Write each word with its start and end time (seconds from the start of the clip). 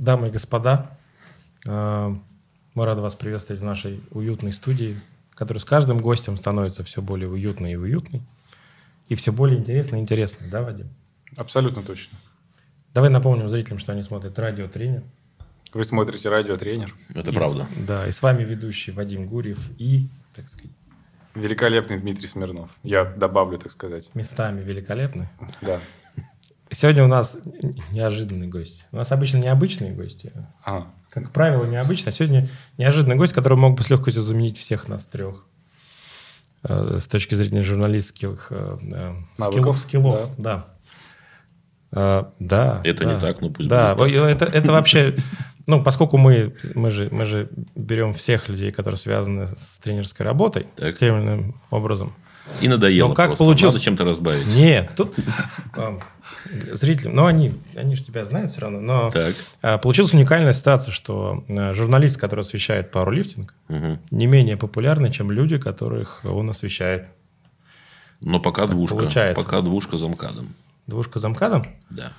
Дамы 0.00 0.28
и 0.28 0.30
господа, 0.30 0.90
э, 1.66 2.14
мы 2.74 2.84
рады 2.86 3.02
вас 3.02 3.14
приветствовать 3.14 3.60
в 3.60 3.64
нашей 3.66 4.02
уютной 4.12 4.50
студии, 4.50 4.96
которая 5.34 5.60
с 5.60 5.64
каждым 5.66 5.98
гостем 5.98 6.38
становится 6.38 6.82
все 6.84 7.02
более 7.02 7.28
уютной 7.28 7.72
и 7.72 7.76
уютной, 7.76 8.22
и 9.10 9.14
все 9.14 9.30
более 9.30 9.58
интересной 9.58 9.98
и 9.98 10.02
интересной, 10.02 10.48
да, 10.48 10.62
Вадим? 10.62 10.88
Абсолютно 11.36 11.82
точно. 11.82 12.16
Давай 12.94 13.10
напомним 13.10 13.50
зрителям, 13.50 13.78
что 13.78 13.92
они 13.92 14.02
смотрят 14.02 14.38
радиотренер. 14.38 15.02
Вы 15.74 15.84
смотрите 15.84 16.30
радиотренер. 16.30 16.94
Это 17.10 17.30
И 17.30 17.34
правда. 17.34 17.68
Да, 17.86 18.08
и 18.08 18.10
с 18.10 18.22
вами 18.22 18.42
ведущий 18.42 18.92
Вадим 18.92 19.26
Гурьев 19.26 19.70
и, 19.76 20.08
так 20.34 20.48
сказать, 20.48 20.72
Великолепный 21.34 22.00
Дмитрий 22.00 22.26
Смирнов. 22.26 22.70
Я 22.82 23.04
добавлю, 23.04 23.58
так 23.58 23.70
сказать. 23.70 24.10
местами 24.14 24.62
великолепный. 24.62 25.28
Да. 25.60 25.78
Сегодня 26.72 27.04
у 27.04 27.08
нас 27.08 27.36
неожиданный 27.90 28.46
гость. 28.46 28.86
У 28.92 28.96
нас 28.96 29.10
обычно 29.10 29.38
необычные 29.38 29.92
гости. 29.92 30.32
Ага. 30.64 30.86
Как 31.10 31.32
правило, 31.32 31.64
необычно. 31.64 32.10
А 32.10 32.12
сегодня 32.12 32.48
неожиданный 32.78 33.16
гость, 33.16 33.32
который 33.32 33.58
мог 33.58 33.76
бы 33.76 33.82
с 33.82 33.90
легкостью 33.90 34.22
заменить 34.22 34.56
всех 34.56 34.86
нас 34.86 35.04
трех. 35.04 35.44
Э, 36.62 36.98
С 37.00 37.06
точки 37.06 37.34
зрения 37.34 37.62
журналистских 37.62 38.48
э, 38.50 38.78
э, 38.92 39.14
скиллов, 39.38 39.78
скиллов, 39.78 40.30
да. 40.38 40.66
Э, 41.90 42.24
Да. 42.38 42.80
Это 42.84 43.02
да. 43.04 43.14
не 43.14 43.20
так, 43.20 43.40
но 43.40 43.50
пусть 43.50 43.68
Да, 43.68 43.96
будет 43.96 44.14
это, 44.22 44.44
это 44.44 44.70
вообще, 44.70 45.16
ну, 45.66 45.82
поскольку 45.82 46.18
мы, 46.18 46.54
мы, 46.74 46.90
же, 46.90 47.08
мы 47.10 47.24
же 47.24 47.48
берем 47.74 48.14
всех 48.14 48.48
людей, 48.48 48.70
которые 48.70 48.98
связаны 48.98 49.48
с 49.48 49.78
тренерской 49.82 50.24
работой, 50.24 50.68
Так. 50.76 50.96
тем 50.96 51.16
или 51.18 51.24
иным 51.26 51.60
образом. 51.70 52.12
И 52.60 52.68
надоело 52.68 53.08
Ну, 53.08 53.14
как 53.14 53.28
просто. 53.28 53.44
получилось? 53.44 53.74
Надо 53.74 53.84
чем-то 53.84 54.04
разбавить. 54.04 54.46
Нет, 54.46 54.92
тут 54.96 55.14
зрителям, 56.72 57.14
ну, 57.14 57.26
они, 57.26 57.52
они 57.76 57.94
же 57.96 58.02
тебя 58.02 58.24
знают 58.24 58.50
все 58.50 58.60
равно, 58.62 58.80
но 58.80 59.10
Так. 59.10 59.34
э, 59.62 59.78
получилась 59.78 60.14
уникальная 60.14 60.52
ситуация, 60.52 60.92
что 60.92 61.44
э, 61.48 61.74
журналист, 61.74 62.16
который 62.18 62.40
освещает 62.40 62.90
пауэрлифтинг, 62.90 63.54
Мгм. 63.68 63.98
не 64.10 64.26
менее 64.26 64.56
популярны, 64.56 65.10
чем 65.12 65.30
люди, 65.30 65.58
которых 65.58 66.20
он 66.24 66.50
освещает. 66.50 67.08
Но 68.20 68.40
пока 68.40 68.66
двушка. 68.66 68.96
получается. 68.96 69.42
Пока 69.42 69.60
двушка 69.62 69.96
за 69.96 70.08
МКАДом. 70.08 70.54
Двушка 70.86 71.18
за 71.18 71.28
МКАДом. 71.28 71.62
Да. 71.90 72.12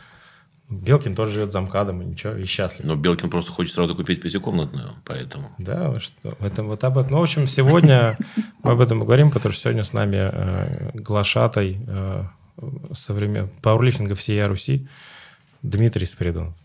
Белкин 0.70 1.16
тоже 1.16 1.34
живет 1.34 1.52
за 1.52 1.60
МКАДом, 1.60 2.02
и 2.02 2.06
ничего, 2.06 2.34
и 2.34 2.46
счастлив. 2.46 2.86
Но 2.86 2.96
Белкин 2.96 3.30
просто 3.30 3.52
хочет 3.52 3.74
сразу 3.74 3.94
купить 3.94 4.22
пятикомнатную, 4.22 4.92
поэтому. 5.04 5.50
Да, 5.58 6.00
что? 6.00 6.34
Это 6.40 6.64
вот 6.64 6.82
об 6.86 6.98
этом. 6.98 7.12
Ну, 7.12 7.20
в 7.20 7.24
общем, 7.24 7.46
сегодня 7.46 8.18
мы 8.64 8.72
об 8.72 8.80
этом 8.80 9.02
говорим, 9.02 9.32
потому 9.32 9.52
что 9.52 9.64
сегодня 9.64 9.84
с 9.84 9.92
нами 9.92 10.16
э, 10.32 10.92
глашатай 10.94 11.78
э, 11.86 12.24
современ... 12.94 13.50
пауэрлифтинга 13.62 14.16
всей 14.16 14.44
Руси 14.44 14.88
Дмитрий 15.62 16.06
Спиридонов. 16.06 16.56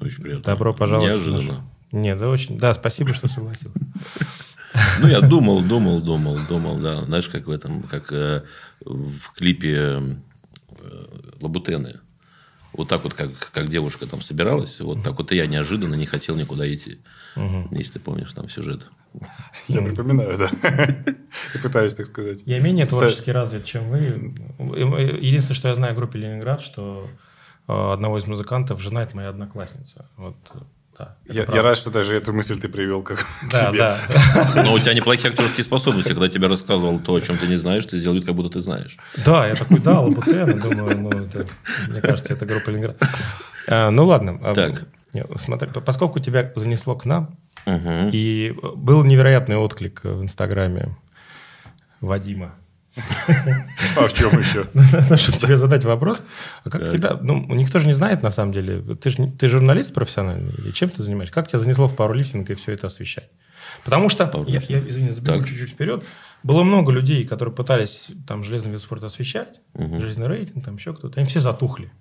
Очень 0.00 0.22
приятно. 0.22 0.44
Добро 0.44 0.72
пожаловать. 0.72 1.10
Неожиданно. 1.10 1.64
Нет, 1.92 2.18
да, 2.18 2.28
очень. 2.28 2.58
Да, 2.58 2.74
спасибо, 2.74 3.14
что 3.14 3.28
согласился. 3.28 3.78
Ну, 5.00 5.08
я 5.08 5.20
думал, 5.20 5.62
думал, 5.62 6.00
думал, 6.00 6.38
думал, 6.48 6.76
да. 6.78 7.04
Знаешь, 7.04 7.28
как 7.28 7.46
в 7.46 7.50
этом, 7.50 7.82
как 7.82 8.12
э, 8.12 8.44
в 8.80 9.32
клипе 9.34 9.74
э, 9.76 11.06
Лабутены. 11.40 12.00
Вот 12.72 12.88
так 12.88 13.02
вот, 13.02 13.14
как, 13.14 13.30
как 13.52 13.70
девушка 13.70 14.06
там 14.06 14.20
собиралась, 14.20 14.78
вот 14.80 15.02
так 15.02 15.16
вот 15.16 15.32
и 15.32 15.36
я 15.36 15.46
неожиданно 15.46 15.94
не 15.94 16.06
хотел 16.06 16.36
никуда 16.36 16.72
идти. 16.72 16.98
Мгм. 17.34 17.68
Если 17.72 17.94
ты 17.94 18.00
помнишь 18.00 18.32
там 18.32 18.48
сюжет. 18.48 18.86
Я 19.68 19.82
припоминаю, 19.82 20.38
да. 20.38 20.48
И 21.54 21.58
пытаюсь, 21.58 21.94
так 21.94 22.06
сказать. 22.06 22.42
Я 22.46 22.60
менее 22.60 22.86
творчески 22.86 23.30
развит, 23.30 23.64
чем 23.64 23.88
вы. 23.90 23.98
Единственное, 24.58 25.56
что 25.56 25.68
я 25.68 25.74
знаю 25.74 25.92
о 25.92 25.96
группе 25.96 26.18
Ленинград, 26.18 26.60
что 26.60 27.06
э, 27.68 27.92
одного 27.92 28.18
из 28.18 28.26
музыкантов 28.26 28.80
жена 28.80 29.02
это 29.02 29.14
моя 29.16 29.28
одноклассница. 29.30 30.06
Вот, 30.16 30.36
э, 30.54 30.58
да, 30.98 31.16
Я, 31.26 31.44
я 31.52 31.62
рад, 31.62 31.76
что 31.76 31.90
даже 31.90 32.16
эту 32.16 32.32
мысль 32.32 32.58
ты 32.58 32.68
привел 32.68 33.02
как 33.02 33.24
Да, 33.52 33.68
себе. 33.68 33.78
да. 33.78 33.98
Но 34.64 34.72
у 34.74 34.78
тебя 34.78 34.94
неплохие 34.94 35.30
актерские 35.30 35.64
способности. 35.64 36.08
Когда 36.08 36.28
тебе 36.28 36.46
рассказывал 36.48 36.98
то, 36.98 37.14
о 37.14 37.20
чем 37.20 37.36
ты 37.38 37.46
не 37.46 37.56
знаешь, 37.56 37.84
ты 37.86 37.98
сделал 37.98 38.16
вид, 38.16 38.24
как 38.24 38.34
будто 38.34 38.50
ты 38.54 38.60
знаешь. 38.60 38.96
Да, 39.24 39.46
я 39.46 39.54
такой, 39.54 39.78
да, 39.80 40.00
Лабутен, 40.00 40.58
думаю, 40.60 40.98
ну, 40.98 41.10
это, 41.10 41.46
мне 41.88 42.00
кажется, 42.00 42.32
это 42.32 42.46
группа 42.46 42.70
Ленинград. 42.70 43.00
А, 43.68 43.90
ну, 43.90 44.04
ладно. 44.06 44.38
Так. 44.54 44.86
Смотри, 45.36 45.70
по- 45.70 45.80
поскольку 45.80 46.18
тебя 46.20 46.52
занесло 46.56 46.94
к 46.94 47.04
нам, 47.06 47.38
Мгм. 47.66 48.10
и 48.12 48.54
был 48.76 49.04
невероятный 49.04 49.56
отклик 49.56 50.00
в 50.04 50.22
Инстаграме 50.22 50.96
Вадима, 52.00 52.54
А 53.96 54.08
в 54.08 54.12
чем 54.12 54.30
еще? 54.38 54.64
чтобы 55.16 55.38
тебе 55.38 55.56
задать 55.56 55.84
вопрос, 55.84 56.22
а 56.64 56.70
как 56.70 56.90
тебя, 56.90 57.16
ну, 57.20 57.44
никто 57.54 57.78
же 57.78 57.86
не 57.86 57.92
знает 57.92 58.22
на 58.22 58.30
самом 58.30 58.52
деле, 58.52 58.80
ты 58.96 59.10
же 59.10 59.28
ты 59.30 59.48
журналист 59.48 59.94
профессиональный, 59.94 60.52
или 60.54 60.70
чем 60.72 60.90
ты 60.90 61.02
занимаешься? 61.02 61.34
Как 61.34 61.48
тебя 61.48 61.58
занесло 61.58 61.86
в 61.88 61.94
пауэрлифтинг 61.96 62.50
и 62.50 62.54
все 62.54 62.72
это 62.72 62.86
освещать? 62.88 63.28
Потому 63.84 64.08
что, 64.08 64.30
я, 64.46 64.60
извини, 64.60 65.10
забегу 65.10 65.44
чуть-чуть 65.44 65.70
вперед, 65.70 66.04
было 66.42 66.62
много 66.62 66.90
людей, 66.92 67.24
которые 67.26 67.54
пытались 67.54 68.08
там 68.26 68.42
железный 68.42 68.70
вид 68.72 68.80
спорта 68.80 69.06
освещать, 69.06 69.60
Мгм. 69.74 70.00
железный 70.00 70.26
рейтинг, 70.26 70.64
там 70.64 70.76
еще 70.76 70.94
кто-то, 70.94 71.20
они 71.20 71.28
все 71.28 71.40
затухли. 71.40 71.92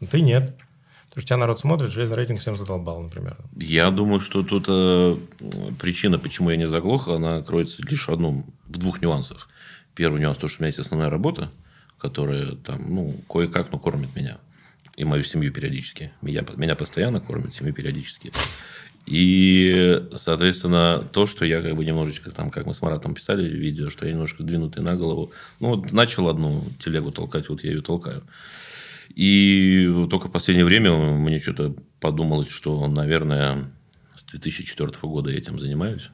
Но 0.00 0.06
ты 0.06 0.20
нет. 0.20 0.56
Потому 1.10 1.22
что 1.22 1.28
тебя 1.28 1.36
народ 1.38 1.58
смотрит, 1.58 1.90
железный 1.90 2.16
рейтинг 2.16 2.40
всем 2.40 2.56
задолбал, 2.56 3.02
например. 3.02 3.36
Я 3.56 3.90
думаю, 3.90 4.20
что 4.20 4.44
тут 4.44 4.66
э, 4.68 5.16
причина, 5.80 6.20
почему 6.20 6.50
я 6.50 6.56
не 6.56 6.68
заглох, 6.68 7.08
она 7.08 7.42
кроется 7.42 7.82
лишь 7.82 8.06
в 8.06 8.12
одном, 8.12 8.46
в 8.66 8.78
двух 8.78 9.02
нюансах. 9.02 9.48
Первый 9.96 10.20
нюанс, 10.20 10.38
то, 10.38 10.46
что 10.46 10.58
у 10.58 10.62
меня 10.62 10.68
есть 10.68 10.78
основная 10.78 11.10
работа, 11.10 11.50
которая 11.98 12.52
там, 12.52 12.94
ну, 12.94 13.20
кое-как, 13.28 13.72
но 13.72 13.80
кормит 13.80 14.14
меня. 14.14 14.38
И 14.96 15.04
мою 15.04 15.24
семью 15.24 15.52
периодически. 15.52 16.12
Меня, 16.22 16.44
меня 16.54 16.76
постоянно 16.76 17.20
кормит, 17.20 17.54
семью 17.54 17.74
периодически. 17.74 18.32
И, 19.06 20.06
соответственно, 20.16 21.04
то, 21.12 21.26
что 21.26 21.44
я 21.44 21.60
как 21.60 21.74
бы 21.74 21.84
немножечко, 21.84 22.30
там, 22.30 22.50
как 22.50 22.66
мы 22.66 22.74
с 22.74 22.82
Маратом 22.82 23.14
писали 23.14 23.48
видео, 23.48 23.90
что 23.90 24.06
я 24.06 24.12
немножко 24.12 24.44
двинутый 24.44 24.84
на 24.84 24.94
голову. 24.94 25.32
Ну, 25.58 25.70
вот 25.70 25.90
начал 25.90 26.28
одну 26.28 26.64
телегу 26.78 27.10
толкать, 27.10 27.48
вот 27.48 27.64
я 27.64 27.70
ее 27.70 27.82
толкаю. 27.82 28.22
И 29.14 30.06
только 30.08 30.28
в 30.28 30.32
последнее 30.32 30.64
время 30.64 30.92
мне 30.94 31.40
что-то 31.40 31.74
подумалось, 31.98 32.50
что, 32.50 32.86
наверное, 32.86 33.72
с 34.16 34.22
2004 34.30 34.92
года 35.02 35.30
я 35.30 35.38
этим 35.38 35.58
занимаюсь. 35.58 36.08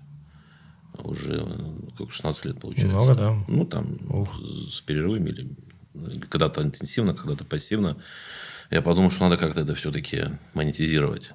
Уже 1.05 1.45
э, 1.47 1.91
сколько, 1.95 2.13
16 2.13 2.45
лет 2.47 2.61
получается. 2.61 2.89
Много, 2.89 3.15
да. 3.15 3.45
Ну, 3.49 3.67
там, 3.67 3.99
с 4.71 4.81
перерывами 4.81 5.29
или 5.29 5.51
когда-то 6.29 6.63
интенсивно, 6.63 7.15
когда-то 7.15 7.45
пассивно. 7.45 7.99
Я 8.71 8.83
подумал, 8.83 9.11
что 9.11 9.25
надо 9.29 9.37
как-то 9.37 9.61
это 9.61 9.75
все-таки 9.75 10.25
монетизировать. 10.55 11.33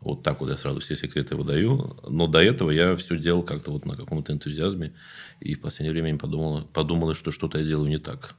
Вот 0.00 0.22
так 0.22 0.40
вот 0.40 0.48
я 0.48 0.56
сразу 0.56 0.80
все 0.80 0.96
секреты 0.96 1.36
выдаю. 1.36 1.98
Но 2.08 2.26
до 2.26 2.42
этого 2.42 2.70
я 2.70 2.96
все 2.96 3.18
делал 3.18 3.42
как-то 3.42 3.70
вот 3.70 3.84
на 3.84 3.96
каком-то 3.96 4.32
энтузиазме. 4.32 4.94
И 5.40 5.54
в 5.54 5.60
последнее 5.60 5.92
время 5.92 6.12
я 6.12 6.18
подумал, 6.18 6.62
подумал, 6.64 7.12
что 7.14 7.30
что-то 7.30 7.58
я 7.58 7.64
делаю 7.64 7.90
не 7.90 7.98
так. 7.98 8.34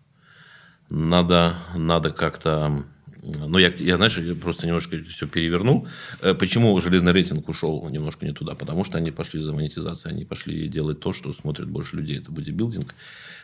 Надо, 0.92 1.56
надо 1.74 2.12
как-то... 2.12 2.84
Ну, 3.24 3.60
я, 3.60 3.72
я, 3.78 3.96
знаешь, 3.96 4.18
я 4.18 4.36
просто 4.36 4.66
немножко 4.68 4.98
все 5.04 5.26
перевернул. 5.28 5.88
Э, 6.22 6.34
Почему 6.34 6.78
железный 6.82 7.14
рейтинг 7.14 7.48
ушел 7.48 7.88
немножко 7.90 8.26
не 8.26 8.34
туда? 8.34 8.56
Потому 8.56 8.84
что 8.84 8.98
они 8.98 9.12
пошли 9.12 9.40
за 9.40 9.54
монетизацией. 9.54 10.16
Они 10.16 10.26
пошли 10.26 10.68
делать 10.68 11.00
то, 11.00 11.14
что 11.14 11.32
смотрят 11.32 11.70
больше 11.70 11.96
людей. 11.96 12.18
Это 12.18 12.32
бодибилдинг, 12.32 12.94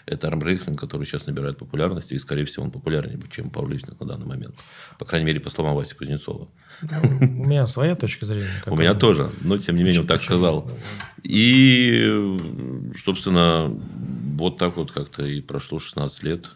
это 0.05 0.27
армрейслинг, 0.27 0.77
который 0.77 1.05
сейчас 1.05 1.25
набирает 1.25 1.57
популярность. 1.57 2.11
И, 2.11 2.19
скорее 2.19 2.43
всего, 2.43 2.65
он 2.65 2.71
популярнее, 2.71 3.17
чем 3.31 3.49
пауэрлифтинг 3.49 3.97
на 4.01 4.07
данный 4.07 4.25
момент. 4.25 4.55
По 4.99 5.05
крайней 5.05 5.27
мере, 5.27 5.39
по 5.39 5.49
словам 5.49 5.75
Васи 5.75 5.95
Кузнецова. 5.95 6.49
У 6.81 7.45
меня 7.45 7.65
своя 7.67 7.95
точка 7.95 8.25
зрения. 8.25 8.49
У 8.65 8.75
меня 8.75 8.93
тоже, 8.93 9.31
но 9.41 9.57
тем 9.57 9.77
не 9.77 9.83
менее 9.83 10.01
он 10.01 10.07
так 10.07 10.21
сказал. 10.21 10.69
И, 11.23 12.91
собственно, 13.05 13.73
вот 14.37 14.57
так 14.57 14.75
вот 14.75 14.91
как-то 14.91 15.23
и 15.23 15.39
прошло 15.39 15.79
16 15.79 16.23
лет. 16.23 16.49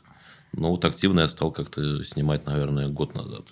Но 0.53 0.69
вот 0.71 0.83
активно 0.85 1.21
я 1.21 1.27
стал 1.27 1.51
как-то 1.51 2.03
снимать, 2.03 2.45
наверное, 2.45 2.87
год 2.87 3.15
назад. 3.15 3.45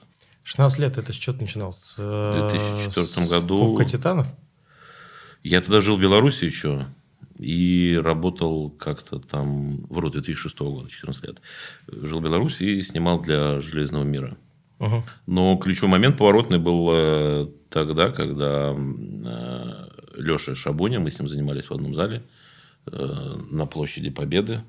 16 0.43 0.79
лет 0.79 0.97
это 0.97 1.13
с 1.13 1.15
чего 1.15 1.35
ты 1.35 1.43
начинал? 1.43 1.73
С, 1.73 1.95
э, 1.97 2.01
В 2.01 2.49
2004 2.51 3.05
с 3.25 3.29
году- 3.29 3.59
Кубка 3.75 3.85
Титанов? 3.85 4.27
Я 5.43 5.61
тогда 5.61 5.79
жил 5.79 5.97
в 5.97 6.01
Беларуси 6.01 6.45
еще 6.45 6.87
и 7.37 7.97
работал 8.03 8.69
как-то 8.71 9.19
там, 9.19 9.85
вроде 9.87 10.19
2006 10.19 10.71
года, 10.71 10.89
14 10.89 11.23
лет. 11.25 11.37
Жил 11.87 12.19
в 12.19 12.23
Беларуси 12.23 12.63
и 12.63 12.81
снимал 12.81 13.21
для 13.21 13.61
«Железного 13.61 14.03
мира». 14.03 14.35
Мгм. 14.79 15.03
Но 15.27 15.55
ключевой 15.57 15.91
момент 15.91 16.17
поворотный 16.17 16.57
был 16.57 16.89
э, 16.91 17.47
тогда, 17.69 18.09
когда 18.11 18.75
Леша 20.15 20.55
Шабуня, 20.55 20.99
мы 20.99 21.11
с 21.11 21.19
ним 21.19 21.27
занимались 21.29 21.65
в 21.69 21.73
одном 21.73 21.93
зале 21.95 22.23
э, 22.87 23.35
на 23.51 23.65
площади 23.65 24.09
Победы. 24.09 24.63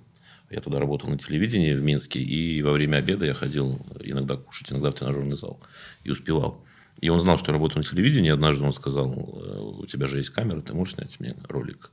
Я 0.50 0.60
тогда 0.60 0.80
работал 0.80 1.08
на 1.08 1.16
телевидении 1.16 1.72
в 1.72 1.82
Минске, 1.82 2.20
и 2.20 2.60
во 2.62 2.72
время 2.72 2.96
обеда 2.96 3.24
я 3.24 3.34
ходил 3.34 3.80
иногда 4.00 4.36
кушать, 4.36 4.72
иногда 4.72 4.90
в 4.90 4.94
тренажерный 4.94 5.36
зал. 5.36 5.60
И 6.02 6.10
успевал. 6.10 6.64
И 7.00 7.08
он 7.08 7.20
знал, 7.20 7.38
что 7.38 7.52
я 7.52 7.54
работаю 7.54 7.78
на 7.78 7.88
телевидении. 7.88 8.30
Однажды 8.30 8.64
он 8.64 8.72
сказал, 8.72 9.12
э, 9.12 9.58
у 9.78 9.86
тебя 9.86 10.08
же 10.08 10.18
есть 10.18 10.30
камера, 10.30 10.60
ты 10.60 10.74
можешь 10.74 10.94
снять 10.94 11.18
мне 11.20 11.36
ролик? 11.48 11.90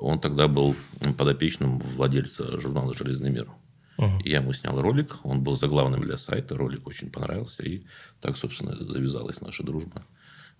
Он 0.00 0.20
тогда 0.20 0.46
был 0.46 0.76
подопечным 1.18 1.80
владельца 1.80 2.60
журнала 2.60 2.94
«Железный 2.94 3.30
мир». 3.30 3.48
Угу. 3.98 4.20
Я 4.24 4.38
ему 4.38 4.52
снял 4.52 4.80
ролик, 4.80 5.16
он 5.24 5.42
был 5.42 5.56
заглавным 5.56 6.02
для 6.02 6.16
сайта, 6.16 6.54
ролик 6.56 6.86
очень 6.86 7.10
понравился, 7.10 7.62
и 7.62 7.82
так, 8.20 8.36
собственно, 8.36 8.76
завязалась 8.76 9.40
наша 9.40 9.62
дружба 9.62 10.02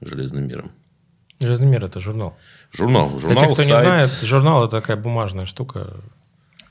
с 0.00 0.08
«Железным 0.08 0.46
миром». 0.46 0.72
«Железный 1.38 1.66
мир»– 1.66 1.84
это 1.84 2.00
журнал. 2.00 2.36
Журнал. 2.72 3.18
журнал 3.18 3.32
Для 3.32 3.40
тех, 3.42 3.52
кто 3.52 3.62
сайт. 3.62 3.68
не 3.68 3.84
знает, 3.84 4.10
журнал– 4.22 4.64
это 4.66 4.80
такая 4.80 4.96
бумажная 4.96 5.44
штука. 5.44 6.02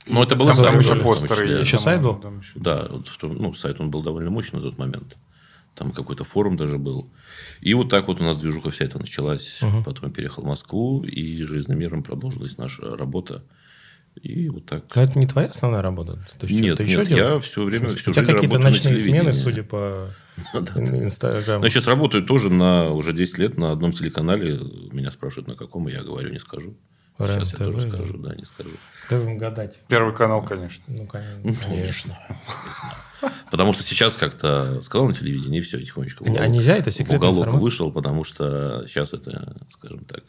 Ну, 0.06 0.22
это 0.22 0.36
было 0.36 0.52
Там, 0.54 0.64
там 0.64 0.78
еще 0.78 0.96
постеры 0.96 1.48
есть. 1.48 1.60
Еще 1.62 1.78
сайт 1.78 2.00
был? 2.02 2.14
там 2.16 2.38
еще- 2.40 2.52
Да, 2.54 2.86
вот 2.90 3.08
в 3.08 3.18
том- 3.18 3.36
ну, 3.36 3.54
сайт 3.54 3.80
он 3.80 3.90
был 3.90 4.02
довольно 4.02 4.30
мощный 4.30 4.56
на 4.56 4.62
тот 4.62 4.78
момент. 4.78 5.16
Там 5.74 5.90
какой-то 5.92 6.24
форум 6.24 6.56
даже 6.56 6.78
был. 6.78 7.10
И 7.60 7.74
вот 7.74 7.90
так 7.90 8.08
вот 8.08 8.20
у 8.20 8.24
нас 8.24 8.38
движуха 8.38 8.70
вся 8.70 8.84
эта 8.86 8.98
началась. 8.98 9.60
Потом 9.84 10.10
переехал 10.10 10.42
в 10.42 10.46
Москву, 10.46 11.02
и 11.04 11.42
«Железным 11.44 11.78
миром» 11.78 12.02
продолжилась 12.02 12.56
наша 12.56 12.96
работа. 12.96 13.42
И 14.22 14.48
вот 14.48 14.64
так. 14.64 14.84
Но 14.94 15.02
это 15.02 15.18
не 15.18 15.26
твоя 15.26 15.48
основная 15.48 15.82
работа? 15.82 16.26
Ты 16.38 16.46
Нет, 16.46 16.76
что-то 16.76 16.84
нет, 16.84 17.00
еще 17.10 17.16
я 17.16 17.38
все 17.40 17.62
время, 17.62 17.88
всю 17.88 18.10
У 18.10 18.14
тебя 18.14 18.24
какие-то 18.24 18.56
работаю 18.56 18.60
на 18.60 18.70
ночные 18.70 18.98
смены, 18.98 19.32
судя 19.34 19.62
по. 19.62 20.08
Инстаграму. 20.76 21.64
Я 21.64 21.70
сейчас 21.70 21.86
работаю 21.86 22.24
тоже 22.24 22.48
на 22.50 22.90
уже 22.90 23.12
10 23.12 23.38
лет 23.38 23.58
на 23.58 23.72
одном 23.72 23.92
телеканале. 23.92 24.58
Меня 24.92 25.10
спрашивают, 25.10 25.48
на 25.48 25.54
каком, 25.54 25.88
я 25.88 26.02
говорю, 26.02 26.30
не 26.30 26.38
скажу. 26.38 26.76
Сейчас 27.18 27.52
я 27.52 27.58
тоже 27.58 27.80
скажу, 27.88 28.18
да, 28.18 28.34
не 28.34 28.44
скажу. 28.44 28.70
Да 29.08 29.18
будем 29.18 29.38
гадать. 29.38 29.80
Первый 29.88 30.14
канал, 30.14 30.42
конечно. 30.44 30.82
Ну, 30.88 31.06
конечно. 31.06 31.54
Конечно. 31.66 32.18
Потому 33.50 33.72
что 33.72 33.82
сейчас 33.82 34.16
как-то 34.16 34.82
сказал 34.82 35.08
на 35.08 35.14
телевидении, 35.14 35.60
и 35.60 35.62
все, 35.62 35.80
тихонечко. 35.82 36.24
А 36.24 36.28
уголок- 36.28 36.48
нельзя, 36.48 36.76
это 36.76 36.90
секретная 36.90 37.16
уголок 37.16 37.38
информация? 37.38 37.64
вышел, 37.64 37.92
потому 37.92 38.24
что 38.24 38.86
сейчас 38.88 39.12
это, 39.12 39.56
скажем 39.72 40.04
так, 40.04 40.24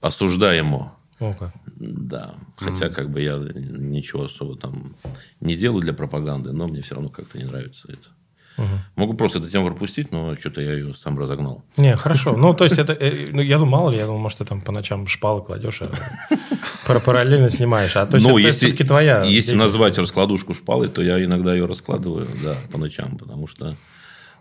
осуждаемо. 0.00 0.96
О, 1.18 1.32
как. 1.34 1.52
Да. 1.76 2.34
Хотя, 2.56 2.90
как 2.90 3.10
бы 3.10 3.20
я 3.20 3.36
ничего 3.36 4.24
особо 4.24 4.56
там 4.56 4.96
не 5.40 5.56
делаю 5.56 5.82
для 5.82 5.92
пропаганды, 5.92 6.52
но 6.52 6.66
мне 6.68 6.82
все 6.82 6.94
равно 6.94 7.08
как-то 7.08 7.38
не 7.38 7.44
нравится 7.44 7.88
это. 7.90 8.08
Мгм. 8.56 8.78
Могу 8.96 9.14
просто 9.14 9.38
эту 9.40 9.48
тему 9.50 9.66
пропустить, 9.66 10.12
но 10.12 10.36
что-то 10.36 10.60
я 10.60 10.74
ее 10.74 10.94
сам 10.94 11.18
разогнал. 11.18 11.64
Не, 11.76 11.96
хорошо. 11.96 12.36
Ну, 12.36 12.54
то 12.54 12.64
есть, 12.64 12.78
это, 12.78 12.92
э, 12.92 13.30
ну, 13.32 13.42
я 13.42 13.58
думал, 13.58 13.70
мало 13.72 13.90
ли, 13.90 13.96
я 13.98 14.06
думал, 14.06 14.20
может, 14.20 14.38
ты 14.38 14.44
там 14.44 14.60
по 14.60 14.70
ночам 14.72 15.06
шпалы 15.08 15.42
кладешь, 15.42 15.82
а 15.82 15.90
пара- 16.86 17.00
параллельно 17.00 17.48
снимаешь. 17.48 17.96
А 17.96 18.06
то 18.06 18.16
есть, 18.16 18.26
ну, 18.26 18.38
это 18.38 18.46
если, 18.46 18.66
все-таки 18.66 18.84
твоя. 18.84 19.24
если 19.24 19.56
назвать 19.56 19.98
раскладушку 19.98 20.54
шпалой, 20.54 20.88
то 20.88 21.02
я 21.02 21.22
иногда 21.24 21.52
ее 21.54 21.66
раскладываю, 21.66 22.28
да, 22.42 22.56
по 22.70 22.78
ночам, 22.78 23.16
потому 23.18 23.46
что, 23.48 23.76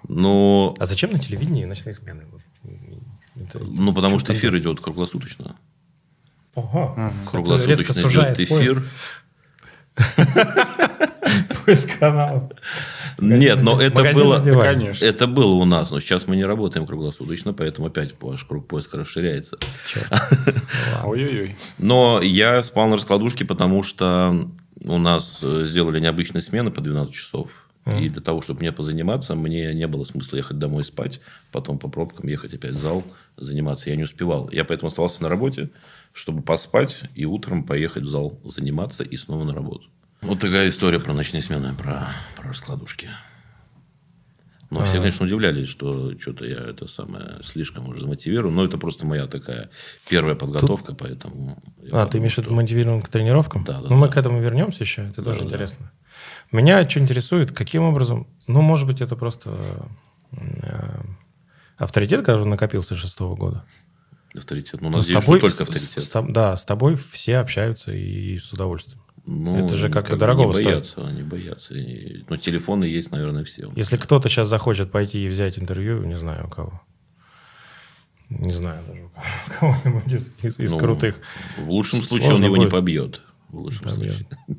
ну, 0.07 0.75
А 0.79 0.85
зачем 0.85 1.11
на 1.11 1.17
телевидении 1.19 1.65
ночные 1.65 1.95
смены? 1.95 2.23
Это- 3.35 3.59
ну 3.59 3.93
потому 3.93 4.19
что 4.19 4.33
эфир 4.33 4.55
идет 4.57 4.79
круглосуточно. 4.79 5.55
Ага. 6.55 7.11
резко 7.15 7.31
Круглосуточно 7.31 8.01
идет 8.09 8.39
эфир. 8.39 8.75
Поиск 8.75 8.87
каналов. 11.99 12.51
Нет, 13.19 13.61
но 13.61 13.79
это 13.79 14.03
было. 14.13 14.41
Конечно. 14.41 15.05
это 15.05 15.27
было 15.27 15.53
у 15.53 15.65
нас, 15.65 15.91
но 15.91 15.99
сейчас 15.99 16.27
мы 16.27 16.35
не 16.35 16.45
работаем 16.45 16.85
круглосуточно, 16.85 17.53
поэтому 17.53 17.87
опять 17.87 18.15
ваш 18.19 18.43
круг 18.43 18.67
поиска 18.67 18.97
расширяется. 18.97 19.57
Ой-ой-ой. 21.03 21.55
Но 21.77 22.21
я 22.21 22.63
спал 22.63 22.87
на 22.87 22.95
раскладушке, 22.95 23.45
потому 23.45 23.83
что 23.83 24.49
у 24.83 24.97
нас 24.97 25.39
э, 25.41 25.63
сделали 25.65 25.99
необычные 25.99 26.41
смены 26.41 26.71
по 26.71 26.81
12 26.81 27.13
часов. 27.13 27.51
И 27.85 28.07
для 28.07 28.21
того, 28.21 28.41
чтобы 28.41 28.61
мне 28.61 28.71
позаниматься, 28.71 29.35
мне 29.35 29.73
не 29.73 29.87
было 29.87 30.05
смысла 30.05 30.37
ехать 30.37 30.57
домой 30.57 30.85
спать, 30.85 31.19
потом 31.51 31.77
по 31.77 31.89
пробкам 31.89 32.29
ехать 32.29 32.53
опять 32.53 32.75
в 32.75 32.79
зал 32.79 33.03
заниматься. 33.35 33.89
Я 33.89 33.97
не 33.97 34.03
успевал. 34.03 34.49
Я 34.53 34.63
поэтому 34.63 34.87
оставался 34.87 35.21
на 35.21 35.27
работе, 35.27 35.69
чтобы 36.13 36.41
поспать 36.41 37.01
и 37.15 37.25
утром 37.25 37.63
поехать 37.63 38.03
в 38.03 38.09
зал 38.09 38.39
заниматься 38.45 39.03
и 39.03 39.17
снова 39.17 39.43
на 39.43 39.53
работу. 39.53 39.89
Вот 40.21 40.39
такая 40.39 40.69
история 40.69 40.99
про 40.99 41.13
ночные 41.13 41.41
смены, 41.41 41.73
про, 41.73 42.09
про 42.37 42.49
раскладушки. 42.49 43.09
Но 44.73 44.85
все, 44.85 44.97
конечно, 44.97 45.25
удивлялись, 45.25 45.69
что 45.69 46.17
что-то 46.19 46.45
я 46.45 46.57
это 46.57 46.87
самое 46.87 47.41
слишком 47.43 47.87
уже 47.89 48.01
замотивирован. 48.01 48.55
Но 48.55 48.65
это 48.65 48.79
просто 48.79 49.05
моя 49.05 49.27
такая 49.27 49.69
первая 50.09 50.35
подготовка, 50.35 50.95
поэтому... 50.95 51.61
я 51.77 51.89
А, 51.89 52.05
ты 52.05 52.17
подумал, 52.17 52.17
имеешь 52.17 52.33
в 52.33 52.37
виду 52.39 52.53
мотивирован 52.53 53.01
к 53.03 53.09
тренировкам? 53.09 53.63
Да, 53.65 53.81
да, 53.81 53.89
Ну, 53.89 53.97
мы 53.97 54.07
да. 54.07 54.13
к 54.13 54.17
этому 54.17 54.41
вернемся 54.41 54.83
еще, 54.83 55.03
это 55.03 55.21
тоже 55.21 55.41
да. 55.41 55.45
интересно. 55.45 55.91
Меня 56.51 56.87
что 56.89 56.99
интересует, 56.99 57.51
каким 57.51 57.83
образом, 57.83 58.27
ну, 58.47 58.61
может 58.61 58.87
быть, 58.87 59.01
это 59.01 59.15
просто 59.15 59.87
э, 60.31 61.01
авторитет, 61.77 62.25
который 62.25 62.47
накопился 62.47 62.95
с 62.95 62.97
шестого 62.97 63.35
года. 63.35 63.65
Авторитет. 64.35 64.81
Ну, 64.81 64.89
Ну, 64.89 64.97
надеюсь, 64.97 65.17
что 65.21 65.31
только 65.31 65.47
авторитет. 65.47 66.01
с 66.03 66.11
тоб- 66.11 66.31
да, 66.31 66.57
с 66.57 66.65
тобой 66.65 66.95
все 66.95 67.37
общаются 67.37 67.91
и 67.91 68.37
с 68.39 68.51
удовольствием. 68.53 68.99
Ну, 69.25 69.63
это 69.65 69.75
же 69.77 69.89
как 69.89 70.05
бы 70.07 70.11
бы 70.13 70.17
дорогого 70.17 70.47
не 70.47 70.53
стоит. 70.53 70.65
боятся, 70.65 71.07
они 71.07 71.21
боятся. 71.23 71.73
И- 71.75 72.23
ну, 72.27 72.37
телефоны 72.37 72.85
есть, 72.85 73.11
наверное, 73.11 73.43
все. 73.45 73.71
Если 73.75 73.97
кто-то 73.97 74.27
сейчас 74.29 74.47
захочет 74.47 74.91
пойти 74.91 75.25
и 75.25 75.29
взять 75.29 75.57
интервью, 75.59 76.03
не 76.03 76.17
знаю 76.17 76.47
у 76.47 76.49
кого. 76.49 76.81
Не 78.29 78.51
знаю 78.51 78.83
даже 78.87 79.03
у 79.03 79.09
кого- 79.09 79.75
кого-нибудь 79.83 80.11
из, 80.13 80.31
из- 80.41 80.59
из 80.59 80.71
Ну, 80.71 80.79
крутых. 80.79 81.19
В 81.57 81.69
лучшем 81.69 82.01
С- 82.01 82.07
случае 82.07 82.33
он 82.33 82.43
его 82.43 82.57
не 82.57 82.63
будет. 82.65 82.71
побьет. 82.71 83.21
В 83.49 83.57
лучшем 83.59 83.83
Побьет. 83.83 84.13
случае. 84.15 84.27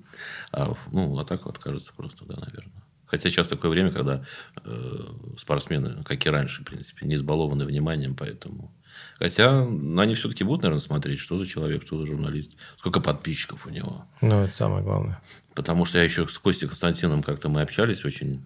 А, 0.53 0.73
ну, 0.93 1.19
а 1.19 1.25
так 1.25 1.45
вот 1.47 1.59
кажется 1.59 1.91
просто, 1.97 2.25
да, 2.27 2.37
наверное. 2.37 2.85
Хотя 3.07 3.29
сейчас 3.29 3.49
такое 3.49 3.71
время, 3.73 3.91
когда 3.91 4.25
э, 4.65 4.97
спортсмены, 5.37 6.05
как 6.05 6.25
и 6.25 6.31
раньше, 6.31 6.63
в 6.63 6.65
принципе, 6.65 7.05
не 7.07 7.17
избалованы 7.17 7.65
вниманием, 7.65 8.15
поэтому... 8.15 8.73
Хотя 9.19 9.63
они 9.63 10.15
все-таки 10.15 10.45
будут, 10.45 10.63
наверное, 10.63 10.81
смотреть, 10.81 11.19
что 11.19 11.39
за 11.39 11.47
человек, 11.47 11.83
что 11.83 11.99
за 11.99 12.07
журналист, 12.07 12.53
сколько 12.77 13.01
подписчиков 13.01 13.67
у 13.67 13.71
него. 13.71 14.05
Ну, 14.21 14.43
это 14.43 14.55
самое 14.55 14.83
главное. 14.83 15.21
Потому 15.55 15.85
что 15.85 15.99
я 15.99 16.05
еще 16.05 16.27
с 16.27 16.39
Костей 16.39 16.67
Константином 16.67 17.23
как-то 17.23 17.49
мы 17.49 17.63
общались 17.63 18.05
очень 18.05 18.43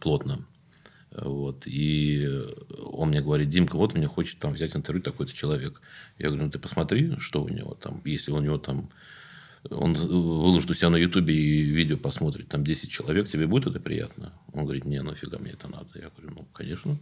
плотно. 0.00 0.46
Вот. 1.12 1.64
И 1.66 2.26
он 2.78 3.10
мне 3.10 3.20
говорит, 3.20 3.50
Димка, 3.50 3.76
вот 3.76 3.94
мне 3.94 4.06
хочет 4.06 4.38
там 4.38 4.54
взять 4.54 4.74
интервью 4.74 5.02
такой-то 5.02 5.32
человек. 5.34 5.80
Я 6.18 6.28
говорю, 6.28 6.44
ну 6.44 6.50
ты 6.50 6.58
посмотри, 6.58 7.16
что 7.18 7.42
у 7.42 7.48
него 7.48 7.74
там. 7.74 8.00
Если 8.04 8.32
у 8.32 8.40
него 8.40 8.58
там... 8.58 8.90
Он 9.70 9.92
выложит 9.94 10.70
у 10.70 10.74
себя 10.74 10.90
на 10.90 10.96
Ютубе 10.96 11.34
и 11.34 11.62
видео 11.62 11.96
посмотрит, 11.96 12.48
там 12.48 12.64
10 12.64 12.90
человек, 12.90 13.28
тебе 13.28 13.46
будет 13.46 13.68
это 13.68 13.78
приятно? 13.78 14.32
Он 14.52 14.64
говорит, 14.64 14.84
не, 14.84 15.00
нафига 15.00 15.38
мне 15.38 15.52
это 15.52 15.68
надо? 15.68 15.86
Я 15.94 16.10
говорю, 16.10 16.34
ну, 16.34 16.48
конечно. 16.52 16.98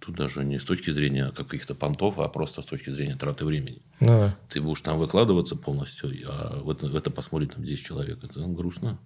Тут 0.00 0.16
даже 0.16 0.44
не 0.44 0.58
с 0.58 0.64
точки 0.64 0.90
зрения 0.90 1.30
каких-то 1.30 1.74
понтов, 1.74 2.18
а 2.18 2.28
просто 2.28 2.62
с 2.62 2.66
точки 2.66 2.90
зрения 2.90 3.16
траты 3.16 3.44
времени. 3.44 3.82
Ну, 4.00 4.06
да. 4.06 4.36
Ты 4.48 4.60
будешь 4.60 4.80
там 4.80 4.98
выкладываться 4.98 5.56
полностью, 5.56 6.10
а 6.26 6.60
в 6.62 6.70
это, 6.70 6.86
в 6.86 6.96
это 6.96 7.10
посмотрит 7.10 7.54
там 7.54 7.64
10 7.64 7.84
человек. 7.84 8.24
Это 8.24 8.40
грустно. 8.40 8.98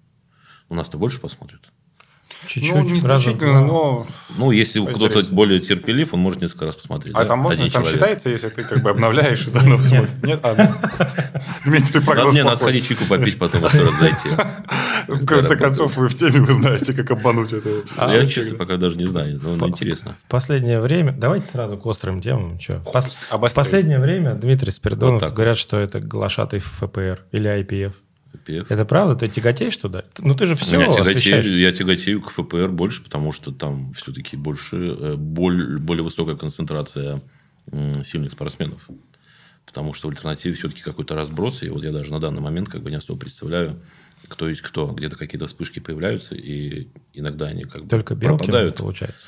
У 0.69 0.75
нас-то 0.75 0.96
больше 0.96 1.20
посмотрят. 1.20 1.61
Чуть-чуть. 2.49 2.75
Ну, 2.75 2.82
не 2.82 3.00
раза 3.00 3.31
но... 3.32 4.06
Ну, 4.37 4.50
если 4.50 4.85
кто-то 4.85 5.23
более 5.32 5.61
терпелив, 5.61 6.14
он 6.14 6.20
может 6.20 6.41
несколько 6.41 6.67
раз 6.67 6.76
посмотреть. 6.76 7.14
А 7.14 7.20
да? 7.23 7.29
там 7.29 7.38
можно, 7.38 7.62
Один 7.62 7.73
там 7.73 7.82
человек. 7.82 8.00
считается, 8.00 8.31
если 8.31 8.48
ты 8.48 8.65
как 8.65 8.82
бы 8.82 8.91
обновляешь 8.91 9.46
и 9.46 9.51
заново 9.51 9.82
смотришь? 9.82 10.10
Нет? 10.22 10.41
А, 10.43 10.55
ну. 10.56 11.41
Дмитрий 11.65 12.01
прогноз 12.01 12.34
не, 12.34 12.43
надо 12.43 12.56
сходить 12.56 12.86
чайку 12.86 13.05
попить, 13.05 13.39
потом 13.39 13.65
еще 13.65 13.82
раз 13.82 13.98
зайти. 13.98 14.29
В 15.08 15.27
конце 15.27 15.56
концов, 15.56 15.96
вы 15.96 16.08
в 16.08 16.15
теме, 16.17 16.41
вы 16.41 16.53
знаете, 16.53 16.93
как 16.93 17.10
обмануть 17.10 17.53
это. 17.53 17.82
А, 17.96 18.13
Я, 18.13 18.27
честно, 18.27 18.56
пока 18.56 18.77
даже 18.77 18.96
не 18.96 19.06
знаю, 19.06 19.41
но 19.43 19.69
интересно. 19.69 20.15
В 20.15 20.29
последнее 20.29 20.81
время... 20.81 21.13
Давайте 21.13 21.46
сразу 21.46 21.77
к 21.77 21.86
острым 21.86 22.20
темам. 22.20 22.58
В 22.58 23.55
последнее 23.55 23.98
время 23.98 24.34
Дмитрий 24.34 24.70
Спиридонов 24.70 25.32
говорят, 25.32 25.56
что 25.56 25.79
это 25.79 26.01
глашатый 26.01 26.60
ФПР 26.60 27.24
или 27.32 27.63
IPF. 27.63 27.93
PF. 28.38 28.67
Это 28.69 28.84
правда? 28.84 29.14
Ты 29.17 29.29
тяготеешь 29.29 29.76
туда? 29.76 30.05
Ну, 30.19 30.34
ты 30.34 30.46
же 30.46 30.55
все 30.56 30.81
я, 30.81 30.93
тяготею, 30.93 31.58
я 31.58 31.72
тяготею 31.72 32.20
к 32.22 32.31
ФПР 32.31 32.69
больше, 32.69 33.03
потому 33.03 33.32
что 33.32 33.53
там 33.53 33.93
все-таки 33.94 34.36
больше, 34.36 34.76
э, 34.76 35.14
боль- 35.17 35.79
более 35.79 36.03
высокая 36.05 36.36
концентрация 36.36 37.22
сильных 38.05 38.32
спортсменов. 38.32 38.88
Потому 39.67 39.94
что 39.94 40.08
в 40.08 40.10
альтернативе 40.10 40.55
все-таки 40.55 40.82
какой-то 40.82 41.14
разброс. 41.14 41.62
И 41.62 41.69
вот 41.69 41.82
я 41.82 41.91
даже 41.93 42.12
на 42.12 42.20
данный 42.20 42.43
момент 42.43 42.69
как 42.69 42.82
бы 42.82 42.91
не 42.91 42.96
особо 42.96 43.19
представляю, 43.19 43.81
кто 44.29 44.48
есть 44.48 44.60
кто. 44.60 44.86
Где-то 44.88 45.17
какие-то 45.17 45.46
вспышки 45.46 45.81
появляются, 45.81 46.34
и 46.34 46.88
иногда 47.14 47.46
они 47.46 47.64
как 47.64 47.82
бы 47.84 47.88
Только 47.88 48.14
Белкин, 48.14 48.38
пропадают. 48.38 48.76
получается. 48.76 49.24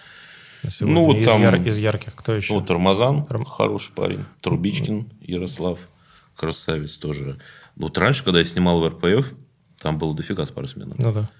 Ну, 0.81 1.05
вот 1.07 1.17
из, 1.17 1.27
там- 1.27 1.41
яр- 1.43 1.63
из 1.63 1.79
ярких. 1.79 2.15
Кто 2.15 2.35
еще? 2.35 2.53
Ну, 2.53 2.65
Рамазан, 2.67 3.25
Рам- 3.29 3.45
хороший 3.45 3.93
парень. 3.95 4.25
Трубичкин, 4.43 5.09
Ярослав, 5.23 5.79
красавец 6.37 6.97
тоже. 6.97 7.39
Вот 7.75 7.99
раньше, 7.99 8.25
когда 8.25 8.39
я 8.39 8.45
снимал 8.45 8.81
в 8.81 8.89
РПФ, 8.89 9.35
там 9.79 9.99
было 9.99 10.15
дофига 10.15 10.47
спортсменов. 10.47 10.99
Ну, 10.99 11.13
да. 11.13 11.31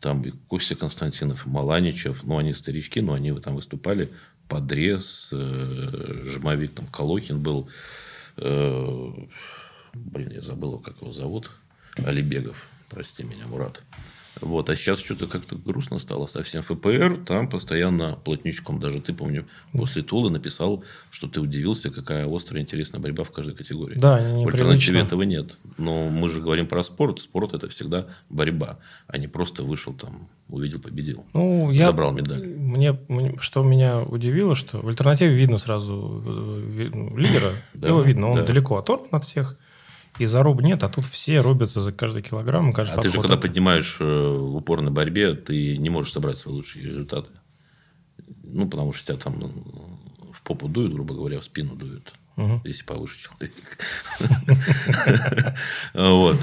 Там 0.00 0.22
и 0.22 0.30
Костя 0.30 0.74
Константинов, 0.74 1.46
и 1.46 1.48
Маланичев. 1.48 2.24
Ну, 2.24 2.38
они 2.38 2.54
старички, 2.54 3.00
но 3.00 3.12
они 3.12 3.32
там 3.40 3.56
выступали. 3.56 4.12
Подрез, 4.48 5.28
э, 5.30 6.22
Жмовик, 6.24 6.74
там 6.74 6.86
Колохин 6.86 7.42
был. 7.42 7.68
Э, 8.36 9.10
блин, 9.94 10.30
я 10.32 10.40
забыл, 10.40 10.78
как 10.78 11.00
его 11.00 11.10
зовут. 11.10 11.50
Алибегов, 11.96 12.66
прости 12.88 13.22
меня, 13.22 13.46
Мурат. 13.46 13.82
Вот, 14.40 14.70
а 14.70 14.76
сейчас 14.76 15.00
что-то 15.00 15.26
как-то 15.26 15.56
грустно 15.56 15.98
стало 15.98 16.26
совсем. 16.26 16.62
ФПР 16.62 17.24
там 17.26 17.48
постоянно 17.48 18.16
плотничком. 18.24 18.80
Даже 18.80 19.00
ты, 19.00 19.12
помню, 19.12 19.46
после 19.72 20.02
Тулы 20.02 20.30
написал, 20.30 20.84
что 21.10 21.28
ты 21.28 21.40
удивился, 21.40 21.90
какая 21.90 22.28
острая 22.32 22.62
интересная 22.62 23.00
борьба 23.00 23.24
в 23.24 23.30
каждой 23.30 23.54
категории. 23.54 23.98
Да, 23.98 24.16
В 24.16 24.46
альтернативе 24.46 25.00
этого 25.00 25.22
нет. 25.22 25.56
Но 25.78 26.08
мы 26.08 26.28
же 26.28 26.40
говорим 26.40 26.66
про 26.66 26.82
спорт. 26.82 27.20
Спорт– 27.20 27.52
это 27.54 27.68
всегда 27.68 28.06
борьба, 28.28 28.78
а 29.08 29.18
не 29.18 29.26
просто 29.26 29.62
вышел 29.64 29.92
там, 29.92 30.28
увидел, 30.48 30.80
победил. 30.80 31.24
Ну, 31.32 31.70
я, 31.70 31.86
Забрал 31.86 32.12
медаль. 32.12 32.46
Мне, 32.46 32.98
что 33.40 33.62
меня 33.62 34.00
удивило, 34.02 34.54
что 34.54 34.78
в 34.78 34.88
альтернативе 34.88 35.34
видно 35.34 35.58
сразу 35.58 36.22
э, 36.24 36.90
ну, 36.92 37.16
лидера. 37.16 37.52
Да, 37.74 37.88
Его 37.88 38.02
видно, 38.02 38.30
он 38.30 38.36
да. 38.36 38.44
далеко 38.44 38.76
оторван 38.76 39.08
от 39.12 39.24
всех. 39.24 39.56
И 40.20 40.26
заруб 40.26 40.60
нет, 40.60 40.84
а 40.84 40.90
тут 40.90 41.06
все 41.06 41.40
рубятся 41.40 41.80
за 41.80 41.92
каждый 41.92 42.22
килограмм, 42.22 42.74
каждый 42.74 42.92
А 42.92 43.00
ты 43.00 43.08
же, 43.08 43.14
подход. 43.14 43.30
когда 43.30 43.40
поднимаешь 43.40 43.96
э, 44.00 44.04
в 44.04 44.56
упорной 44.56 44.92
борьбе, 44.92 45.32
ты 45.32 45.78
не 45.78 45.88
можешь 45.88 46.12
собрать 46.12 46.36
свои 46.36 46.52
лучшие 46.52 46.84
результаты. 46.84 47.30
Ну, 48.44 48.68
потому 48.68 48.92
что 48.92 49.06
тебя 49.06 49.16
там 49.16 49.40
ну, 49.40 50.32
в 50.34 50.42
попу 50.42 50.68
дуют, 50.68 50.92
грубо 50.92 51.14
говоря, 51.14 51.40
в 51.40 51.44
спину 51.46 51.74
дуют. 51.74 52.12
Мгм. 52.36 52.60
Если 52.64 52.84
повыше 52.84 53.18
человек. 53.18 53.54
Вот. 55.94 56.36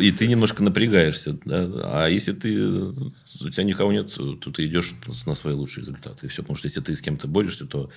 И 0.00 0.12
ты 0.12 0.28
немножко 0.28 0.62
напрягаешься. 0.62 1.36
А 1.44 2.06
если 2.06 2.32
ты 2.32 2.56
у 2.66 3.50
тебя 3.50 3.64
никого 3.64 3.90
нет, 3.90 4.14
то 4.14 4.52
ты 4.52 4.64
идешь 4.66 4.94
на 5.26 5.34
свои 5.34 5.54
лучшие 5.54 5.82
результаты. 5.82 6.26
И 6.26 6.28
все. 6.28 6.42
Потому 6.42 6.56
что 6.56 6.66
если 6.66 6.80
ты 6.82 6.94
с 6.94 7.00
кем-то 7.00 7.26
борешься, 7.26 7.66
то 7.66 7.90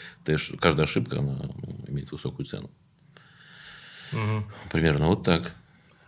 каждая 0.60 0.88
ошибка 0.88 1.20
она, 1.20 1.48
ну, 1.62 1.86
имеет 1.88 2.12
высокую 2.12 2.48
цену. 2.48 2.72
Мгм. 4.12 4.46
Примерно 4.72 5.08
вот 5.08 5.24
так. 5.24 5.54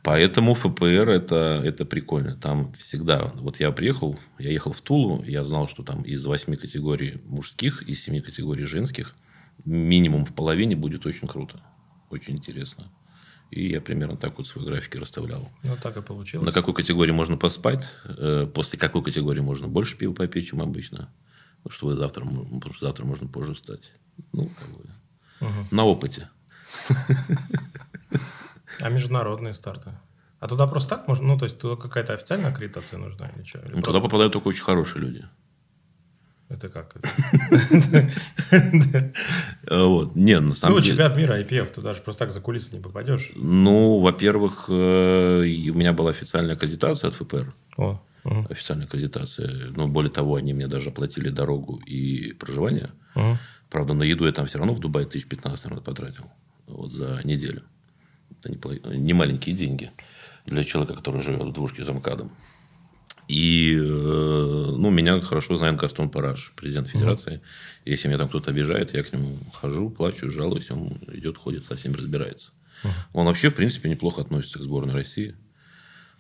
Поэтому 0.04 0.54
ФПР 0.54 1.10
это, 1.10 1.62
это 1.64 1.86
прикольно. 1.86 2.36
Там 2.36 2.74
всегда... 2.74 3.32
Вот 3.36 3.60
я 3.62 3.72
приехал, 3.72 4.20
я 4.38 4.52
ехал 4.52 4.74
в 4.74 4.82
Тулу, 4.82 5.24
я 5.24 5.44
знал, 5.46 5.70
что 5.70 5.82
там 5.84 6.02
из 6.02 6.26
восьми 6.26 6.58
категорий 6.58 7.22
мужских, 7.26 7.84
из 7.84 8.04
семи 8.04 8.20
категорий 8.20 8.66
женских, 8.66 9.16
минимум 9.64 10.26
в 10.26 10.34
половине 10.34 10.76
будет 10.76 11.06
очень 11.06 11.28
круто. 11.28 11.62
Очень 12.10 12.36
интересно. 12.36 12.92
И 13.50 13.70
я 13.70 13.80
примерно 13.80 14.18
так 14.18 14.38
вот 14.38 14.48
свой 14.48 14.66
график 14.66 14.96
и 14.96 15.00
расставлял. 15.00 15.50
Ну, 15.64 15.78
так 15.78 15.96
и 15.96 16.02
получилось. 16.02 16.46
На 16.46 16.52
какой 16.52 16.74
категории 16.74 17.12
можно 17.12 17.38
поспать, 17.38 17.86
э, 18.04 18.48
после 18.54 18.78
какой 18.78 19.04
категории 19.04 19.42
можно 19.42 19.68
больше 19.68 19.96
пива 19.96 20.14
попить, 20.14 20.48
чем 20.50 20.62
обычно. 20.62 21.10
Потому 21.64 21.74
что, 21.78 21.88
вы 21.88 21.96
завтра, 21.96 22.26
потому 22.26 22.74
что 22.74 22.88
завтра 22.88 23.06
можно 23.06 23.28
позже 23.28 23.54
встать. 23.54 23.92
Ну, 24.34 24.50
как 24.50 24.70
бы, 24.70 24.90
Мгм. 25.40 25.68
на 25.72 25.86
опыте. 25.86 26.30
А 28.82 28.90
международные 28.90 29.54
старты? 29.54 29.92
А 30.40 30.48
туда 30.48 30.68
просто 30.68 30.90
так 30.98 31.08
можно? 31.08 31.26
Ну, 31.26 31.38
то 31.38 31.46
есть, 31.46 31.58
туда 31.60 31.76
какая-то 31.82 32.14
официальная 32.14 32.52
аккредитация 32.52 33.00
нужна 33.00 33.28
или 33.36 33.44
что? 33.44 33.60
Или 33.60 33.66
Ну, 33.68 33.72
просто- 33.74 33.88
Туда 33.92 34.00
попадают 34.02 34.34
только 34.34 34.48
очень 34.50 34.64
хорошие 34.64 35.02
люди. 35.02 35.26
Это 36.50 36.70
как? 36.70 36.96
Э, 39.68 39.84
Вот. 39.86 40.16
Не, 40.16 40.40
на 40.40 40.54
самом 40.54 40.76
Ну, 40.76 40.82
деле... 40.82 40.92
чемпионат 40.94 41.18
мира 41.18 41.40
IPF, 41.42 41.74
туда 41.74 41.94
же 41.94 42.02
просто 42.02 42.20
так 42.26 42.32
за 42.34 42.42
кулисы 42.42 42.76
не 42.76 42.82
попадешь. 42.82 43.32
Ну, 43.36 44.00
во-первых, 44.00 44.66
э, 44.70 45.40
у 45.72 45.74
меня 45.74 45.94
была 45.94 46.12
официальная 46.12 46.56
аккредитация 46.56 47.08
от 47.10 47.16
ФПР. 47.16 47.54
Официальная 48.50 48.86
аккредитация. 48.86 49.72
Но 49.76 49.88
более 49.88 50.12
того, 50.12 50.36
они 50.36 50.54
мне 50.54 50.68
даже 50.68 50.90
оплатили 50.90 51.30
дорогу 51.30 51.78
и 51.86 52.34
проживание. 52.34 52.90
Правда, 53.70 53.94
на 53.94 54.04
еду 54.04 54.26
я 54.26 54.32
там 54.32 54.46
все 54.46 54.60
равно 54.60 54.74
в 54.74 54.80
Дубае 54.80 55.06
1015, 55.08 55.64
наверное, 55.66 55.84
потратил. 55.84 56.26
Вот 56.68 56.94
за 56.94 57.20
неделю. 57.24 57.64
Это 58.44 58.70
не, 58.90 59.14
маленькие 59.14 59.56
деньги 59.56 59.92
для 60.46 60.64
человека, 60.64 60.96
который 60.96 61.22
живет 61.22 61.42
в 61.42 61.54
двушке 61.54 61.84
за 61.84 61.94
МКАДом. 61.94 62.32
И, 63.28 63.74
э, 63.76 63.82
ну, 63.82 64.90
меня 64.90 65.22
хорошо 65.22 65.56
знает 65.56 65.78
Гастон 65.78 66.10
Параш, 66.10 66.52
президент 66.56 66.90
федерации. 66.90 67.42
Если 67.86 68.08
меня 68.08 68.18
там 68.18 68.28
кто-то 68.28 68.52
обижает, 68.52 68.94
я 68.94 69.04
к 69.04 69.14
нему 69.14 69.38
хожу, 69.54 69.90
плачу, 69.90 70.30
жалуюсь, 70.30 70.70
он 70.72 71.00
идет, 71.14 71.38
ходит, 71.38 71.66
со 71.66 71.76
всеми 71.76 71.94
разбирается. 71.94 72.52
Он 73.14 73.26
вообще, 73.26 73.50
в 73.50 73.56
принципе, 73.56 73.90
неплохо 73.90 74.22
относится 74.22 74.60
к 74.60 74.64
сборной 74.64 74.94
России. 74.94 75.36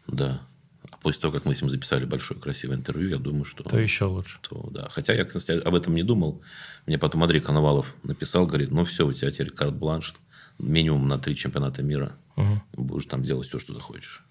Да. 0.07 0.41
А 0.89 0.97
после 0.97 1.21
того, 1.21 1.33
как 1.33 1.45
мы 1.45 1.55
с 1.55 1.61
ним 1.61 1.69
записали 1.69 2.05
большое 2.05 2.39
красивое 2.39 2.77
интервью, 2.77 3.09
я 3.09 3.17
думаю, 3.17 3.43
что... 3.45 3.63
То 3.63 3.79
еще 3.79 4.05
лучше. 4.05 4.39
то 4.41 4.69
да. 4.71 4.89
Хотя 4.89 5.13
я, 5.13 5.25
кстати, 5.25 5.51
об 5.59 5.75
этом 5.75 5.93
не 5.93 6.03
думал. 6.03 6.41
Мне 6.85 6.97
потом 6.97 7.23
Андрей 7.23 7.41
Коновалов 7.41 7.95
написал, 8.03 8.45
говорит, 8.45 8.71
ну 8.71 8.83
все, 8.85 9.05
у 9.05 9.13
тебя 9.13 9.31
теперь 9.31 9.49
карт-бланш 9.49 10.13
минимум 10.59 11.07
на 11.07 11.17
три 11.17 11.35
чемпионата 11.35 11.81
мира. 11.83 12.13
Мгм. 12.35 12.61
Будешь 12.73 13.05
там 13.05 13.23
делать 13.23 13.47
все, 13.47 13.59
что 13.59 13.73
захочешь. 13.73 14.23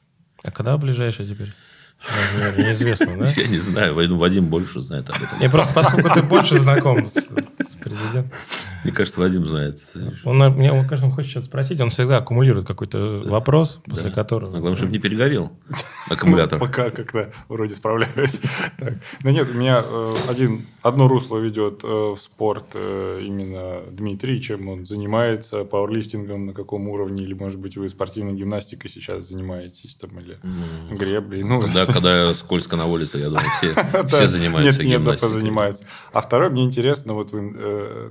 А 0.45 0.51
когда 0.51 0.77
ближайший 0.77 1.27
теперь? 1.27 1.53
Неизвестно, 2.59 3.17
да? 3.19 3.27
Я 3.37 3.47
не 3.47 3.59
знаю, 3.59 3.95
Вадим- 3.95 4.49
больше 4.49 4.81
знает 4.81 5.09
об 5.09 5.17
этом. 5.23 5.39
Не, 5.41 5.49
просто 5.49 5.73
поскольку 5.73 6.11
ты 6.13 6.23
больше 6.23 6.59
знаком 6.59 7.07
с, 7.07 7.15
с 7.15 7.77
президентом. 7.81 8.31
Мне 8.85 8.93
кажется, 8.93 9.21
Вадим 9.21 9.47
знает. 9.47 9.81
Он, 10.25 10.39
мне, 10.39 10.73
он, 10.73 10.83
кажется, 10.87 11.07
он 11.07 11.13
хочет 11.13 11.31
что-то 11.31 11.47
спросить, 11.47 11.81
он 11.81 11.91
всегда 11.91 12.19
аккумулирует 12.19 12.67
какой-то 12.67 13.23
вопрос, 13.27 13.81
после 13.85 14.11
Да. 14.11 14.15
которого... 14.15 14.51
Но 14.51 14.59
главное, 14.59 14.77
чтобы 14.77 14.93
не 14.93 14.99
перегорел 14.99 15.53
аккумулятор. 16.11 16.59
Пока 16.59 16.91
как-то 16.91 17.33
вроде 17.49 17.75
справляюсь. 17.75 18.41
Так. 18.79 18.95
Да 19.23 19.31
нет, 19.31 19.49
у 19.51 19.55
меня 19.55 19.83
э, 19.85 20.15
один, 20.29 20.67
одно 20.83 21.07
русло 21.07 21.39
ведет 21.39 21.81
э, 21.85 21.87
в 21.87 22.17
спорт 22.21 22.65
э, 22.75 23.21
именно 23.23 23.81
Дмитрий, 23.91 24.41
чем 24.43 24.69
он 24.69 24.87
занимается, 24.87 25.65
пауэрлифтингом, 25.65 26.47
на 26.47 26.53
каком 26.55 26.89
уровне, 26.89 27.23
или, 27.23 27.35
может 27.35 27.61
быть, 27.61 27.77
вы 27.77 27.89
спортивной 27.89 28.35
гимнастикой 28.35 28.91
сейчас 28.91 29.29
занимаетесь, 29.29 29.95
там, 29.95 30.19
или 30.19 30.39
М. 30.43 30.97
греблей. 30.97 31.45
Ну, 31.45 31.63
Да, 31.73 31.87
когда 31.87 32.35
скользко 32.35 32.77
на 32.77 32.87
улице, 32.87 33.19
я 33.19 33.27
думаю, 33.29 33.45
все, 33.59 33.75
все 34.09 34.27
занимаются 34.27 34.81
нет, 34.81 34.89
нет, 34.91 35.01
гимнастикой. 35.01 35.29
позанимаются. 35.29 35.85
А 36.13 36.21
второе, 36.21 36.51
мне 36.51 36.65
интересно, 36.65 37.15
вот 37.15 37.31
вы 37.33 37.53
э, 37.55 38.09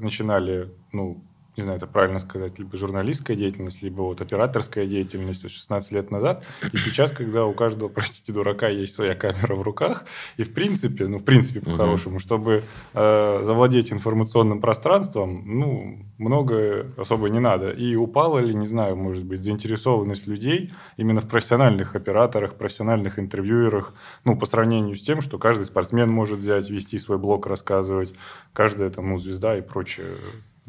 ну, 0.92 1.24
не 1.58 1.64
знаю, 1.64 1.78
это 1.78 1.88
правильно 1.88 2.20
сказать, 2.20 2.60
либо 2.60 2.78
журналистская 2.78 3.36
деятельность, 3.36 3.82
либо 3.82 4.02
вот 4.04 4.22
операторская 4.22 4.86
деятельность 4.86 5.44
вот 5.44 5.52
16 5.52 5.92
лет 5.92 6.10
назад. 6.10 6.46
И 6.72 6.78
сейчас, 6.78 7.12
когда 7.12 7.46
у 7.46 7.54
каждого, 7.54 7.90
простите, 7.94 8.32
дурака 8.32 8.70
есть 8.70 8.94
своя 8.94 9.16
камера 9.16 9.56
в 9.56 9.62
руках, 9.62 10.06
и 10.38 10.44
в 10.44 10.54
принципе, 10.54 11.08
ну, 11.08 11.18
в 11.18 11.26
принципе, 11.26 11.60
по-хорошему, 11.60 12.20
чтобы 12.20 12.64
э, 12.94 13.44
завладеть 13.44 13.92
информационным 13.92 14.62
пространством, 14.62 15.44
ну, 15.46 16.06
многое 16.18 16.86
особо 16.98 17.30
не 17.30 17.40
надо. 17.40 17.72
И 17.72 17.96
упала 17.96 18.40
ли, 18.40 18.56
не 18.56 18.66
знаю, 18.66 18.96
может 18.96 19.26
быть, 19.26 19.44
заинтересованность 19.44 20.28
людей 20.28 20.72
именно 20.96 21.20
в 21.20 21.28
профессиональных 21.28 21.96
операторах, 21.96 22.56
профессиональных 22.56 23.20
интервьюерах, 23.20 23.94
ну, 24.24 24.38
по 24.38 24.46
сравнению 24.46 24.96
с 24.96 25.02
тем, 25.02 25.20
что 25.20 25.38
каждый 25.38 25.66
спортсмен 25.66 26.10
может 26.10 26.40
взять, 26.40 26.70
вести 26.70 26.98
свой 26.98 27.18
блог, 27.18 27.46
рассказывать, 27.46 28.14
каждая 28.54 28.90
там, 28.90 29.10
ну, 29.10 29.18
звезда 29.18 29.58
и 29.58 29.62
прочее. 29.62 30.06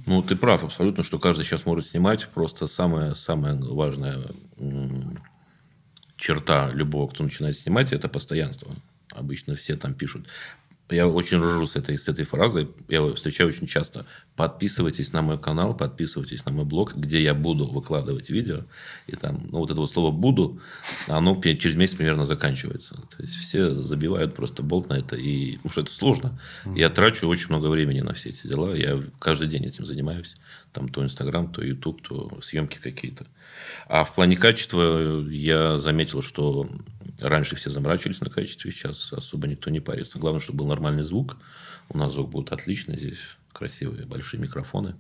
Ну, 0.06 0.22
ты 0.22 0.36
прав 0.36 0.64
абсолютно, 0.64 1.02
что 1.02 1.18
каждый 1.18 1.44
сейчас 1.44 1.66
может 1.66 1.86
снимать. 1.86 2.28
Просто 2.28 2.66
самая, 2.66 3.14
самая 3.14 3.56
важная 3.60 4.24
черта 6.16 6.70
любого, 6.70 7.08
кто 7.08 7.24
начинает 7.24 7.58
снимать, 7.58 7.92
это 7.92 8.08
постоянство. 8.08 8.74
Обычно 9.10 9.54
все 9.54 9.76
там 9.76 9.94
пишут. 9.94 10.26
Я 10.92 11.08
очень 11.08 11.38
ржу 11.38 11.66
с 11.66 11.76
этой, 11.76 11.98
с 11.98 12.08
этой 12.08 12.24
фразой. 12.24 12.68
Я 12.88 12.98
его 12.98 13.14
встречаю 13.14 13.48
очень 13.48 13.66
часто. 13.66 14.06
Подписывайтесь 14.36 15.12
на 15.12 15.22
мой 15.22 15.38
канал, 15.38 15.76
подписывайтесь 15.76 16.44
на 16.44 16.52
мой 16.52 16.64
блог, 16.64 16.94
где 16.94 17.22
я 17.22 17.34
буду 17.34 17.66
выкладывать 17.66 18.30
видео. 18.30 18.64
И 19.06 19.16
там, 19.16 19.48
ну, 19.50 19.58
вот 19.58 19.70
это 19.70 19.80
вот 19.80 19.90
слово 19.90 20.10
«буду», 20.10 20.60
оно 21.06 21.40
через 21.42 21.74
месяц 21.74 21.94
примерно 21.94 22.24
заканчивается. 22.24 22.94
То 22.94 23.22
есть, 23.22 23.34
все 23.34 23.70
забивают 23.82 24.34
просто 24.34 24.62
болт 24.62 24.88
на 24.88 24.94
это. 24.94 25.16
И, 25.16 25.56
потому 25.56 25.72
что 25.72 25.80
это 25.82 25.92
сложно. 25.92 26.40
Я 26.74 26.90
трачу 26.90 27.26
очень 27.28 27.48
много 27.48 27.66
времени 27.66 28.00
на 28.00 28.14
все 28.14 28.30
эти 28.30 28.46
дела. 28.46 28.74
Я 28.74 29.02
каждый 29.18 29.48
день 29.48 29.64
этим 29.64 29.84
занимаюсь. 29.84 30.36
Там 30.72 30.88
то 30.88 31.02
Инстаграм, 31.02 31.52
то 31.52 31.62
Ютуб, 31.62 32.00
то 32.02 32.40
съемки 32.42 32.78
какие-то. 32.78 33.26
А 33.88 34.04
в 34.04 34.14
плане 34.14 34.36
качества 34.36 35.28
я 35.28 35.78
заметил, 35.78 36.22
что 36.22 36.68
раньше 37.22 37.56
все 37.56 37.70
заморачивались 37.70 38.20
на 38.20 38.30
качестве, 38.30 38.70
сейчас 38.70 39.12
особо 39.12 39.46
никто 39.46 39.70
не 39.70 39.80
парится. 39.80 40.18
Главное, 40.18 40.40
чтобы 40.40 40.60
был 40.60 40.66
нормальный 40.66 41.02
звук. 41.02 41.36
У 41.88 41.98
нас 41.98 42.12
звук 42.12 42.30
будет 42.30 42.52
отличный 42.52 42.96
здесь. 42.98 43.18
Красивые 43.52 44.06
большие 44.06 44.40
микрофоны. 44.40 44.94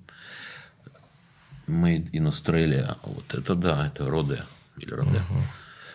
Made 1.66 2.10
in 2.10 2.28
Australia. 2.28 2.98
Вот 3.04 3.32
это 3.34 3.54
да, 3.54 3.86
это 3.86 4.08
Роде. 4.08 4.44
Или 4.78 4.90
Роде. 4.90 5.22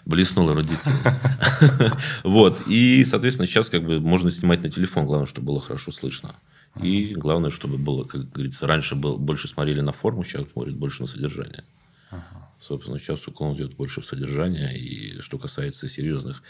Блеснула 0.06 0.52
эрудиция. 0.52 0.96
Вот. 2.24 2.62
И, 2.68 3.04
соответственно, 3.06 3.46
сейчас 3.48 3.70
как 3.70 3.84
бы 3.84 4.00
можно 4.00 4.32
снимать 4.32 4.64
на 4.64 4.70
телефон. 4.70 5.06
Главное, 5.06 5.28
чтобы 5.28 5.48
было 5.48 5.62
хорошо 5.62 5.92
слышно. 5.92 6.36
И 6.82 7.14
главное, 7.16 7.50
чтобы 7.50 7.78
было, 7.78 8.04
как 8.04 8.32
говорится, 8.32 8.68
раньше 8.68 8.96
был, 8.96 9.18
больше 9.18 9.48
смотрели 9.48 9.82
на 9.82 9.92
форму, 9.92 10.24
сейчас 10.24 10.50
смотрят 10.52 10.76
больше 10.76 11.02
на 11.02 11.08
содержание. 11.08 11.64
Собственно, 12.68 13.00
сейчас 13.00 13.26
уклон 13.28 13.56
идет 13.56 13.76
больше 13.76 14.02
в 14.02 14.06
содержание. 14.06 14.78
И 14.78 15.22
что 15.22 15.38
касается 15.38 15.88
серьезных 15.88 16.44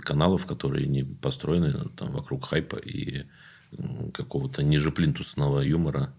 каналов, 0.00 0.44
которые 0.44 0.86
не 0.86 1.02
построены 1.02 1.88
там, 1.96 2.12
вокруг 2.12 2.44
хайпа 2.44 2.76
и 2.76 3.24
какого-то 4.12 4.62
ниже 4.62 4.90
плинтусного 4.90 5.60
юмора, 5.60 6.14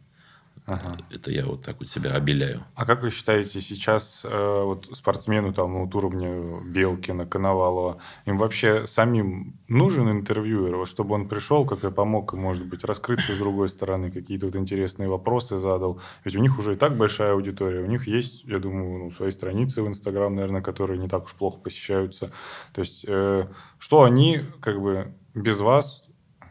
Ага. 0.67 0.97
Это 1.09 1.31
я 1.31 1.45
вот 1.45 1.63
так 1.63 1.79
вот 1.79 1.89
себя 1.89 2.11
обеляю. 2.11 2.65
А 2.75 2.85
как 2.85 3.01
вы 3.01 3.09
считаете, 3.09 3.61
сейчас 3.61 4.25
э, 4.25 4.63
вот 4.65 4.89
спортсмену 4.91 5.53
там 5.53 5.85
вот 5.85 5.95
уровня 5.95 6.59
Белкина, 6.73 7.25
Коновалова, 7.25 8.01
им 8.25 8.37
вообще 8.37 8.85
самим 8.85 9.57
нужен 9.69 10.11
интервьюер, 10.11 10.75
вот, 10.75 10.89
чтобы 10.89 11.15
он 11.15 11.29
пришел, 11.29 11.65
как 11.65 11.85
и 11.85 11.89
помог, 11.89 12.33
может 12.33 12.65
быть, 12.65 12.83
раскрыться 12.83 13.33
с 13.33 13.37
другой 13.39 13.69
стороны, 13.69 14.11
какие-то 14.11 14.47
вот 14.47 14.57
интересные 14.57 15.07
вопросы 15.07 15.57
задал? 15.57 16.01
Ведь 16.25 16.35
у 16.35 16.39
них 16.39 16.59
уже 16.59 16.73
и 16.73 16.75
так 16.75 16.97
большая 16.97 17.31
аудитория, 17.31 17.79
у 17.81 17.85
них 17.87 18.05
есть, 18.05 18.43
я 18.43 18.59
думаю, 18.59 19.05
ну, 19.05 19.11
свои 19.11 19.31
страницы 19.31 19.81
в 19.81 19.87
Инстаграм, 19.87 20.35
наверное, 20.35 20.61
которые 20.61 20.99
не 20.99 21.07
так 21.07 21.23
уж 21.23 21.33
плохо 21.35 21.59
посещаются. 21.59 22.29
То 22.73 22.81
есть, 22.81 23.05
э, 23.07 23.47
что 23.79 24.03
они 24.03 24.39
как 24.59 24.81
бы 24.81 25.13
без 25.33 25.61
вас 25.61 26.06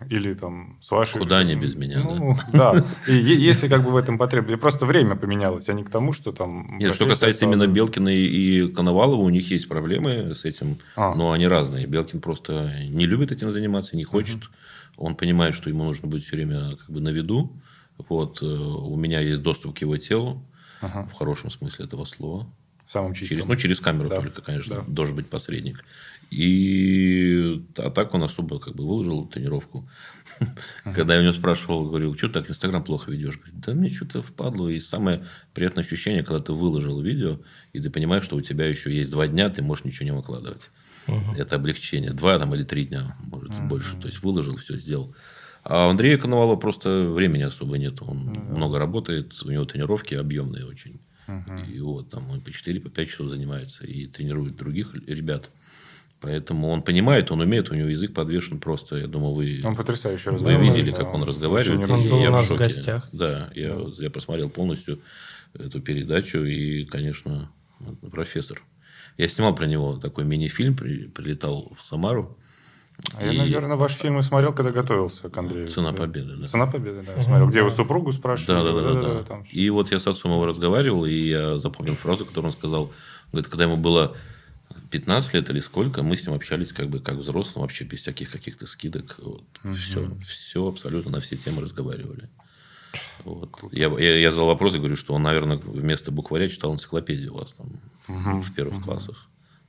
или 0.09 0.35
там 0.35 0.79
с 0.81 0.91
вашей... 0.91 1.19
Куда 1.19 1.39
они 1.39 1.55
без 1.57 1.75
меня, 1.75 2.03
ну, 2.03 2.37
да. 2.53 2.73
да. 2.73 2.85
И 3.07 3.15
если 3.17 3.69
как 3.69 3.83
бы 3.85 3.91
в 3.91 3.97
этом 3.97 4.19
потребность... 4.19 4.61
Просто 4.61 4.87
время 4.87 5.17
поменялось, 5.17 5.69
а 5.69 5.73
не 5.73 5.85
к 5.85 5.91
тому, 5.91 6.13
что 6.13 6.33
там... 6.33 6.67
Нет, 6.73 6.95
что 6.95 7.07
касается 7.07 7.39
стала... 7.39 7.53
именно 7.53 7.67
Белкина 7.67 8.09
и 8.09 8.69
Коновалова, 8.69 9.21
у 9.21 9.31
них 9.31 9.51
есть 9.51 9.69
проблемы 9.69 10.35
с 10.35 10.45
этим, 10.45 10.79
а. 10.97 11.15
но 11.15 11.33
они 11.33 11.47
разные. 11.47 11.87
Белкин 11.87 12.21
просто 12.21 12.73
не 12.89 13.07
любит 13.07 13.33
этим 13.33 13.51
заниматься, 13.51 13.97
не 13.97 14.05
хочет. 14.05 14.37
Угу. 14.37 15.07
Он 15.07 15.15
понимает, 15.15 15.55
что 15.55 15.69
ему 15.69 15.85
нужно 15.85 16.09
быть 16.09 16.25
все 16.25 16.37
время 16.37 16.71
как 16.71 16.91
бы 16.91 17.01
на 17.01 17.11
виду. 17.11 17.53
Вот. 18.09 18.43
Э, 18.43 18.47
у 18.47 18.97
меня 18.97 19.21
есть 19.21 19.43
доступ 19.43 19.79
к 19.79 19.81
его 19.81 19.97
телу, 19.97 20.43
ага. 20.81 21.09
в 21.11 21.13
хорошем 21.13 21.51
смысле 21.51 21.87
этого 21.87 22.05
слова. 22.05 22.47
В 22.87 22.91
самом 22.93 23.15
чистом. 23.15 23.37
Через, 23.37 23.49
ну, 23.49 23.57
через 23.57 23.81
камеру 23.81 24.09
да. 24.09 24.21
только, 24.21 24.43
конечно, 24.43 24.77
да. 24.77 24.85
должен 24.87 25.17
быть 25.17 25.29
посредник. 25.29 25.85
И 26.31 27.63
а 27.79 27.91
так 27.91 28.15
он 28.15 28.23
особо 28.23 28.59
как 28.59 28.75
бы 28.75 28.87
выложил 28.87 29.27
тренировку. 29.27 29.89
Когда 30.95 31.15
я 31.15 31.21
у 31.21 31.23
него 31.23 31.33
спрашивал, 31.33 31.85
говорил, 31.85 32.17
что 32.17 32.29
так 32.29 32.51
Инстаграм 32.51 32.83
плохо 32.83 33.11
ведешь? 33.11 33.39
Говорит, 33.39 33.61
да 33.61 33.75
мне 33.75 33.91
что-то 33.91 34.23
впадло. 34.23 34.69
И 34.69 34.81
самое 34.81 35.25
приятное 35.55 35.85
ощущение, 35.85 36.25
когда 36.25 36.43
ты 36.43 36.53
выложил 36.53 37.01
видео, 37.01 37.41
и 37.73 37.81
ты 37.81 37.91
понимаешь, 37.91 38.25
что 38.25 38.37
у 38.37 38.41
тебя 38.41 38.67
еще 38.67 38.95
есть 38.95 39.11
два 39.11 39.29
дня, 39.29 39.49
ты 39.51 39.63
можешь 39.63 39.85
ничего 39.85 40.05
не 40.05 40.13
выкладывать. 40.13 40.63
uh 41.07 41.37
Это 41.37 41.57
облегчение. 41.57 42.13
Два 42.13 42.39
там, 42.39 42.55
или 42.55 42.65
три 42.65 42.87
дня, 42.87 43.17
может, 43.21 43.53
uh 43.53 43.69
больше. 43.69 43.97
То 43.97 44.09
есть, 44.09 44.23
выложил, 44.23 44.57
все 44.57 44.79
сделал. 44.79 45.15
А 45.63 45.87
у 45.87 45.91
Андрея 45.91 46.19
Коновалова 46.19 46.57
просто 46.57 47.09
времени 47.09 47.43
особо 47.43 47.79
нет. 47.79 48.03
Он 48.03 48.29
uh 48.31 48.57
много 48.57 48.79
работает, 48.79 49.43
у 49.43 49.51
него 49.51 49.65
тренировки 49.65 50.15
объемные 50.15 50.67
очень. 50.67 51.01
uh 51.29 51.71
И 51.71 51.81
вот 51.81 52.11
там 52.11 52.31
он 52.31 52.41
по 52.41 52.51
4-5 52.51 52.91
по 52.91 53.07
часов 53.07 53.31
занимается 53.31 53.87
и 53.87 54.07
тренирует 54.07 54.57
других 54.57 54.95
ребят. 55.07 55.51
Поэтому 56.21 56.71
он 56.71 56.83
понимает, 56.83 57.31
он 57.31 57.41
умеет, 57.41 57.71
у 57.71 57.75
него 57.75 57.89
язык 57.89 58.15
подвешен 58.15 58.59
просто. 58.59 58.97
Я 58.97 59.07
думаю, 59.07 59.35
вы, 59.35 59.61
он 59.65 59.77
потрясающий 59.77 60.31
вы 60.31 60.55
видели, 60.55 60.91
да. 60.91 60.97
как 60.97 61.15
он 61.15 61.25
разговаривает. 61.25 61.91
Он 61.91 62.09
был 62.09 62.19
у 62.19 62.31
нас 62.31 62.49
в, 62.49 62.55
в 62.55 62.57
гостях. 62.57 63.09
Да, 63.13 63.51
я, 63.55 63.79
я 63.99 64.11
посмотрел 64.11 64.49
полностью 64.49 65.01
эту 65.55 65.81
передачу, 65.81 66.43
и, 66.43 66.85
конечно, 66.85 67.51
профессор. 68.11 68.63
Я 69.19 69.29
снимал 69.29 69.55
про 69.55 69.67
него 69.67 69.97
такой 69.97 70.25
мини-фильм, 70.25 70.77
при, 70.77 71.07
прилетал 71.07 71.73
в 71.79 71.85
Самару. 71.85 72.37
А 73.15 73.25
и... 73.25 73.35
Я, 73.35 73.43
наверное, 73.43 73.77
ваш 73.77 73.93
фильм 73.93 74.21
смотрел, 74.23 74.53
когда 74.53 74.73
готовился 74.73 75.29
к 75.29 75.37
Андрею. 75.37 75.69
«Цена 75.69 75.93
победы», 75.93 76.37
да. 76.37 76.47
«Цена 76.47 76.67
победы», 76.67 77.03
да. 77.03 77.13
Угу. 77.13 77.23
Смотрел, 77.23 77.49
где 77.49 77.63
вы 77.63 77.71
супругу 77.71 78.13
спрашивали. 78.13 78.57
Да, 78.57 78.73
да, 78.73 78.73
да. 78.73 78.95
да, 78.95 79.15
да, 79.15 79.25
да. 79.29 79.45
И 79.51 79.69
вот 79.71 79.91
я 79.91 80.01
с 80.01 80.07
отцом 80.07 80.33
его 80.33 80.47
разговаривал, 80.47 81.05
и 81.05 81.13
я 81.13 81.59
запомнил 81.59 81.95
фразу, 81.95 82.25
которую 82.25 82.47
он 82.47 82.53
сказал. 82.53 82.93
Говорит, 83.33 83.51
когда 83.51 83.65
ему 83.65 83.77
было 83.77 84.17
15 84.91 85.35
лет 85.35 85.51
или 85.51 85.61
сколько, 85.61 86.03
мы 86.03 86.17
с 86.17 86.27
ним 86.27 86.35
общались 86.35 86.73
как 86.73 86.89
бы 86.89 87.01
как 87.01 87.17
взрослым, 87.17 87.63
вообще 87.63 87.85
без 87.85 88.01
всяких 88.01 88.31
каких-то 88.31 88.67
скидок. 88.67 89.17
Вот. 89.19 89.45
Угу. 89.65 89.73
Все, 89.73 90.17
все 90.21 90.69
абсолютно 90.69 91.13
на 91.13 91.21
все 91.21 91.37
темы 91.37 91.63
разговаривали. 91.63 92.29
Вот. 93.25 93.51
Я, 93.73 93.89
я, 93.99 94.17
я 94.17 94.31
задал 94.31 94.47
вопрос 94.47 94.75
и 94.75 94.79
говорю, 94.79 94.97
что 94.97 95.15
он, 95.15 95.23
наверное, 95.23 95.57
вместо 95.57 96.11
букваря 96.11 96.49
читал 96.49 96.73
энциклопедию 96.73 97.35
у 97.35 97.39
вас 97.39 97.53
там 97.53 97.81
угу. 98.09 98.41
в 98.41 98.55
первых 98.55 98.77
угу. 98.77 98.85
классах. 98.85 99.29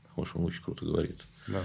Потому 0.09 0.25
что 0.25 0.39
он 0.39 0.45
очень 0.45 0.63
круто 0.63 0.85
говорит. 0.85 1.19
Да. 1.47 1.63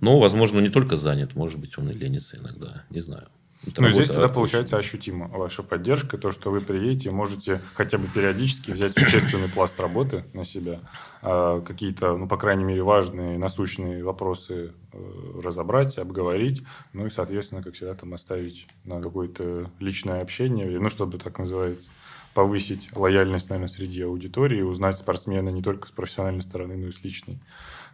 Но, 0.00 0.18
возможно, 0.18 0.60
не 0.60 0.70
только 0.70 0.96
занят, 0.96 1.34
может 1.34 1.58
быть, 1.58 1.78
он 1.78 1.90
и 1.90 1.94
ленится 1.94 2.36
иногда, 2.36 2.84
не 2.90 3.00
знаю. 3.00 3.28
Ну, 3.76 3.88
здесь 3.88 4.10
тогда 4.10 4.28
получается 4.28 4.76
ощутимо 4.76 5.28
ваша 5.28 5.62
поддержка, 5.62 6.18
то, 6.18 6.30
что 6.30 6.50
вы 6.50 6.60
приедете, 6.60 7.10
можете 7.10 7.60
хотя 7.74 7.98
бы 7.98 8.06
периодически 8.06 8.70
взять 8.70 8.92
существенный 8.98 9.48
пласт 9.48 9.78
работы 9.80 10.24
на 10.32 10.44
себя, 10.44 10.80
а, 11.22 11.60
какие-то, 11.60 12.16
ну, 12.16 12.28
по 12.28 12.36
крайней 12.36 12.64
мере, 12.64 12.82
важные, 12.82 13.38
насущные 13.38 14.04
вопросы 14.04 14.72
э, 14.92 15.40
разобрать, 15.42 15.98
обговорить, 15.98 16.62
ну 16.92 17.06
и, 17.06 17.10
соответственно, 17.10 17.62
как 17.62 17.74
всегда, 17.74 17.94
там 17.94 18.14
оставить 18.14 18.66
на 18.84 19.00
какое-то 19.00 19.70
личное 19.80 20.20
общение, 20.20 20.78
ну, 20.78 20.90
чтобы, 20.90 21.18
так 21.18 21.38
называется, 21.38 21.90
повысить 22.34 22.90
лояльность, 22.94 23.48
наверное, 23.48 23.68
среди 23.68 24.02
аудитории, 24.02 24.60
узнать 24.62 24.98
спортсмена 24.98 25.48
не 25.48 25.62
только 25.62 25.88
с 25.88 25.92
профессиональной 25.92 26.42
стороны, 26.42 26.76
но 26.76 26.88
и 26.88 26.92
с 26.92 27.04
личной. 27.04 27.40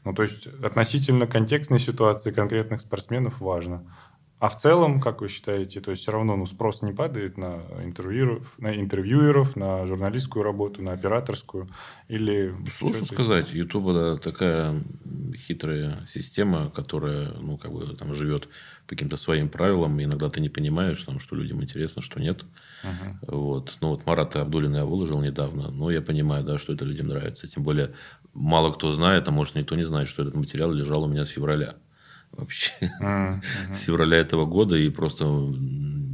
Ну, 0.04 0.14
то 0.14 0.22
есть 0.22 0.46
относительно 0.64 1.26
контекстной 1.26 1.78
ситуации 1.78 2.30
конкретных 2.30 2.80
спортсменов 2.80 3.40
важно. 3.40 3.84
А 4.40 4.48
в 4.48 4.56
целом, 4.56 5.00
как 5.00 5.20
вы 5.20 5.28
считаете, 5.28 5.82
то 5.82 5.90
есть 5.90 6.02
все 6.02 6.12
равно 6.12 6.34
ну, 6.34 6.46
спрос 6.46 6.80
не 6.80 6.94
падает 6.94 7.36
на 7.36 7.60
интервьюеров, 7.84 8.54
на 8.58 8.74
интервьюеров, 8.74 9.54
на 9.54 9.86
журналистскую 9.86 10.42
работу, 10.42 10.82
на 10.82 10.92
операторскую? 10.94 11.68
Или 12.08 12.54
Сложно 12.78 13.04
сказать. 13.04 13.52
YouTube 13.52 13.92
да, 13.92 14.16
такая 14.16 14.82
хитрая 15.36 16.06
система, 16.08 16.70
которая 16.70 17.34
ну, 17.34 17.58
как 17.58 17.70
бы, 17.70 17.94
там, 17.94 18.14
живет 18.14 18.48
по 18.86 18.94
каким-то 18.94 19.18
своим 19.18 19.50
правилам. 19.50 20.00
И 20.00 20.04
иногда 20.04 20.30
ты 20.30 20.40
не 20.40 20.48
понимаешь, 20.48 21.02
там, 21.02 21.20
что 21.20 21.36
людям 21.36 21.62
интересно, 21.62 22.00
что 22.00 22.18
нет. 22.18 22.42
Uh-huh. 22.82 23.36
Вот. 23.36 23.76
Ну, 23.82 23.88
вот 23.88 24.06
Марата 24.06 24.40
Абдулина 24.40 24.78
я 24.78 24.84
выложил 24.86 25.20
недавно, 25.20 25.70
но 25.70 25.90
я 25.90 26.00
понимаю, 26.00 26.44
да, 26.44 26.56
что 26.56 26.72
это 26.72 26.86
людям 26.86 27.08
нравится. 27.08 27.46
Тем 27.46 27.62
более, 27.62 27.92
мало 28.32 28.72
кто 28.72 28.90
знает, 28.94 29.28
а 29.28 29.32
может, 29.32 29.54
никто 29.54 29.76
не 29.76 29.84
знает, 29.84 30.08
что 30.08 30.22
этот 30.22 30.34
материал 30.34 30.72
лежал 30.72 31.02
у 31.02 31.08
меня 31.08 31.26
с 31.26 31.28
февраля 31.28 31.74
вообще 32.40 32.72
mm-hmm. 32.80 33.42
с 33.72 33.82
февраля 33.82 34.18
этого 34.18 34.46
года 34.46 34.76
и 34.76 34.88
просто 34.90 35.24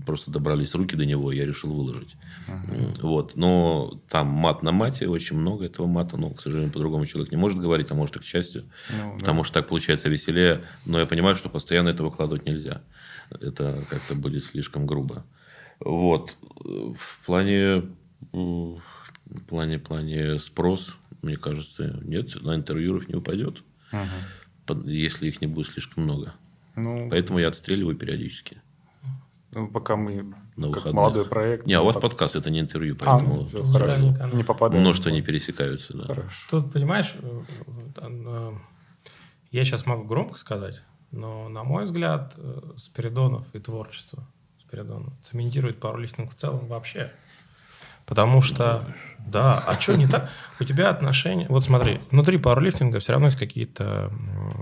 просто 0.06 0.30
добрались 0.30 0.74
руки 0.74 0.96
до 0.96 1.04
него, 1.04 1.32
я 1.32 1.44
решил 1.44 1.74
выложить. 1.74 2.16
Uh-huh. 2.48 3.02
Вот. 3.02 3.36
Но 3.36 4.00
там 4.08 4.28
мат 4.28 4.62
на 4.62 4.72
мате, 4.72 5.08
очень 5.08 5.36
много 5.36 5.66
этого 5.66 5.86
мата. 5.86 6.16
Но, 6.16 6.30
к 6.30 6.40
сожалению, 6.40 6.72
по-другому 6.72 7.04
человек 7.04 7.32
не 7.32 7.36
может 7.36 7.58
говорить, 7.58 7.90
а 7.90 7.94
может 7.94 8.16
и 8.16 8.20
к 8.20 8.24
счастью. 8.24 8.64
Ну, 8.96 9.18
потому 9.18 9.40
да. 9.40 9.44
что 9.44 9.54
так 9.54 9.68
получается 9.68 10.08
веселее. 10.08 10.62
Но 10.86 11.00
я 11.00 11.06
понимаю, 11.06 11.34
что 11.34 11.50
постоянно 11.50 11.88
это 11.88 12.04
выкладывать 12.04 12.46
нельзя. 12.46 12.82
Это 13.30 13.84
как-то 13.90 14.14
будет 14.14 14.44
слишком 14.44 14.86
грубо. 14.86 15.26
Вот. 15.80 16.36
В 16.40 17.26
плане, 17.26 17.82
в 18.32 18.80
плане, 19.48 19.78
плане 19.78 20.38
спрос, 20.38 20.94
мне 21.20 21.34
кажется, 21.34 22.00
нет, 22.02 22.40
на 22.42 22.54
интервьюеров 22.54 23.08
не 23.08 23.16
упадет. 23.16 23.62
Uh-huh 23.92 24.06
если 24.84 25.28
их 25.28 25.40
не 25.40 25.46
будет 25.46 25.68
слишком 25.68 26.04
много. 26.04 26.34
Ну, 26.76 27.08
Поэтому 27.10 27.38
я 27.38 27.48
отстреливаю 27.48 27.96
периодически. 27.96 28.60
Ну, 29.52 29.68
пока 29.68 29.96
мы 29.96 30.34
на 30.56 30.70
как 30.70 30.92
молодой 30.92 31.24
проект. 31.24 31.66
Не, 31.66 31.74
а 31.74 31.82
у 31.82 31.86
вас 31.86 31.94
под... 31.94 32.02
подкаст, 32.02 32.36
это 32.36 32.50
не 32.50 32.60
интервью, 32.60 32.96
а, 33.00 33.04
поэтому 33.04 33.42
а, 33.42 33.46
все, 33.46 33.64
хорошо. 33.64 34.34
не 34.34 34.44
попадает. 34.44 34.82
Множество 34.82 35.08
не 35.10 35.22
пересекаются. 35.22 35.96
Да. 35.96 36.04
Хорошо. 36.04 36.46
Тут, 36.50 36.72
понимаешь, 36.72 37.14
э, 37.22 37.40
э, 37.96 38.52
я 39.50 39.64
сейчас 39.64 39.86
могу 39.86 40.04
громко 40.04 40.38
сказать, 40.38 40.82
но, 41.10 41.48
на 41.48 41.64
мой 41.64 41.84
взгляд, 41.84 42.34
э, 42.36 42.60
Спиридонов 42.76 43.46
и 43.54 43.58
творчество 43.58 44.26
Спиридонова 44.60 45.12
цементирует 45.22 45.80
пауэрлифтинг 45.80 46.32
в 46.32 46.34
целом 46.34 46.66
вообще. 46.66 47.12
Потому 48.06 48.40
что, 48.40 48.84
да, 49.18 49.58
а 49.58 49.78
что 49.80 49.96
не 49.96 50.06
так? 50.06 50.30
У 50.60 50.64
тебя 50.64 50.88
отношения... 50.90 51.46
Вот 51.48 51.64
смотри, 51.64 52.00
внутри 52.10 52.38
пауэрлифтинга 52.38 53.00
все 53.00 53.12
равно 53.12 53.26
есть 53.26 53.38
какие-то 53.38 54.12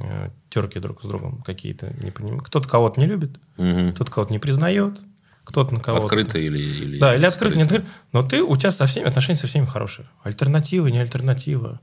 э, 0.03 0.31
терки 0.49 0.81
друг 0.81 1.03
с 1.03 1.07
другом, 1.07 1.43
какие-то 1.43 1.95
не 2.03 2.11
поним... 2.11 2.41
Кто-то 2.41 2.69
кого-то 2.69 2.99
не 2.99 3.07
любит, 3.07 3.39
угу. 3.59 3.93
кто-то 3.95 4.11
кого-то 4.11 4.33
не 4.33 4.39
признает, 4.39 4.99
кто-то 5.45 5.75
на 5.75 5.81
кого-то... 5.81 6.07
Открыто 6.07 6.39
или, 6.39 6.59
или... 6.59 6.99
Да, 6.99 7.15
или 7.15 7.27
открыто, 7.27 7.55
не 7.55 7.63
открыто. 7.63 7.87
Но 8.13 8.23
ты, 8.23 8.43
у 8.43 8.57
тебя 8.57 8.71
со 8.71 8.87
всеми 8.87 9.07
отношения 9.07 9.39
со 9.39 9.47
всеми 9.47 9.67
хорошие. 9.67 10.09
Альтернатива, 10.23 10.87
не 10.87 10.99
альтернатива. 10.99 11.81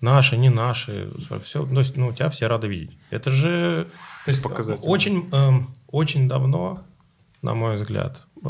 Наши, 0.00 0.36
не 0.36 0.50
наши. 0.50 1.12
Все, 1.42 1.66
ну, 1.66 2.08
у 2.08 2.12
тебя 2.12 2.30
все 2.30 2.46
рады 2.46 2.68
видеть. 2.68 2.96
Это 3.10 3.30
же... 3.30 3.88
То 4.24 4.30
есть, 4.30 4.44
очень, 4.82 5.28
э, 5.32 5.50
очень 5.88 6.28
давно, 6.28 6.84
на 7.40 7.54
мой 7.54 7.74
взгляд, 7.74 8.22
э, 8.44 8.48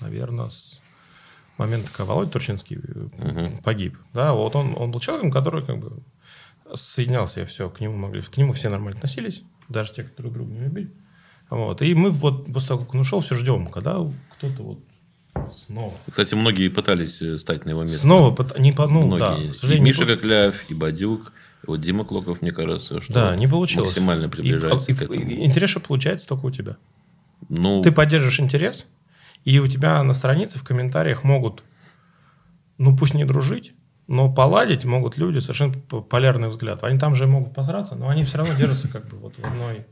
наверное, 0.00 0.50
с 0.50 0.75
момент, 1.58 1.88
когда 1.90 2.04
Володя 2.12 2.32
Турчинский 2.32 2.78
угу. 2.78 3.62
погиб, 3.62 3.96
да, 4.12 4.32
вот 4.32 4.56
он, 4.56 4.74
он 4.76 4.90
был 4.90 5.00
человеком, 5.00 5.30
который 5.30 5.64
как 5.64 5.78
бы 5.78 6.02
соединялся, 6.74 7.46
все, 7.46 7.70
к 7.70 7.80
нему 7.80 7.96
могли, 7.96 8.22
к 8.22 8.36
нему 8.36 8.52
все 8.52 8.68
нормально 8.68 8.98
относились, 8.98 9.42
даже 9.68 9.92
те, 9.92 10.04
кто 10.04 10.22
друг 10.22 10.34
друга 10.34 10.52
не 10.52 10.60
любили. 10.60 10.90
Вот. 11.48 11.80
И 11.82 11.94
мы 11.94 12.10
вот 12.10 12.52
после 12.52 12.68
того, 12.68 12.84
как 12.84 12.94
он 12.94 13.00
ушел, 13.00 13.20
все 13.20 13.36
ждем, 13.36 13.68
когда 13.68 13.98
кто-то 14.36 14.62
вот 14.62 14.80
снова. 15.66 15.92
Кстати, 16.08 16.34
многие 16.34 16.68
пытались 16.68 17.20
э, 17.22 17.38
стать 17.38 17.64
на 17.66 17.70
его 17.70 17.82
место. 17.82 17.98
Снова, 17.98 18.36
не 18.58 18.72
по, 18.72 18.88
ну, 18.88 19.02
многие. 19.02 19.46
да, 19.46 19.52
к 19.52 19.54
сожалению. 19.54 19.86
И 19.86 19.88
Миша 19.88 20.06
Кокляев, 20.06 20.68
и 20.68 20.74
Бадюк, 20.74 21.32
вот 21.66 21.80
Дима 21.80 22.04
Клоков, 22.04 22.42
мне 22.42 22.50
кажется, 22.50 23.00
что 23.00 23.12
да, 23.12 23.36
не 23.36 23.46
получилось. 23.46 23.90
максимально 23.90 24.28
приближается 24.28 24.90
и, 24.90 24.94
к 24.94 25.02
этому. 25.02 25.20
И, 25.20 25.44
интерес, 25.44 25.70
что 25.70 25.80
получается 25.80 26.26
только 26.26 26.46
у 26.46 26.50
тебя. 26.50 26.76
Ну, 27.48 27.82
Ты 27.82 27.92
поддерживаешь 27.92 28.40
интерес, 28.40 28.86
И 29.46 29.58
у 29.60 29.66
тебя 29.68 30.02
на 30.02 30.12
странице 30.12 30.58
в 30.58 30.64
комментариях 30.64 31.24
могут, 31.24 31.62
ну 32.78 32.96
пусть 32.96 33.14
не 33.14 33.24
дружить, 33.24 33.74
но 34.08 34.30
поладить 34.30 34.84
могут 34.84 35.16
люди 35.16 35.38
совершенно 35.38 35.72
полярный 35.72 36.48
взгляд. 36.48 36.84
Они 36.84 36.98
там 36.98 37.14
же 37.14 37.26
могут 37.26 37.54
посраться, 37.54 37.94
но 37.94 38.08
они 38.08 38.24
все 38.24 38.38
равно 38.38 38.54
держатся 38.54 38.88
как 38.88 39.08
бы 39.08 39.16
вот 39.16 39.38
в 39.38 39.44
одной 39.44 39.86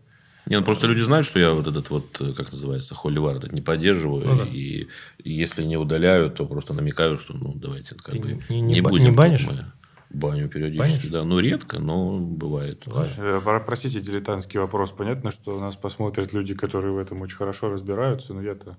не, 0.47 0.59
ну 0.59 0.65
просто 0.65 0.87
люди 0.87 1.01
знают, 1.01 1.27
что 1.27 1.39
я 1.39 1.53
вот 1.53 1.67
этот 1.67 1.89
вот, 1.89 2.21
э, 2.21 2.35
как 2.35 2.53
называется, 2.53 2.95
холивар 2.95 3.37
этот 3.37 3.53
не 3.53 3.63
поддерживаю. 3.63 4.27
Ну, 4.27 4.37
да. 4.37 4.45
И 4.45 4.89
если 5.23 5.63
не 5.63 5.79
удаляю, 5.79 6.31
то 6.31 6.45
просто 6.47 6.75
намекаю, 6.75 7.17
что 7.17 7.33
ну 7.33 7.55
давайте 7.55 7.95
как 7.95 8.11
Ты 8.11 8.19
бы 8.19 8.43
не, 8.51 8.61
не, 8.61 8.75
не 8.75 8.81
будем. 8.83 9.05
Не 9.05 9.11
банишь? 9.11 9.47
Мы 9.47 9.65
баню 10.11 10.49
периодически, 10.49 10.91
Банишь? 10.91 11.07
да. 11.11 11.25
Ну, 11.25 11.41
редко, 11.41 11.79
но 11.79 12.19
бывает. 12.19 12.85
бывает. 12.87 13.13
Э, 13.17 13.61
простите, 13.67 14.01
дилетантский 14.01 14.61
вопрос. 14.61 14.93
Понятно, 14.93 15.31
что 15.31 15.59
нас 15.59 15.77
посмотрят 15.77 16.33
люди, 16.33 16.55
которые 16.55 16.93
в 16.93 16.99
этом 16.99 17.21
очень 17.23 17.37
хорошо 17.37 17.71
разбираются, 17.71 18.35
но 18.35 18.43
я-то 18.43 18.77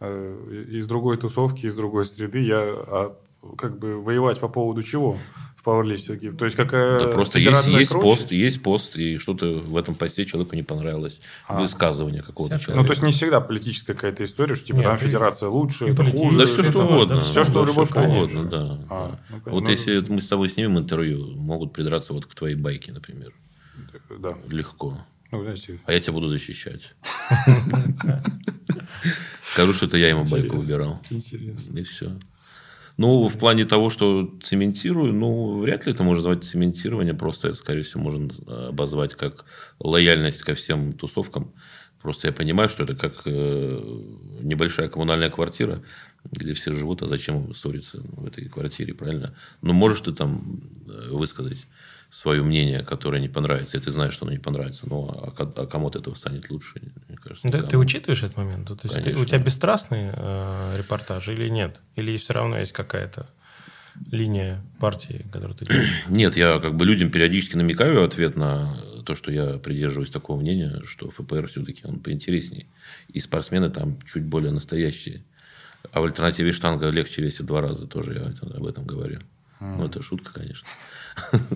из 0.00 0.86
другой 0.86 1.16
тусовки, 1.16 1.66
из 1.66 1.74
другой 1.74 2.06
среды, 2.06 2.40
я 2.40 2.58
а, 2.58 3.16
как 3.56 3.78
бы 3.78 4.00
воевать 4.00 4.40
по 4.40 4.48
поводу 4.48 4.82
чего? 4.82 5.16
пауэрлифтинге? 5.64 6.32
То 6.32 6.44
есть 6.44 6.56
какая 6.56 7.00
да 7.00 7.06
просто 7.08 7.38
есть, 7.38 7.68
есть 7.68 7.92
пост, 7.92 8.30
есть 8.30 8.62
пост, 8.62 8.96
и 8.96 9.16
что-то 9.18 9.46
в 9.46 9.76
этом 9.76 9.94
посте 9.94 10.24
человеку 10.26 10.54
не 10.54 10.62
понравилось. 10.62 11.20
А. 11.48 11.60
Высказывание 11.60 12.22
какого-то 12.22 12.58
человека. 12.58 12.82
Ну, 12.82 12.86
то 12.86 12.92
есть 12.92 13.02
не 13.02 13.12
всегда 13.12 13.40
политическая 13.40 13.94
какая-то 13.94 14.24
история, 14.24 14.54
что 14.54 14.66
типа 14.66 14.76
Нет, 14.76 14.84
там 14.84 14.98
федерация 14.98 15.48
лучше, 15.48 15.86
это 15.86 16.04
хуже. 16.04 16.38
Да 16.38 16.46
все 16.46 16.62
что 16.62 16.84
угодно. 16.84 17.16
Да, 17.16 17.20
все, 17.20 17.44
что 17.44 17.64
да, 17.64 17.66
любой 17.66 17.86
что 17.86 18.00
угодно, 18.02 18.44
да. 18.44 18.86
А, 18.90 19.10
да. 19.10 19.40
Ну, 19.46 19.52
вот 19.52 19.64
ну, 19.64 19.70
если 19.70 20.04
мы 20.08 20.20
с 20.20 20.28
тобой 20.28 20.48
снимем 20.50 20.78
интервью, 20.78 21.34
могут 21.36 21.72
придраться 21.72 22.12
вот 22.12 22.26
к 22.26 22.34
твоей 22.34 22.56
байке, 22.56 22.92
например. 22.92 23.32
Да. 24.18 24.36
Легко. 24.48 24.98
Ну. 25.42 25.78
А 25.84 25.92
я 25.92 26.00
тебя 26.00 26.12
буду 26.12 26.28
защищать. 26.28 26.82
Скажу, 29.52 29.72
что 29.72 29.86
это 29.86 29.96
я 29.96 30.08
ему 30.08 30.24
байку 30.24 30.56
выбирал. 30.56 31.00
Интересно. 31.10 31.78
И 31.78 31.84
все. 31.84 32.18
Ну, 32.96 33.26
в 33.28 33.38
плане 33.38 33.64
того, 33.64 33.90
что 33.90 34.38
цементирую, 34.44 35.12
ну, 35.12 35.58
вряд 35.58 35.86
ли 35.86 35.92
это 35.92 36.04
можно 36.04 36.22
назвать 36.28 36.44
цементирование. 36.44 37.14
Просто 37.14 37.48
это, 37.48 37.56
скорее 37.56 37.82
всего, 37.82 38.02
можно 38.02 38.30
обозвать 38.68 39.14
как 39.14 39.44
лояльность 39.80 40.42
ко 40.42 40.54
всем 40.54 40.92
тусовкам. 40.92 41.52
Просто 42.00 42.28
я 42.28 42.32
понимаю, 42.32 42.68
что 42.68 42.84
это 42.84 42.94
как 42.94 43.22
э, 43.24 43.80
небольшая 44.42 44.88
коммунальная 44.88 45.30
квартира, 45.30 45.82
где 46.30 46.54
все 46.54 46.72
живут, 46.72 47.02
а 47.02 47.08
зачем 47.08 47.54
ссориться 47.54 48.00
в 48.02 48.26
этой 48.26 48.48
квартире, 48.48 48.94
правильно? 48.94 49.34
Ну, 49.62 49.72
можешь 49.72 50.00
ты 50.00 50.12
там 50.12 50.60
э, 50.86 51.08
высказать 51.10 51.66
свое 52.10 52.42
мнение, 52.42 52.82
которое 52.84 53.20
не 53.20 53.28
понравится, 53.28 53.76
и 53.76 53.80
ты 53.80 53.90
знаешь, 53.90 54.12
что 54.12 54.24
оно 54.24 54.32
не 54.32 54.38
понравится. 54.38 54.86
Ну, 54.88 55.08
а, 55.08 55.32
а 55.36 55.66
кому 55.66 55.88
от 55.88 55.96
этого 55.96 56.14
станет 56.14 56.48
лучше, 56.48 56.80
мне 57.08 57.16
кажется. 57.16 57.48
Да, 57.48 57.62
ты 57.62 57.76
учитываешь 57.76 58.22
этот 58.22 58.36
момент? 58.36 58.68
То 58.68 58.78
есть 58.84 59.02
ты, 59.02 59.14
у 59.14 59.24
тебя 59.24 59.38
бесстрастные 59.38 60.14
э, 60.16 60.76
репортажи 60.78 61.32
или 61.32 61.48
нет? 61.48 61.80
Или 61.96 62.16
все 62.16 62.34
равно 62.34 62.58
есть 62.58 62.72
какая-то 62.72 63.28
линия 64.10 64.62
партии, 64.78 65.26
которую 65.32 65.56
ты 65.56 65.66
делаешь? 65.66 66.04
Нет, 66.08 66.36
я 66.36 66.58
как 66.58 66.76
бы 66.76 66.84
людям 66.84 67.10
периодически 67.10 67.56
намекаю 67.56 68.04
ответ 68.04 68.36
на 68.36 68.76
то, 69.04 69.14
что 69.14 69.30
я 69.30 69.58
придерживаюсь 69.58 70.10
такого 70.10 70.40
мнения, 70.40 70.82
что 70.84 71.10
ФПР 71.10 71.48
все-таки 71.48 71.82
он 71.84 72.00
поинтереснее. 72.00 72.66
И 73.08 73.20
спортсмены 73.20 73.70
там 73.70 73.98
чуть 74.02 74.24
более 74.24 74.52
настоящие. 74.52 75.24
А 75.92 76.00
в 76.00 76.04
альтернативе 76.04 76.52
штанга 76.52 76.88
легче 76.90 77.22
весит 77.22 77.40
в 77.40 77.46
два 77.46 77.60
раза, 77.60 77.86
тоже 77.86 78.14
я 78.14 78.56
об 78.56 78.66
этом 78.66 78.86
говорю. 78.86 79.18
Mm. 79.60 79.76
Ну, 79.78 79.86
это 79.86 80.02
шутка, 80.02 80.32
конечно. 80.32 80.66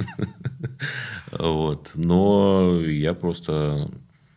Вот. 1.30 1.90
Но 1.94 2.80
я 2.84 3.12
просто 3.12 3.90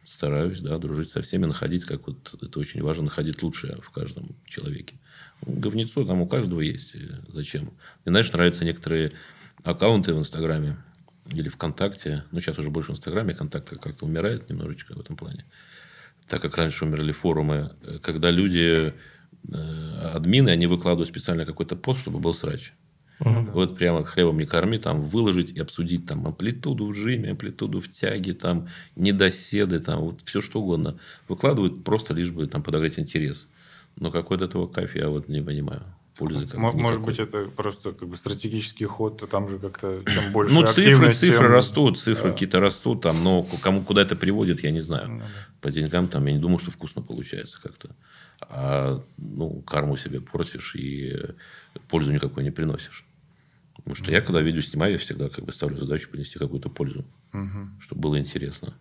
стараюсь, 0.03 0.59
да, 0.59 0.77
дружить 0.77 1.11
со 1.11 1.21
всеми, 1.21 1.45
находить, 1.45 1.85
как 1.85 2.07
вот 2.07 2.35
это 2.41 2.59
очень 2.59 2.81
важно, 2.83 3.05
находить 3.05 3.41
лучшее 3.41 3.77
в 3.81 3.89
каждом 3.91 4.35
человеке. 4.45 4.95
Говнецо 5.41 6.05
там 6.05 6.21
у 6.21 6.27
каждого 6.27 6.61
есть. 6.61 6.95
Зачем? 7.33 7.63
Мне, 7.63 7.71
знаешь, 8.13 8.31
нравятся 8.31 8.65
некоторые 8.65 9.13
аккаунты 9.63 10.13
в 10.13 10.19
Инстаграме 10.19 10.77
или 11.25 11.49
ВКонтакте. 11.49 12.23
Ну, 12.31 12.39
сейчас 12.39 12.59
уже 12.59 12.69
больше 12.69 12.91
в 12.91 12.95
Инстаграме 12.95 13.33
контакт 13.33 13.69
как-то 13.79 14.05
умирает 14.05 14.49
немножечко 14.49 14.93
в 14.93 14.99
этом 14.99 15.15
плане. 15.15 15.45
Так 16.27 16.41
как 16.41 16.57
раньше 16.57 16.85
умерли 16.85 17.11
форумы, 17.11 17.71
когда 18.01 18.29
люди, 18.29 18.89
э, 18.89 18.91
админы, 19.49 20.49
они 20.49 20.67
выкладывают 20.67 21.09
специально 21.09 21.45
какой-то 21.45 21.75
пост, 21.75 22.01
чтобы 22.01 22.19
был 22.19 22.33
срач. 22.33 22.73
Угу. 23.21 23.51
Вот 23.53 23.77
прямо 23.77 24.03
хлебом 24.03 24.39
не 24.39 24.45
корми, 24.45 24.79
там 24.79 25.03
выложить 25.03 25.51
и 25.51 25.59
обсудить 25.59 26.07
там 26.07 26.25
амплитуду 26.25 26.87
в 26.87 26.95
жиме, 26.95 27.31
амплитуду 27.31 27.79
в 27.79 27.89
тяге, 27.89 28.33
там 28.33 28.67
недоседы, 28.95 29.79
там 29.79 30.01
вот 30.01 30.21
все 30.25 30.41
что 30.41 30.61
угодно. 30.61 30.97
Выкладывают 31.27 31.83
просто 31.83 32.13
лишь 32.15 32.31
бы 32.31 32.47
там 32.47 32.63
подогреть 32.63 32.97
интерес. 32.97 33.47
Но 33.95 34.09
какой 34.09 34.37
от 34.37 34.43
этого 34.43 34.67
кайф 34.67 34.95
я 34.95 35.09
вот 35.09 35.27
не 35.27 35.41
понимаю. 35.41 35.83
Пользы 36.17 36.45
как 36.45 36.57
Может 36.57 36.79
никакой. 36.79 37.05
быть, 37.05 37.19
это 37.19 37.45
просто 37.45 37.93
как 37.93 38.07
бы 38.07 38.17
стратегический 38.17 38.85
ход, 38.85 39.23
там 39.29 39.47
же 39.47 39.59
как-то 39.59 40.03
чем 40.11 40.31
больше 40.33 40.53
Ну, 40.53 40.67
цифры, 40.67 41.13
цифры 41.13 41.45
тем... 41.45 41.51
растут, 41.51 41.99
цифры 41.99 42.29
да. 42.29 42.33
какие-то 42.33 42.59
растут, 42.59 43.01
там, 43.01 43.23
но 43.23 43.43
кому 43.61 43.81
куда 43.81 44.01
это 44.01 44.15
приводит, 44.15 44.63
я 44.63 44.71
не 44.71 44.81
знаю. 44.81 45.09
Ну, 45.09 45.19
да. 45.19 45.25
По 45.61 45.71
деньгам 45.71 46.07
там 46.07 46.25
я 46.25 46.33
не 46.33 46.39
думаю, 46.39 46.59
что 46.59 46.71
вкусно 46.71 47.01
получается 47.01 47.59
как-то. 47.61 47.91
А 48.41 49.03
ну, 49.17 49.61
карму 49.61 49.97
себе 49.97 50.19
портишь 50.19 50.75
и 50.75 51.15
пользу 51.87 52.11
никакой 52.11 52.43
не 52.43 52.51
приносишь. 52.51 53.05
Потому 53.75 53.95
что 53.95 54.11
я, 54.11 54.21
когда 54.21 54.41
видео 54.41 54.61
снимаю, 54.61 54.93
я 54.93 54.97
всегда 54.97 55.29
как 55.29 55.45
бы 55.45 55.51
ставлю 55.51 55.77
задачу 55.77 56.09
принести 56.09 56.37
какую-то 56.37 56.69
пользу, 56.69 57.05
угу. 57.33 57.69
чтобы 57.79 58.01
было 58.01 58.19
интересно. 58.19 58.75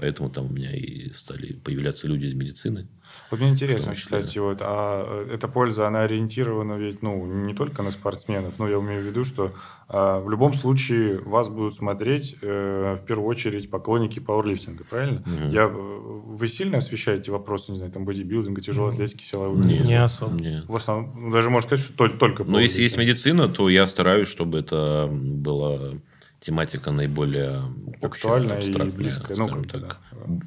Поэтому 0.00 0.30
там 0.30 0.46
у 0.46 0.48
меня 0.48 0.74
и 0.74 1.12
стали 1.12 1.52
появляться 1.52 2.06
люди 2.06 2.24
из 2.24 2.32
медицины. 2.32 2.88
Вот 3.30 3.38
мне 3.38 3.50
интересно, 3.50 3.94
кстати, 3.94 4.38
вот, 4.38 4.58
а 4.62 5.26
э, 5.28 5.34
эта 5.34 5.46
польза, 5.46 5.86
она 5.86 6.02
ориентирована 6.02 6.78
ведь, 6.78 7.02
ну, 7.02 7.26
не 7.26 7.52
только 7.52 7.82
на 7.82 7.90
спортсменов, 7.90 8.58
но 8.58 8.66
я 8.66 8.78
имею 8.78 9.02
в 9.02 9.04
виду, 9.04 9.24
что 9.24 9.52
а, 9.88 10.20
в 10.20 10.30
любом 10.30 10.54
случае 10.54 11.18
вас 11.18 11.50
будут 11.50 11.74
смотреть 11.74 12.36
э, 12.40 12.98
в 13.02 13.04
первую 13.04 13.28
очередь 13.28 13.68
поклонники 13.68 14.20
пауэрлифтинга, 14.20 14.84
правильно? 14.88 15.22
Угу. 15.26 15.52
Я, 15.52 15.68
вы 15.68 16.48
сильно 16.48 16.78
освещаете 16.78 17.30
вопросы, 17.30 17.72
не 17.72 17.76
знаю, 17.76 17.92
там, 17.92 18.06
бодибилдинга, 18.06 18.62
тяжелой 18.62 18.92
атлетики, 18.92 19.22
силовой? 19.22 19.62
Нет, 19.66 19.84
не 19.84 20.00
особо. 20.00 20.40
Нет. 20.40 20.64
В 20.66 20.76
основном, 20.76 21.12
ну, 21.14 21.30
даже 21.30 21.50
можно 21.50 21.66
сказать, 21.66 21.84
что 21.84 21.94
только, 21.94 22.16
только 22.16 22.44
Но 22.44 22.58
если 22.58 22.82
есть 22.82 22.96
медицина, 22.96 23.48
то 23.48 23.68
я 23.68 23.86
стараюсь, 23.86 24.28
чтобы 24.28 24.60
это 24.60 25.10
было 25.10 26.00
тематика 26.40 26.90
наиболее 26.90 27.62
актуальная 28.00 28.60
и 28.60 28.72
близкая, 28.90 29.36
ну, 29.36 29.62
так, 29.64 29.80
да, 29.82 29.96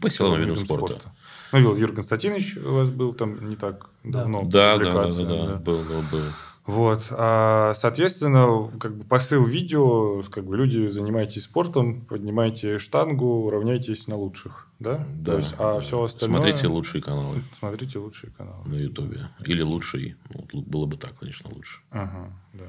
по 0.01 0.09
силовым 0.09 0.41
видам 0.41 0.55
спорта. 0.57 0.99
спорта. 0.99 1.11
Ну, 1.51 1.59
Юрий 1.59 1.81
Юрий 1.81 1.95
Константинович 1.95 2.57
у 2.57 2.73
вас 2.73 2.89
был 2.89 3.13
там 3.13 3.47
не 3.47 3.55
так 3.55 3.89
давно. 4.03 4.43
Да, 4.43 4.77
да, 4.77 4.91
да, 4.91 5.09
да, 5.09 5.47
да, 5.47 5.55
был, 5.57 5.83
был, 5.83 6.01
был. 6.11 6.23
Вот, 6.65 7.07
а, 7.11 7.73
соответственно, 7.75 8.71
как 8.79 8.95
бы 8.95 9.03
посыл 9.03 9.45
видео, 9.45 10.23
как 10.31 10.45
бы 10.45 10.55
люди 10.55 10.87
занимайтесь 10.87 11.43
спортом, 11.43 12.05
поднимайте 12.05 12.77
штангу, 12.79 13.49
равняйтесь 13.49 14.07
на 14.07 14.15
лучших, 14.15 14.69
да? 14.79 15.05
Да. 15.17 15.33
То 15.33 15.37
есть, 15.39 15.55
а 15.59 15.75
да. 15.75 15.79
все 15.81 16.01
остальное. 16.01 16.39
Смотрите 16.39 16.67
лучшие 16.67 17.01
каналы. 17.01 17.43
Смотрите 17.59 17.99
лучшие 17.99 18.31
каналы. 18.31 18.65
На 18.65 18.75
Ютубе. 18.75 19.27
Или 19.45 19.61
лучший. 19.61 20.15
Ну, 20.33 20.61
было 20.61 20.85
бы 20.85 20.95
так, 20.95 21.19
конечно, 21.19 21.49
лучше. 21.53 21.81
Ага, 21.91 22.31
да. 22.53 22.65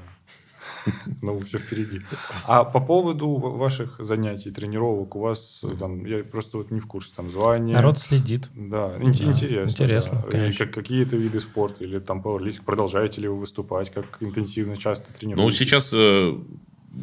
Ну, 1.21 1.39
все 1.39 1.57
впереди. 1.57 2.01
А 2.45 2.63
по 2.63 2.79
поводу 2.79 3.29
ваших 3.35 3.95
занятий, 3.99 4.51
тренировок, 4.51 5.15
у 5.15 5.19
вас 5.19 5.63
там, 5.79 6.05
я 6.05 6.23
просто 6.23 6.57
вот 6.57 6.71
не 6.71 6.79
в 6.79 6.87
курсе, 6.87 7.11
там, 7.15 7.29
звания. 7.29 7.73
Народ 7.73 7.97
следит. 7.97 8.49
Да, 8.53 8.89
да 8.97 9.03
интересно. 9.03 9.71
Интересно, 9.71 10.21
да. 10.25 10.31
конечно. 10.31 10.65
Как, 10.65 10.75
какие-то 10.75 11.17
виды 11.17 11.39
спорта 11.39 11.83
или 11.83 11.99
там 11.99 12.21
пауэрлифтинг, 12.21 12.65
продолжаете 12.65 13.21
ли 13.21 13.27
вы 13.27 13.39
выступать, 13.39 13.91
как 13.91 14.17
интенсивно, 14.21 14.77
часто 14.77 15.13
тренируетесь? 15.13 15.59
Ну, 15.59 15.65
сейчас 15.65 15.89
э, 15.93 16.37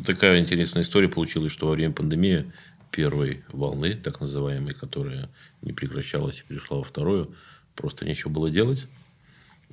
такая 0.07 0.41
интересная 0.41 0.83
история 0.83 1.09
получилась, 1.09 1.53
что 1.53 1.67
во 1.67 1.73
время 1.73 1.93
пандемии 1.93 2.53
первой 2.91 3.45
волны, 3.49 3.95
так 3.95 4.21
называемой, 4.21 4.75
которая 4.75 5.31
не 5.63 5.73
прекращалась 5.73 6.41
и 6.41 6.49
перешла 6.49 6.79
во 6.79 6.85
вторую, 6.85 7.35
просто 7.75 8.05
нечего 8.05 8.31
было 8.31 8.51
делать. 8.51 8.87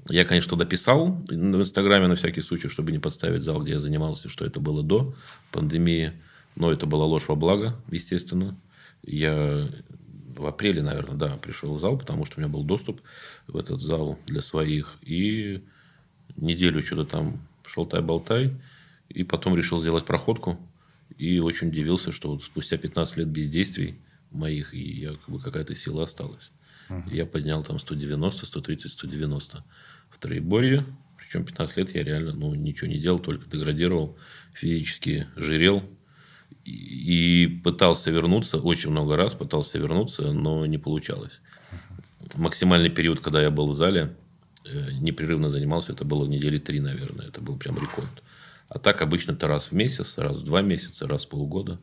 Я, 0.09 0.25
конечно, 0.25 0.57
дописал 0.57 1.11
в 1.27 1.33
Инстаграме 1.33 2.07
на 2.07 2.15
всякий 2.15 2.41
случай, 2.41 2.67
чтобы 2.67 2.91
не 2.91 2.99
подставить 2.99 3.43
зал, 3.43 3.61
где 3.61 3.73
я 3.73 3.79
занимался, 3.79 4.29
что 4.29 4.45
это 4.45 4.59
было 4.59 4.83
до 4.83 5.13
пандемии. 5.51 6.13
Но 6.55 6.71
это 6.71 6.85
была 6.85 7.05
ложь 7.05 7.27
во 7.27 7.35
благо, 7.35 7.75
естественно. 7.91 8.57
Я 9.03 9.69
в 10.35 10.45
апреле, 10.45 10.81
наверное, 10.81 11.15
да, 11.15 11.37
пришел 11.37 11.75
в 11.75 11.79
зал, 11.79 11.97
потому 11.97 12.25
что 12.25 12.37
у 12.37 12.41
меня 12.41 12.51
был 12.51 12.63
доступ 12.63 13.01
в 13.47 13.57
этот 13.57 13.81
зал 13.81 14.17
для 14.25 14.41
своих. 14.41 14.97
И 15.01 15.63
неделю 16.37 16.81
что-то 16.81 17.05
там 17.05 17.47
шелтай-болтай. 17.65 18.55
И 19.09 19.23
потом 19.23 19.55
решил 19.55 19.79
сделать 19.79 20.05
проходку. 20.05 20.59
И 21.17 21.39
очень 21.39 21.69
удивился, 21.69 22.11
что 22.11 22.29
вот 22.29 22.43
спустя 22.43 22.77
15 22.77 23.17
лет 23.17 23.27
бездействий 23.27 23.99
моих, 24.31 24.73
и 24.73 24.99
я, 24.99 25.11
как 25.11 25.29
бы 25.29 25.39
какая-то 25.39 25.75
сила 25.75 26.03
осталась. 26.03 26.51
Uh-huh. 26.89 27.03
Я 27.13 27.25
поднял 27.25 27.63
там 27.63 27.79
190, 27.79 28.45
130, 28.45 28.91
190 28.91 29.63
в 30.09 30.17
троеборье. 30.17 30.85
Причем 31.17 31.45
15 31.45 31.77
лет 31.77 31.95
я 31.95 32.03
реально 32.03 32.33
ну, 32.33 32.55
ничего 32.55 32.89
не 32.89 32.97
делал, 32.97 33.19
только 33.19 33.49
деградировал, 33.49 34.17
физически 34.53 35.27
жирел. 35.35 35.83
И, 36.65 37.61
пытался 37.63 38.11
вернуться, 38.11 38.57
очень 38.57 38.91
много 38.91 39.15
раз 39.15 39.33
пытался 39.33 39.77
вернуться, 39.77 40.31
но 40.31 40.65
не 40.65 40.77
получалось. 40.77 41.39
Максимальный 42.35 42.89
период, 42.89 43.21
когда 43.21 43.41
я 43.41 43.49
был 43.49 43.71
в 43.71 43.75
зале, 43.75 44.15
э, 44.65 44.91
непрерывно 44.93 45.49
занимался, 45.49 45.93
это 45.93 46.05
было 46.05 46.27
недели 46.27 46.57
три, 46.57 46.79
наверное. 46.79 47.27
Это 47.27 47.41
был 47.41 47.57
прям 47.57 47.77
рекорд. 47.77 48.23
А 48.67 48.77
так 48.77 49.01
обычно 49.01 49.31
это 49.31 49.47
раз 49.47 49.71
в 49.71 49.71
месяц, 49.71 50.17
раз 50.17 50.37
в 50.37 50.43
два 50.43 50.61
месяца, 50.61 51.07
раз 51.07 51.25
в 51.25 51.29
полгода. 51.29 51.79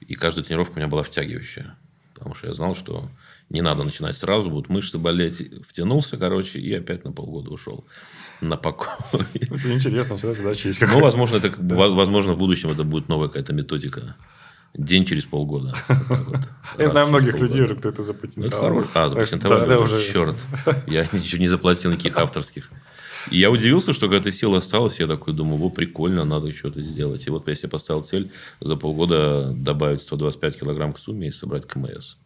И 0.00 0.14
каждая 0.14 0.44
тренировка 0.44 0.74
у 0.74 0.76
меня 0.76 0.88
была 0.88 1.02
втягивающая. 1.02 1.76
Потому 2.14 2.34
что 2.34 2.46
я 2.46 2.52
знал, 2.52 2.74
что 2.74 3.10
не 3.50 3.62
надо 3.62 3.82
начинать 3.84 4.16
сразу, 4.16 4.48
будут 4.48 4.68
мышцы 4.68 4.96
болеть. 4.96 5.42
Втянулся, 5.68 6.16
короче, 6.16 6.60
и 6.60 6.72
опять 6.72 7.04
на 7.04 7.12
полгода 7.12 7.50
ушел 7.50 7.84
на 8.40 8.56
покой. 8.56 8.88
Очень 9.50 9.74
интересно, 9.74 10.16
всегда 10.16 10.34
задача 10.34 10.68
есть 10.68 10.80
Ну, 10.80 11.00
возможно, 11.00 11.36
это, 11.36 11.52
возможно, 11.58 12.32
в 12.34 12.38
будущем 12.38 12.70
это 12.70 12.84
будет 12.84 13.08
новая 13.08 13.28
какая-то 13.28 13.52
методика. 13.52 14.16
День 14.72 15.04
через 15.04 15.24
полгода. 15.24 15.74
Вот. 15.88 16.38
Я 16.78 16.88
знаю 16.88 17.08
многих 17.08 17.32
полгода. 17.32 17.52
людей 17.52 17.62
уже, 17.64 17.74
кто 17.74 17.88
это 17.88 17.98
Ну, 18.02 18.04
это 18.04 18.12
запатентовал. 18.12 18.64
хорошо. 18.66 18.88
А, 18.94 19.08
запатентовали 19.08 19.60
Да, 19.60 19.66
да, 19.66 19.80
уже. 19.80 20.12
Черт. 20.12 20.36
Я 20.86 21.08
ничего 21.12 21.40
не 21.42 21.48
заплатил 21.48 21.90
никаких 21.90 22.16
авторских. 22.16 22.70
И 23.30 23.38
я 23.38 23.50
удивился, 23.50 23.92
что 23.92 24.06
какая-то 24.06 24.32
сила 24.32 24.58
осталась. 24.58 24.98
Я 25.00 25.06
такой 25.06 25.34
думаю, 25.34 25.58
во, 25.58 25.68
прикольно, 25.70 26.24
надо 26.24 26.52
что-то 26.52 26.80
сделать. 26.82 27.26
И 27.26 27.30
вот 27.30 27.48
я 27.48 27.54
себе 27.54 27.68
поставил 27.68 28.02
цель 28.02 28.30
за 28.60 28.76
полгода 28.76 29.52
добавить 29.52 30.00
125 30.00 30.60
килограмм 30.60 30.92
к 30.94 30.98
сумме 30.98 31.28
и 31.28 31.30
собрать 31.30 31.66
КМС. 31.66 32.16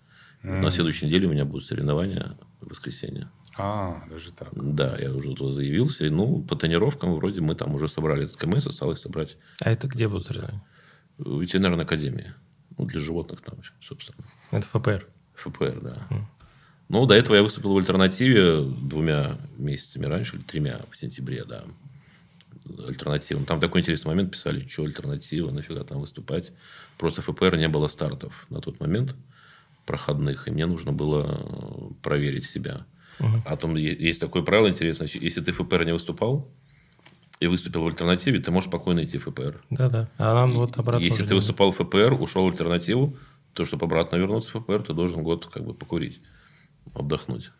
Вот 0.44 0.60
На 0.60 0.70
следующей 0.70 1.06
неделе 1.06 1.26
у 1.26 1.30
меня 1.30 1.46
будут 1.46 1.64
соревнования 1.66 2.36
в 2.60 2.68
воскресенье. 2.68 3.30
А, 3.56 4.04
даже 4.10 4.30
так. 4.30 4.50
Да, 4.52 4.96
я 4.98 5.10
уже 5.12 5.34
туда 5.34 5.50
заявился. 5.50 6.04
Ну, 6.10 6.42
по 6.42 6.54
тренировкам 6.54 7.14
вроде 7.14 7.40
мы 7.40 7.54
там 7.54 7.74
уже 7.74 7.88
собрали 7.88 8.24
этот 8.24 8.36
КМС, 8.36 8.66
осталось 8.66 9.00
собрать 9.00 9.36
А 9.62 9.70
это 9.70 9.88
где 9.88 10.06
будут 10.06 10.26
соревнования? 10.26 10.62
в 11.16 11.40
ветеринарной 11.40 11.84
академии. 11.84 12.34
Ну, 12.76 12.84
для 12.86 13.00
животных 13.00 13.40
там, 13.40 13.58
собственно. 13.80 14.18
Это 14.50 14.66
ФПР. 14.66 15.06
ФПР, 15.34 15.80
да. 15.80 16.06
Ну, 16.88 17.06
до 17.06 17.14
этого 17.14 17.36
я 17.36 17.42
выступил 17.42 17.72
в 17.72 17.78
альтернативе 17.78 18.60
двумя 18.62 19.38
месяцами 19.56 20.04
раньше, 20.06 20.36
или 20.36 20.42
тремя 20.42 20.80
в 20.90 20.96
сентябре, 20.96 21.44
да. 21.44 21.64
Альтернативам. 22.86 23.44
Там 23.44 23.60
такой 23.60 23.80
интересный 23.80 24.08
момент 24.08 24.32
писали, 24.32 24.66
что 24.66 24.84
альтернатива, 24.84 25.50
нафига 25.50 25.84
там 25.84 26.00
выступать. 26.00 26.52
Просто 26.98 27.22
ФПР 27.22 27.56
не 27.56 27.68
было 27.68 27.88
стартов 27.88 28.46
на 28.50 28.60
тот 28.60 28.80
момент 28.80 29.14
проходных, 29.86 30.48
и 30.48 30.50
мне 30.50 30.66
нужно 30.66 30.92
было 30.92 31.38
э, 31.38 31.94
проверить 32.02 32.46
себя. 32.46 32.86
А 33.44 33.56
там 33.56 33.76
есть 33.76 34.20
такое 34.20 34.42
правило 34.42 34.68
интересное, 34.68 35.08
если 35.08 35.40
ты 35.40 35.52
ФПР 35.52 35.84
не 35.84 35.92
выступал 35.92 36.50
и 37.40 37.46
выступил 37.46 37.84
в 37.84 37.86
альтернативе, 37.86 38.40
ты 38.40 38.50
можешь 38.50 38.68
спокойно 38.68 39.04
идти 39.04 39.18
в 39.18 39.24
ФПР. 39.24 39.62
Да-да. 39.70 40.08
А 40.18 40.34
нам 40.34 40.54
вот 40.54 40.76
обратно. 40.78 41.04
Если 41.04 41.24
ты 41.24 41.34
выступал 41.34 41.70
в 41.70 41.76
ФПР, 41.76 42.16
ушел 42.20 42.44
в 42.44 42.50
альтернативу, 42.50 43.16
то, 43.52 43.64
чтобы 43.64 43.86
обратно 43.86 44.16
вернуться 44.16 44.50
в 44.50 44.62
ФПР, 44.62 44.82
ты 44.82 44.94
должен 44.94 45.22
год 45.22 45.46
как 45.46 45.64
бы 45.64 45.74
покурить, 45.74 46.20
отдохнуть. 46.94 47.50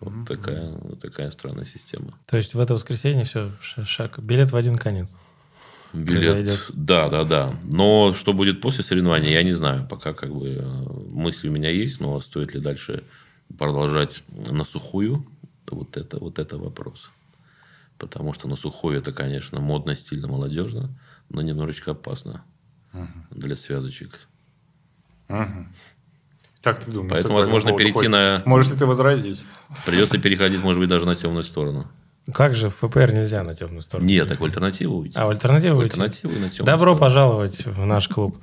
Вот 0.00 0.26
такая, 0.26 0.72
вот 0.72 1.00
такая 1.00 1.30
странная 1.30 1.64
система. 1.64 2.18
То 2.26 2.36
есть 2.36 2.54
в 2.54 2.60
это 2.60 2.74
воскресенье 2.74 3.24
все, 3.24 3.52
шаг, 3.60 4.18
билет 4.18 4.50
в 4.50 4.56
один 4.56 4.74
конец. 4.74 5.14
Билет, 5.92 6.34
Произойдет. 6.34 6.70
да, 6.72 7.08
да, 7.08 7.24
да. 7.24 7.54
Но 7.64 8.14
что 8.14 8.32
будет 8.32 8.60
после 8.60 8.82
соревнований, 8.82 9.32
я 9.32 9.42
не 9.42 9.52
знаю. 9.52 9.86
Пока 9.88 10.14
как 10.14 10.34
бы 10.34 10.48
э, 10.48 10.62
мысли 11.08 11.48
у 11.48 11.52
меня 11.52 11.68
есть, 11.68 12.00
но 12.00 12.18
стоит 12.20 12.54
ли 12.54 12.60
дальше 12.60 13.04
продолжать 13.58 14.22
на 14.28 14.64
сухую, 14.64 15.26
вот 15.70 15.96
это, 15.96 16.18
вот 16.18 16.38
это 16.38 16.56
вопрос. 16.56 17.10
Потому 17.98 18.32
что 18.32 18.48
на 18.48 18.56
сухую 18.56 18.98
это, 18.98 19.12
конечно, 19.12 19.60
модно, 19.60 19.94
стильно, 19.94 20.28
молодежно, 20.28 20.90
но 21.28 21.42
немножечко 21.42 21.92
опасно 21.92 22.44
для 23.30 23.56
связочек. 23.56 24.18
Мгм. 25.28 25.72
Как 26.62 26.84
ты 26.84 26.92
думаешь? 26.92 27.10
Поэтому, 27.10 27.34
возможно, 27.34 27.76
перейти 27.76 27.92
ходит? 27.92 28.10
на... 28.10 28.42
Можешь 28.46 28.72
ли 28.72 28.78
ты 28.78 28.86
возразить? 28.86 29.44
Придется 29.84 30.18
переходить, 30.18 30.62
может 30.62 30.80
быть, 30.80 30.88
даже 30.88 31.06
на 31.06 31.16
темную 31.16 31.44
сторону. 31.44 31.90
Как 32.32 32.54
же 32.54 32.68
в 32.70 32.76
ФПР 32.76 33.12
нельзя 33.12 33.42
на 33.42 33.52
темную 33.52 33.82
сторону? 33.82 34.06
Нет, 34.08 34.28
так 34.28 34.38
в 34.40 34.44
альтернативу 34.44 34.98
уйти. 34.98 35.12
А 35.16 35.26
в 35.26 35.30
альтернативу 35.30 35.74
в 35.74 35.78
уйти? 35.80 35.90
альтернативу 36.00 36.32
на 36.34 36.48
темную 36.50 36.66
Добро 36.66 36.76
сторону. 36.94 36.98
пожаловать 37.00 37.66
в 37.66 37.84
наш 37.84 38.06
клуб. 38.08 38.38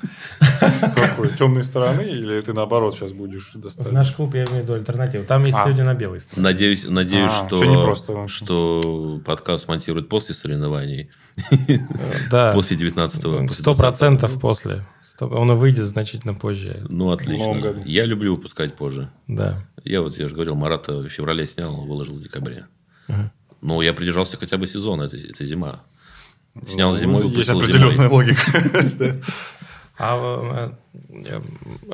Какой? 0.96 1.30
Темной 1.38 1.63
стороны? 1.63 2.02
Или 2.02 2.42
ты 2.42 2.52
наоборот 2.52 2.94
сейчас 2.94 3.13
будешь 3.13 3.54
В 3.54 3.60
доставить? 3.62 3.94
наш 3.94 4.12
клуб 4.12 4.34
я 4.36 4.44
имею 4.44 4.60
в 4.60 4.63
виду 4.63 4.74
альтернативу. 4.74 5.24
Там 5.24 5.44
есть 5.44 5.58
А. 5.58 5.68
люди 5.70 5.80
на 5.80 5.94
белой 5.94 6.20
стороне. 6.20 6.44
Надеюсь, 6.46 6.84
надеюсь 6.84 7.32
А, 7.32 7.48
что, 7.48 8.28
что 8.28 9.22
подкаст 9.26 9.70
монтируют 9.70 10.10
после 10.10 10.36
соревнований, 10.36 11.10
Да. 12.30 12.52
после 12.54 12.76
19-го. 12.76 13.44
после 13.48 13.63
Сто 13.63 13.72
20-го. 13.72 13.76
процентов 13.82 14.39
после. 14.42 14.86
Он 15.22 15.52
и 15.52 15.56
выйдет 15.56 15.86
значительно 15.86 16.34
позже. 16.34 16.86
Ну, 16.89 17.08
В 17.08 17.12
отлично. 17.12 17.82
Я 17.86 18.04
люблю 18.06 18.36
выпускать 18.36 18.76
позже. 18.76 19.10
Да. 19.28 19.65
Я 19.86 20.02
вот, 20.02 20.18
я 20.18 20.28
же 20.28 20.36
говорил, 20.36 20.56
Марата 20.56 20.98
в 20.98 21.08
феврале 21.10 21.46
снял, 21.48 21.74
выложил 21.86 22.15
в 22.15 22.22
декабре. 22.22 22.65
Но 23.62 23.82
я 23.82 23.93
придержался 23.93 24.38
хотя 24.38 24.58
бы 24.58 24.67
сезона, 24.67 25.04
это, 25.04 25.17
это 25.17 25.43
зима. 25.45 25.84
Снял 26.65 26.91
Ну, 26.91 26.98
зимой, 26.98 27.24
Есть 27.24 27.50
выпустил 27.50 27.58
определенная 27.60 27.95
зимой. 27.95 28.08
логика. 28.10 29.22
А 30.02 30.72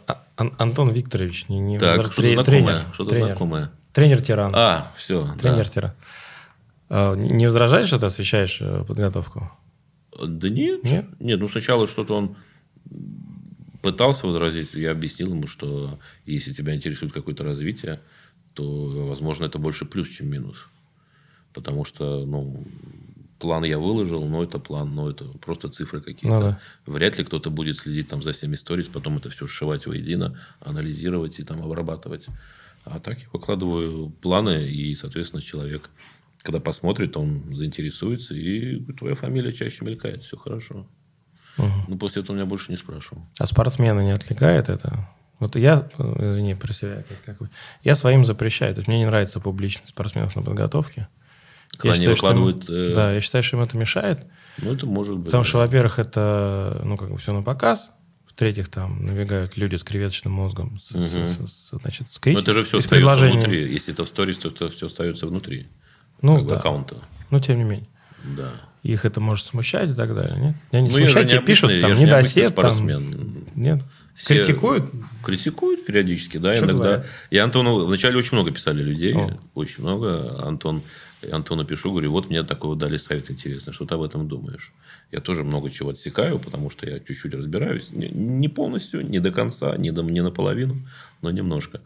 а- 0.08 0.22
Ан- 0.38 0.54
Антон 0.60 0.92
Викторович, 0.92 1.50
не, 1.50 1.60
не 1.60 1.80
Так, 1.80 2.02
что-то 2.02 2.18
тре- 2.22 2.34
знакомое. 2.34 2.46
тренер, 2.76 2.86
Что-то 2.94 3.10
тренер, 3.10 3.26
знакомое. 3.28 3.72
тренер 3.94 4.22
тиран. 4.22 4.52
А, 4.56 4.92
все. 4.98 5.34
тренер 5.42 5.68
тиран. 5.70 5.92
А, 6.90 7.16
не 7.16 7.30
не 7.30 7.46
возражаешь, 7.48 7.88
что 7.88 7.98
ты 7.98 8.06
освещаешь 8.06 8.60
э, 8.62 8.84
подготовку? 8.88 9.52
Да 10.24 10.50
нет. 10.50 10.84
Нет? 10.84 11.06
Нет, 11.20 11.40
ну 11.40 11.50
сначала 11.50 11.88
что-то 11.88 12.16
он 12.16 12.36
пытался 13.82 14.28
возразить. 14.28 14.76
Я 14.76 14.92
объяснил 14.92 15.30
ему, 15.32 15.48
что 15.48 15.98
если 16.28 16.54
тебя 16.54 16.76
интересует 16.76 17.12
какое-то 17.12 17.44
развитие, 17.44 18.02
то, 18.54 19.08
возможно, 19.08 19.46
это 19.46 19.58
больше 19.58 19.86
плюс, 19.86 20.10
чем 20.10 20.30
минус. 20.30 20.58
Потому 21.56 21.86
что, 21.86 22.26
ну, 22.26 22.64
план 23.40 23.64
я 23.64 23.80
выложил, 23.80 24.24
но 24.26 24.44
это 24.44 24.60
план, 24.60 24.94
но 24.94 25.10
это 25.10 25.26
просто 25.40 25.70
цифры 25.70 26.02
какие-то. 26.02 26.28
Ну 26.40 26.42
да. 26.42 26.60
Вряд 26.86 27.18
ли 27.18 27.24
кто-то 27.24 27.50
будет 27.50 27.78
следить 27.78 28.10
там 28.10 28.22
за 28.22 28.32
всеми 28.34 28.56
сторис, 28.56 28.88
потом 28.88 29.18
это 29.18 29.30
все 29.30 29.48
сшивать 29.48 29.88
воедино, 29.88 30.38
анализировать 30.60 31.40
и 31.40 31.44
там 31.44 31.64
обрабатывать. 31.64 32.26
А 32.84 33.00
так 33.00 33.20
я 33.20 33.26
выкладываю 33.34 34.10
планы, 34.10 34.70
и, 34.70 34.94
соответственно, 34.96 35.42
человек, 35.42 35.90
когда 36.44 36.60
посмотрит, 36.60 37.18
он 37.18 37.56
заинтересуется, 37.56 38.36
и 38.36 38.80
твоя 38.94 39.16
фамилия 39.16 39.54
чаще 39.54 39.84
мелькает, 39.86 40.24
все 40.24 40.38
хорошо. 40.38 40.86
Мгм. 41.58 41.86
Ну, 41.88 41.98
после 41.98 42.22
этого 42.22 42.36
меня 42.36 42.46
больше 42.46 42.72
не 42.72 42.78
спрашивал. 42.78 43.24
А 43.40 43.46
спортсмена 43.46 44.02
не 44.02 44.12
отвлекает 44.12 44.70
это? 44.70 45.08
Вот 45.40 45.56
я, 45.56 45.90
извини, 45.98 46.54
про 46.56 46.74
себя, 46.74 47.04
как- 47.26 47.38
как 47.40 47.50
я 47.84 47.96
своим 47.96 48.24
запрещаю. 48.26 48.74
То 48.74 48.80
есть 48.80 48.88
мне 48.88 49.00
не 49.00 49.06
нравится 49.06 49.40
публичность 49.40 49.90
спортсменов 49.90 50.36
на 50.36 50.42
подготовке. 50.42 51.08
Когда 51.78 51.90
Я 51.90 51.94
они 51.96 52.02
считаю, 52.02 52.16
что 52.16 52.32
им- 52.32 52.44
выкладывают... 52.44 52.70
э, 52.70 52.96
Да, 52.96 53.14
я 53.14 53.22
считаю, 53.22 53.44
что 53.44 53.58
им 53.58 53.64
это 53.64 53.78
мешает. 53.78 54.20
Ну, 54.62 54.74
это 54.74 54.86
может 54.86 55.16
быть. 55.18 55.26
Потому 55.26 55.44
да. 55.44 55.50
что, 55.50 55.58
во-первых, 55.60 56.00
это, 56.00 56.82
ну, 56.86 56.96
как 56.98 57.10
бы 57.12 57.18
все 57.18 57.34
на 57.34 57.42
показ. 57.44 57.92
В-третьих, 58.28 58.68
там 58.70 59.06
набегают 59.06 59.56
люди 59.58 59.76
с 59.76 59.84
креветочным 59.84 60.34
мозгом, 60.34 60.78
с, 60.80 60.88
с- 60.90 61.14
Мгм. 61.14 61.26
с- 61.26 61.52
с- 61.52 61.70
значит, 61.82 62.08
с 62.10 62.16
Но 62.16 62.20
критикой, 62.22 62.44
это 62.44 62.54
же 62.54 62.64
все 62.64 62.78
остается 62.80 63.28
внутри. 63.28 63.72
Если 63.74 63.94
это 63.94 64.04
в 64.06 64.10
сторис, 64.10 64.38
то 64.38 64.50
это 64.50 64.70
все 64.70 64.88
остается 64.88 65.26
внутри 65.28 65.68
Ну, 66.22 66.40
как 66.40 66.48
да. 66.48 66.58
аккаунта. 66.58 66.98
Но 67.30 67.40
тем 67.40 67.58
не 67.58 67.64
менее. 67.64 67.88
Да. 68.24 68.52
Их 68.84 69.06
это 69.06 69.20
может 69.22 69.46
смущать 69.46 69.90
и 69.90 69.94
так 69.94 70.14
далее, 70.14 70.38
нет? 70.40 70.56
Я 70.72 70.82
не 70.82 70.90
Ну, 70.90 71.00
не 71.00 71.08
тебе 71.08 71.40
пишут, 71.42 71.72
там, 71.82 71.94
не 71.94 72.02
недосед, 72.06 72.56
там... 72.56 72.88
Нет? 73.56 73.82
Все- 74.16 74.36
Критикуют? 74.44 74.86
Критикуют 75.24 75.86
периодически, 75.86 76.38
да, 76.38 76.56
Что 76.56 76.66
иногда. 76.66 76.84
говорят? 76.84 77.06
И 77.32 77.38
Антону 77.38 77.86
вначале 77.86 78.18
очень 78.18 78.34
много 78.34 78.52
писали 78.52 78.82
людей, 78.84 79.14
О. 79.16 79.38
очень 79.56 79.84
много. 79.84 80.42
Антон, 80.46 80.84
Антону 81.32 81.66
пишу, 81.66 81.92
говорю, 81.92 82.12
вот 82.12 82.30
мне 82.30 82.44
такой 82.44 82.70
вот 82.70 82.78
дали 82.78 82.98
совет 82.98 83.32
интересный, 83.32 83.74
что 83.74 83.86
ты 83.86 83.96
об 83.96 84.02
этом 84.02 84.28
думаешь? 84.28 84.74
Я 85.12 85.22
тоже 85.22 85.44
много 85.44 85.70
чего 85.70 85.90
отсекаю, 85.90 86.40
потому 86.40 86.70
что 86.70 86.90
я 86.90 87.00
чуть-чуть 87.00 87.34
разбираюсь. 87.34 87.90
Не, 87.92 88.48
полностью, 88.48 89.08
не 89.08 89.20
до 89.20 89.32
конца, 89.32 89.78
не, 89.78 89.92
до, 89.92 90.02
не 90.04 90.22
наполовину, 90.22 90.78
но 91.22 91.32
немножко. 91.32 91.82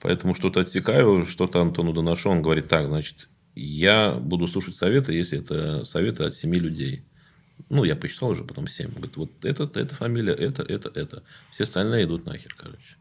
Поэтому 0.00 0.34
что-то 0.34 0.60
отсекаю, 0.60 1.24
что-то 1.26 1.60
Антону 1.60 1.92
доношу. 1.92 2.30
Он 2.30 2.42
говорит, 2.42 2.68
так, 2.68 2.86
значит, 2.86 3.28
я 3.54 4.12
буду 4.12 4.46
слушать 4.46 4.76
советы, 4.76 5.12
если 5.12 5.40
это 5.40 5.84
советы 5.84 6.24
от 6.24 6.34
семи 6.34 6.58
людей. 6.58 7.02
Ну, 7.70 7.84
я 7.84 7.96
посчитал 7.96 8.30
уже 8.30 8.44
потом 8.44 8.68
семь. 8.68 8.90
Говорит, 8.90 9.16
вот 9.16 9.44
это, 9.44 9.64
это 9.74 9.94
фамилия, 9.94 10.32
это, 10.32 10.62
это, 10.62 10.90
это. 10.94 11.22
Все 11.50 11.64
остальные 11.64 12.04
идут 12.04 12.24
нахер, 12.26 12.54
короче. 12.56 12.96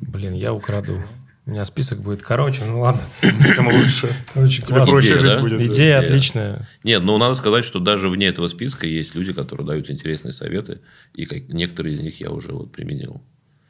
Блин, 0.00 0.34
я 0.34 0.54
украду. 0.54 1.02
У 1.46 1.50
меня 1.52 1.64
список 1.64 2.00
будет 2.00 2.22
короче, 2.22 2.62
ну 2.64 2.80
ладно. 2.80 3.02
Тем 3.22 3.66
лучше. 3.66 4.14
Очень 4.34 4.62
Тебе 4.62 4.76
классно. 4.76 4.86
проще 4.92 5.06
Идея, 5.08 5.18
жить 5.18 5.30
да? 5.32 5.40
будет. 5.40 5.60
Идея 5.60 6.00
да. 6.00 6.06
отличная. 6.06 6.68
Нет, 6.84 7.02
ну 7.02 7.18
надо 7.18 7.34
сказать, 7.34 7.64
что 7.64 7.80
даже 7.80 8.08
вне 8.08 8.26
этого 8.28 8.46
списка 8.48 8.86
есть 8.86 9.14
люди, 9.14 9.32
которые 9.32 9.66
дают 9.66 9.90
интересные 9.90 10.32
советы, 10.32 10.80
и 11.14 11.24
как, 11.24 11.48
некоторые 11.48 11.94
из 11.94 12.00
них 12.00 12.20
я 12.20 12.30
уже 12.30 12.52
вот 12.52 12.70
применил. 12.70 13.22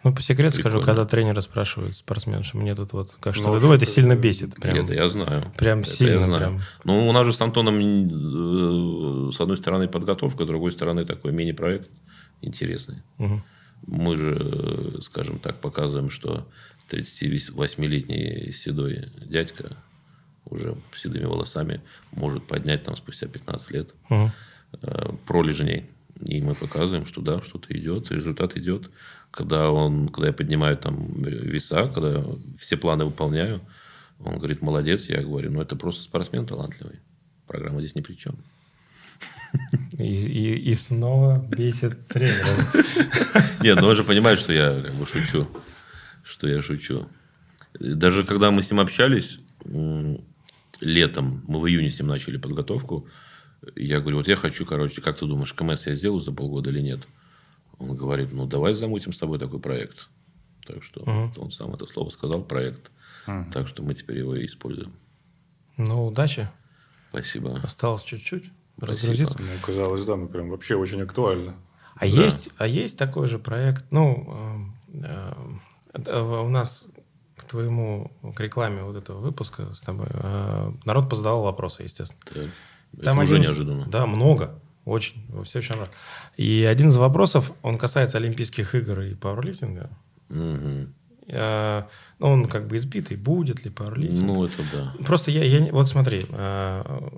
Ну, 0.03 0.15
по 0.15 0.23
секрету 0.23 0.55
скажу, 0.55 0.79
Прикольно. 0.79 0.87
когда 0.87 1.05
тренеры 1.05 1.43
спрашивают 1.43 1.95
спортсмен, 1.95 2.43
что 2.43 2.57
мне 2.57 2.75
тут 2.75 2.93
вот 2.95 3.11
как 3.21 3.35
что 3.35 3.59
Ну, 3.59 3.73
это 3.73 3.85
сильно 3.85 4.17
бесит. 4.17 4.55
Прям, 4.57 4.77
Это 4.77 4.95
я 4.95 5.09
знаю. 5.11 5.53
прям 5.59 5.81
Это 5.81 5.91
я 5.91 5.95
сильно. 5.95 6.25
знаю. 6.25 6.39
Прям. 6.39 6.63
Ну, 6.85 7.07
у 7.09 7.13
нас 7.13 7.27
же 7.27 7.33
с 7.35 7.41
Антоном 7.41 9.29
э, 9.29 9.33
с 9.33 9.39
одной 9.41 9.59
стороны 9.59 9.89
подготовка, 9.89 10.45
с 10.45 10.47
другой 10.47 10.73
стороны 10.73 11.05
такой 11.05 11.33
мини-проект 11.33 11.89
интересный. 12.41 13.03
Мгм. 13.19 13.43
Мы 13.87 14.17
же, 14.17 14.37
э, 14.39 14.99
скажем 15.03 15.39
так, 15.39 15.61
показываем, 15.61 16.11
что 16.11 16.47
38-летний 16.91 18.53
седой 18.53 19.09
дядька 19.27 19.77
уже 20.45 20.77
с 20.95 21.01
седыми 21.01 21.25
волосами 21.25 21.81
может 22.13 22.47
поднять 22.47 22.83
там 22.85 22.97
спустя 22.97 23.27
15 23.29 23.71
лет 23.71 23.91
Мгм. 24.09 24.33
э, 24.83 25.13
пролежней. 25.27 25.91
И 26.27 26.43
мы 26.43 26.55
показываем, 26.55 27.07
что 27.07 27.23
да, 27.23 27.41
что-то 27.41 27.73
идет, 27.77 28.11
результат 28.11 28.57
идет. 28.57 28.91
Когда, 29.31 29.71
он, 29.71 30.09
когда 30.09 30.29
я 30.29 30.33
поднимаю 30.35 30.77
там 30.77 31.23
веса, 31.23 31.89
когда 31.89 32.23
все 32.59 32.77
планы 32.77 33.05
выполняю, 33.07 33.61
он 34.19 34.37
говорит, 34.37 34.61
молодец. 34.61 35.09
Я 35.09 35.23
говорю, 35.23 35.51
ну 35.51 35.63
это 35.63 35.77
просто 35.77 36.03
спортсмен 36.03 36.45
талантливый. 36.47 37.01
Программа 37.47 37.81
здесь 37.81 37.95
ни 37.95 38.01
при 38.03 38.15
чем. 38.15 38.37
И, 39.99 40.05
и- 40.05 40.71
и 40.71 40.75
снова 40.75 41.39
бесит 41.39 42.07
тренера. 42.09 42.57
Нет, 43.61 43.79
ну 43.81 43.89
он 43.89 43.95
же 43.97 44.05
понимает, 44.05 44.39
что 44.39 44.53
я 44.53 44.81
как 44.81 44.95
бы 44.95 45.05
шучу. 45.07 45.47
Что 46.23 46.49
я 46.49 46.63
шучу. 46.63 47.07
Даже 47.79 48.25
когда 48.25 48.51
мы 48.51 48.63
с 48.63 48.71
ним 48.71 48.81
общались 48.81 49.39
летом, 50.81 51.43
мы 51.47 51.61
в 51.61 51.67
июне 51.69 51.91
с 51.91 51.99
ним 51.99 52.09
начали 52.09 52.37
подготовку, 52.39 53.07
я 53.77 54.01
говорю, 54.01 54.19
вот 54.19 54.29
я 54.29 54.37
хочу, 54.37 54.65
короче, 54.65 55.03
как 55.03 55.19
ты 55.19 55.27
думаешь, 55.27 55.53
КМС 55.53 55.87
я 55.87 55.95
сделаю 55.95 56.21
за 56.21 56.33
полгода 56.33 56.71
или 56.71 56.81
нет? 56.81 57.01
Он 57.79 57.95
говорит, 57.97 58.33
ну 58.33 58.47
давай 58.47 58.75
замутим 58.75 59.13
с 59.13 59.19
тобой 59.19 59.39
такой 59.39 59.61
проект. 59.61 60.09
Так 60.67 60.83
что 60.83 61.01
Мгм. 61.05 61.33
он 61.37 61.51
сам 61.51 61.75
это 61.75 61.87
слово 61.87 62.11
сказал, 62.11 62.43
проект. 62.43 62.91
Мгм. 63.27 63.51
Так 63.51 63.69
что 63.69 63.83
мы 63.83 63.95
теперь 63.95 64.19
его 64.19 64.35
и 64.37 64.47
используем. 64.47 64.95
Ну, 65.77 66.07
удачи. 66.07 66.49
Спасибо. 67.11 67.61
Осталось 67.63 68.03
чуть-чуть. 68.03 68.45
Разгрузиться. 68.81 69.39
Ну, 69.39 69.47
казалось, 69.65 70.05
да, 70.05 70.17
ну 70.17 70.29
прям 70.29 70.51
вообще 70.51 70.77
очень 70.77 71.03
актуально. 71.03 71.55
А, 71.95 72.07
есть, 72.07 72.49
а 72.57 72.67
есть 72.67 72.97
такой 72.97 73.27
же 73.27 73.39
проект, 73.39 73.85
ну, 73.91 74.73
э, 74.95 75.33
э, 75.95 76.41
у 76.41 76.49
нас 76.49 76.85
к 77.37 77.45
твоему, 77.45 78.11
к 78.35 78.41
рекламе 78.41 78.83
вот 78.83 78.97
этого 78.97 79.19
выпуска 79.19 79.75
с 79.75 79.81
тобой, 79.81 80.09
э, 80.11 80.73
народ 80.85 81.11
позадавал 81.11 81.43
вопросы, 81.43 81.83
естественно. 81.83 82.21
Так. 82.25 82.49
Это 82.95 83.05
Там 83.05 83.19
уже 83.19 83.35
один 83.37 83.47
неожиданно. 83.47 83.87
Да, 83.87 84.07
много. 84.07 84.59
Очень. 84.85 85.25
Все 85.45 85.59
очень 85.59 85.77
рад. 85.77 85.91
И 86.37 86.67
один 86.69 86.89
из 86.89 86.97
вопросов, 86.97 87.53
он 87.63 87.79
касается 87.79 88.19
Олимпийских 88.19 88.75
игр 88.75 89.01
и 89.01 89.15
пауэрлифтинга. 89.15 89.91
Мгм. 90.29 90.95
Э, 91.33 91.85
ну, 92.19 92.27
он 92.29 92.45
как 92.47 92.67
бы 92.67 92.77
избитый. 92.77 93.17
Будет 93.17 93.65
ли 93.65 93.71
пауэрлифтинг? 93.71 94.23
Ну, 94.23 94.45
это 94.45 94.63
да. 94.73 94.95
Просто 95.05 95.31
я, 95.31 95.45
я 95.45 95.73
вот 95.73 95.89
смотри, 95.89 96.25
э, 96.29 97.09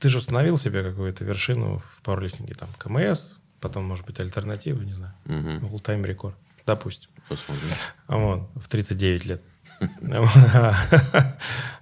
ты 0.00 0.08
же 0.08 0.18
установил 0.18 0.56
себе 0.56 0.82
какую-то 0.82 1.24
вершину 1.24 1.78
в 1.78 2.02
пауэрлифтинге, 2.02 2.54
там, 2.54 2.68
КМС, 2.78 3.34
потом, 3.60 3.84
может 3.84 4.06
быть, 4.06 4.18
альтернатива, 4.20 4.80
не 4.82 4.94
знаю, 4.94 5.12
Мгм. 5.26 5.66
all-time 5.66 6.04
рекорд, 6.06 6.36
допустим. 6.66 7.10
Посмотрим. 7.28 7.68
Вот, 8.08 8.48
в 8.56 8.68
39 8.68 9.26
лет. 9.26 9.42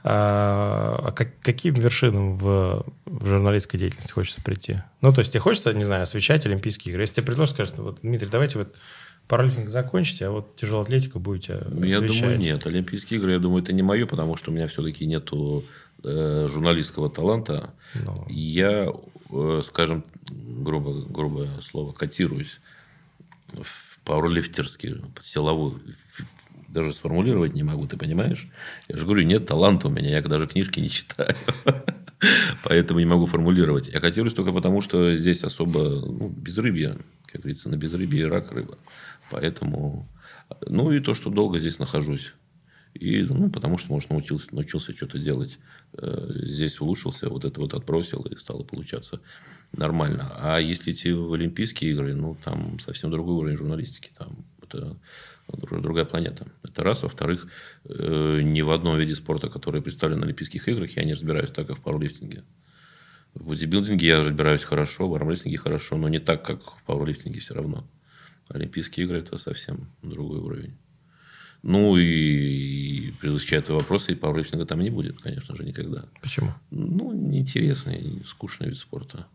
А 0.05 0.97
а 1.03 1.13
как- 1.13 1.39
каким 1.41 1.75
вершинам 1.75 2.37
в, 2.37 2.87
в 3.07 3.27
журналистской 3.27 3.79
деятельности 3.81 4.13
хочется 4.13 4.41
прийти? 4.43 4.79
Ну, 5.01 5.13
то 5.13 5.21
есть 5.21 5.33
тебе 5.33 5.41
хочется, 5.41 5.73
не 5.73 5.85
знаю, 5.85 6.05
освещать 6.05 6.47
Олимпийские 6.47 6.93
игры. 6.93 7.03
Если 7.03 7.17
тебе 7.17 7.27
предложат, 7.27 7.55
скажут, 7.57 7.79
вот, 7.79 7.99
Дмитрий, 8.03 8.29
давайте 8.31 8.59
вот 8.59 8.77
параллифтинг 9.29 9.69
закончите, 9.69 10.27
а 10.27 10.31
вот 10.31 10.57
тяжелую 10.57 10.83
атлетику 10.83 11.21
будете 11.21 11.65
Ну, 11.71 11.85
Я 11.85 12.01
думаю, 12.01 12.39
нет. 12.39 12.67
Олимпийские 12.67 13.21
игры, 13.21 13.33
я 13.33 13.39
думаю, 13.39 13.63
это 13.63 13.73
не 13.73 13.83
мое, 13.83 14.07
потому 14.07 14.37
что 14.37 14.51
у 14.51 14.55
меня 14.55 14.67
все-таки 14.69 15.07
нету 15.07 15.65
э, 16.03 16.47
журналистского 16.49 17.11
таланта. 17.11 17.75
Ну, 17.95 18.27
Я, 18.29 18.91
э, 19.31 19.63
скажем, 19.65 20.05
грубо, 20.31 21.05
грубое 21.09 21.51
слово, 21.71 21.93
котируюсь 21.93 22.61
в 23.53 24.01
пауэрлифтерский, 24.05 25.03
силовую. 25.23 25.81
Даже 26.69 26.93
сформулировать 26.93 27.55
не 27.55 27.63
могу, 27.63 27.87
ты 27.87 27.97
понимаешь? 27.97 28.49
Я 28.89 28.97
же 28.97 29.05
говорю, 29.05 29.23
нет 29.23 29.47
таланта 29.47 29.89
у 29.89 29.91
меня, 29.91 30.11
я 30.11 30.23
даже 30.23 30.47
книжки 30.47 30.81
не 30.81 30.91
читаю. 30.91 31.35
Поэтому 32.65 33.01
не 33.01 33.07
могу 33.07 33.27
формулировать. 33.27 33.89
Я 33.89 34.01
котируюсь 34.01 34.35
только 34.35 34.53
потому, 34.53 34.81
что 34.81 35.17
здесь 35.17 35.45
особо 35.45 35.81
ну, 35.81 36.29
безрыбье, 36.29 36.99
как 37.27 37.43
говорится, 37.43 37.69
на 37.69 37.77
безрыбье 37.77 38.23
и 38.23 38.25
рак 38.25 38.53
рыба. 38.53 38.79
Поэтому... 39.31 40.09
Ну, 40.67 40.93
и 40.93 41.01
то, 41.01 41.15
что 41.15 41.31
долго 41.31 41.61
здесь 41.61 41.79
нахожусь. 41.79 42.33
И, 42.95 43.23
ну, 43.23 43.51
потому 43.51 43.79
что, 43.79 43.93
может, 43.93 44.11
научился, 44.11 44.53
научился 44.55 44.95
что-то 44.95 45.19
делать. 45.19 45.59
Э, 45.93 46.31
Здесь 46.43 46.81
улучшился, 46.81 47.29
вот 47.29 47.45
это 47.45 47.61
вот 47.61 47.75
отбросил, 47.75 48.23
и 48.23 48.37
стало 48.37 48.65
получаться 48.65 49.21
нормально. 49.73 50.33
А 50.37 50.59
если 50.59 50.93
идти 50.93 51.13
в 51.13 51.33
Олимпийские 51.33 51.93
игры, 51.93 52.15
ну, 52.15 52.37
там 52.43 52.81
совсем 52.81 53.11
другой 53.11 53.35
уровень 53.35 53.57
журналистики. 53.57 54.11
Там 54.17 54.45
это 54.63 54.97
друг- 55.49 55.83
другая 55.83 56.07
планета. 56.07 56.47
Это 56.65 56.83
раз. 56.83 57.03
Во-вторых, 57.03 57.47
э, 57.85 58.41
ни 58.43 58.63
в 58.63 58.71
одном 58.71 58.99
виде 58.99 59.15
спорта, 59.15 59.49
который 59.49 59.83
представлен 59.83 60.21
на 60.21 60.25
Олимпийских 60.25 60.67
играх, 60.69 60.97
я 60.97 61.05
не 61.05 61.13
разбираюсь 61.13 61.51
так, 61.51 61.67
как 61.67 61.79
в 61.79 61.83
пауэрлифтинге. 61.83 62.43
В 63.35 63.47
бодибилдинге 63.47 64.07
я 64.07 64.19
разбираюсь 64.19 64.65
хорошо, 64.65 65.09
в 65.09 65.15
армрестлинге 65.15 65.59
хорошо, 65.59 65.97
но 65.97 66.09
не 66.09 66.19
так, 66.19 66.45
как 66.45 66.63
в 66.63 66.83
пауэрлифтинге 66.85 67.41
все 67.41 67.55
равно. 67.55 67.87
Олимпийские 68.49 69.07
игры– 69.07 69.19
это 69.21 69.39
совсем 69.39 69.89
другой 70.03 70.39
уровень. 70.39 70.75
Ну, 71.63 71.97
и, 71.97 72.05
и 72.05 73.11
предвосхищая 73.21 73.63
твой 73.63 73.79
вопрос, 73.79 74.09
и 74.09 74.15
пауэрлифтинга 74.15 74.65
там 74.65 74.81
не 74.81 74.91
будет, 74.91 75.21
конечно 75.21 75.57
же, 75.57 75.65
никогда. 75.65 76.05
почему? 76.23 76.55
Ну, 76.71 77.13
неинтересный, 77.13 78.23
скучный 78.27 78.69
вид 78.69 78.79
спорта. 78.79 79.27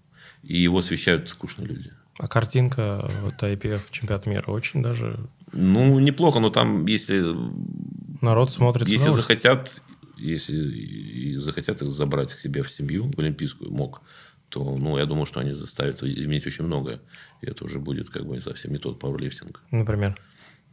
И 0.42 0.58
его 0.58 0.78
освещают 0.78 1.30
скучные 1.30 1.68
люди. 1.68 1.92
А 2.18 2.28
картинка 2.28 3.10
вот 3.22 3.36
IPF 3.42 3.82
чемпионат 3.92 4.26
мира 4.26 4.52
очень 4.52 4.82
даже 4.82 5.20
Ну, 5.52 6.00
неплохо, 6.00 6.40
но 6.40 6.50
там, 6.50 6.86
если, 6.86 7.22
народ 8.22 8.52
смотрит. 8.52 8.88
если 8.88 9.10
захотят, 9.10 9.82
если 10.18 11.38
захотят 11.40 11.82
их 11.82 11.92
забрать 11.92 12.32
к 12.32 12.40
себе 12.40 12.64
в 12.64 12.72
семью, 12.72 13.12
в 13.12 13.20
Олимпийскую, 13.20 13.72
мог, 13.72 14.02
то, 14.54 14.78
ну, 14.78 15.00
я 15.00 15.08
думаю, 15.08 15.26
что 15.26 15.40
они 15.40 15.54
заставят 15.54 16.04
изменить 16.04 16.46
очень 16.46 16.66
многое. 16.66 17.00
И 17.42 17.48
это 17.48 17.64
уже 17.64 17.80
будет 17.80 18.12
как 18.12 18.24
бы 18.24 18.40
совсем 18.40 18.72
не 18.72 18.78
тот 18.78 19.00
пауэрлифтинг. 19.00 19.60
Например. 19.72 20.16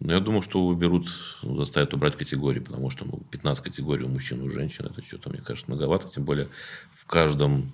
Но 0.00 0.12
я 0.12 0.20
думаю, 0.20 0.42
что 0.42 0.66
уберут, 0.66 1.08
ну, 1.42 1.56
заставят 1.56 1.94
убрать 1.94 2.14
категории, 2.14 2.60
потому 2.60 2.90
что 2.90 3.06
ну, 3.06 3.22
15 3.30 3.64
категорий 3.64 4.04
у 4.04 4.08
мужчин 4.08 4.40
и 4.40 4.44
у 4.44 4.50
женщин, 4.50 4.84
это 4.84 5.02
что-то, 5.02 5.30
мне 5.30 5.40
кажется, 5.40 5.70
многовато. 5.70 6.08
Тем 6.08 6.24
более 6.24 6.48
в 6.90 7.06
каждом, 7.06 7.72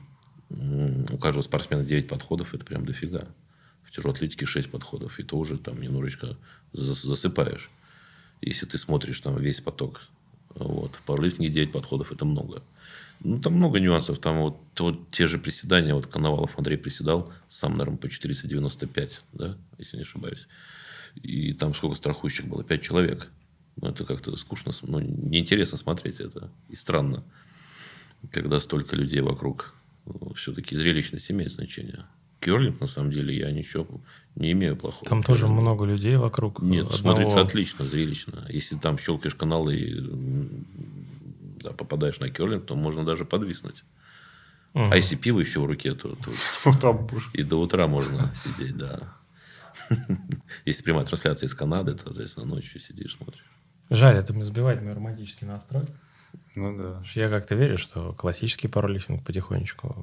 у 0.48 1.18
каждого 1.18 1.42
спортсмена 1.42 1.84
9 1.84 2.06
подходов, 2.06 2.54
это 2.54 2.64
прям 2.64 2.84
дофига. 2.84 3.26
В 3.82 3.90
тяжелой 3.90 4.14
атлетике 4.14 4.46
6 4.46 4.70
подходов, 4.70 5.18
и 5.18 5.24
то 5.24 5.36
уже 5.36 5.58
там 5.58 5.80
немножечко 5.80 6.36
зас- 6.72 7.04
засыпаешь, 7.04 7.68
если 8.40 8.66
ты 8.66 8.78
смотришь 8.78 9.18
там 9.18 9.36
весь 9.38 9.60
поток. 9.60 10.02
Вот. 10.54 10.94
В 10.94 11.02
пауэрлифтинге 11.02 11.50
9 11.50 11.72
подходов, 11.72 12.12
это 12.12 12.24
много. 12.24 12.62
Ну, 13.20 13.40
там 13.40 13.54
много 13.54 13.80
нюансов. 13.80 14.18
Там 14.18 14.38
вот, 14.40 14.58
вот 14.78 15.10
те 15.10 15.26
же 15.26 15.38
приседания, 15.38 15.94
вот 15.94 16.06
Коновалов 16.06 16.58
Андрей 16.58 16.76
приседал 16.76 17.32
сам, 17.48 17.72
наверное, 17.72 17.98
по 17.98 18.08
495, 18.08 19.22
да, 19.32 19.56
если 19.78 19.96
не 19.96 20.02
ошибаюсь. 20.02 20.46
И 21.22 21.52
там 21.54 21.74
сколько 21.74 21.96
страхующих 21.96 22.46
было? 22.46 22.62
Пять 22.62 22.82
человек. 22.82 23.28
Ну, 23.80 23.88
это 23.88 24.04
как-то 24.04 24.36
скучно, 24.36 24.72
ну, 24.82 25.00
неинтересно 25.00 25.76
смотреть 25.76 26.20
это. 26.20 26.50
И 26.68 26.76
странно, 26.76 27.24
когда 28.30 28.60
столько 28.60 28.96
людей 28.96 29.20
вокруг. 29.20 29.74
Все-таки 30.36 30.76
зрелищность 30.76 31.30
имеет 31.30 31.52
значение. 31.52 32.04
Керлинг, 32.40 32.80
на 32.80 32.86
самом 32.86 33.10
деле, 33.10 33.36
я 33.36 33.50
ничего 33.50 33.86
не 34.36 34.52
имею 34.52 34.76
плохого. 34.76 35.08
Там 35.08 35.22
тоже 35.22 35.42
Керлинг. 35.42 35.60
много 35.62 35.84
людей 35.84 36.16
вокруг. 36.16 36.62
Нет, 36.62 36.84
одного- 36.84 36.96
смотрится 36.98 37.40
отлично, 37.40 37.84
зрелищно. 37.86 38.46
Если 38.48 38.76
там 38.76 38.98
щелкаешь 38.98 39.34
каналы 39.34 39.74
да, 41.56 41.70
попадаешь 41.70 42.20
на 42.20 42.30
керлинг, 42.30 42.66
то 42.66 42.74
можно 42.76 43.04
даже 43.04 43.24
подвиснуть. 43.24 43.84
Мгм. 44.74 44.92
А 44.92 44.96
если 44.96 45.16
пиво 45.16 45.40
еще 45.40 45.60
в 45.60 45.66
руке, 45.66 45.94
то, 45.94 46.16
то 46.16 46.78
там 46.80 47.08
и 47.32 47.42
до 47.42 47.56
утра 47.60 47.86
можно 47.86 48.32
сидеть, 48.44 48.76
да. 48.76 49.14
Если 50.64 50.82
прямая 50.82 51.04
трансляция 51.04 51.46
из 51.46 51.54
Канады, 51.54 51.94
то, 51.94 52.04
соответственно, 52.04 52.46
ночью 52.46 52.80
сидишь, 52.80 53.16
смотришь. 53.16 53.44
Жаль, 53.90 54.16
это 54.16 54.32
сбивает 54.44 54.82
мой 54.82 54.94
романтический 54.94 55.46
настрой. 55.46 55.84
Ну 56.54 56.76
да. 56.76 57.02
Я 57.14 57.28
как-то 57.28 57.54
верю, 57.54 57.78
что 57.78 58.12
классический 58.14 58.68
пауэрлифтинг 58.68 59.24
потихонечку. 59.24 59.94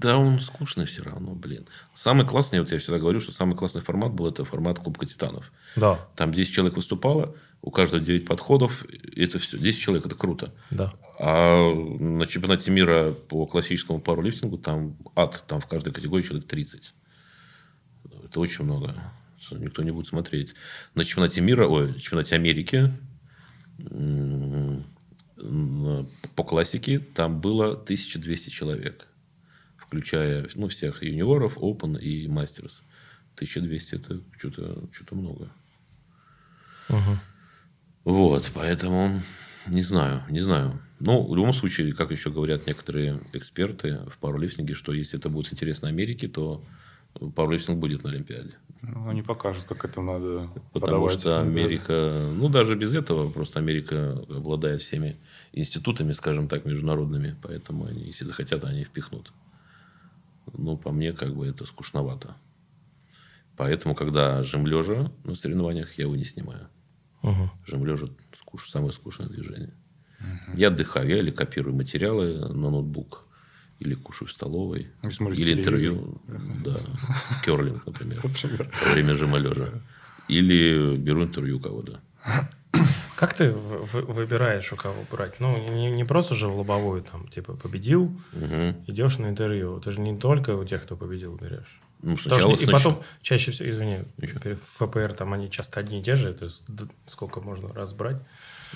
Да, 0.00 0.16
он 0.16 0.40
скучный 0.40 0.86
все 0.86 1.02
равно, 1.02 1.34
блин. 1.34 1.66
Самый 1.94 2.26
классный, 2.26 2.60
вот 2.60 2.72
я 2.72 2.78
всегда 2.78 2.98
говорю, 2.98 3.20
что 3.20 3.32
самый 3.32 3.56
классный 3.56 3.82
формат 3.82 4.12
был 4.12 4.26
это 4.26 4.44
формат 4.44 4.78
Кубка 4.78 5.06
Титанов. 5.06 5.52
Да, 5.76 5.98
Там 6.16 6.32
10 6.32 6.52
человек 6.52 6.76
выступало, 6.76 7.36
у 7.62 7.70
каждого 7.70 8.02
9 8.02 8.24
подходов, 8.24 8.84
это 9.16 9.38
все. 9.38 9.58
10 9.58 9.80
человек, 9.80 10.06
это 10.06 10.14
круто. 10.14 10.54
да. 10.70 10.92
А 11.20 11.74
на 11.74 12.26
чемпионате 12.26 12.70
мира 12.70 13.12
по 13.12 13.44
классическому 13.46 14.00
пауэрлифтингу 14.00 14.56
там 14.58 14.96
ад, 15.16 15.44
там 15.48 15.60
в 15.60 15.66
каждой 15.66 15.92
категории 15.92 16.22
человек 16.22 16.46
30. 16.46 16.94
Это 18.24 18.40
очень 18.40 18.64
много. 18.64 18.94
Никто 19.50 19.82
не 19.82 19.90
будет 19.90 20.06
смотреть. 20.06 20.54
На 20.94 21.04
чемпионате 21.04 21.40
мира, 21.40 21.66
ой, 21.66 21.98
чемпионате 21.98 22.36
Америки 22.36 22.92
по 26.34 26.44
классике 26.44 26.98
там 26.98 27.40
было 27.40 27.72
1200 27.72 28.50
человек, 28.50 29.06
включая 29.76 30.48
ну, 30.54 30.68
всех 30.68 31.02
юниоров, 31.02 31.58
Open 31.58 31.98
и 31.98 32.28
Мастерс. 32.28 32.82
1200 33.34 33.94
это 33.94 34.20
что-то 34.36 34.88
что 34.92 35.14
много. 35.14 35.48
Мгм. 36.88 37.20
Вот, 38.04 38.50
поэтому 38.54 39.20
не 39.66 39.82
знаю, 39.82 40.22
не 40.30 40.40
знаю. 40.40 40.80
Ну, 41.00 41.26
в 41.26 41.36
любом 41.36 41.52
случае, 41.52 41.92
как 41.94 42.10
еще 42.10 42.30
говорят 42.30 42.66
некоторые 42.66 43.20
эксперты 43.32 44.00
в 44.08 44.18
пауэрлифтинге, 44.18 44.74
что 44.74 44.92
если 44.92 45.18
это 45.18 45.28
будет 45.28 45.52
интересно 45.52 45.88
Америке, 45.88 46.26
то 46.26 46.64
пауэрлифтинг 47.14 47.78
будет 47.78 48.02
на 48.02 48.10
Олимпиаде. 48.10 48.54
Ну, 48.82 49.08
они 49.08 49.22
покажут, 49.22 49.64
как 49.64 49.84
это 49.84 50.00
надо 50.00 50.48
Потому 50.72 51.06
подавать. 51.06 51.20
что 51.20 51.40
Америка, 51.40 52.30
ну, 52.34 52.48
даже 52.48 52.76
без 52.76 52.94
этого, 52.94 53.30
просто 53.30 53.58
Америка 53.58 54.24
обладает 54.28 54.80
всеми 54.80 55.16
институтами, 55.52 56.12
скажем 56.12 56.48
так, 56.48 56.64
международными, 56.64 57.36
поэтому 57.42 57.86
они, 57.86 58.04
если 58.04 58.24
захотят, 58.24 58.64
они 58.64 58.84
впихнут. 58.84 59.32
Ну, 60.56 60.76
по 60.76 60.90
мне, 60.90 61.12
как 61.12 61.34
бы 61.34 61.46
это 61.46 61.66
скучновато. 61.66 62.36
Поэтому, 63.56 63.94
когда 63.94 64.42
жим 64.44 64.66
лежа 64.66 65.12
на 65.24 65.34
соревнованиях, 65.34 65.98
я 65.98 66.04
его 66.04 66.16
не 66.16 66.24
снимаю. 66.24 66.68
Мгм. 67.22 67.50
Жим 67.66 67.86
лежа 67.86 68.08
скуш, 68.40 68.70
самое 68.70 68.92
скучное 68.92 69.28
движение. 69.28 69.74
Я 70.54 70.68
отдыхаю, 70.68 71.08
я 71.08 71.18
или 71.18 71.30
копирую 71.30 71.74
материалы 71.76 72.38
на 72.48 72.70
ноутбук, 72.70 73.24
или 73.78 73.94
кушаю 73.94 74.28
в 74.28 74.32
столовой, 74.32 74.90
смотрите 75.12 75.42
или 75.42 75.60
интервью, 75.60 76.20
да, 76.64 76.76
керлинг, 77.44 77.86
например, 77.86 78.20
во 78.86 78.92
время 78.92 79.14
жима 79.14 79.38
лежа. 79.38 79.82
Или 80.28 80.96
беру 80.96 81.24
интервью 81.24 81.58
у 81.58 81.60
кого-то. 81.60 82.00
Как 83.16 83.34
ты 83.34 83.50
выбираешь, 83.50 84.72
у 84.72 84.76
кого 84.76 85.04
брать? 85.10 85.40
Ну, 85.40 85.56
не, 85.72 85.90
не 85.90 86.04
просто 86.04 86.34
же 86.34 86.48
в 86.48 86.56
лобовую, 86.56 87.02
там, 87.02 87.26
типа, 87.28 87.54
победил, 87.54 88.16
Мгм. 88.32 88.84
идешь 88.86 89.18
на 89.18 89.26
интервью. 89.28 89.80
Ты 89.80 89.92
же 89.92 90.00
не 90.00 90.16
только 90.18 90.54
у 90.56 90.64
тех, 90.64 90.82
кто 90.82 90.96
победил, 90.96 91.36
берешь. 91.36 91.80
Ну, 92.02 92.16
сначала, 92.16 92.56
что- 92.56 92.64
и 92.66 92.70
потом, 92.70 93.02
чаще 93.22 93.50
всего, 93.50 93.68
извини, 93.70 93.98
в 94.16 94.54
ФПР 94.56 95.14
там 95.14 95.32
они 95.32 95.50
часто 95.50 95.80
одни 95.80 96.00
и 96.00 96.02
те 96.02 96.14
же, 96.16 96.32
то 96.32 96.44
есть 96.44 96.62
сколько 97.06 97.40
можно 97.40 97.72
раз 97.72 97.92
брать. 97.92 98.22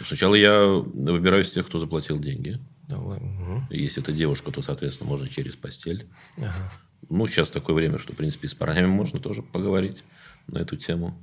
сначала 0.07 0.35
я 0.35 0.65
выбираю 0.67 1.45
из 1.45 1.51
тех, 1.53 1.67
кто 1.67 1.79
заплатил 1.79 2.19
деньги. 2.19 2.59
Мгм. 2.89 3.67
Если 3.71 4.03
это 4.03 4.13
девушка, 4.13 4.51
то, 4.51 4.61
соответственно, 4.63 5.09
можно 5.09 5.29
через 5.29 5.55
постель. 5.57 6.07
Ага. 6.37 6.73
Ну, 7.09 7.27
сейчас 7.27 7.49
такое 7.49 7.75
время, 7.75 7.99
что, 7.99 8.13
в 8.13 8.17
принципе, 8.17 8.49
с 8.49 8.55
парнями 8.55 8.87
можно 8.87 9.19
тоже 9.19 9.43
поговорить 9.43 10.05
на 10.47 10.59
эту 10.59 10.77
тему. 10.77 11.19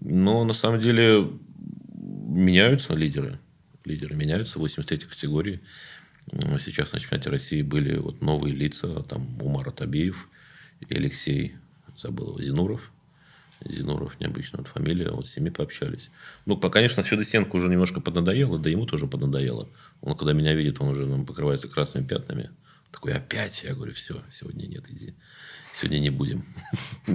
Но, 0.00 0.44
на 0.44 0.54
самом 0.54 0.80
деле, 0.80 1.30
меняются 1.94 2.94
лидеры. 2.94 3.38
Лидеры 3.84 4.16
меняются 4.16 4.58
в 4.58 4.62
83 4.62 5.06
категории. 5.08 5.60
Сейчас 6.58 6.92
на 6.92 6.98
чемпионате 7.00 7.30
России 7.30 7.62
были 7.62 7.96
вот 7.96 8.20
новые 8.20 8.54
лица. 8.54 9.02
Там 9.04 9.40
Умар 9.40 9.68
Атабиев 9.68 10.28
и 10.80 10.94
Алексей, 10.94 11.56
забыл 11.96 12.28
его, 12.28 12.42
Зинуров. 12.42 12.92
Зинуров, 13.64 14.20
необычная 14.20 14.58
вот 14.58 14.68
фамилия. 14.68 15.10
Вот 15.10 15.26
с 15.26 15.36
ними 15.36 15.50
пообщались. 15.50 16.10
Ну, 16.46 16.56
по- 16.56 16.70
конечно, 16.70 17.02
Федосенко 17.02 17.56
уже 17.56 17.68
немножко 17.68 18.00
поднадоело, 18.00 18.58
да 18.58 18.70
ему 18.70 18.86
тоже 18.86 19.06
поднадоело. 19.06 19.68
Он, 20.00 20.16
когда 20.16 20.32
меня 20.32 20.54
видит, 20.54 20.80
он 20.80 20.88
уже 20.88 21.06
ну, 21.06 21.24
покрывается 21.24 21.68
красными 21.68 22.06
пятнами. 22.06 22.50
Такой, 22.92 23.12
опять? 23.12 23.64
Я 23.64 23.74
говорю, 23.74 23.92
все, 23.92 24.22
сегодня 24.32 24.66
нет, 24.66 24.84
иди. 24.88 25.14
Сегодня 25.76 25.98
не 25.98 26.10
будем. 26.10 26.44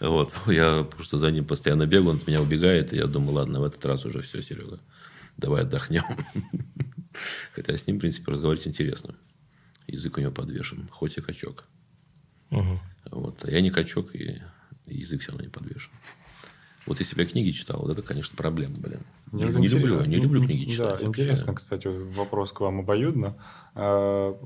Вот. 0.00 0.32
Я 0.46 0.84
просто 0.84 1.18
за 1.18 1.30
ним 1.30 1.44
постоянно 1.44 1.86
бегаю, 1.86 2.10
он 2.10 2.16
от 2.16 2.26
меня 2.26 2.40
убегает. 2.40 2.92
И 2.92 2.96
я 2.96 3.06
думаю, 3.06 3.34
ладно, 3.34 3.60
в 3.60 3.64
этот 3.64 3.84
раз 3.84 4.04
уже 4.04 4.22
все, 4.22 4.42
Серега, 4.42 4.80
давай 5.36 5.62
отдохнем. 5.62 6.04
Хотя 7.54 7.76
с 7.76 7.86
ним, 7.86 7.96
в 7.96 8.00
принципе, 8.00 8.30
разговаривать 8.30 8.66
интересно. 8.66 9.16
Язык 9.86 10.16
у 10.16 10.20
него 10.20 10.32
подвешен, 10.32 10.88
хоть 10.90 11.18
и 11.18 11.20
качок. 11.20 11.64
Мгм. 12.58 12.80
Вот. 13.10 13.44
А 13.44 13.50
я 13.50 13.60
не 13.60 13.70
качок, 13.70 14.14
и 14.14 14.40
язык 14.86 15.22
все 15.22 15.30
равно 15.30 15.44
не 15.44 15.50
подвешен. 15.50 15.90
Вот 16.86 17.00
если 17.00 17.14
бы 17.16 17.22
я 17.22 17.28
книги 17.28 17.50
читал, 17.50 17.80
вот 17.80 17.90
это, 17.90 18.02
конечно, 18.02 18.36
проблема, 18.36 18.76
блин. 18.76 19.00
Не, 19.32 19.44
Нет, 19.44 19.54
не 19.56 19.68
люблю, 19.68 20.04
не 20.04 20.16
люблю 20.16 20.46
книги 20.46 20.70
читать. 20.70 20.78
Да, 20.78 20.90
вообще. 20.92 21.06
интересно, 21.06 21.54
кстати, 21.54 21.88
вопрос 22.16 22.52
к 22.52 22.60
вам 22.60 22.80
обоюдно. 22.80 23.36
А, 23.76 24.36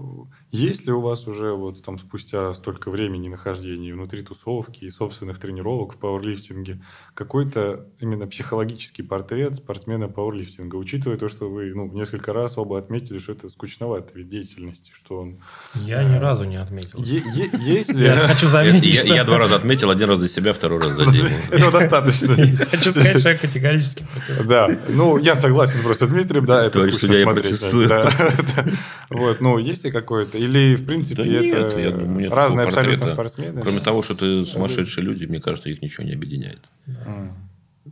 Есть 0.50 0.86
ли 0.86 0.92
у 0.92 1.00
вас 1.02 1.26
уже 1.26 1.52
вот 1.52 1.82
там 1.82 1.98
спустя 1.98 2.54
столько 2.54 2.90
времени 2.90 3.28
нахождения 3.28 3.92
внутри 3.92 4.22
тусовки 4.22 4.84
и 4.84 4.90
собственных 4.90 5.38
тренировок 5.38 5.92
в 5.92 5.96
пауэрлифтинге 5.98 6.80
какой-то 7.12 7.86
именно 8.00 8.26
психологический 8.26 9.02
портрет 9.02 9.56
спортсмена 9.56 10.08
пауэрлифтинга, 10.08 10.76
учитывая 10.76 11.18
то, 11.18 11.28
что 11.28 11.50
вы 11.50 11.74
ну, 11.74 11.92
несколько 11.92 12.32
раз 12.32 12.56
оба 12.56 12.78
отметили, 12.78 13.18
что 13.18 13.32
это 13.32 13.50
скучноватый 13.50 14.22
вид 14.22 14.30
деятельности, 14.30 14.92
что 14.94 15.18
он... 15.20 15.40
Я 15.74 16.02
ни 16.04 16.16
разу 16.16 16.44
не 16.44 16.56
отметил. 16.56 17.02
Е- 17.02 17.22
е- 17.34 17.50
Есть 17.60 17.92
ли... 17.92 18.04
Я 18.06 18.14
хочу 18.28 18.48
заметить, 18.48 19.04
я, 19.04 19.16
я 19.16 19.24
два 19.24 19.36
раза 19.36 19.56
отметил, 19.56 19.90
один 19.90 20.08
раз 20.08 20.20
за 20.20 20.28
себя, 20.28 20.54
второй 20.54 20.80
раз 20.80 20.92
за 20.92 21.10
Диму. 21.12 21.28
Этого 21.50 21.72
достаточно. 21.72 22.34
Хочу 22.70 22.92
сказать, 22.92 23.18
что 23.20 23.28
я 23.28 23.36
категорически 23.36 24.06
против. 24.10 24.46
Да, 24.46 24.77
ну 24.88 25.18
я 25.18 25.34
согласен 25.34 25.82
просто 25.82 26.06
с 26.06 26.10
Дмитрием, 26.10 26.46
да, 26.46 26.64
это 26.64 26.74
Товарищ 26.74 26.94
скучно 26.94 27.08
судья, 27.08 27.22
смотреть. 27.24 27.44
протестую. 27.44 27.88
Да, 27.88 28.04
да. 28.56 28.64
Вот, 29.10 29.40
ну 29.40 29.58
есть 29.58 29.84
ли 29.84 29.90
какое-то, 29.90 30.38
или 30.38 30.76
в 30.76 30.86
принципе 30.86 31.22
Да 31.22 31.28
нет, 31.28 31.54
это 31.54 31.80
я 31.80 31.90
думаю, 31.90 32.20
нет 32.20 32.32
разные 32.32 32.66
абсолютно 32.66 33.06
спортсмены? 33.06 33.60
Кроме 33.62 33.80
того, 33.80 34.02
что 34.02 34.14
это 34.14 34.44
сумасшедшие 34.46 35.04
люди, 35.04 35.24
мне 35.24 35.40
кажется, 35.40 35.68
их 35.68 35.82
ничего 35.82 36.04
не 36.04 36.12
объединяет. 36.12 36.60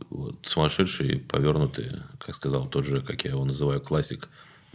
Вот, 0.09 0.35
сумасшедшие, 0.45 1.19
повернутые, 1.19 2.03
как 2.19 2.35
сказал 2.35 2.67
тот 2.67 2.85
же, 2.85 3.01
как 3.01 3.23
я 3.25 3.31
его 3.31 3.45
называю, 3.45 3.81
классик 3.81 4.29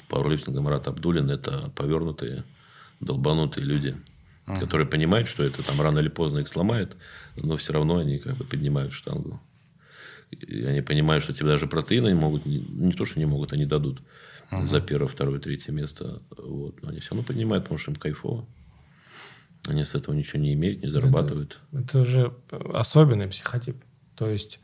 пауэрлифтинга 0.09 0.61
Марат 0.61 0.89
Абдулин, 0.89 1.31
это 1.31 1.71
повернутые, 1.77 2.45
долбанутые 3.01 3.65
люди, 3.65 3.97
которые 4.59 4.87
понимают, 4.87 5.29
что 5.29 5.45
это 5.45 5.63
там 5.63 5.81
рано 5.81 6.01
или 6.01 6.09
поздно 6.09 6.41
их 6.41 6.49
сломает, 6.49 6.97
но 7.37 7.57
все 7.57 7.73
равно 7.73 7.99
они 7.99 8.19
как 8.19 8.37
бы 8.37 8.45
поднимают 8.45 8.93
штангу. 8.93 9.41
И 10.33 10.65
они 10.65 10.81
понимают, 10.81 11.23
что 11.23 11.33
тебе 11.35 11.49
даже 11.49 11.67
протеины 11.67 12.09
не 12.09 12.15
могут, 12.15 12.47
не, 12.47 12.59
не 12.59 12.93
то, 12.93 13.05
что 13.05 13.19
не 13.19 13.27
могут, 13.27 13.53
они 13.53 13.67
дадут 13.67 14.03
за 14.69 14.81
первое, 14.81 15.09
второе, 15.09 15.39
третье 15.41 15.73
место. 15.73 16.21
Вот. 16.37 16.83
Но 16.83 16.91
они 16.91 17.01
все 17.01 17.11
равно 17.11 17.23
поднимают, 17.27 17.65
потому 17.65 17.79
что 17.79 17.91
им 17.91 17.97
кайфово. 17.97 18.47
Они 19.69 19.85
с 19.85 19.95
этого 19.95 20.15
ничего 20.15 20.41
не 20.43 20.53
имеют, 20.55 20.83
не 20.83 20.91
зарабатывают. 20.91 21.59
Это 21.73 22.01
уже 22.01 22.35
особенный 22.75 23.29
психотип. 23.29 23.77
То 24.17 24.29
есть 24.29 24.59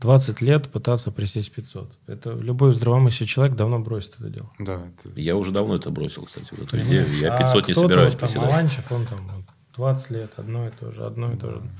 20 0.00 0.40
лет 0.42 0.68
пытаться 0.68 1.10
присесть 1.10 1.52
500. 1.52 1.90
Это 2.06 2.32
любой 2.34 2.74
здравомыслящий 2.74 3.26
человек 3.26 3.56
давно 3.56 3.78
бросит 3.80 4.14
это 4.20 4.28
дело. 4.28 4.52
Да, 4.58 4.82
это- 5.04 5.20
Я 5.20 5.36
уже 5.36 5.52
давно 5.52 5.74
это 5.76 5.90
бросил, 5.90 6.24
кстати, 6.26 6.48
вот 6.52 6.68
эту 6.68 6.78
идею. 6.86 7.06
Я 7.18 7.34
А 7.34 7.38
500 7.38 7.66
не 7.68 7.72
кто-то 7.72 7.88
собираюсь 7.88 8.12
вот 8.12 8.20
там, 8.20 8.28
приседать. 8.28 8.50
Маланчев, 8.50 8.92
он 8.92 9.06
там 9.06 9.26
вот 9.28 9.44
20 9.74 10.10
лет, 10.10 10.30
одно 10.36 10.68
и 10.68 10.70
то 10.70 10.92
же, 10.92 11.04
одно 11.06 11.32
и 11.32 11.36
то 11.38 11.50
же. 11.50 11.70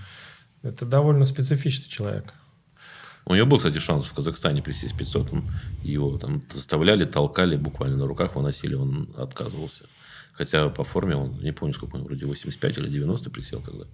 Это 0.62 0.86
довольно 0.86 1.24
специфичный 1.26 1.88
человек. 1.90 2.32
У 3.28 3.34
него 3.34 3.46
был, 3.46 3.58
кстати, 3.58 3.78
шанс 3.78 4.06
в 4.06 4.14
Казахстане 4.14 4.62
присесть 4.62 4.96
500. 4.96 5.32
Он, 5.32 5.50
его 5.82 6.16
там 6.16 6.42
заставляли, 6.54 7.04
толкали, 7.04 7.56
буквально 7.56 7.96
на 7.96 8.06
руках 8.06 8.36
выносили, 8.36 8.74
он 8.74 9.12
отказывался. 9.16 9.84
Хотя 10.32 10.68
по 10.68 10.84
форме 10.84 11.16
он, 11.16 11.40
не 11.42 11.52
помню, 11.52 11.74
сколько 11.74 11.96
он, 11.96 12.04
вроде 12.04 12.24
85 12.24 12.78
или 12.78 12.88
90 12.88 13.30
присел 13.30 13.60
тогда. 13.62 13.86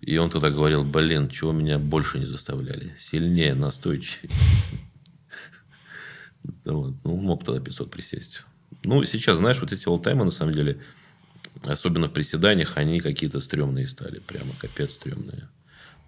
И 0.00 0.16
он 0.16 0.30
тогда 0.30 0.48
говорил, 0.48 0.82
блин, 0.82 1.28
чего 1.28 1.52
меня 1.52 1.78
больше 1.78 2.18
не 2.18 2.24
заставляли? 2.24 2.94
Сильнее, 2.98 3.54
настойчивее. 3.54 4.30
Ну, 6.64 6.96
мог 7.04 7.44
тогда 7.44 7.60
500 7.60 7.90
присесть. 7.90 8.42
Ну, 8.84 9.04
сейчас, 9.04 9.38
знаешь, 9.38 9.60
вот 9.60 9.72
эти 9.72 9.86
олдтаймы, 9.86 10.24
на 10.24 10.30
самом 10.30 10.54
деле, 10.54 10.80
особенно 11.64 12.08
в 12.08 12.12
приседаниях, 12.12 12.78
они 12.78 13.00
какие-то 13.00 13.40
стрёмные 13.40 13.86
стали. 13.86 14.20
Прямо 14.20 14.54
капец 14.58 14.92
стрёмные. 14.92 15.48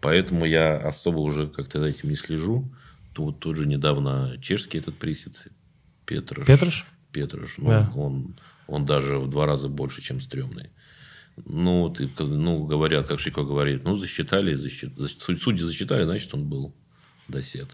Поэтому 0.01 0.45
я 0.47 0.77
особо 0.77 1.19
уже 1.19 1.47
как-то 1.49 1.81
за 1.81 1.87
этим 1.87 2.09
не 2.11 2.17
слежу. 2.17 2.69
Вот 3.17 3.41
тот 3.41 3.57
же 3.57 3.67
недавно 3.67 4.37
чешский 4.41 4.79
этот 4.79 4.97
присед, 4.97 5.47
Петрош. 6.07 6.47
Петрош? 6.47 6.87
Петрош. 7.13 7.55
Ну, 7.59 7.71
Да. 7.71 7.93
он, 7.95 8.35
он 8.67 8.87
даже 8.87 9.19
в 9.19 9.29
два 9.29 9.47
раза 9.47 9.69
больше, 9.69 10.01
чем 10.01 10.21
стрёмный. 10.21 10.71
Ну, 11.45 11.83
вот 11.83 12.01
и 12.01 12.07
к- 12.07 12.21
ну, 12.21 12.65
говорят, 12.65 13.07
как 13.07 13.19
Шико 13.19 13.43
говорит, 13.45 13.85
ну, 13.85 13.99
засчитали, 13.99 14.55
засчит- 14.57 14.97
зас- 14.97 15.37
судьи 15.39 15.63
засчитали, 15.65 16.05
значит, 16.05 16.33
он 16.35 16.45
был 16.49 16.73
досед. 17.29 17.69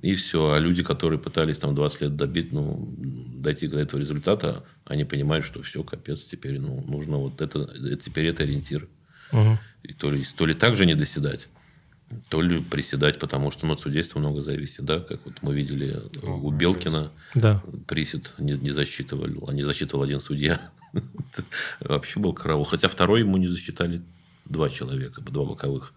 И 0.00 0.14
все. 0.16 0.52
А 0.52 0.58
люди, 0.58 0.82
которые 0.82 1.18
пытались 1.18 1.58
там 1.58 1.74
20 1.74 2.00
лет 2.00 2.16
добить, 2.16 2.52
ну, 2.52 2.92
дойти 2.98 3.68
до 3.68 3.78
этого 3.78 4.00
результата, 4.00 4.64
они 4.86 5.04
понимают, 5.04 5.44
что 5.44 5.62
все, 5.62 5.82
капец, 5.84 6.24
теперь 6.24 6.58
ну, 6.58 6.82
нужно 6.88 7.18
вот 7.18 7.40
это, 7.40 7.60
это- 7.60 7.96
теперь 7.96 8.26
это 8.26 8.42
ориентир. 8.42 8.88
Мгм. 9.32 9.58
И 9.82 9.92
то 9.92 10.10
ли, 10.10 10.24
то 10.36 10.46
ли 10.46 10.54
так 10.54 10.76
же 10.76 10.86
не 10.86 10.94
доседать, 10.94 11.48
то 12.28 12.40
ли 12.40 12.60
приседать, 12.60 13.18
потому 13.18 13.50
что 13.50 13.66
ну, 13.66 13.74
от 13.74 13.80
судейства 13.80 14.18
много 14.18 14.40
зависит. 14.40 14.84
Да? 14.84 14.98
Как 14.98 15.20
вот 15.24 15.34
мы 15.42 15.54
видели 15.54 16.02
у 16.22 16.50
Белкина, 16.50 17.10
Да. 17.34 17.62
присед 17.86 18.34
не, 18.38 18.52
не 18.52 18.70
засчитывал, 18.70 19.48
а 19.48 19.52
не 19.52 19.62
засчитывал 19.62 20.04
один 20.04 20.20
судья. 20.20 20.60
Вообще 21.80 22.20
был 22.20 22.32
караул. 22.32 22.64
Хотя 22.64 22.88
второй 22.88 23.20
ему 23.20 23.36
не 23.38 23.48
засчитали 23.48 24.02
два 24.44 24.68
человека, 24.68 25.20
два 25.20 25.44
боковых. 25.44 25.94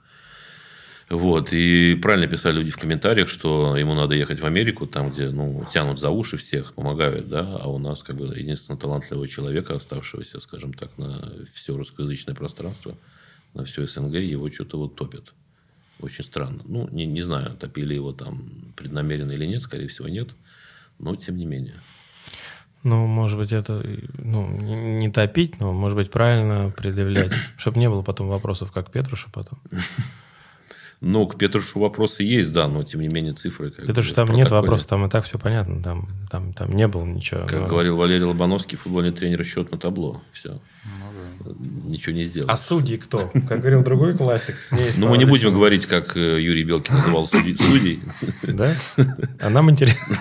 Вот. 1.10 1.54
И 1.54 1.96
правильно 2.02 2.28
писали 2.28 2.58
люди 2.58 2.72
в 2.72 2.78
комментариях, 2.78 3.28
что 3.28 3.78
ему 3.78 3.94
надо 3.94 4.16
ехать 4.16 4.40
в 4.40 4.46
Америку, 4.46 4.88
там, 4.88 5.12
где 5.12 5.30
ну, 5.30 5.66
тянут 5.72 6.00
за 6.00 6.10
уши 6.10 6.38
всех, 6.38 6.74
помогают, 6.74 7.30
да, 7.30 7.58
а 7.58 7.68
у 7.70 7.78
нас 7.78 8.02
как 8.02 8.16
бы 8.16 8.26
единственного 8.36 8.82
талантливого 8.82 9.28
человека, 9.28 9.76
оставшегося, 9.76 10.40
скажем 10.40 10.74
так, 10.74 10.98
на 10.98 11.32
все 11.54 11.76
русскоязычное 11.76 12.34
пространство, 12.34 12.98
на 13.56 13.64
все 13.64 13.88
СНГ, 13.88 14.16
его 14.16 14.52
что-то 14.52 14.78
вот 14.78 14.96
топят. 14.96 15.34
Очень 16.00 16.26
странно. 16.26 16.62
Ну, 16.66 16.88
не, 16.92 17.06
не 17.06 17.22
знаю, 17.22 17.56
топили 17.56 17.96
его 17.96 18.12
там 18.12 18.74
преднамеренно 18.76 19.32
или 19.32 19.46
нет, 19.46 19.62
скорее 19.62 19.88
всего, 19.88 20.08
нет. 20.08 20.30
Но 21.00 21.16
тем 21.16 21.38
не 21.38 21.46
менее. 21.46 21.76
Ну, 22.84 23.08
может 23.08 23.40
быть, 23.40 23.52
это 23.52 23.84
ну, 24.20 24.48
не, 24.48 25.10
топить, 25.10 25.60
но, 25.60 25.74
может 25.74 25.98
быть, 25.98 26.12
правильно 26.12 26.72
предъявлять, 26.78 27.34
чтобы 27.58 27.80
не 27.80 27.90
было 27.90 28.04
потом 28.04 28.28
вопросов, 28.28 28.72
как 28.72 28.92
Петруша 28.92 29.30
потом. 29.32 29.60
Ну, 31.02 31.28
к 31.28 31.38
Петрушу 31.38 31.80
вопросы 31.80 32.24
есть, 32.24 32.52
да, 32.52 32.68
но 32.68 32.84
тем 32.84 33.02
не 33.02 33.10
менее 33.10 33.34
цифры... 33.34 33.70
Как 33.70 33.86
Петруш, 33.86 34.12
там 34.12 34.30
нет 34.32 34.50
вопросов, 34.50 34.88
там 34.88 35.06
и 35.06 35.10
так 35.10 35.26
все 35.26 35.38
понятно, 35.38 35.84
там, 35.84 36.10
там, 36.32 36.54
там 36.54 36.72
не 36.72 36.88
было 36.88 37.04
ничего. 37.04 37.42
Как 37.42 37.62
но... 37.62 37.68
говорил 37.68 37.98
Валерий 37.98 38.24
Лобановский, 38.24 38.78
футбольный 38.78 39.12
тренер, 39.12 39.44
счет 39.44 39.72
на 39.72 39.78
табло. 39.78 40.22
Все. 40.34 40.62
Ну, 40.86 41.44
да. 41.44 41.52
Ничего 41.90 42.16
не 42.16 42.24
сделал. 42.24 42.50
А 42.50 42.58
судьи 42.58 42.98
кто? 42.98 43.32
Как 43.48 43.60
говорил 43.60 43.84
другой 43.84 44.18
классик. 44.18 44.56
Ну, 44.72 45.10
мы 45.10 45.18
не 45.18 45.26
будем 45.26 45.54
говорить, 45.54 45.86
как 45.86 46.16
э, 46.16 46.42
Юрий 46.42 46.64
Белкин 46.64 46.96
называл 46.96 47.28
судей. 47.28 48.02
Да? 48.44 48.74
А 49.40 49.50
нам 49.50 49.70
интересно. 49.70 50.18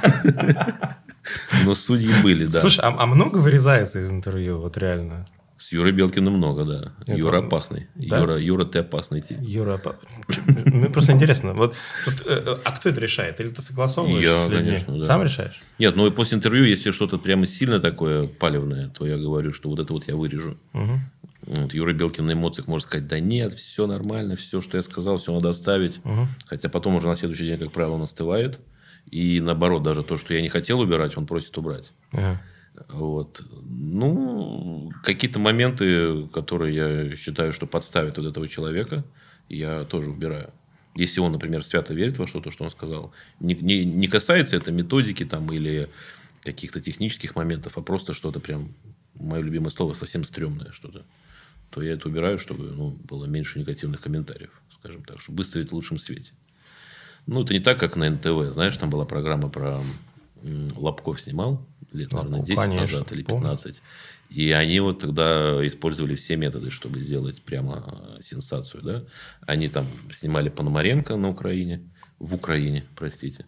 Но 1.64 1.74
судьи 1.74 2.12
были, 2.22 2.46
да. 2.46 2.60
Слушай, 2.60 2.80
а, 2.84 2.94
а 2.98 3.06
много 3.06 3.38
вырезается 3.38 4.00
из 4.00 4.10
интервью, 4.10 4.58
вот 4.58 4.76
реально? 4.76 5.26
С 5.64 5.72
Юрой 5.72 5.92
Белкиным 5.92 6.34
много, 6.34 6.66
да. 6.66 6.92
Это... 7.06 7.16
Юра 7.16 7.38
опасный. 7.38 7.86
Да? 7.94 8.18
Юра, 8.18 8.38
Юра, 8.38 8.64
ты 8.66 8.80
опасный 8.80 9.22
тип. 9.22 9.38
Юра 9.40 9.80
Мне 10.66 10.90
просто 10.90 11.12
интересно. 11.12 11.54
Вот, 11.54 11.74
вот, 12.04 12.14
э, 12.26 12.42
э, 12.46 12.56
а 12.62 12.72
кто 12.72 12.90
это 12.90 13.00
решает? 13.00 13.40
Или 13.40 13.48
ты 13.48 13.62
согласовываешь 13.62 14.22
я, 14.22 14.44
с 14.44 14.50
людьми? 14.50 14.64
конечно, 14.66 14.98
да. 14.98 15.06
Сам 15.06 15.22
решаешь? 15.22 15.58
Нет, 15.78 15.96
ну 15.96 16.06
и 16.06 16.10
после 16.10 16.36
интервью, 16.36 16.66
если 16.66 16.90
что-то 16.90 17.16
прямо 17.16 17.46
сильно 17.46 17.80
такое 17.80 18.24
палевное, 18.24 18.90
то 18.90 19.06
я 19.06 19.16
говорю, 19.16 19.54
что 19.54 19.70
вот 19.70 19.78
это 19.78 19.90
вот 19.94 20.06
я 20.06 20.16
вырежу. 20.16 20.58
Угу. 20.74 20.92
Вот, 21.46 21.72
Юра 21.72 21.94
Белкин 21.94 22.26
на 22.26 22.32
эмоциях 22.32 22.68
может 22.68 22.86
сказать, 22.88 23.06
да 23.06 23.18
нет, 23.18 23.54
все 23.54 23.86
нормально, 23.86 24.36
все, 24.36 24.60
что 24.60 24.76
я 24.76 24.82
сказал, 24.82 25.16
все 25.16 25.32
надо 25.32 25.48
оставить. 25.48 25.98
Угу. 26.04 26.26
Хотя 26.44 26.68
потом 26.68 26.96
уже 26.96 27.08
на 27.08 27.14
следующий 27.14 27.46
день, 27.46 27.56
как 27.56 27.72
правило, 27.72 27.94
он 27.94 28.02
остывает. 28.02 28.60
И 29.10 29.40
наоборот, 29.40 29.82
даже 29.82 30.02
то, 30.02 30.18
что 30.18 30.34
я 30.34 30.42
не 30.42 30.50
хотел 30.50 30.80
убирать, 30.80 31.16
он 31.16 31.24
просит 31.24 31.56
убрать. 31.56 31.90
Угу. 32.12 32.36
Вот. 32.88 33.42
Ну, 33.62 34.92
какие-то 35.02 35.38
моменты, 35.38 36.26
которые 36.28 36.74
я 36.74 37.16
считаю, 37.16 37.52
что 37.52 37.66
подставят 37.66 38.18
вот 38.18 38.26
этого 38.26 38.48
человека, 38.48 39.04
я 39.48 39.84
тоже 39.84 40.10
убираю. 40.10 40.52
Если 40.96 41.20
он, 41.20 41.32
например, 41.32 41.64
свято 41.64 41.92
верит 41.92 42.18
во 42.18 42.26
что-то, 42.26 42.50
что 42.50 42.64
он 42.64 42.70
сказал, 42.70 43.12
не, 43.40 43.54
не, 43.54 43.84
не 43.84 44.06
касается 44.06 44.56
это 44.56 44.70
методики 44.70 45.24
там, 45.24 45.52
или 45.52 45.88
каких-то 46.42 46.80
технических 46.80 47.34
моментов, 47.36 47.76
а 47.76 47.82
просто 47.82 48.12
что-то 48.12 48.38
прям, 48.38 48.74
мое 49.14 49.40
любимое 49.40 49.70
слово, 49.70 49.94
совсем 49.94 50.24
стрёмное 50.24 50.70
что-то, 50.70 51.04
то 51.70 51.82
я 51.82 51.94
это 51.94 52.08
убираю, 52.08 52.38
чтобы 52.38 52.70
ну, 52.70 52.90
было 52.90 53.24
меньше 53.24 53.58
негативных 53.58 54.00
комментариев, 54.00 54.50
скажем 54.78 55.02
так, 55.02 55.20
чтобы 55.20 55.38
выставить 55.38 55.70
в 55.70 55.74
лучшем 55.74 55.98
свете. 55.98 56.32
Ну, 57.26 57.42
это 57.42 57.54
не 57.54 57.60
так, 57.60 57.80
как 57.80 57.96
на 57.96 58.08
НТВ. 58.10 58.52
Знаешь, 58.52 58.76
там 58.76 58.90
была 58.90 59.04
программа 59.06 59.48
про 59.48 59.80
Лобков 60.76 61.20
снимал 61.20 61.66
лет, 61.94 62.12
наверное, 62.12 62.40
10 62.40 62.56
конечно, 62.56 62.80
назад 62.80 63.12
или 63.12 63.22
15. 63.22 63.62
Помню. 63.62 63.78
И 64.30 64.50
они 64.50 64.80
вот 64.80 64.98
тогда 64.98 65.66
использовали 65.66 66.14
все 66.16 66.36
методы, 66.36 66.70
чтобы 66.70 67.00
сделать 67.00 67.42
прямо 67.42 68.18
сенсацию. 68.20 68.82
Да? 68.82 69.04
Они 69.46 69.68
там 69.68 69.86
снимали 70.14 70.48
Пономаренко 70.48 71.16
на 71.16 71.28
Украине, 71.28 71.82
в 72.18 72.34
Украине, 72.34 72.84
простите, 72.96 73.46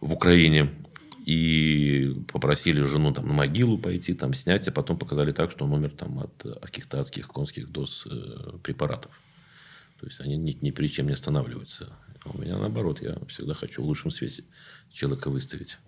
в 0.00 0.12
Украине. 0.12 0.70
И 1.26 2.14
попросили 2.30 2.82
жену 2.82 3.12
там 3.14 3.26
на 3.26 3.32
могилу 3.32 3.78
пойти, 3.78 4.12
там 4.12 4.34
снять, 4.34 4.68
а 4.68 4.72
потом 4.72 4.98
показали 4.98 5.32
так, 5.32 5.50
что 5.50 5.64
он 5.64 5.72
умер 5.72 5.92
там 5.96 6.18
от 6.18 6.60
каких-то 6.60 7.00
адских 7.00 7.28
конских 7.28 7.72
доз 7.72 8.06
э, 8.06 8.58
препаратов. 8.62 9.10
То 9.98 10.06
есть 10.06 10.20
они 10.20 10.36
ни, 10.36 10.56
ни 10.60 10.70
при 10.70 10.86
чем 10.88 11.06
не 11.06 11.14
останавливаются. 11.14 11.90
А 12.24 12.30
у 12.30 12.38
меня 12.38 12.58
наоборот, 12.58 13.00
я 13.00 13.16
всегда 13.28 13.54
хочу 13.54 13.82
в 13.82 13.86
лучшем 13.86 14.10
свете 14.10 14.44
человека 14.92 15.30
выставить. 15.30 15.78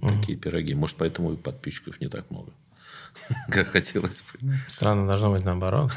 Вот 0.00 0.10
угу. 0.10 0.20
Такие 0.20 0.38
пироги. 0.38 0.74
Может, 0.74 0.96
поэтому 0.96 1.32
и 1.32 1.36
подписчиков 1.36 2.00
не 2.00 2.08
так 2.08 2.30
много. 2.30 2.52
Как 3.48 3.68
хотелось 3.68 4.22
бы. 4.22 4.56
Странно, 4.68 5.06
должно 5.06 5.32
быть 5.32 5.44
наоборот. 5.44 5.92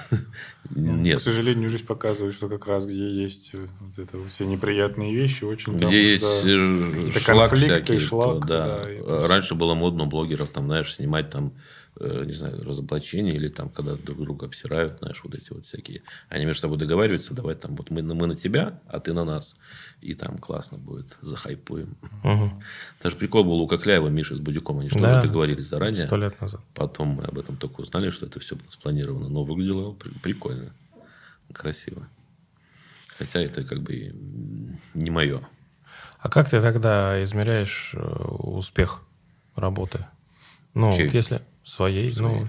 Нет. 0.69 1.19
К 1.19 1.21
сожалению, 1.21 1.69
жизнь 1.69 1.85
показывает, 1.85 2.33
что 2.33 2.47
как 2.47 2.67
раз 2.67 2.85
где 2.85 3.09
есть 3.11 3.53
вот 3.53 3.97
это 3.97 4.17
все 4.29 4.45
неприятные 4.45 5.15
вещи, 5.15 5.43
очень 5.43 5.73
Где 5.73 5.85
там, 5.85 5.93
есть 5.93 6.43
да, 6.43 6.49
э, 6.49 7.19
шлак 7.19 7.53
всякий. 7.55 7.99
Шлак, 7.99 8.45
да. 8.45 8.85
да 9.07 9.27
Раньше 9.27 9.55
было 9.55 9.73
модно 9.73 10.03
у 10.03 10.07
блогеров, 10.07 10.49
там, 10.49 10.65
знаешь, 10.65 10.93
снимать 10.95 11.29
там 11.29 11.53
Э, 12.01 12.23
не 12.25 12.31
знаю, 12.31 12.63
разоблачение 12.63 13.35
или 13.35 13.49
там, 13.49 13.67
когда 13.69 13.95
друг 13.95 14.19
друга 14.19 14.45
обсирают, 14.45 14.99
знаешь, 14.99 15.19
вот 15.21 15.35
эти 15.35 15.51
вот 15.51 15.65
всякие. 15.65 16.01
Они 16.29 16.45
между 16.45 16.61
собой 16.61 16.77
договариваются, 16.77 17.33
давай 17.33 17.55
там, 17.55 17.75
вот 17.75 17.89
мы, 17.89 18.01
мы 18.01 18.25
на 18.25 18.37
тебя, 18.37 18.79
а 18.87 19.01
ты 19.01 19.11
на 19.11 19.25
нас. 19.25 19.53
И 19.99 20.13
там 20.13 20.37
классно 20.37 20.77
будет, 20.77 21.17
захайпуем. 21.21 21.97
Угу. 22.23 22.63
Даже 23.03 23.17
прикол 23.17 23.43
был 23.43 23.59
у 23.59 23.67
Кокляева, 23.67 24.07
Миши 24.07 24.35
с 24.35 24.39
Будюком, 24.39 24.79
они 24.79 24.89
что-то 24.89 25.07
да, 25.07 25.21
договорились 25.21 25.67
заранее. 25.67 26.05
Сто 26.05 26.15
лет 26.15 26.39
назад. 26.39 26.61
Потом 26.73 27.09
мы 27.09 27.23
об 27.25 27.37
этом 27.37 27.57
только 27.57 27.81
узнали, 27.81 28.11
что 28.11 28.27
это 28.27 28.39
все 28.39 28.55
было 28.55 28.69
спланировано. 28.69 29.27
Но 29.27 29.43
выглядело 29.43 29.93
прикольно, 30.23 30.58
красиво. 31.53 32.07
Хотя 33.17 33.41
это 33.41 33.63
как 33.63 33.81
бы 33.81 34.13
не 34.93 35.09
мое. 35.09 35.41
А 36.19 36.29
как 36.29 36.49
ты 36.49 36.61
тогда 36.61 37.21
измеряешь 37.23 37.91
э, 37.93 37.99
успех 37.99 39.03
работы? 39.55 40.05
Ну, 40.73 40.91
вот 40.91 41.13
если 41.13 41.41
своей. 41.63 42.13
Ну, 42.17 42.45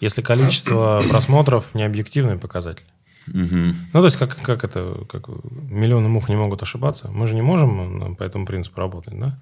если 0.00 0.22
количество 0.22 1.02
просмотров 1.10 1.74
не 1.74 1.82
объективный 1.82 2.38
показатель. 2.38 2.86
Угу. 3.28 3.74
Ну, 3.92 3.92
то 3.92 4.04
есть, 4.04 4.16
как, 4.16 4.36
как 4.36 4.64
это, 4.64 5.04
как 5.08 5.28
миллионы 5.28 6.08
мух 6.08 6.28
не 6.28 6.36
могут 6.36 6.62
ошибаться. 6.62 7.08
Мы 7.10 7.26
же 7.26 7.34
не 7.34 7.42
можем 7.42 8.14
по 8.16 8.22
этому 8.22 8.46
принципу 8.46 8.80
работать, 8.80 9.18
да? 9.18 9.40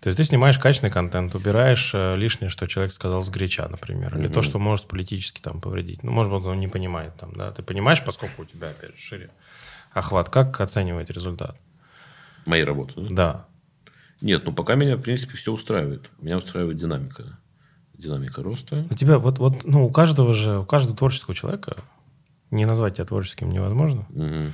То 0.00 0.08
есть 0.08 0.16
ты 0.16 0.24
снимаешь 0.24 0.58
качественный 0.58 0.90
контент, 0.90 1.34
убираешь 1.34 1.90
э, 1.94 2.16
лишнее, 2.16 2.48
что 2.48 2.66
человек 2.66 2.92
сказал 2.92 3.22
с 3.22 3.28
греча, 3.28 3.68
например, 3.68 4.16
или 4.16 4.28
mm 4.28 4.32
то, 4.32 4.42
что 4.42 4.58
может 4.58 4.86
политически 4.86 5.40
там 5.40 5.60
повредить. 5.60 6.02
Ну, 6.02 6.10
может 6.10 6.32
быть, 6.32 6.44
он 6.46 6.58
не 6.58 6.68
понимает 6.68 7.14
там, 7.16 7.34
да. 7.34 7.52
Ты 7.52 7.62
понимаешь, 7.62 8.02
поскольку 8.04 8.42
у 8.42 8.44
тебя, 8.46 8.70
опять 8.70 8.96
же, 8.96 8.98
шире 8.98 9.30
охват, 9.92 10.30
как 10.30 10.60
оценивать 10.60 11.10
результат? 11.10 11.56
Моей 12.46 12.64
работы, 12.64 12.94
да? 12.96 13.08
Да. 13.10 13.46
Нет, 14.22 14.44
ну 14.44 14.52
пока 14.52 14.74
меня, 14.74 14.96
в 14.96 15.02
принципе, 15.02 15.36
все 15.36 15.52
устраивает. 15.52 16.10
Меня 16.20 16.38
устраивает 16.38 16.78
динамика 16.78 17.38
динамика 18.00 18.42
роста. 18.42 18.86
У 18.90 18.94
тебя 18.94 19.18
вот, 19.18 19.38
вот, 19.38 19.64
ну, 19.64 19.86
у 19.86 19.90
каждого 19.90 20.32
же, 20.32 20.60
у 20.60 20.64
каждого 20.64 20.96
творческого 20.96 21.34
человека, 21.34 21.76
не 22.50 22.64
назвать 22.64 22.94
тебя 22.96 23.04
творческим 23.04 23.50
невозможно, 23.50 24.06
угу. 24.10 24.52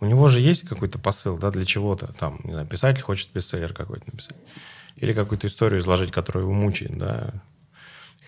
у 0.00 0.06
него 0.06 0.28
же 0.28 0.40
есть 0.40 0.66
какой-то 0.66 0.98
посыл, 0.98 1.36
да, 1.36 1.50
для 1.50 1.66
чего-то. 1.66 2.12
Там, 2.18 2.40
не 2.44 2.52
знаю, 2.52 2.66
писатель 2.66 3.02
хочет 3.02 3.30
бестселлер 3.34 3.74
какой-то 3.74 4.04
написать. 4.06 4.36
Или 4.96 5.12
какую-то 5.12 5.46
историю 5.46 5.80
изложить, 5.80 6.10
которая 6.10 6.44
его 6.44 6.52
мучает, 6.52 6.96
да. 6.96 7.34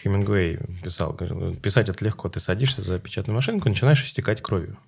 Хемингуэй 0.03 0.61
писал, 0.83 1.13
говорил, 1.13 1.57
писать 1.57 1.89
это 1.89 2.05
легко, 2.05 2.29
ты 2.29 2.41
садишься 2.41 2.83
за 2.83 2.99
печатную 2.99 3.35
машинку, 3.35 3.69
начинаешь 3.69 4.05
истекать 4.05 4.41
кровью. 4.41 4.79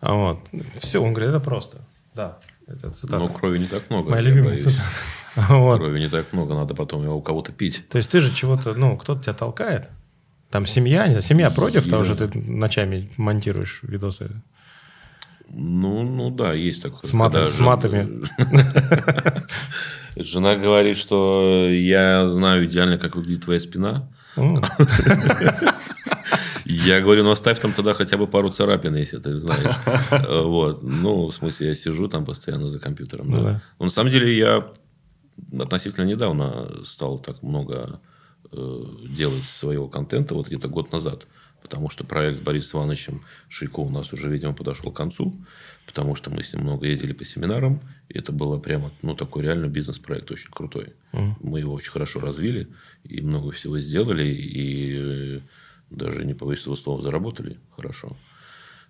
А 0.00 0.14
вот. 0.14 0.40
Все, 0.78 1.00
он 1.00 1.12
говорит, 1.12 1.30
это 1.30 1.40
просто. 1.40 1.78
Да, 2.14 2.38
это 2.66 2.90
цитата. 2.90 3.18
Но 3.18 3.28
крови 3.28 3.58
не 3.58 3.66
так 3.68 3.88
много. 3.90 4.10
Моя 4.10 4.22
любимая 4.22 4.58
цитата. 4.58 4.82
Вот. 5.34 5.78
Крови 5.78 5.98
не 5.98 6.10
так 6.10 6.30
много, 6.34 6.54
надо 6.54 6.74
потом 6.74 7.04
его 7.04 7.16
у 7.16 7.22
кого-то 7.22 7.52
пить. 7.52 7.88
То 7.88 7.96
есть 7.96 8.10
ты 8.10 8.20
же 8.20 8.34
чего-то, 8.34 8.74
ну, 8.74 8.98
кто-то 8.98 9.22
тебя 9.22 9.32
толкает. 9.32 9.88
Там 10.50 10.66
семья, 10.66 11.06
не 11.06 11.14
знаю, 11.14 11.24
семья 11.24 11.50
против 11.50 11.88
того, 11.88 12.04
что 12.04 12.14
ты 12.16 12.38
ночами 12.38 13.10
монтируешь 13.16 13.80
видосы. 13.82 14.30
Ну, 15.48 16.02
ну 16.02 16.30
да, 16.30 16.52
есть 16.52 16.82
такое. 16.82 17.00
С, 17.02 17.12
матом, 17.14 17.48
с 17.48 17.58
матами. 17.58 18.26
Жена 20.16 20.56
говорит, 20.56 20.96
что 20.96 21.68
я 21.70 22.28
знаю 22.28 22.66
идеально, 22.66 22.98
как 22.98 23.16
выглядит 23.16 23.44
твоя 23.44 23.60
спина. 23.60 24.08
Я 26.64 27.00
говорю, 27.00 27.24
ну 27.24 27.30
оставь 27.32 27.60
там 27.60 27.72
тогда 27.72 27.92
хотя 27.92 28.16
бы 28.16 28.26
пару 28.26 28.50
царапин, 28.50 28.94
если 28.96 29.18
ты 29.18 29.38
знаешь. 29.38 29.76
Вот. 30.10 30.82
Ну, 30.82 31.26
в 31.26 31.34
смысле, 31.34 31.68
я 31.68 31.74
сижу 31.74 32.08
там 32.08 32.24
постоянно 32.24 32.68
за 32.68 32.78
компьютером. 32.78 33.30
Да. 33.30 33.62
Ну, 33.78 33.84
на 33.84 33.90
самом 33.90 34.10
деле, 34.10 34.36
я 34.36 34.66
относительно 35.58 36.04
недавно 36.04 36.84
стал 36.84 37.18
так 37.18 37.42
много 37.42 38.00
э, 38.52 38.84
делать 39.08 39.42
своего 39.42 39.88
контента, 39.88 40.34
вот 40.34 40.46
где-то 40.46 40.68
год 40.68 40.92
назад. 40.92 41.26
Потому 41.62 41.90
что 41.90 42.04
проект 42.04 42.38
с 42.38 42.40
Борисом 42.40 42.80
Ивановичем 42.80 43.22
Шейко 43.48 43.80
у 43.80 43.90
нас 43.90 44.12
уже, 44.12 44.28
видимо, 44.28 44.54
подошел 44.54 44.90
к 44.90 44.96
концу. 44.96 45.34
Потому 45.86 46.14
что 46.14 46.30
мы 46.30 46.42
с 46.42 46.52
ним 46.52 46.62
много 46.62 46.86
ездили 46.86 47.12
по 47.12 47.24
семинарам. 47.24 47.80
И 48.08 48.18
это 48.18 48.32
было 48.32 48.58
прямо, 48.58 48.90
ну, 49.02 49.14
такой 49.14 49.42
реально 49.42 49.66
бизнес-проект 49.66 50.30
очень 50.30 50.50
крутой. 50.50 50.94
Mm. 51.12 51.34
Мы 51.40 51.60
его 51.60 51.72
очень 51.72 51.90
хорошо 51.90 52.20
развили. 52.20 52.68
И 53.04 53.20
много 53.20 53.50
всего 53.50 53.78
сделали. 53.78 54.24
И 54.24 54.96
э, 54.98 55.40
даже 55.90 56.24
не 56.24 56.34
повысить 56.34 56.66
его 56.66 56.76
слова 56.76 57.02
заработали 57.02 57.58
хорошо. 57.76 58.16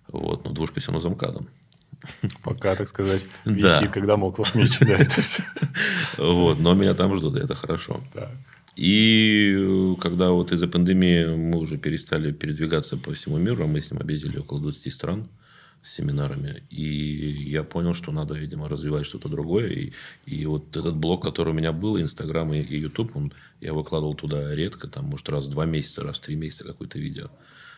Вот. 0.07 0.45
Но 0.45 0.51
двушка 0.51 0.79
все 0.79 0.91
равно 0.91 1.01
замкадом. 1.01 1.47
Пока, 2.43 2.75
так 2.75 2.89
сказать, 2.89 3.25
висит, 3.45 3.91
когда 3.91 4.17
моклов 4.17 4.55
меч. 4.55 4.77
Да, 4.79 4.95
это 4.95 5.21
все. 5.21 5.43
Вот, 6.17 6.59
но 6.59 6.73
меня 6.73 6.93
там 6.93 7.15
ждут, 7.15 7.37
это 7.37 7.55
хорошо. 7.55 8.01
И 8.75 9.55
э, 9.55 9.95
когда 10.01 10.31
вот 10.31 10.51
из-за 10.51 10.67
пандемии 10.67 11.25
мы 11.35 11.59
уже 11.59 11.77
перестали 11.77 12.31
передвигаться 12.31 12.97
по 12.97 13.13
всему 13.13 13.37
миру, 13.37 13.63
а 13.63 13.67
мы 13.67 13.81
с 13.81 13.91
ним 13.91 14.01
объездили 14.01 14.39
около 14.39 14.59
20 14.61 14.93
стран, 14.93 15.29
с 15.83 15.95
семинарами. 15.95 16.63
И 16.69 17.49
я 17.49 17.63
понял, 17.63 17.93
что 17.93 18.11
надо, 18.11 18.35
видимо, 18.35 18.69
развивать 18.69 19.05
что-то 19.05 19.29
другое. 19.29 19.69
И, 19.69 19.93
и 20.25 20.45
вот 20.45 20.75
этот 20.75 20.95
блог, 20.95 21.23
который 21.23 21.49
у 21.49 21.53
меня 21.53 21.71
был, 21.71 21.99
Инстаграм 21.99 22.51
и, 22.53 22.61
Ютуб, 22.77 23.11
я 23.61 23.73
выкладывал 23.73 24.15
туда 24.15 24.55
редко, 24.55 24.87
там, 24.87 25.05
может, 25.05 25.29
раз 25.29 25.45
в 25.45 25.51
два 25.51 25.65
месяца, 25.65 26.03
раз 26.03 26.17
в 26.17 26.21
три 26.21 26.35
месяца 26.35 26.63
какое-то 26.63 26.99
видео. 26.99 27.29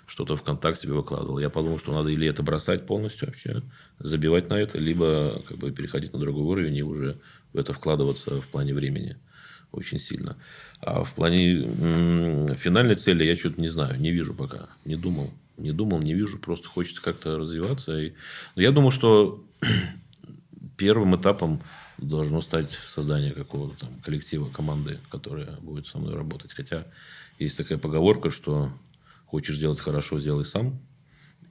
Что-то 0.08 0.36
ВКонтакте 0.36 0.84
себе 0.84 0.93
выкладывал. 0.93 1.39
Я 1.39 1.49
подумал, 1.49 1.80
что 1.80 1.91
надо 1.91 2.10
или 2.10 2.28
это 2.28 2.43
бросать 2.43 2.86
полностью 2.86 3.28
вообще, 3.28 3.64
забивать 3.97 4.49
на 4.49 4.53
это, 4.53 4.78
либо 4.78 5.41
как 5.47 5.58
бы 5.58 5.72
переходить 5.72 6.14
на 6.14 6.20
другой 6.20 6.43
уровень 6.43 6.78
и 6.78 6.84
уже 6.84 7.18
в 7.53 7.58
это 7.58 7.74
вкладываться 7.74 8.39
в 8.39 8.47
плане 8.47 8.76
времени 8.76 9.18
очень 9.72 9.99
сильно. 9.99 10.38
А 10.80 11.03
в 11.03 11.14
плане 11.14 11.68
финальной 12.56 12.95
цели 12.95 13.24
я 13.24 13.36
что-то 13.36 13.60
не 13.60 13.70
знаю, 13.70 13.99
не 13.99 14.12
вижу 14.12 14.34
пока, 14.34 14.70
не 14.86 14.95
думал. 14.95 15.34
Не 15.58 15.72
думал, 15.72 15.99
не 15.99 16.14
вижу, 16.14 16.38
просто 16.38 16.68
хочется 16.68 17.01
как-то 17.01 17.38
развиваться. 17.38 17.97
И... 17.99 18.14
Но 18.56 18.62
я 18.62 18.72
думаю, 18.72 18.91
что 18.91 19.43
первым 20.78 21.16
этапом 21.16 21.62
должно 21.97 22.41
стать 22.41 22.72
создание 22.93 23.32
какого-то 23.32 23.80
там 23.80 23.99
коллектива, 24.01 24.49
команды, 24.49 24.99
которая 25.10 25.51
будет 25.62 25.88
со 25.88 25.97
мной 25.97 26.16
работать. 26.16 26.53
Хотя 26.53 26.86
есть 27.39 27.58
такая 27.58 27.78
поговорка, 27.78 28.30
что 28.30 28.72
хочешь 29.26 29.58
сделать 29.58 29.80
хорошо, 29.80 30.20
сделай 30.20 30.45
сам. 30.45 30.80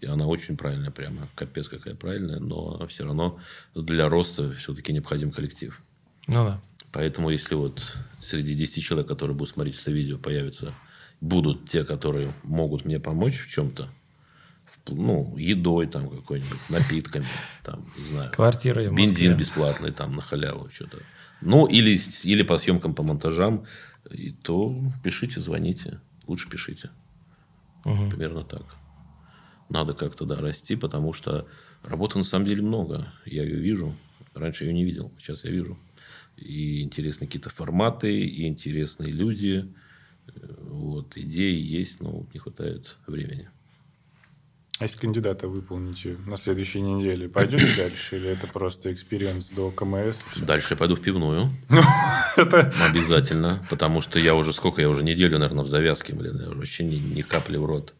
И 0.00 0.06
она 0.06 0.26
очень 0.26 0.56
правильная, 0.56 0.90
прямо 0.90 1.28
капец 1.34 1.68
какая 1.68 1.94
правильная, 1.94 2.38
но 2.38 2.86
все 2.88 3.04
равно 3.04 3.38
для 3.74 4.08
роста 4.08 4.52
все-таки 4.52 4.92
необходим 4.92 5.30
коллектив. 5.30 5.80
Ну 6.26 6.44
да. 6.44 6.60
Поэтому 6.92 7.30
если 7.30 7.54
вот 7.54 7.80
среди 8.20 8.54
10 8.54 8.82
человек, 8.82 9.08
которые 9.08 9.36
будут 9.36 9.54
смотреть 9.54 9.80
это 9.80 9.90
видео, 9.90 10.18
появятся, 10.18 10.74
будут 11.24 11.68
те, 11.68 11.84
которые 11.84 12.34
могут 12.42 12.84
мне 12.84 13.00
помочь 13.00 13.40
в 13.40 13.48
чем-то, 13.48 13.88
ну, 14.88 15.34
едой 15.38 15.86
там 15.86 16.10
какой-нибудь, 16.10 16.58
напитками, 16.68 17.24
там, 17.62 17.86
не 17.96 18.04
знаю. 18.04 18.30
Квартирой 18.32 18.88
Бензин 18.90 19.36
бесплатный 19.36 19.92
там 19.92 20.14
на 20.14 20.22
халяву 20.22 20.68
что-то. 20.70 20.98
Ну, 21.40 21.66
или, 21.66 21.98
или 22.24 22.42
по 22.42 22.58
съемкам, 22.58 22.94
по 22.94 23.02
монтажам, 23.02 23.64
и 24.10 24.32
то 24.32 24.78
пишите, 25.02 25.40
звоните. 25.40 26.00
Лучше 26.26 26.50
пишите. 26.50 26.90
Мгм. 27.86 28.10
Примерно 28.10 28.44
так. 28.44 28.76
Надо 29.70 29.94
как-то, 29.94 30.26
да, 30.26 30.36
расти, 30.36 30.76
потому 30.76 31.14
что 31.14 31.48
работы 31.82 32.18
на 32.18 32.24
самом 32.24 32.44
деле 32.44 32.62
много. 32.62 33.12
Я 33.24 33.44
ее 33.44 33.56
вижу. 33.56 33.94
Раньше 34.34 34.64
ее 34.64 34.74
не 34.74 34.84
видел, 34.84 35.10
сейчас 35.18 35.44
я 35.44 35.50
вижу. 35.50 35.78
И 36.36 36.82
интересные 36.82 37.28
какие-то 37.28 37.48
форматы, 37.48 38.20
и 38.20 38.46
интересные 38.46 39.12
люди. 39.12 39.72
Вот, 40.60 41.16
идеи 41.16 41.60
есть, 41.60 42.00
но 42.00 42.26
не 42.32 42.40
хватает 42.40 42.96
времени. 43.06 43.48
А 44.80 44.84
если 44.84 44.98
кандидата 44.98 45.46
выполните 45.46 46.16
на 46.26 46.36
следующей 46.36 46.80
неделе, 46.80 47.28
пойдете 47.28 47.68
дальше? 47.76 48.16
Или 48.16 48.28
это 48.28 48.48
просто 48.48 48.92
experience 48.92 49.50
до 49.50 49.70
КМС? 49.70 50.18
Дальше 50.36 50.74
я 50.74 50.76
пойду 50.76 50.96
в 50.96 51.00
пивную. 51.00 51.50
Это 52.36 52.72
Обязательно. 52.84 53.64
Потому 53.70 54.00
что 54.00 54.18
я 54.18 54.34
уже 54.34 54.52
сколько, 54.52 54.80
я 54.80 54.88
уже 54.88 55.04
неделю, 55.04 55.38
наверное, 55.38 55.64
в 55.64 55.68
завязке, 55.68 56.12
блин, 56.12 56.40
я 56.40 56.48
вообще 56.48 56.84
ни, 56.84 56.96
ни 56.96 57.22
капли 57.22 57.56
в 57.56 57.64
рот. 57.64 57.94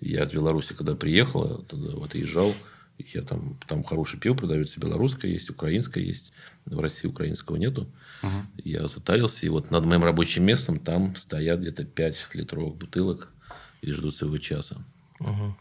Я 0.00 0.24
из 0.24 0.32
Беларуси, 0.32 0.74
когда 0.74 0.94
приехал, 0.94 1.64
тогда 1.68 1.96
вот 1.96 2.14
езжал, 2.14 2.52
я 2.98 3.22
там, 3.22 3.58
там 3.66 3.82
хорошее 3.82 4.20
пиво 4.20 4.34
продается, 4.34 4.78
белорусское 4.78 5.30
есть, 5.30 5.48
украинское 5.48 6.04
есть. 6.04 6.32
В 6.66 6.80
России 6.80 7.08
украинского 7.08 7.56
нету. 7.56 7.88
Мгм. 8.22 8.46
Я 8.64 8.88
затарился, 8.88 9.44
и 9.46 9.48
вот 9.50 9.70
над 9.70 9.84
моим 9.84 10.02
рабочим 10.04 10.44
местом 10.44 10.78
там 10.78 11.14
стоят 11.16 11.60
где-то 11.60 11.84
5 11.84 12.28
литровых 12.32 12.76
бутылок 12.76 13.28
и 13.82 13.90
ждут 13.90 14.14
своего 14.16 14.38
часа. 14.38 14.76
Мгм. 15.20 15.56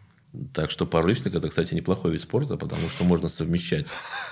Так 0.51 0.71
что 0.71 0.87
пауэрлифтинг– 0.87 1.35
это, 1.35 1.49
кстати, 1.49 1.75
неплохой 1.75 2.11
вид 2.11 2.21
спорта, 2.21 2.57
потому 2.57 2.89
что 2.89 3.03
можно 3.03 3.27
совмещать 3.29 3.85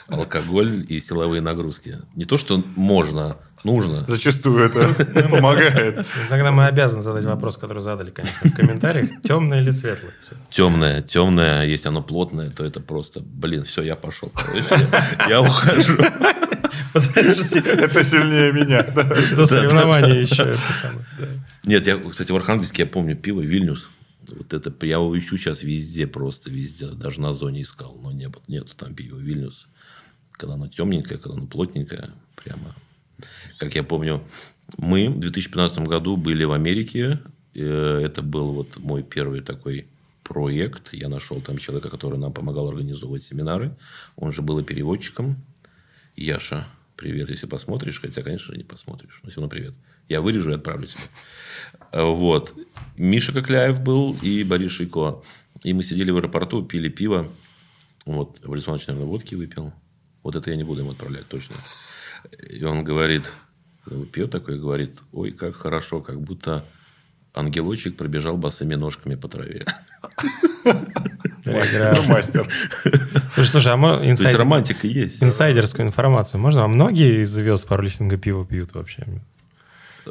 алкоголь 0.07 0.84
и 0.89 0.99
силовые 0.99 1.41
нагрузки. 1.41 1.99
Не 2.15 2.26
то, 2.26 2.39
что 2.39 2.57
можно, 2.76 3.38
нужно. 3.63 4.05
зачастую 4.07 4.65
это 4.65 4.95
помогает. 5.30 6.07
Тогда 6.28 6.51
мы 6.51 6.65
обязаны 6.65 7.03
задать 7.03 7.26
вопрос, 7.26 7.57
который 7.57 7.84
задали, 7.84 8.09
конечно, 8.09 8.49
в 8.49 8.55
комментариях. 8.55 9.09
Темное 9.22 9.61
или 9.61 9.69
светлое? 9.69 10.13
Темное, 10.49 11.03
темное, 11.03 11.65
если 11.65 11.89
оно 11.89 12.01
плотное, 12.01 12.49
то 12.49 12.65
это 12.65 12.80
просто, 12.80 13.19
блин, 13.19 13.63
все, 13.63 13.84
я 13.84 13.95
пошел. 13.95 14.32
Короче, 14.34 14.88
я 15.30 15.41
ухожу. 15.41 15.97
Подожди, 16.93 17.59
Это 17.59 18.03
сильнее 18.03 18.51
меня. 18.51 18.84
До 19.36 19.45
соревнования 19.45 20.22
еще 20.22 20.43
это 20.43 20.59
самое. 20.82 21.05
да. 21.19 21.28
Нет, 21.63 21.88
я, 21.88 21.97
кстати, 21.97 22.32
в 22.32 22.36
Архангельске 22.36 22.84
я 22.84 22.88
помню 22.88 23.15
пиво 23.15 23.41
Вильнюс. 23.41 23.88
Вот 24.30 24.53
это 24.53 24.74
я 24.86 24.93
его 24.95 25.17
ищу 25.17 25.38
сейчас 25.38 25.63
везде, 25.63 26.07
просто 26.07 26.49
везде. 26.49 26.88
Даже 26.88 27.22
на 27.22 27.34
зоне 27.34 27.63
искал, 27.63 27.99
но 28.01 28.11
не, 28.11 28.30
было- 28.30 28.43
нету 28.47 28.74
там 28.76 28.93
пива 28.95 29.17
Вильнюс. 29.17 29.67
Когда 30.32 30.53
оно 30.55 30.67
темненькое, 30.67 31.19
когда 31.19 31.38
оно 31.38 31.47
плотненькое, 31.47 32.11
прямо. 32.36 32.76
Как 33.59 33.76
я 33.76 33.84
помню, 33.84 34.24
мы 34.78 35.09
в 35.09 35.19
2015 35.19 35.80
году 35.80 36.17
были 36.17 36.43
в 36.45 36.51
Америке. 36.53 37.19
Э, 37.53 38.01
Это 38.05 38.22
был 38.22 38.53
вот 38.53 38.78
мой 38.78 39.03
первый 39.03 39.41
такой 39.41 39.86
проект. 40.24 40.93
Я 40.93 41.09
нашел 41.09 41.41
там 41.41 41.57
человека, 41.57 41.89
который 41.89 42.17
нам 42.17 42.32
помогал 42.32 42.69
организовывать 42.69 43.24
семинары. 43.24 43.76
Он 44.15 44.32
же 44.32 44.41
был 44.41 44.59
и 44.59 44.63
переводчиком. 44.63 45.36
Яша, 46.22 46.67
привет, 46.95 47.30
если 47.30 47.47
посмотришь. 47.47 47.99
Хотя, 47.99 48.22
конечно, 48.22 48.53
не 48.53 48.63
посмотришь. 48.63 49.19
Но 49.24 49.30
все 49.30 49.41
равно 49.41 49.49
привет. 49.49 49.74
Я 50.07 50.22
вырежу 50.22 50.51
и 50.51 50.55
отправлю 50.55 50.88
тебе. 50.88 51.01
Э, 51.91 52.03
Вот. 52.03 52.53
Миша 52.95 53.34
Кокляев 53.34 53.82
был 53.82 54.15
и 54.22 54.43
Борис 54.43 54.72
Шейко. 54.72 55.24
И 55.63 55.74
мы 55.74 55.84
сидели 55.84 56.11
в 56.11 56.17
аэропорту, 56.17 56.63
пили 56.63 56.89
пиво. 56.89 57.32
Вот. 58.05 58.39
Иванович, 58.43 58.88
наверное, 58.88 59.07
водки 59.07 59.36
выпил. 59.36 59.74
Вот 60.22 60.36
это 60.36 60.51
я 60.51 60.57
не 60.57 60.63
буду 60.63 60.82
ему 60.82 60.91
отправлять, 60.91 61.28
точно. 61.28 61.55
И 62.47 62.63
он 62.63 62.84
говорит, 62.84 63.32
пьет 64.11 64.30
такой, 64.30 64.59
говорит, 64.59 64.99
ой, 65.11 65.32
как 65.32 65.55
хорошо, 65.55 66.01
как 66.01 66.22
будто 66.22 66.63
ангелочек 67.34 67.97
пробежал 67.97 68.38
босыми 68.38 68.75
ножками 68.75 69.15
по 69.15 69.27
траве. 69.27 69.63
Мастер. 71.45 72.47
Слушай, 73.36 73.73
а 73.73 73.77
То 73.77 74.03
есть 74.03 74.34
романтика 74.34 74.88
есть. 74.88 75.23
инсайдерскую 75.23 75.88
информацию 75.88 76.39
можно? 76.39 76.63
А 76.63 76.67
многие 76.67 77.23
из 77.23 77.32
звезд 77.32 77.67
пауэрлифтинга 77.67 78.17
пиво 78.17 78.45
пьют 78.45 78.73
вообще? 78.73 79.05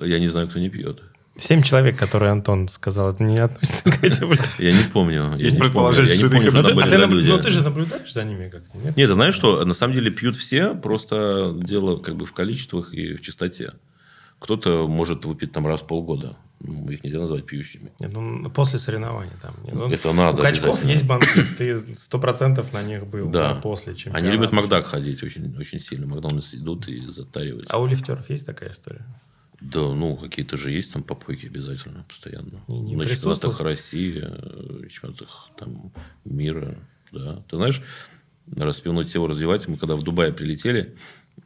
Я 0.01 0.19
не 0.19 0.29
знаю, 0.29 0.49
кто 0.49 0.59
не 0.59 0.69
пьет. 0.69 1.03
Семь 1.37 1.63
человек, 1.63 1.99
которые 1.99 2.33
Антон 2.33 2.69
сказал, 2.69 3.13
это 3.13 3.25
не 3.25 3.39
относится 3.39 3.91
к 3.91 4.05
этим. 4.05 4.33
Я 4.59 4.73
не 4.73 4.83
помню. 4.93 5.37
Есть 5.39 5.59
предположение, 5.59 6.17
что 6.17 6.27
это 6.27 6.35
помню, 6.35 6.51
что 6.51 6.61
а 6.61 6.75
были 6.75 6.91
ты 6.91 6.97
люди. 6.97 7.29
ну, 7.29 7.39
ты 7.39 7.51
же 7.51 7.63
наблюдаешь 7.63 8.13
за 8.13 8.25
ними 8.25 8.49
как-то, 8.51 8.77
нет? 8.77 8.97
Нет, 8.97 9.09
ты 9.09 9.15
знаешь 9.15 9.35
что? 9.35 9.65
На 9.65 9.73
самом 9.73 9.95
деле 9.95 10.11
пьют 10.11 10.37
все, 10.37 10.75
просто 10.75 11.55
дело 11.57 11.97
как 11.97 12.17
бы 12.17 12.27
в 12.27 12.33
количествах 12.33 12.93
и 12.93 13.15
в 13.15 13.23
частоте. 13.23 13.73
Кто-то 14.39 14.87
может 14.87 15.25
выпить 15.25 15.53
там 15.53 15.67
раз 15.67 15.81
в 15.81 15.87
полгода. 15.87 16.37
Ну, 16.63 16.91
их 16.91 17.03
нельзя 17.03 17.21
назвать 17.21 17.47
пьющими. 17.47 17.91
Нет, 18.01 18.13
ну, 18.13 18.51
после 18.51 18.79
соревнований 18.79 19.33
там. 19.41 19.55
нет. 19.65 19.75
Ну, 19.75 19.89
Это 19.91 20.13
надо 20.13 20.41
У 20.41 20.45
качков 20.45 20.85
есть 20.85 21.05
банки, 21.07 21.27
ты 21.57 21.95
сто 21.95 22.19
процентов 22.19 22.73
на 22.75 22.83
них 22.83 23.07
был 23.07 23.31
Да. 23.31 23.55
да, 23.55 23.61
после 23.61 23.95
чемпионата. 23.95 24.19
Они 24.27 24.31
любят 24.37 24.53
Макдак 24.53 24.85
ходить 24.87 25.23
очень, 25.23 25.57
очень 25.57 25.81
сильно. 25.81 26.07
Макдональдс 26.07 26.55
идут 26.55 26.87
и 26.89 27.11
затаривают. 27.11 27.67
А 27.71 27.79
у 27.81 27.87
лифтеров 27.87 28.29
есть 28.29 28.45
такая 28.45 28.73
история? 28.73 29.07
Да, 29.61 29.81
ну, 29.81 30.17
какие-то 30.17 30.57
же 30.57 30.71
есть 30.71 30.93
там 30.93 31.03
попойки 31.03 31.47
обязательно, 31.47 32.05
постоянно. 32.09 32.63
Не- 32.69 32.81
не 32.81 32.97
на 32.97 33.05
чемпионатах 33.07 33.61
России, 33.61 34.21
э, 34.23 34.89
чемпионатах 34.89 35.51
там, 35.59 35.93
мира, 36.25 36.77
да. 37.13 37.43
Ты 37.49 37.57
знаешь, 37.57 37.83
распивную 38.55 39.05
тему 39.07 39.27
развивать, 39.27 39.67
мы 39.69 39.77
когда 39.77 39.97
в 39.97 40.03
Дубае 40.03 40.33
прилетели, 40.33 40.95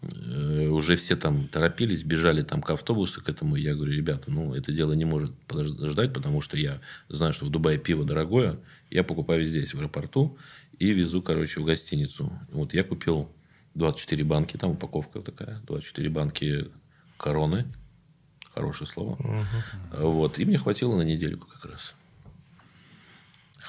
уже 0.03 0.97
все 0.97 1.17
там 1.17 1.49
торопились, 1.49 2.03
бежали 2.03 2.43
там 2.43 2.63
к 2.63 2.71
автобусу, 2.71 3.23
к 3.23 3.29
этому. 3.29 3.57
Я 3.57 3.75
говорю, 3.75 3.93
ребята, 3.93 4.31
ну, 4.31 4.55
это 4.55 4.73
дело 4.73 4.93
не 4.93 5.05
может 5.05 5.33
подождать, 5.47 6.13
потому 6.13 6.41
что 6.41 6.57
я 6.57 6.81
знаю, 7.09 7.33
что 7.33 7.47
в 7.47 7.51
Дубае 7.51 7.79
пиво 7.79 8.05
дорогое. 8.05 8.59
Я 8.91 9.05
покупаю 9.05 9.45
здесь, 9.45 9.75
в 9.75 9.79
аэропорту, 9.79 10.39
и 10.79 10.93
везу, 10.93 11.23
короче, 11.23 11.61
в 11.61 11.65
гостиницу. 11.65 12.33
Вот 12.53 12.75
я 12.75 12.85
купил 12.85 13.31
24 13.75 14.25
банки, 14.25 14.57
там 14.57 14.73
упаковка 14.73 15.21
такая, 15.21 15.61
24 15.67 16.09
банки 16.11 16.67
короны. 17.17 17.67
Хорошее 18.55 18.89
слово. 18.89 19.47
Вот. 19.93 20.39
И 20.39 20.45
мне 20.45 20.59
хватило 20.59 20.97
на 20.97 21.03
недельку 21.03 21.49
как 21.49 21.73
раз. 21.73 21.95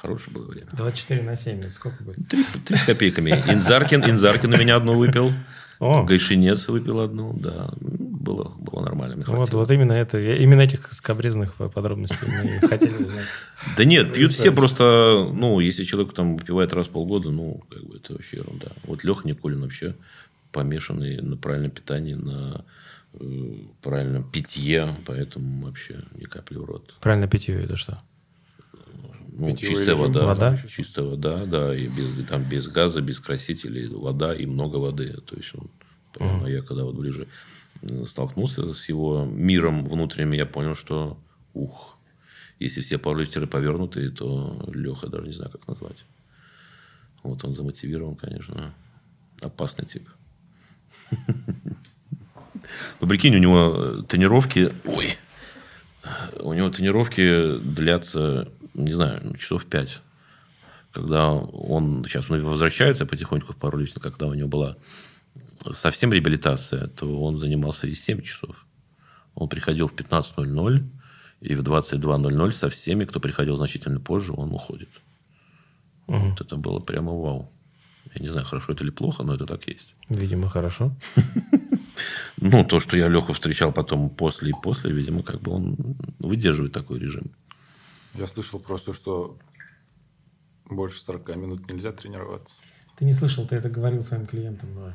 Хорошее 0.05 0.33
было 0.33 0.45
время. 0.45 0.67
24 0.73 1.23
на 1.23 1.35
7, 1.35 1.59
это 1.59 1.69
сколько 1.69 2.03
будет? 2.03 2.27
Три, 2.27 2.43
три 2.65 2.77
с 2.77 2.83
копейками. 2.83 3.31
Инзаркин, 3.31 4.03
Инзаркин 4.03 4.53
у 4.53 4.57
меня 4.57 4.75
одну 4.75 4.93
выпил. 4.93 5.31
О, 5.79 6.03
Гайшинец 6.03 6.67
выпил 6.67 7.01
одну. 7.01 7.33
Да, 7.33 7.73
было, 7.79 8.53
было 8.57 8.81
нормально. 8.81 9.23
вот, 9.27 9.53
вот 9.53 9.71
именно 9.71 9.93
это, 9.93 10.19
именно 10.19 10.61
этих 10.61 10.91
скобрезных 10.93 11.55
подробностей 11.55 12.27
мы 12.27 12.67
хотели 12.67 12.93
узнать. 12.93 13.25
Да 13.77 13.83
нет, 13.83 14.13
пьют 14.13 14.31
все 14.31 14.51
просто, 14.51 15.29
ну, 15.33 15.59
если 15.59 15.83
человек 15.83 16.13
там 16.13 16.37
выпивает 16.37 16.71
раз 16.73 16.87
в 16.87 16.91
полгода, 16.91 17.31
ну, 17.31 17.63
как 17.69 17.83
бы 17.83 17.97
это 17.97 18.13
вообще 18.13 18.37
ерунда. 18.37 18.67
Вот 18.83 19.03
Леха 19.03 19.27
Никулин 19.27 19.61
вообще 19.61 19.95
помешанный 20.51 21.21
на 21.21 21.35
правильном 21.35 21.71
питании, 21.71 22.13
на 22.13 22.63
э, 23.13 23.53
правильном 23.81 24.23
питье, 24.23 24.95
поэтому 25.05 25.65
вообще 25.65 25.99
ни 26.15 26.23
капли 26.23 26.57
в 26.57 26.63
рот. 26.63 26.95
Правильно 27.01 27.27
питье 27.27 27.61
это 27.61 27.75
что? 27.75 28.01
Ну, 29.38 29.55
чистая 29.55 29.95
вода, 29.95 30.25
Вода? 30.25 30.57
чистая 30.57 31.05
вода, 31.05 31.45
да, 31.45 31.75
и 31.75 31.88
без, 31.88 32.25
там 32.27 32.43
без 32.43 32.67
газа, 32.67 33.01
без 33.01 33.19
красителей, 33.19 33.89
вода 33.89 34.33
и 34.33 34.45
много 34.45 34.77
воды. 34.77 35.13
То 35.25 35.36
есть 35.36 35.51
он, 35.55 35.69
прямо 36.13 36.49
я 36.49 36.61
когда 36.61 36.86
вот 36.86 36.95
ближе 36.95 37.27
э, 37.81 38.05
столкнулся 38.05 38.73
с 38.73 38.88
его 38.88 39.25
миром 39.25 39.88
внутренним, 39.88 40.31
я 40.33 40.45
понял, 40.45 40.73
что 40.73 41.17
ух, 41.53 41.97
если 42.59 42.79
все 42.79 42.97
пауэрлифтеры 42.97 43.45
повернутые, 43.45 44.09
то 44.09 44.63
Леха 44.73 45.07
даже 45.07 45.27
не 45.27 45.33
знаю, 45.33 45.51
как 45.51 45.67
назвать. 45.67 46.05
Вот 47.23 47.43
он 47.43 47.55
замотивирован, 47.55 48.15
конечно, 48.15 48.73
опасный 49.41 49.86
тип. 49.86 50.09
Ну, 52.99 53.07
прикинь, 53.07 53.36
у 53.36 53.39
него 53.39 53.75
э, 53.77 54.03
тренировки... 54.07 54.73
Ой. 54.86 55.17
У 56.39 56.53
него 56.53 56.69
тренировки 56.69 57.57
длятся, 57.59 58.51
не 58.76 58.93
знаю, 58.93 59.21
ну, 59.23 59.36
часов 59.36 59.65
пять. 59.65 60.01
Когда 60.91 61.32
он... 61.32 62.05
Сейчас 62.05 62.30
он 62.30 62.43
возвращается 62.43 63.05
потихоньку 63.05 63.53
в 63.53 63.57
пауэрлифтинг, 63.57 64.03
когда 64.03 64.28
у 64.28 64.34
него 64.34 64.47
была 64.47 64.78
совсем 65.71 66.13
реабилитация, 66.13 66.88
то 66.88 67.21
он 67.21 67.39
занимался 67.39 67.88
и 67.88 67.93
7 67.93 68.21
часов. 68.21 68.65
Он 69.34 69.49
приходил 69.49 69.88
в 69.88 69.93
15.00, 69.93 70.84
и 71.41 71.55
в 71.55 71.61
22.00 71.61 72.51
со 72.53 72.69
всеми, 72.69 73.05
кто 73.05 73.19
приходил 73.19 73.57
значительно 73.57 73.99
позже, 73.99 74.34
он 74.34 74.51
уходит. 74.53 74.89
Вот 76.07 76.39
это 76.39 76.55
было 76.55 76.80
прямо 76.80 77.11
вау. 77.11 77.51
Я 78.13 78.21
не 78.21 78.30
знаю, 78.30 78.45
хорошо 78.45 78.73
это 78.73 78.84
или 78.84 78.91
плохо, 78.91 79.23
но 79.23 79.34
это 79.34 79.45
так 79.45 79.67
есть. 79.67 79.95
Видимо, 80.09 80.49
хорошо. 80.49 80.95
Ну, 82.38 82.65
то, 82.65 82.82
что 82.82 82.97
я 82.97 83.07
Леху 83.07 83.32
встречал 83.32 83.71
потом 83.71 84.09
после 84.09 84.49
и 84.49 84.53
после, 84.61 84.91
видимо, 84.91 85.23
как 85.23 85.41
бы 85.41 85.53
он 85.53 85.78
выдерживает 86.19 86.73
такой 86.73 86.99
режим. 86.99 87.32
Я 88.18 88.28
слышал 88.28 88.59
просто, 88.59 88.93
что 88.93 89.38
больше 90.70 91.01
40 91.01 91.36
минут 91.36 91.70
нельзя 91.70 91.91
тренироваться. 91.91 92.57
Ты 92.97 93.03
не 93.03 93.11
слышал, 93.11 93.45
ты 93.45 93.55
это 93.55 93.68
говорил 93.68 94.03
своим 94.03 94.26
клиентам, 94.26 94.70
но 94.74 94.93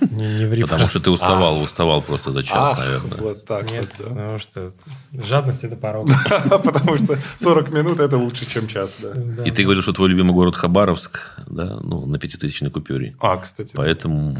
не, 0.08 0.38
не 0.38 0.44
ври. 0.44 0.62
Потому 0.62 0.86
что 0.86 1.02
ты 1.02 1.10
уставал, 1.10 1.60
уставал 1.60 2.00
просто 2.00 2.30
за 2.30 2.44
час, 2.44 2.70
Ах, 2.72 2.78
наверное. 2.78 3.18
вот 3.18 3.44
так 3.44 3.68
Нет, 3.72 3.92
вот. 3.98 4.06
да. 4.06 4.14
потому 4.14 4.38
что 4.38 4.72
жадность– 5.12 5.64
это 5.64 5.74
порог. 5.74 6.08
Потому 6.48 6.96
что 6.98 7.18
40 7.40 7.72
минут 7.72 7.98
это 7.98 8.16
лучше, 8.16 8.46
чем 8.48 8.68
час. 8.68 9.04
И 9.44 9.50
ты 9.50 9.64
говоришь, 9.64 9.82
что 9.82 9.92
твой 9.92 10.10
любимый 10.10 10.32
город 10.32 10.54
Хабаровск, 10.54 11.40
да, 11.48 11.80
ну, 11.82 12.06
на 12.06 12.20
пятитысячной 12.20 12.70
купюре. 12.70 13.16
А, 13.18 13.36
кстати, 13.38 13.72
Поэтому 13.74 14.36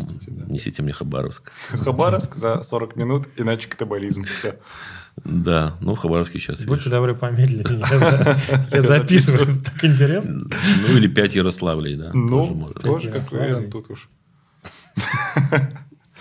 несите 0.47 0.81
мне 0.83 0.93
Хабаровск. 0.93 1.51
Хабаровск 1.70 2.37
за 2.37 2.62
40 2.62 2.95
минут, 2.95 3.26
иначе 3.37 3.68
катаболизм. 3.68 4.22
Да, 5.24 5.76
ну, 5.80 5.94
в 5.94 5.98
Хабаровске 5.98 6.38
сейчас 6.38 6.58
Будьте 6.64 6.84
видишь. 6.84 6.90
добры, 6.90 7.14
помедленнее. 7.14 7.84
Я 7.90 7.98
за- 7.98 8.40
Я 8.72 8.82
записываю. 8.82 9.61
Так 9.62 9.84
интересно. 9.84 10.44
Ну, 10.44 10.96
или 10.96 11.08
пять 11.08 11.34
Ярославлей, 11.34 11.96
да, 11.96 12.11
Ну, 12.14 12.66
тоже 12.82 13.11
как 13.11 13.30
вариант 13.32 13.70
тут 13.70 13.90
уж. 13.90 14.08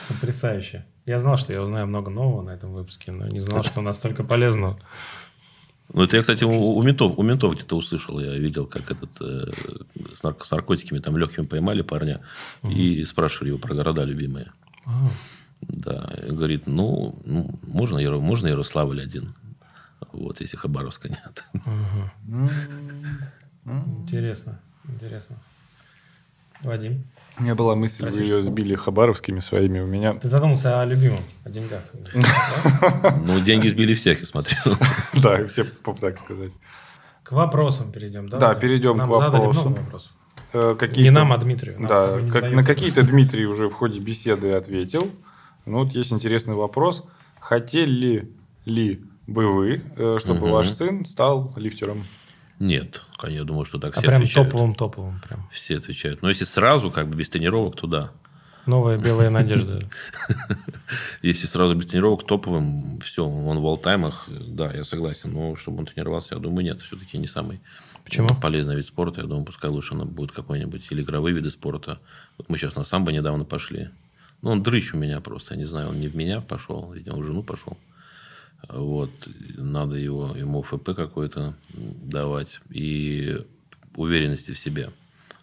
Потрясающе. 0.07 0.85
Я 1.05 1.19
знал, 1.19 1.37
что 1.37 1.53
я 1.53 1.61
узнаю 1.61 1.87
много 1.87 2.09
нового 2.09 2.41
на 2.43 2.51
этом 2.51 2.73
выпуске, 2.73 3.11
но 3.11 3.27
не 3.27 3.39
знал, 3.39 3.63
что 3.63 3.81
настолько 3.81 4.23
полезно. 4.23 4.77
Ну, 5.91 6.03
это 6.03 6.17
я, 6.17 6.21
кстати, 6.21 6.43
у, 6.43 6.51
у 6.51 6.83
ментов, 6.83 7.17
у 7.17 7.23
ментов 7.23 7.53
где-то 7.55 7.75
услышал. 7.75 8.19
Я 8.19 8.37
видел, 8.37 8.67
как 8.67 8.91
этот 8.91 9.09
э, 9.21 9.51
с, 10.15 10.21
нарко- 10.21 10.45
с 10.45 10.51
наркотиками 10.51 10.99
там 10.99 11.17
легкими 11.17 11.45
поймали 11.45 11.81
парня 11.81 12.21
и 12.63 13.03
спрашивали 13.05 13.49
его 13.49 13.57
про 13.59 13.73
города 13.73 14.03
любимые. 14.03 14.51
А, 14.85 15.09
Да, 15.70 16.13
и 16.28 16.32
говорит, 16.32 16.67
ну, 16.67 17.15
ну, 17.26 17.49
можно, 17.63 17.97
Яро- 17.99 18.20
можно 18.20 18.47
Ярославль 18.47 19.01
один. 19.01 19.34
Вот, 20.11 20.41
если 20.41 20.57
Хабаровска 20.57 21.09
нет. 21.09 21.43
Интересно. 23.65 24.59
Интересно. 24.88 25.36
Вадим, 26.63 27.05
У 27.38 27.43
меня 27.43 27.55
была 27.55 27.76
мысль, 27.76 28.09
вы 28.09 28.20
ее 28.22 28.41
сбили 28.41 28.76
хабаровскими 28.76 29.39
своими. 29.39 29.80
У 29.80 29.86
меня... 29.88 30.13
ты 30.15 30.28
задумался 30.28 30.82
о 30.82 30.86
любимом, 30.86 31.20
о 31.45 31.49
деньгах. 31.49 31.84
Ну, 33.26 33.39
деньги 33.39 33.70
сбили 33.70 33.93
всех, 33.93 34.20
я 34.20 34.26
смотрю. 34.26 34.57
Да, 35.22 35.47
все, 35.47 35.63
так 36.01 36.17
сказать. 36.20 36.51
К 37.24 37.32
вопросам 37.32 37.91
перейдем, 37.91 38.28
да? 38.28 38.39
Да, 38.39 38.55
перейдем 38.55 38.97
к 38.97 39.05
вопросам. 39.07 39.78
Э, 40.51 40.72
Не 40.72 40.78
какие-то- 40.78 41.11
нам, 41.13 41.32
а 41.32 41.38
Дмитрию. 41.38 41.78
Да, 41.88 42.20
не 42.20 42.55
на 42.55 42.63
какие-то 42.63 43.03
Дмитрий 43.03 43.45
уже 43.45 43.70
в 43.70 43.74
ходе 43.74 43.99
беседы 43.99 44.51
ответил. 44.51 45.09
Ну, 45.66 45.84
вот 45.84 45.91
есть 45.93 46.12
интересный 46.14 46.55
вопрос. 46.55 47.03
Хотели 47.39 48.30
ли 48.66 49.01
бы 49.28 49.47
вы, 49.53 49.82
э, 49.97 50.18
чтобы 50.20 50.41
Мгм. 50.41 50.51
ваш 50.51 50.70
сын 50.70 51.05
стал 51.05 51.53
лифтером? 51.55 52.03
Нет, 52.60 53.03
я 53.24 53.43
думаю, 53.43 53.64
что 53.66 53.80
так 53.80 53.95
А 53.95 53.99
все 53.99 54.07
прям 54.07 54.22
отвечают. 54.22 54.49
топовым-топовым. 54.51 55.22
Прям. 55.22 55.47
Все 55.51 55.78
отвечают. 55.78 56.22
Но 56.22 56.30
если 56.30 56.43
сразу, 56.45 56.91
как 56.91 57.07
бы 57.07 57.16
без 57.18 57.30
тренировок, 57.30 57.76
то 57.78 57.88
да. 57.88 58.12
Новая 58.66 58.97
белая 58.97 59.30
надежда. 59.30 59.80
Если 61.22 61.47
сразу 61.47 61.74
без 61.76 61.88
тренировок 61.88 62.26
топовым, 62.28 62.99
все, 63.01 63.26
он 63.26 63.57
в 63.60 63.66
олтаймах, 63.66 64.28
да, 64.30 64.72
я 64.74 64.84
согласен. 64.84 65.32
Но 65.34 65.55
чтобы 65.55 65.80
он 65.80 65.86
тренировался, 65.86 66.36
я 66.36 66.41
думаю, 66.41 66.66
нет. 66.66 66.82
Все-таки 66.82 67.18
не 67.18 67.28
самый 67.28 67.62
Почему? 68.03 68.28
полезный 68.41 68.76
вид 68.76 68.86
спорта. 68.86 69.22
Я 69.22 69.28
думаю, 69.28 69.45
пускай 69.45 69.70
лучше 69.72 69.95
он 69.95 70.07
будет 70.07 70.32
какой-нибудь 70.34 70.86
или 70.91 71.01
игровые 71.01 71.34
виды 71.36 71.49
спорта. 71.49 71.99
Вот 72.38 72.49
мы 72.49 72.57
сейчас 72.57 72.76
на 72.76 72.84
самбо 72.84 73.12
недавно 73.12 73.43
пошли. 73.45 73.89
Ну, 74.41 74.51
он 74.51 74.63
дрыщ 74.63 74.93
у 74.93 74.97
меня 74.97 75.19
просто. 75.21 75.53
Я 75.53 75.59
не 75.59 75.65
знаю, 75.65 75.89
он 75.89 75.99
не 75.99 76.07
в 76.07 76.15
меня 76.15 76.41
пошел, 76.41 76.91
видимо, 76.91 77.17
в 77.17 77.23
жену 77.23 77.43
пошел. 77.43 77.77
Вот. 78.67 79.11
Надо 79.57 79.95
его, 79.95 80.35
ему 80.35 80.61
ФП 80.61 80.95
какой-то 80.95 81.55
давать. 81.73 82.59
И 82.69 83.45
уверенности 83.95 84.51
в 84.51 84.59
себе. 84.59 84.91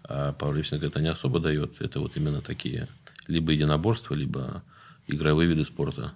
А 0.05 0.33
пауэрлифтинг 0.33 0.83
это 0.83 1.01
не 1.01 1.09
особо 1.09 1.41
дает. 1.41 1.81
Это 1.81 2.01
вот 2.01 2.17
именно 2.17 2.41
такие 2.41 2.89
либо 3.27 3.53
единоборства, 3.53 4.15
либо 4.15 4.63
игровые 5.07 5.49
виды 5.49 5.65
спорта. 5.65 6.13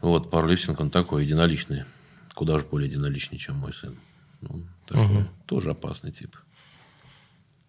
Вот, 0.00 0.30
пауэрлифтинг, 0.30 0.80
он 0.80 0.90
такой 0.90 1.24
единоличный. 1.24 1.84
Куда 2.34 2.58
же 2.58 2.64
более 2.64 2.88
единоличный, 2.88 3.38
чем 3.38 3.56
мой 3.56 3.74
сын. 3.74 3.96
Ну, 4.40 4.64
такой, 4.86 5.04
Мгм. 5.06 5.28
Тоже 5.46 5.70
опасный 5.70 6.12
тип. 6.12 6.36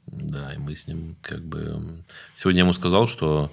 Да, 0.05 0.53
и 0.53 0.57
мы 0.57 0.75
с 0.75 0.87
ним 0.87 1.17
как 1.21 1.43
бы... 1.43 2.03
Сегодня 2.37 2.59
я 2.59 2.63
ему 2.63 2.73
сказал, 2.73 3.07
что 3.07 3.51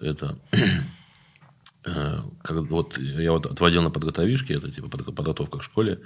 это... 0.00 0.38
э, 1.84 2.20
как, 2.42 2.56
вот 2.70 2.98
я 2.98 3.32
вот 3.32 3.46
отводил 3.46 3.82
на 3.82 3.90
подготовишки, 3.90 4.52
это 4.52 4.70
типа 4.70 4.86
подго- 4.86 5.12
подготовка 5.12 5.58
к 5.58 5.62
школе. 5.62 6.00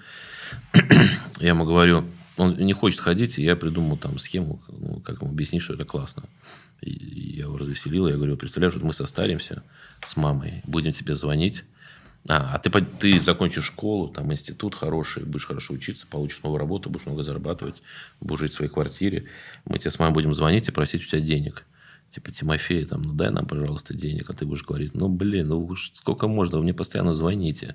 я 1.40 1.48
ему 1.48 1.64
говорю, 1.64 2.04
он 2.36 2.56
не 2.56 2.72
хочет 2.72 3.00
ходить, 3.00 3.38
я 3.38 3.56
придумал 3.56 3.96
там 3.96 4.18
схему, 4.18 4.60
ну, 4.68 5.00
как 5.00 5.20
ему 5.20 5.30
объяснить, 5.30 5.62
что 5.62 5.74
это 5.74 5.84
классно. 5.84 6.24
И, 6.80 7.36
я 7.36 7.44
его 7.44 7.56
развеселил, 7.56 8.08
я 8.08 8.16
говорю, 8.16 8.36
представляешь, 8.36 8.74
вот 8.74 8.82
мы 8.82 8.92
состаримся 8.92 9.62
с 10.06 10.16
мамой, 10.16 10.62
будем 10.64 10.92
тебе 10.92 11.14
звонить, 11.14 11.64
а, 12.28 12.54
а 12.54 12.58
ты, 12.58 12.70
ты 12.70 13.20
закончишь 13.20 13.64
школу, 13.64 14.08
там 14.08 14.32
институт 14.32 14.74
хороший, 14.74 15.24
будешь 15.24 15.46
хорошо 15.46 15.74
учиться, 15.74 16.06
получишь 16.08 16.42
новую 16.42 16.60
работу, 16.60 16.88
будешь 16.88 17.06
много 17.06 17.22
зарабатывать, 17.22 17.82
будешь 18.20 18.40
жить 18.40 18.52
в 18.52 18.56
своей 18.56 18.70
квартире. 18.70 19.26
Мы 19.64 19.78
тебе 19.78 19.90
с 19.90 19.98
мамой 19.98 20.14
будем 20.14 20.32
звонить 20.32 20.68
и 20.68 20.72
просить 20.72 21.04
у 21.04 21.08
тебя 21.08 21.20
денег. 21.20 21.64
Типа, 22.14 22.30
Тимофей, 22.30 22.84
там, 22.84 23.02
ну 23.02 23.14
дай 23.14 23.30
нам, 23.30 23.46
пожалуйста, 23.46 23.94
денег. 23.94 24.28
А 24.28 24.34
ты 24.34 24.44
будешь 24.44 24.64
говорить, 24.64 24.94
ну, 24.94 25.08
блин, 25.08 25.48
ну 25.48 25.64
уж 25.64 25.92
сколько 25.94 26.28
можно, 26.28 26.58
вы 26.58 26.64
мне 26.64 26.74
постоянно 26.74 27.14
звоните. 27.14 27.74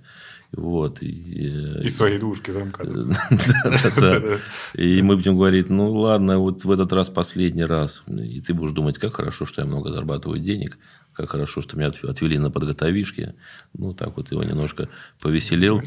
Вот. 0.51 1.01
И, 1.01 1.79
э, 1.79 1.83
И 1.83 1.89
свои 1.89 2.19
двушки 2.19 2.51
замка. 2.51 2.83
И 4.75 5.01
мы 5.01 5.15
будем 5.15 5.33
говорить, 5.33 5.69
ну 5.69 5.91
ладно, 5.91 6.37
вот 6.37 6.63
в 6.65 6.71
этот 6.71 6.93
раз 6.93 7.09
последний 7.09 7.65
раз. 7.65 8.03
И 8.07 8.39
ты 8.41 8.53
будешь 8.53 8.73
думать, 8.73 8.99
как 8.99 9.15
хорошо, 9.15 9.45
что 9.45 9.61
я 9.61 9.67
много 9.67 9.89
зарабатываю 9.89 10.39
денег, 10.39 10.77
как 11.13 11.31
хорошо, 11.31 11.61
что 11.61 11.75
меня 11.75 11.89
отв- 11.89 12.07
отвели 12.07 12.37
на 12.37 12.51
подготовишки. 12.51 13.33
Ну, 13.73 13.93
так 13.93 14.17
вот 14.17 14.31
его 14.31 14.43
немножко 14.43 14.87
повеселил. 15.19 15.81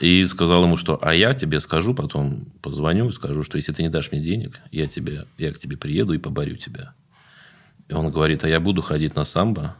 И 0.00 0.26
сказал 0.26 0.64
ему, 0.64 0.76
что 0.76 0.98
а 1.00 1.14
я 1.14 1.32
тебе 1.32 1.60
скажу, 1.60 1.94
потом 1.94 2.52
позвоню, 2.60 3.10
скажу, 3.12 3.42
что 3.42 3.56
если 3.56 3.72
ты 3.72 3.82
не 3.82 3.88
дашь 3.88 4.12
мне 4.12 4.20
денег, 4.20 4.60
я, 4.70 4.86
тебе, 4.86 5.24
я 5.38 5.50
к 5.52 5.58
тебе 5.58 5.78
приеду 5.78 6.12
и 6.12 6.18
поборю 6.18 6.56
тебя. 6.56 6.92
И 7.88 7.94
он 7.94 8.10
говорит, 8.10 8.44
а 8.44 8.48
я 8.48 8.60
буду 8.60 8.82
ходить 8.82 9.14
на 9.14 9.24
самбо, 9.24 9.76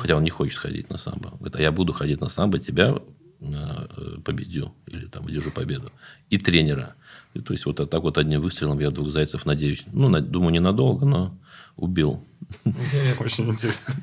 хотя 0.00 0.16
он 0.16 0.24
не 0.24 0.30
хочет 0.30 0.58
ходить 0.58 0.90
на 0.90 0.98
самбо. 0.98 1.30
Говорит, 1.30 1.56
а 1.56 1.62
я 1.62 1.72
буду 1.72 1.92
ходить 1.92 2.20
на 2.20 2.28
самбо, 2.28 2.58
тебя 2.58 2.96
э, 3.40 4.18
победю 4.24 4.74
или 4.86 5.06
там 5.06 5.26
одержу 5.26 5.50
победу. 5.50 5.92
И 6.30 6.38
тренера. 6.38 6.94
И, 7.34 7.40
то 7.40 7.52
есть, 7.52 7.66
вот 7.66 7.76
так 7.76 8.02
вот 8.02 8.16
одним 8.16 8.40
выстрелом 8.40 8.78
я 8.78 8.90
двух 8.90 9.10
зайцев, 9.10 9.44
надеюсь, 9.44 9.82
ну, 9.92 10.08
на- 10.08 10.20
думаю, 10.20 10.52
ненадолго, 10.52 11.04
но 11.04 11.36
убил. 11.76 12.24
Интересно. 12.64 13.24
Очень 13.24 13.50
интересно. 13.50 13.94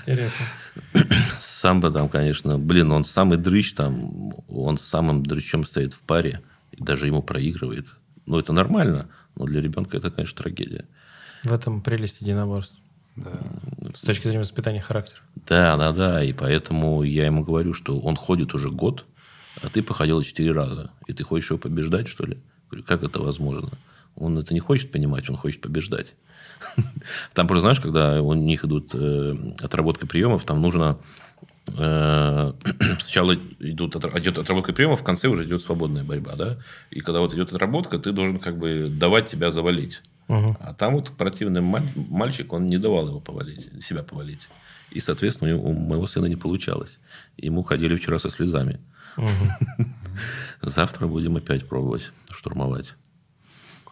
Интересно. 0.00 0.46
Самбо 1.38 1.90
там, 1.90 2.08
конечно, 2.08 2.58
блин, 2.58 2.92
он 2.92 3.04
самый 3.04 3.38
дрыщ 3.38 3.72
там, 3.72 4.34
он 4.48 4.76
самым 4.76 5.24
дрыщом 5.24 5.64
стоит 5.64 5.94
в 5.94 6.00
паре, 6.00 6.42
и 6.72 6.82
даже 6.82 7.06
ему 7.06 7.22
проигрывает. 7.22 7.86
Ну, 8.26 8.38
это 8.38 8.52
нормально, 8.52 9.08
но 9.36 9.46
для 9.46 9.60
ребенка 9.60 9.96
это, 9.96 10.10
конечно, 10.10 10.36
трагедия. 10.42 10.86
В 11.44 11.52
этом 11.52 11.82
прелесть 11.82 12.20
единоборств. 12.20 12.78
Да. 13.16 13.32
С 13.94 14.00
точки 14.00 14.24
зрения 14.24 14.40
воспитания 14.40 14.80
характера. 14.80 15.20
Да, 15.46 15.76
да, 15.76 15.92
да. 15.92 16.24
И 16.24 16.32
поэтому 16.32 17.02
я 17.02 17.26
ему 17.26 17.44
говорю, 17.44 17.74
что 17.74 17.98
он 18.00 18.16
ходит 18.16 18.54
уже 18.54 18.70
год, 18.70 19.04
а 19.62 19.68
ты 19.68 19.82
походил 19.82 20.22
четыре 20.22 20.52
раза. 20.52 20.90
И 21.06 21.12
ты 21.12 21.22
хочешь 21.22 21.50
его 21.50 21.58
побеждать, 21.58 22.08
что 22.08 22.24
ли? 22.24 22.38
Говорю, 22.70 22.84
как 22.84 23.02
это 23.02 23.20
возможно? 23.20 23.70
Он 24.16 24.38
это 24.38 24.54
не 24.54 24.60
хочет 24.60 24.90
понимать, 24.90 25.28
он 25.28 25.36
хочет 25.36 25.60
побеждать. 25.60 26.14
Там 27.34 27.46
просто, 27.46 27.60
знаешь, 27.60 27.80
когда 27.80 28.22
у 28.22 28.32
них 28.34 28.64
идут 28.64 28.90
э, 28.94 29.36
отработка 29.60 30.06
приемов, 30.06 30.44
там 30.44 30.62
нужно 30.62 30.98
э, 31.66 32.52
сначала 33.00 33.34
идут, 33.58 33.96
идет 33.96 34.38
отработка 34.38 34.72
приемов, 34.72 35.00
в 35.00 35.04
конце 35.04 35.28
уже 35.28 35.44
идет 35.44 35.62
свободная 35.62 36.04
борьба, 36.04 36.36
да? 36.36 36.58
И 36.90 37.00
когда 37.00 37.20
вот 37.20 37.34
идет 37.34 37.52
отработка, 37.52 37.98
ты 37.98 38.12
должен 38.12 38.38
как 38.38 38.56
бы 38.56 38.88
давать 38.88 39.28
тебя 39.28 39.52
завалить. 39.52 40.00
Угу. 40.28 40.56
А 40.60 40.74
там 40.74 40.94
вот 40.94 41.10
противный 41.10 41.60
мальчик, 41.60 42.52
он 42.52 42.66
не 42.66 42.78
давал 42.78 43.08
его 43.08 43.20
повалить, 43.20 43.84
себя 43.84 44.02
повалить. 44.02 44.40
И, 44.90 45.00
соответственно, 45.00 45.56
у 45.56 45.72
моего 45.72 46.06
сына 46.06 46.26
не 46.26 46.36
получалось. 46.36 47.00
Ему 47.36 47.62
ходили 47.62 47.96
вчера 47.96 48.18
со 48.18 48.30
слезами. 48.30 48.80
Угу. 49.16 49.28
Завтра 50.62 51.06
будем 51.06 51.36
опять 51.36 51.68
пробовать 51.68 52.12
штурмовать. 52.30 52.94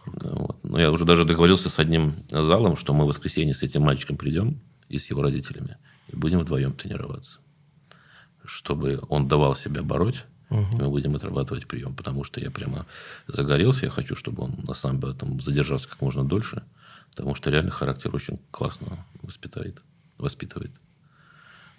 Вот. 0.05 0.63
Но 0.63 0.79
я 0.79 0.91
уже 0.91 1.05
даже 1.05 1.25
договорился 1.25 1.69
с 1.69 1.79
одним 1.79 2.13
залом, 2.29 2.75
что 2.75 2.93
мы 2.93 3.05
в 3.05 3.07
воскресенье 3.07 3.53
с 3.53 3.63
этим 3.63 3.83
мальчиком 3.83 4.17
придем 4.17 4.59
и 4.89 4.97
с 4.97 5.09
его 5.09 5.21
родителями. 5.21 5.77
И 6.09 6.15
будем 6.15 6.39
вдвоем 6.39 6.73
тренироваться. 6.73 7.39
Чтобы 8.43 9.01
он 9.07 9.27
давал 9.27 9.55
себя 9.55 9.81
бороть, 9.83 10.25
угу. 10.53 10.75
и 10.75 10.81
мы 10.81 10.89
будем 10.89 11.15
отрабатывать 11.15 11.67
прием. 11.67 11.95
Потому 11.95 12.23
что 12.23 12.39
я 12.39 12.51
прямо 12.51 12.85
загорелся. 13.27 13.85
Я 13.85 13.91
хочу, 13.91 14.15
чтобы 14.15 14.43
он 14.43 14.59
на 14.63 14.73
самом 14.73 14.99
деле 15.01 15.13
там 15.13 15.41
задержался 15.41 15.89
как 15.89 16.01
можно 16.01 16.23
дольше. 16.23 16.63
Потому 17.09 17.35
что 17.35 17.49
реально 17.51 17.71
характер 17.71 18.15
очень 18.15 18.39
классно 18.51 19.05
воспитает, 19.21 19.81
воспитывает. 20.17 20.71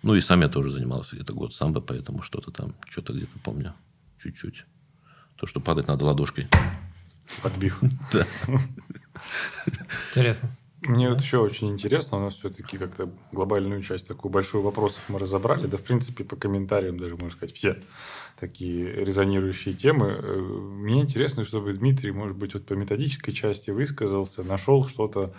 Ну 0.03 0.15
и 0.15 0.21
сам 0.21 0.43
я 0.43 0.49
тоже 0.49 0.71
занимался 0.71 1.17
где-то 1.17 1.33
год 1.33 1.55
самбо, 1.55 1.81
поэтому 1.81 2.23
что-то 2.23 2.51
там, 2.51 2.75
что-то 2.89 3.15
где-то 3.15 3.39
помню. 3.43 3.73
Чуть-чуть. 4.23 4.65
То, 5.37 5.47
что 5.47 5.61
падать 5.61 5.89
надо 5.89 6.05
ладошкой. 6.05 6.47
Подбив. 7.43 7.81
Да. 8.13 8.27
Интересно. 10.11 10.51
Мне 10.87 11.09
вот 11.09 11.21
еще 11.21 11.39
очень 11.39 11.71
интересно, 11.71 12.19
у 12.19 12.21
нас 12.21 12.35
все-таки 12.35 12.77
как-то 12.77 13.11
глобальную 13.33 13.83
часть, 13.83 14.07
такую 14.07 14.31
большую 14.31 14.63
вопросов 14.63 15.03
мы 15.09 15.19
разобрали, 15.19 15.67
да, 15.67 15.79
в 15.79 15.83
принципе, 15.83 16.25
по 16.25 16.37
комментариям 16.37 16.99
даже, 16.99 17.15
можно 17.17 17.31
сказать, 17.31 17.55
все 17.55 17.77
такие 18.39 18.93
резонирующие 18.93 19.75
темы. 19.75 20.09
Э, 20.09 20.39
мне 20.41 21.01
интересно, 21.01 21.45
чтобы 21.45 21.73
Дмитрий, 21.73 22.13
может 22.13 22.37
быть, 22.37 22.55
вот 22.55 22.67
по 22.67 22.75
методической 22.75 23.33
части 23.33 23.71
высказался, 23.71 24.43
нашел 24.43 24.85
что-то 24.85 25.33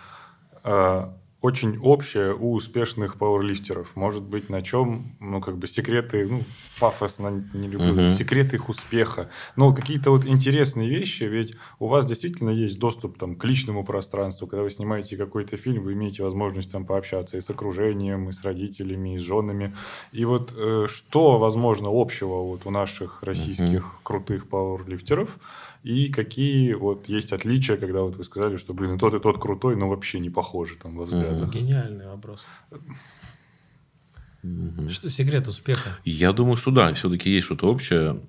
а, 0.63 1.15
очень 1.45 1.77
общее 1.77 2.33
у 2.33 2.53
успешных 2.53 3.17
пауэрлифтеров. 3.17 3.95
Может 3.95 4.23
быть, 4.23 4.49
на 4.49 4.63
чем, 4.63 5.15
ну, 5.19 5.39
как 5.39 5.57
бы 5.57 5.67
секреты, 5.67 6.27
ну, 6.27 6.41
пафосно 6.79 7.47
не 7.53 7.67
люблю, 7.67 7.93
угу. 7.93 8.09
секреты 8.09 8.55
их 8.55 8.67
успеха. 8.67 9.29
Но 9.55 9.71
какие-то 9.71 10.09
вот 10.09 10.25
интересные 10.25 10.89
вещи, 10.89 11.23
ведь 11.23 11.55
у 11.77 11.87
вас 11.87 12.07
действительно 12.07 12.49
есть 12.49 12.79
доступ 12.79 13.19
там, 13.19 13.35
к 13.35 13.45
личному 13.45 13.83
пространству. 13.83 14.47
Когда 14.47 14.63
вы 14.63 14.71
снимаете 14.71 15.17
какой-то 15.17 15.55
фильм, 15.55 15.83
вы 15.83 15.93
имеете 15.93 16.23
возможность 16.23 16.71
там 16.71 16.83
пообщаться 16.83 17.37
и 17.37 17.41
с 17.41 17.49
окружением, 17.51 18.29
и 18.29 18.31
с 18.31 18.43
родителями, 18.43 19.13
и 19.13 19.19
с 19.19 19.21
женами. 19.21 19.75
И 20.13 20.25
вот 20.25 20.51
э, 20.57 20.87
что, 20.89 21.37
возможно, 21.37 21.89
общего 21.91 22.41
вот 22.41 22.65
у 22.65 22.71
наших 22.71 23.21
российских 23.21 23.85
угу. 23.85 23.99
крутых 24.03 24.49
пауэрлифтеров– 24.49 25.29
и 25.85 26.09
какие 26.09 26.73
вот 26.73 27.07
есть 27.07 27.31
отличия, 27.31 27.77
когда 27.77 28.01
вот 28.01 28.15
вы 28.15 28.23
сказали, 28.23 28.57
что, 28.57 28.73
блин, 28.73 28.95
и 28.95 28.97
тот, 28.97 29.13
и 29.13 29.19
тот 29.19 29.39
крутой, 29.39 29.75
но 29.75 29.87
вообще 29.87 30.17
не 30.17 30.31
похожи 30.31 30.77
там 30.81 30.97
во 30.97 31.05
взглядах. 31.05 31.53
Гениальный 31.53 32.07
вопрос. 32.07 32.43
Что 34.89 35.09
секрет 35.11 35.47
успеха? 35.47 35.99
Я 36.03 36.33
думаю, 36.33 36.55
что 36.55 36.71
да, 36.71 36.91
все-таки 36.95 37.29
есть 37.29 37.45
что-то 37.45 37.67
общее. 37.67 38.19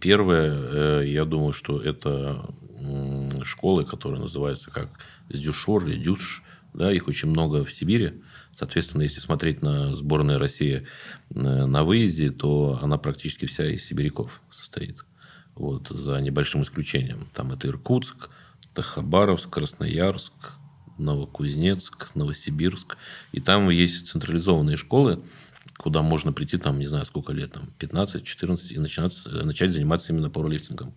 Первое, 0.00 1.00
э, 1.00 1.08
я 1.08 1.24
думаю, 1.24 1.54
что 1.54 1.80
это 1.80 2.54
школы, 3.42 3.86
которые 3.86 4.20
называются 4.20 4.70
как 4.70 4.90
Сдюшор 5.30 5.86
или 5.86 5.96
Дюш. 5.96 6.42
Да, 6.74 6.92
их 6.92 7.08
очень 7.08 7.30
много 7.30 7.64
в 7.64 7.72
Сибири. 7.72 8.20
Соответственно, 8.54 9.02
если 9.02 9.20
смотреть 9.20 9.62
на 9.62 9.96
сборную 9.96 10.38
России 10.38 10.86
э, 11.30 11.34
на 11.64 11.84
выезде, 11.84 12.30
то 12.30 12.78
она 12.82 12.98
практически 12.98 13.46
вся 13.46 13.64
из 13.64 13.86
сибиряков 13.86 14.42
состоит 14.50 15.04
вот, 15.58 15.88
за 15.88 16.20
небольшим 16.20 16.62
исключением. 16.62 17.28
Там 17.34 17.52
это 17.52 17.68
Иркутск, 17.68 18.30
это 18.72 18.82
Хабаровск, 18.82 19.50
Красноярск, 19.50 20.32
Новокузнецк, 20.98 22.14
Новосибирск. 22.14 22.96
И 23.32 23.40
там 23.40 23.68
есть 23.70 24.08
централизованные 24.08 24.76
школы, 24.76 25.20
куда 25.76 26.02
можно 26.02 26.32
прийти, 26.32 26.58
там, 26.58 26.78
не 26.78 26.86
знаю, 26.86 27.04
сколько 27.06 27.32
лет, 27.32 27.52
там, 27.52 27.70
15-14, 27.78 28.72
и 28.72 28.78
начинать, 28.78 29.14
начать 29.26 29.72
заниматься 29.72 30.12
именно 30.12 30.30
пауэрлифтингом. 30.30 30.94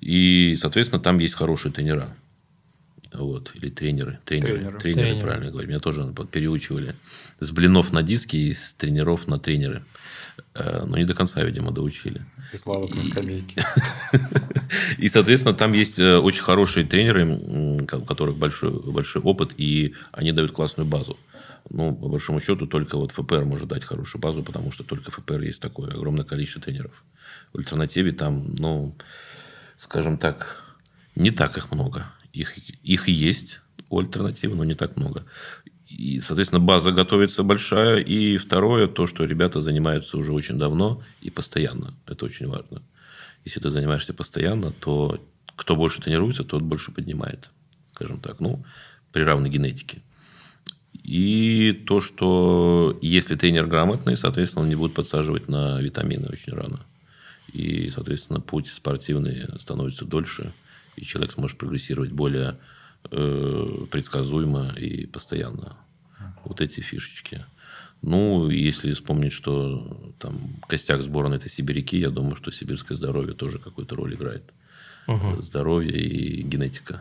И, 0.00 0.56
соответственно, 0.60 1.00
там 1.00 1.18
есть 1.18 1.34
хорошие 1.34 1.72
тренера. 1.72 2.16
Вот, 3.12 3.52
или 3.54 3.68
тренеры. 3.68 4.20
Тренеры, 4.24 4.54
тренеры, 4.54 4.78
тренеры, 4.78 5.02
тренеры. 5.02 5.20
правильно 5.20 5.50
говорю. 5.50 5.68
Меня 5.68 5.80
тоже 5.80 6.14
переучивали. 6.30 6.94
С 7.40 7.50
блинов 7.50 7.92
на 7.92 8.02
диски 8.02 8.36
и 8.36 8.54
с 8.54 8.72
тренеров 8.72 9.28
на 9.28 9.38
тренеры. 9.38 9.82
Э, 10.54 10.84
но 10.84 10.98
не 10.98 11.04
до 11.04 11.14
конца, 11.14 11.42
видимо, 11.42 11.70
доучили. 11.70 12.24
И 12.52 12.56
слава 12.56 12.86
на 12.86 13.02
скамейке. 13.02 13.64
И, 14.98 15.08
соответственно, 15.08 15.54
там 15.54 15.72
есть 15.72 15.98
э, 15.98 16.18
очень 16.18 16.42
хорошие 16.42 16.86
тренеры, 16.86 17.26
у 17.26 17.78
которых 17.84 18.36
большой, 18.36 18.70
большой 18.70 19.22
опыт, 19.22 19.54
и 19.56 19.94
они 20.12 20.32
дают 20.32 20.52
классную 20.52 20.88
базу. 20.88 21.18
Ну, 21.70 21.94
по 21.94 22.08
большому 22.08 22.40
счету, 22.40 22.66
только 22.66 22.96
вот 22.96 23.12
ФПР 23.12 23.44
может 23.44 23.68
дать 23.68 23.84
хорошую 23.84 24.20
базу, 24.20 24.42
потому 24.42 24.72
что 24.72 24.84
только 24.84 25.10
ФПР 25.10 25.40
есть 25.40 25.60
такое 25.60 25.90
огромное 25.92 26.24
количество 26.24 26.60
тренеров. 26.60 27.04
В 27.52 27.58
альтернативе 27.58 28.12
там, 28.12 28.54
ну, 28.56 28.94
скажем 29.76 30.18
так, 30.18 30.62
не 31.14 31.30
так 31.30 31.56
их 31.56 31.70
много. 31.72 32.06
Их, 32.32 32.56
их 32.58 33.08
есть 33.08 33.60
у 33.90 34.00
альтернативы, 34.00 34.56
но 34.56 34.64
не 34.64 34.74
так 34.74 34.96
много. 34.96 35.24
И, 35.98 36.20
соответственно, 36.20 36.60
база 36.60 36.90
готовится 36.90 37.42
большая. 37.42 37.98
И 37.98 38.38
второе, 38.38 38.88
то, 38.88 39.06
что 39.06 39.24
ребята 39.24 39.60
занимаются 39.60 40.16
уже 40.16 40.32
очень 40.32 40.58
давно 40.58 41.02
и 41.20 41.30
постоянно. 41.30 41.94
Это 42.06 42.24
очень 42.24 42.48
важно. 42.48 42.82
Если 43.44 43.60
ты 43.60 43.70
занимаешься 43.70 44.14
постоянно, 44.14 44.72
то 44.72 45.20
кто 45.56 45.76
больше 45.76 46.00
тренируется, 46.00 46.44
тот 46.44 46.62
больше 46.62 46.92
поднимает. 46.92 47.50
Скажем 47.92 48.20
так, 48.20 48.40
ну, 48.40 48.64
при 49.12 49.22
равной 49.22 49.50
генетике. 49.50 50.02
И 51.02 51.72
то, 51.86 52.00
что 52.00 52.98
если 53.02 53.34
тренер 53.34 53.66
грамотный, 53.66 54.16
соответственно, 54.16 54.62
он 54.62 54.68
не 54.68 54.76
будет 54.76 54.94
подсаживать 54.94 55.48
на 55.48 55.80
витамины 55.80 56.28
очень 56.30 56.52
рано. 56.52 56.80
И, 57.52 57.90
соответственно, 57.94 58.40
путь 58.40 58.68
спортивный 58.68 59.46
становится 59.60 60.04
дольше, 60.06 60.52
и 60.96 61.04
человек 61.04 61.32
сможет 61.32 61.58
прогрессировать 61.58 62.12
более 62.12 62.58
э, 63.10 63.66
предсказуемо 63.90 64.74
и 64.78 65.06
постоянно. 65.06 65.76
Вот 66.52 66.60
эти 66.60 66.80
фишечки. 66.80 67.46
Ну, 68.02 68.50
если 68.50 68.92
вспомнить, 68.92 69.32
что 69.32 70.12
там 70.18 70.38
костяк 70.68 71.02
сборной 71.02 71.38
это 71.38 71.48
сибиряки, 71.48 71.96
я 71.96 72.10
думаю, 72.10 72.36
что 72.36 72.52
сибирское 72.52 72.94
здоровье 72.94 73.32
тоже 73.32 73.58
какую-то 73.58 73.96
роль 73.96 74.14
играет. 74.16 74.52
Угу. 75.06 75.40
Здоровье 75.40 75.98
и 75.98 76.42
генетика. 76.42 77.00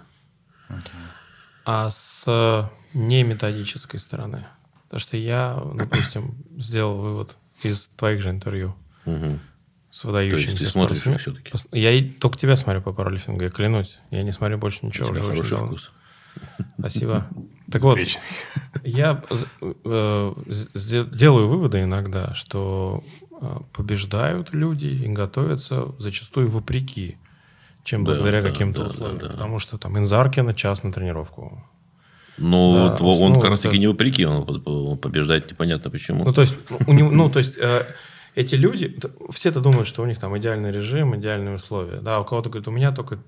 А 1.65 1.91
с 1.91 2.23
э, 2.27 2.63
неметодической 2.93 3.99
стороны? 3.99 4.47
Потому 4.83 5.01
что 5.01 5.17
я, 5.17 5.61
допустим, 5.75 6.33
сделал 6.57 7.01
вывод 7.01 7.35
из 7.61 7.89
твоих 7.97 8.21
же 8.21 8.29
интервью 8.29 8.73
угу. 9.05 9.37
с 9.91 10.05
выдающимися 10.05 10.45
То 10.45 10.51
есть 10.51 10.63
ты 10.63 10.71
смотришь 10.71 11.19
все-таки? 11.19 11.51
Я 11.73 12.09
только 12.21 12.37
тебя 12.37 12.55
смотрю 12.55 12.81
по 12.81 12.93
пауэрлифтингу, 12.93 13.43
я 13.43 13.49
клянусь. 13.49 13.99
Я 14.11 14.23
не 14.23 14.31
смотрю 14.31 14.59
больше 14.59 14.85
ничего. 14.85 15.09
У 15.09 15.13
тебя 15.13 15.25
хороший 15.25 15.57
вкус. 15.57 15.91
Спасибо. 16.79 17.27
Так 17.72 17.82
вот, 17.82 17.99
я 18.84 19.24
э, 19.61 20.34
делаю 21.13 21.47
выводы 21.47 21.84
иногда, 21.84 22.34
что 22.34 23.03
э, 23.41 23.57
побеждают 23.74 24.53
люди 24.53 24.88
и 24.88 25.07
готовятся 25.07 25.93
зачастую 25.99 26.49
вопреки, 26.49 27.17
чем 27.84 28.03
да, 28.03 28.13
благодаря 28.13 28.41
да, 28.41 28.49
каким-то 28.49 28.84
да, 28.84 28.89
условиям. 28.89 29.17
Да, 29.19 29.26
да. 29.28 29.32
Потому 29.34 29.59
что 29.59 29.78
там 29.78 29.97
Инзаркина 29.97 30.53
час 30.53 30.84
на 30.84 30.91
тренировку. 30.91 31.63
Ну, 32.38 32.88
да, 32.89 32.97
вот 33.03 33.22
он 33.22 33.36
как 33.36 33.51
раз 33.51 33.59
таки 33.59 33.78
не 33.78 33.88
вопреки, 33.88 34.26
он 34.26 34.97
побеждает 34.97 35.49
непонятно 35.49 35.89
почему. 35.89 36.24
Ну, 36.24 36.34
то 36.34 36.41
есть, 36.41 36.57
у 36.88 36.93
него, 36.93 37.11
ну, 37.11 37.30
то 37.30 37.39
есть 37.39 37.57
э, 37.57 37.86
эти 38.36 38.55
люди, 38.55 38.97
все-то 39.32 39.59
думают, 39.59 39.88
что 39.88 40.01
у 40.01 40.05
них 40.05 40.17
там 40.17 40.38
идеальный 40.38 40.72
режим, 40.72 41.15
идеальные 41.15 41.55
условия. 41.55 41.99
Да, 41.99 42.19
у 42.19 42.26
кого-то 42.26 42.49
говорит, 42.49 42.67
у 42.67 42.72
меня 42.72 42.91
только 42.91 43.19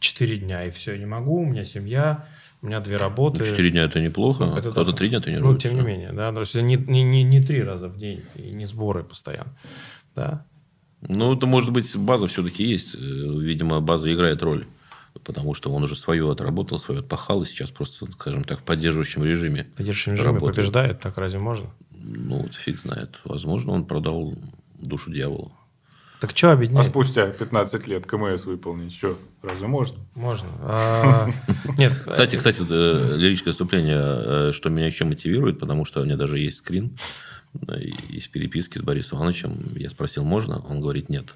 4 0.00 0.38
дня, 0.38 0.64
и 0.64 0.70
все, 0.70 0.96
не 0.98 1.06
могу, 1.06 1.42
у 1.42 1.46
меня 1.46 1.64
семья, 1.64 2.26
у 2.62 2.66
меня 2.66 2.80
две 2.80 2.96
работы. 2.98 3.38
Ну, 3.38 3.44
четыре 3.44 3.70
дня 3.70 3.84
это 3.84 4.00
неплохо. 4.00 4.44
Ну, 4.44 4.56
это 4.56 4.70
Кто-то 4.70 4.92
три 4.92 5.08
дня 5.08 5.20
тренируется. 5.20 5.68
Ну, 5.68 5.76
тем 5.76 5.80
не 5.80 5.86
менее, 5.86 6.12
да. 6.12 6.32
То 6.32 6.40
есть 6.40 6.54
не, 6.54 6.76
не, 6.76 7.02
не, 7.02 7.22
не 7.22 7.40
три 7.42 7.62
раза 7.62 7.88
в 7.88 7.96
день, 7.96 8.22
и 8.34 8.50
не 8.50 8.66
сборы 8.66 9.02
постоянно. 9.02 9.56
Да. 10.14 10.44
Ну, 11.00 11.34
это 11.34 11.46
может 11.46 11.72
быть 11.72 11.96
база 11.96 12.26
все-таки 12.26 12.64
есть. 12.64 12.94
Э, 12.94 12.98
видимо, 12.98 13.80
база 13.80 14.12
играет 14.12 14.42
роль. 14.42 14.66
Потому 15.24 15.54
что 15.54 15.72
он 15.72 15.82
уже 15.82 15.96
свое 15.96 16.30
отработал, 16.30 16.78
свое 16.78 17.00
отпахал, 17.00 17.42
и 17.42 17.46
сейчас 17.46 17.70
просто, 17.70 18.06
скажем 18.12 18.44
так, 18.44 18.60
в 18.60 18.62
поддерживающем 18.62 19.24
режиме. 19.24 19.64
В 19.64 19.76
поддерживающем 19.78 20.12
режиме 20.12 20.28
работает. 20.28 20.56
побеждает, 20.56 21.00
так 21.00 21.18
разве 21.18 21.40
можно? 21.40 21.70
Ну, 21.90 22.42
вот 22.42 22.54
фиг 22.54 22.78
знает. 22.78 23.20
Возможно, 23.24 23.72
он 23.72 23.86
продал 23.86 24.34
душу 24.78 25.10
дьяволу. 25.10 25.52
Так 26.20 26.36
что 26.36 26.50
А 26.50 26.52
объединяет? 26.52 26.88
спустя 26.90 27.28
15 27.28 27.86
лет 27.86 28.04
КМС 28.06 28.44
выполнить, 28.44 28.92
что, 28.94 29.18
разве 29.42 29.66
можно? 29.66 29.98
Можно. 30.14 30.48
А, 30.62 31.28
Нет. 31.78 31.92
Кстати, 32.06 32.36
кстати, 32.36 32.60
вот, 32.60 32.68
э, 32.70 33.16
лирическое 33.16 33.52
вступление, 33.52 33.98
э, 33.98 34.52
что 34.52 34.68
меня 34.68 34.86
еще 34.86 35.04
мотивирует, 35.06 35.58
потому 35.58 35.84
что 35.84 36.00
у 36.00 36.04
меня 36.04 36.16
даже 36.16 36.38
есть 36.38 36.58
скрин 36.58 36.96
э, 37.68 37.80
из 38.10 38.28
переписки 38.28 38.76
с 38.78 38.82
Борисом 38.82 39.18
Ивановичем. 39.18 39.74
Я 39.76 39.88
спросил, 39.88 40.24
можно? 40.24 40.60
Он 40.68 40.80
говорит, 40.80 41.08
нет, 41.08 41.34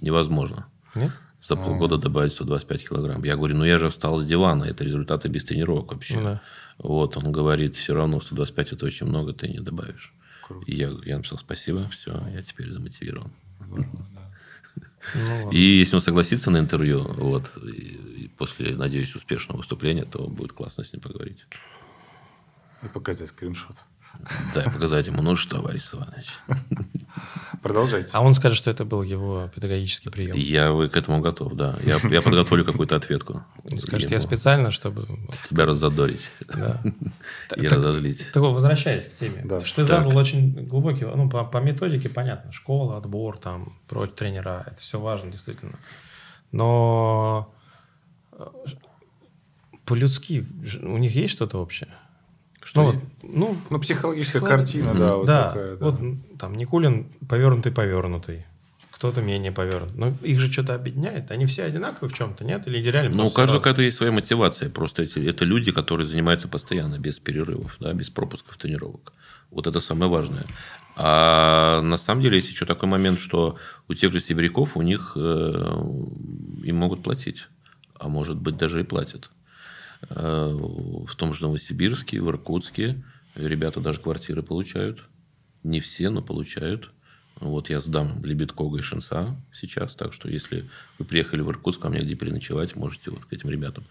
невозможно. 0.00 0.66
Нет? 0.94 1.10
За 1.42 1.56
полгода 1.56 1.96
добавить 1.96 2.32
125 2.32 2.88
килограмм. 2.88 3.24
Я 3.24 3.34
говорю, 3.36 3.56
ну 3.56 3.64
я 3.64 3.78
же 3.78 3.88
встал 3.88 4.18
с 4.18 4.26
дивана, 4.26 4.64
это 4.64 4.84
результаты 4.84 5.28
без 5.28 5.42
тренировок 5.44 5.92
вообще. 5.92 6.18
Ну 6.18 6.22
да. 6.24 6.42
Вот, 6.78 7.16
он 7.16 7.32
говорит, 7.32 7.76
все 7.76 7.94
равно 7.94 8.20
125 8.20 8.72
это 8.72 8.86
очень 8.86 9.06
много, 9.06 9.32
ты 9.32 9.48
не 9.48 9.58
добавишь. 9.60 10.12
Круто. 10.46 10.70
И 10.70 10.76
я, 10.76 10.90
я 11.04 11.16
написал, 11.16 11.38
спасибо, 11.38 11.88
все, 11.88 12.12
я 12.34 12.42
теперь 12.42 12.70
замотивирован. 12.70 13.32
Здорово, 13.66 13.88
да. 14.14 14.19
Ну. 15.14 15.50
И 15.50 15.60
если 15.60 15.96
он 15.96 16.02
согласится 16.02 16.50
на 16.50 16.58
интервью, 16.58 17.02
вот, 17.02 17.50
после, 18.36 18.76
надеюсь, 18.76 19.14
успешного 19.14 19.58
выступления, 19.58 20.04
то 20.04 20.26
будет 20.26 20.52
классно 20.52 20.84
с 20.84 20.92
ним 20.92 21.02
поговорить. 21.02 21.46
И 22.82 22.88
показать 22.88 23.28
скриншот. 23.28 23.76
Да, 24.54 24.64
и 24.64 24.70
показать 24.70 25.06
ему, 25.06 25.22
ну 25.22 25.36
что, 25.36 25.62
Борис 25.62 25.94
Иванович, 25.94 26.26
Продолжайте. 27.62 28.08
А 28.12 28.22
он 28.22 28.32
скажет, 28.34 28.56
что 28.56 28.70
это 28.70 28.86
был 28.86 29.02
его 29.02 29.50
педагогический 29.54 30.08
прием. 30.08 30.34
я 30.34 30.72
вы 30.72 30.88
к 30.88 30.96
этому 30.96 31.20
готов, 31.20 31.54
да. 31.54 31.78
Я, 31.84 31.98
я 32.08 32.22
подготовлю 32.22 32.64
какую-то 32.64 32.96
ответку. 32.96 33.44
Скажет, 33.78 34.10
я 34.10 34.20
специально, 34.20 34.70
чтобы... 34.70 35.06
Тебя 35.48 35.66
раззадорить 35.66 36.22
Да. 36.54 36.80
и 37.56 37.68
разозлить. 37.68 38.26
Так 38.32 38.42
возвращаясь 38.42 39.04
к 39.04 39.14
теме. 39.14 39.42
Да. 39.44 39.60
Что 39.60 39.82
ты 39.82 39.88
задал 39.88 40.16
очень 40.16 40.66
глубокий, 40.66 41.04
ну, 41.04 41.28
по, 41.28 41.44
по 41.44 41.58
методике 41.58 42.08
понятно, 42.08 42.50
школа, 42.52 42.96
отбор, 42.96 43.38
там, 43.38 43.78
прочь 43.88 44.12
тренера, 44.16 44.64
это 44.66 44.80
все 44.80 44.98
важно, 44.98 45.30
действительно. 45.30 45.78
Но 46.52 47.52
э, 48.32 48.46
по-людски 49.84 50.46
у 50.82 50.96
них 50.96 51.14
есть 51.14 51.34
что-то 51.34 51.58
общее? 51.58 51.90
Что 52.70 52.82
ну, 52.82 52.86
вот, 52.92 53.02
ну, 53.22 53.56
Ну, 53.68 53.80
психологическая 53.80 54.40
Психолог- 54.40 54.48
картина, 54.60 54.94
да, 54.94 55.16
вот 55.16 55.26
да, 55.26 55.50
такая. 55.52 55.76
да. 55.76 55.84
вот 55.90 56.00
там 56.38 56.54
Никулин 56.54 57.06
повернутый 57.28 57.72
повернутый, 57.72 58.46
кто-то 58.92 59.22
менее 59.22 59.50
повернут. 59.50 59.96
Но 59.96 60.12
их 60.22 60.38
же 60.38 60.52
что-то 60.52 60.76
объединяет. 60.76 61.32
Они 61.32 61.46
все 61.46 61.64
одинаковые 61.64 62.10
в 62.10 62.16
чем-то, 62.16 62.44
нет? 62.44 62.68
Или 62.68 62.78
реально 62.88 63.10
Ну, 63.16 63.26
у 63.26 63.30
каждого 63.30 63.46
сразу? 63.46 63.58
какая-то 63.58 63.82
есть 63.82 63.96
своя 63.96 64.12
мотивация. 64.12 64.70
Просто 64.70 65.02
эти, 65.02 65.18
это 65.18 65.44
люди, 65.44 65.72
которые 65.72 66.06
занимаются 66.06 66.46
постоянно, 66.46 66.98
без 67.00 67.18
перерывов, 67.18 67.76
да, 67.80 67.92
без 67.92 68.08
пропусков 68.08 68.56
тренировок. 68.56 69.12
Вот 69.50 69.66
это 69.66 69.80
самое 69.80 70.08
важное. 70.08 70.46
А 70.94 71.80
на 71.82 71.96
самом 71.96 72.22
деле 72.22 72.36
есть 72.36 72.50
еще 72.50 72.66
такой 72.66 72.88
момент, 72.88 73.18
что 73.20 73.56
у 73.88 73.94
тех 73.94 74.12
же 74.12 74.20
сибиряков 74.20 74.76
у 74.76 74.82
них 74.82 75.12
э, 75.16 75.82
им 76.62 76.76
могут 76.76 77.02
платить. 77.02 77.48
А 77.98 78.08
может 78.08 78.36
быть, 78.36 78.56
даже 78.56 78.80
и 78.80 78.84
платят. 78.84 79.30
Э, 80.08 80.52
в 80.52 81.14
том 81.16 81.32
же 81.32 81.44
Новосибирске, 81.44 82.20
в 82.20 82.28
Иркутске 82.28 83.02
ребята 83.34 83.80
даже 83.80 84.00
квартиры 84.00 84.42
получают. 84.42 85.04
Не 85.62 85.80
все, 85.80 86.10
но 86.10 86.22
получают. 86.22 86.90
Вот 87.40 87.70
я 87.70 87.80
сдам 87.80 88.22
Лебедкога 88.22 88.78
и 88.78 88.82
Шинца 88.82 89.34
сейчас, 89.54 89.94
так 89.94 90.12
что 90.12 90.28
если 90.28 90.68
вы 90.98 91.06
приехали 91.06 91.40
в 91.40 91.50
Иркутск, 91.50 91.82
а 91.84 91.88
мне 91.88 92.02
где 92.02 92.14
переночевать, 92.14 92.76
можете 92.76 93.10
вот 93.10 93.24
к 93.24 93.32
этим 93.32 93.48
ребятам 93.48 93.84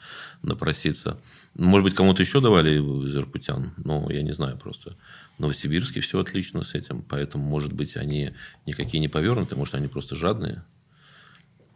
напроситься. 0.43 1.20
Может 1.55 1.84
быть, 1.84 1.95
кому-то 1.95 2.22
еще 2.22 2.41
давали 2.41 2.80
из 2.80 3.16
иркутян, 3.16 3.74
но 3.78 4.07
я 4.12 4.22
не 4.22 4.34
знаю 4.34 4.57
просто. 4.57 4.95
В 5.38 5.39
Новосибирске 5.39 6.01
все 6.01 6.20
отлично 6.20 6.64
с 6.64 6.76
этим, 6.76 7.01
поэтому, 7.01 7.43
может 7.43 7.74
быть, 7.74 7.97
они 7.97 8.34
никакие 8.68 8.99
не 8.99 9.07
повернуты, 9.07 9.55
может, 9.55 9.74
они 9.74 9.88
просто 9.88 10.16
жадные 10.16 10.64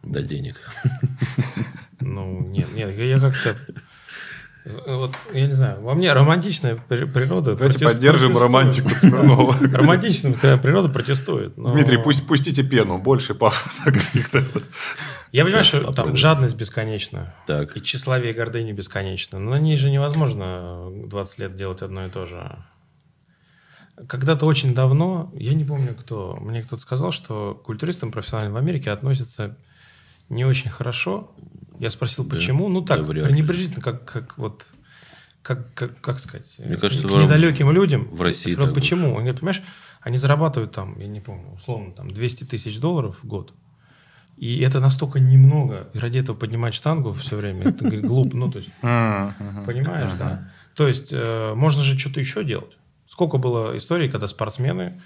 до 0.04 0.22
денег. 0.22 0.60
Ну, 2.00 2.46
нет, 2.48 2.72
нет, 2.74 2.94
я 2.98 3.18
как-то... 3.18 3.56
Вот, 4.86 5.14
я 5.34 5.46
не 5.46 5.52
знаю, 5.52 5.82
во 5.82 5.94
мне 5.94 6.10
романтичная 6.14 6.76
при- 6.88 7.04
природа... 7.04 7.54
Давайте 7.54 7.78
протест- 7.78 7.92
поддержим 7.92 8.32
протестует. 8.32 8.42
романтику 8.42 8.88
Смирнова. 8.88 9.56
Романтичная 9.76 10.56
природа 10.56 10.88
протестует. 10.88 11.56
но- 11.58 11.68
Дмитрий, 11.68 11.98
пусть 12.02 12.26
пустите 12.26 12.62
пену, 12.62 12.96
больше 12.98 13.34
пафоса 13.34 13.84
каких-то. 13.92 14.42
Я 15.32 15.44
понимаю, 15.44 15.64
что 15.64 15.92
там 15.92 16.16
жадность 16.16 16.56
бесконечна. 16.56 17.34
Так, 17.46 17.76
И 17.76 17.82
тщеславие 17.82 18.30
и 18.32 18.34
гордыня 18.34 18.72
бесконечно. 18.72 19.38
Но 19.38 19.50
на 19.50 19.58
ней 19.58 19.76
же 19.76 19.90
невозможно 19.90 20.88
20 21.08 21.38
лет 21.40 21.56
делать 21.56 21.82
одно 21.82 22.06
и 22.06 22.08
то 22.08 22.24
же. 22.24 22.56
Когда-то 24.08 24.46
очень 24.46 24.74
давно, 24.74 25.30
я 25.34 25.54
не 25.54 25.64
помню 25.64 25.94
кто, 25.94 26.36
мне 26.40 26.62
кто-то 26.62 26.82
сказал, 26.82 27.12
что 27.12 27.54
к 27.54 27.62
культуристам 27.62 28.10
профессиональным 28.10 28.54
в 28.54 28.56
Америке 28.56 28.90
относятся 28.90 29.56
не 30.28 30.44
очень 30.44 30.70
хорошо. 30.70 31.32
Я 31.84 31.90
спросил, 31.90 32.24
Да? 32.24 32.30
почему. 32.36 32.68
Ну 32.68 32.80
так, 32.82 33.02
Да 33.02 33.08
вряд 33.08 33.26
ли. 33.26 33.30
пренебрежительно, 33.32 33.82
как, 33.82 34.04
как 34.04 34.38
вот 34.38 34.64
как, 35.42 35.74
как, 35.74 36.00
как 36.00 36.18
сказать, 36.18 36.46
Мне 36.58 36.76
кажется, 36.78 37.06
к 37.06 37.10
в- 37.10 37.22
недалеким 37.22 37.70
людям. 37.70 38.08
в 38.10 38.22
России 38.22 38.48
Я 38.48 38.54
сказал, 38.54 38.72
так 38.72 38.74
почему? 38.74 39.08
Он 39.10 39.16
говорит, 39.16 39.40
понимаешь, 39.40 39.62
они 40.00 40.16
зарабатывают 40.18 40.72
там, 40.72 40.98
я 40.98 41.06
не 41.06 41.20
помню, 41.20 41.52
условно, 41.52 41.92
там 41.92 42.10
200 42.10 42.44
тысяч 42.44 42.78
долларов 42.80 43.18
в 43.22 43.26
год. 43.26 43.52
И 44.38 44.60
это 44.60 44.80
настолько 44.80 45.20
немного. 45.20 45.90
И 45.92 45.98
ради 45.98 46.18
этого 46.18 46.34
поднимать 46.36 46.72
штангу 46.74 47.12
все 47.12 47.36
время, 47.36 47.68
это 47.68 47.84
говорит, 47.84 48.06
глупо. 48.06 48.36
Ну, 48.36 48.50
то 48.50 48.58
есть, 48.58 48.70
понимаешь, 48.80 50.10
да? 50.18 50.50
То 50.74 50.88
есть, 50.88 51.08
э, 51.12 51.52
можно 51.54 51.82
же 51.82 51.98
что-то 51.98 52.20
еще 52.20 52.42
делать. 52.42 52.76
Сколько 53.06 53.36
было 53.38 53.76
историй, 53.76 54.08
когда 54.08 54.26
спортсмены, 54.28 55.00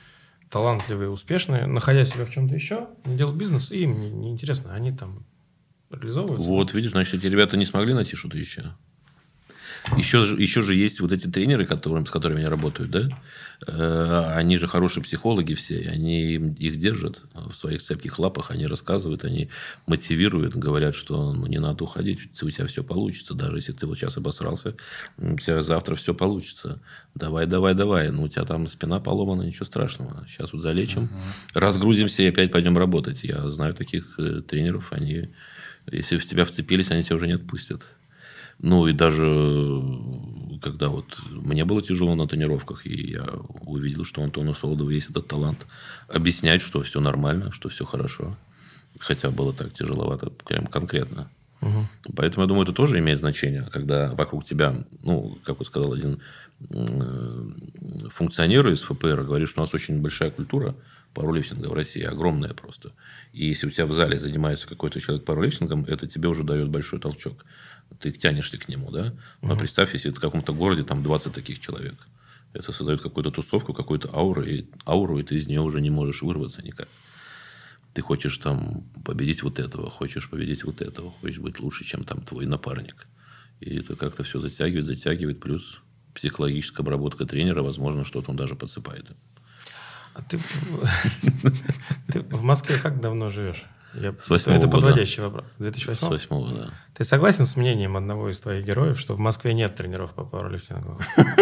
талантливые, 0.51 1.11
успешные, 1.11 1.67
находя 1.67 2.05
себя 2.05 2.25
в 2.25 2.31
чем-то 2.31 2.55
еще, 2.55 2.87
делают 3.05 3.37
бизнес, 3.37 3.71
и 3.73 3.81
им 3.83 4.01
не- 4.01 4.11
неинтересно, 4.11 4.73
они 4.73 4.93
там 4.93 5.25
реализовываются. 5.91 6.47
Вот, 6.49 6.75
видишь, 6.75 6.93
значит, 6.93 7.15
эти 7.15 7.27
ребята 7.27 7.57
не 7.57 7.67
смогли 7.67 7.95
найти 7.95 8.17
что-то 8.17 8.37
еще. 8.39 8.73
Еще, 9.97 10.25
же- 10.25 10.41
еще 10.43 10.61
же 10.61 10.75
есть 10.75 11.01
вот 11.01 11.13
эти 11.13 11.29
тренеры, 11.29 11.65
которым, 11.65 12.05
с 12.05 12.11
которыми 12.11 12.41
они 12.41 12.49
работают, 12.49 12.91
да? 12.91 13.09
Э, 13.67 14.35
Они 14.37 14.59
же 14.59 14.67
хорошие 14.69 15.03
психологи 15.03 15.55
все, 15.55 15.89
они 15.89 16.35
их 16.35 16.79
держат 16.79 17.23
в 17.33 17.55
своих 17.55 17.81
цепких 17.81 18.19
лапах, 18.19 18.51
они 18.51 18.67
рассказывают, 18.67 19.25
они 19.25 19.49
мотивируют, 19.87 20.55
говорят, 20.57 20.95
что 20.95 21.33
ну, 21.33 21.47
не 21.47 21.59
надо 21.59 21.85
уходить, 21.85 22.19
у 22.43 22.51
тебя 22.51 22.67
все 22.67 22.85
получится, 22.85 23.35
даже 23.35 23.57
если 23.57 23.73
ты 23.73 23.87
вот 23.87 23.97
сейчас 23.99 24.17
обосрался, 24.19 24.75
у 25.17 25.39
тебя 25.39 25.63
завтра 25.63 25.95
все 25.95 26.13
получится. 26.13 26.81
Давай, 27.15 27.47
давай, 27.47 27.75
давай, 27.75 28.11
ну 28.11 28.25
у 28.25 28.29
тебя 28.29 28.45
там 28.45 28.67
спина 28.67 29.01
поломана, 29.01 29.43
ничего 29.43 29.65
страшного. 29.65 30.27
Сейчас 30.29 30.53
вот 30.53 30.61
залечим, 30.61 31.09
разгрузимся 31.55 32.23
и 32.25 32.27
опять 32.29 32.53
пойдем 32.53 32.77
работать. 32.77 33.25
Я 33.25 33.49
знаю 33.49 33.75
таких 33.75 34.19
э, 34.19 34.43
тренеров, 34.43 34.93
они, 34.93 35.31
если 35.91 36.19
в 36.19 36.27
тебя 36.27 36.45
вцепились, 36.45 36.91
они 36.91 37.05
тебя 37.05 37.17
уже 37.17 37.27
не 37.27 37.35
отпустят. 37.35 37.83
Ну, 38.61 38.89
и 38.89 38.93
даже 38.93 39.25
э, 39.27 40.59
когда 40.61 40.89
вот 40.89 41.19
мне 41.31 41.65
было 41.65 41.83
тяжело 41.83 42.15
на 42.15 42.27
тренировках, 42.27 42.87
и 42.87 43.13
я 43.13 43.25
увидел, 43.61 44.05
что 44.05 44.21
у 44.21 44.25
Антона 44.25 44.55
Солодова 44.55 44.91
есть 44.91 45.11
этот 45.11 45.29
талант 45.29 45.67
объяснять, 46.09 46.63
что 46.63 46.83
все 46.83 47.01
нормально, 47.01 47.53
что 47.53 47.69
все 47.69 47.85
хорошо. 47.85 48.37
Хотя 48.99 49.31
было 49.31 49.53
так 49.53 49.75
тяжеловато, 49.75 50.31
прям 50.45 50.67
конкретно. 50.67 51.31
Мгм. 51.61 51.89
Поэтому, 52.17 52.45
я 52.45 52.49
думаю, 52.49 52.65
это 52.65 52.73
тоже 52.73 52.99
имеет 52.99 53.19
значение, 53.19 53.69
когда 53.73 54.13
вокруг 54.13 54.45
тебя, 54.45 54.85
ну, 55.03 55.39
как 55.45 55.59
вот 55.59 55.67
сказал 55.67 55.93
один 55.93 56.21
м, 56.71 58.11
функционер 58.11 58.69
из 58.69 58.83
ФПР, 58.83 59.23
говорит, 59.23 59.49
что 59.49 59.61
у 59.61 59.65
нас 59.65 59.75
очень 59.75 60.01
большая 60.01 60.31
культура 60.31 60.75
пауэрлифтинга 61.15 61.69
в 61.69 61.73
России, 61.73 62.03
огромная 62.03 62.55
просто. 62.55 62.93
И 63.33 63.47
если 63.47 63.67
у 63.67 63.71
тебя 63.71 63.87
в 63.87 63.93
зале 63.93 64.19
занимается 64.19 64.69
какой-то 64.69 65.01
человек 65.01 65.25
пауэрлифтингом, 65.25 65.85
это 65.85 66.07
тебе 66.07 66.29
уже 66.29 66.45
дает 66.45 66.69
большой 66.69 67.01
толчок. 67.01 67.45
Ты 68.01 68.13
тянешься 68.13 68.59
к 68.59 68.69
нему, 68.69 68.91
да? 68.91 69.15
Но 69.43 69.57
представь, 69.57 69.95
если 69.95 70.11
в 70.11 70.21
каком-то 70.21 70.53
городе 70.53 70.85
там 70.85 71.03
20 71.03 71.33
таких 71.33 71.61
человек. 71.61 71.95
Это 72.53 72.73
создает 72.73 73.03
какую-то 73.03 73.31
тусовку, 73.31 73.75
какую-то 73.75 74.11
ауру, 74.13 74.43
и, 74.43 74.67
ауру, 74.87 75.19
и 75.19 75.23
ты 75.23 75.37
из 75.37 75.47
нее 75.47 75.61
уже 75.61 75.81
не 75.81 75.91
можешь 75.91 76.23
вырваться 76.23 76.63
никак 76.63 76.89
ты 77.99 78.03
хочешь 78.03 78.39
там 78.39 78.85
победить 79.05 79.43
вот 79.43 79.59
этого, 79.59 79.91
хочешь 79.91 80.31
победить 80.31 80.63
вот 80.63 80.83
этого, 80.83 81.11
хочешь 81.11 81.41
быть 81.41 81.59
лучше, 81.59 81.85
чем 81.85 82.05
там 82.05 82.21
твой 82.21 82.47
напарник. 82.47 83.09
И 83.59 83.81
это 83.81 83.97
как-то 83.97 84.23
все 84.23 84.41
затягивает, 84.41 84.87
затягивает, 84.87 85.41
плюс 85.41 85.81
психологическая 86.15 86.85
обработка 86.85 87.27
тренера, 87.27 87.63
возможно, 87.63 88.05
что-то 88.05 88.31
он 88.31 88.37
даже 88.37 88.55
подсыпает. 88.55 89.11
А 90.19 90.23
ты, 90.29 90.39
ты 92.13 92.21
в 92.21 92.43
Москве 92.43 92.77
как 92.83 93.01
давно 93.01 93.31
живешь? 93.31 93.65
Я, 93.95 94.13
С 94.19 94.31
это 94.31 94.67
года. 94.67 94.69
подводящий 94.69 95.23
вопрос. 95.23 95.45
С 95.57 95.61
2008? 95.61 96.09
восьмого, 96.09 96.53
да. 96.53 96.71
Ты 96.95 97.05
согласен 97.05 97.47
с 97.47 97.57
мнением 97.57 97.97
одного 97.97 98.29
из 98.29 98.39
твоих 98.41 98.65
героев, 98.65 98.99
что 98.99 99.15
в 99.15 99.19
Москве 99.19 99.55
нет 99.55 99.77
тренеров 99.77 100.13
по 100.15 100.25
пауэрлифтингу? 100.25 101.01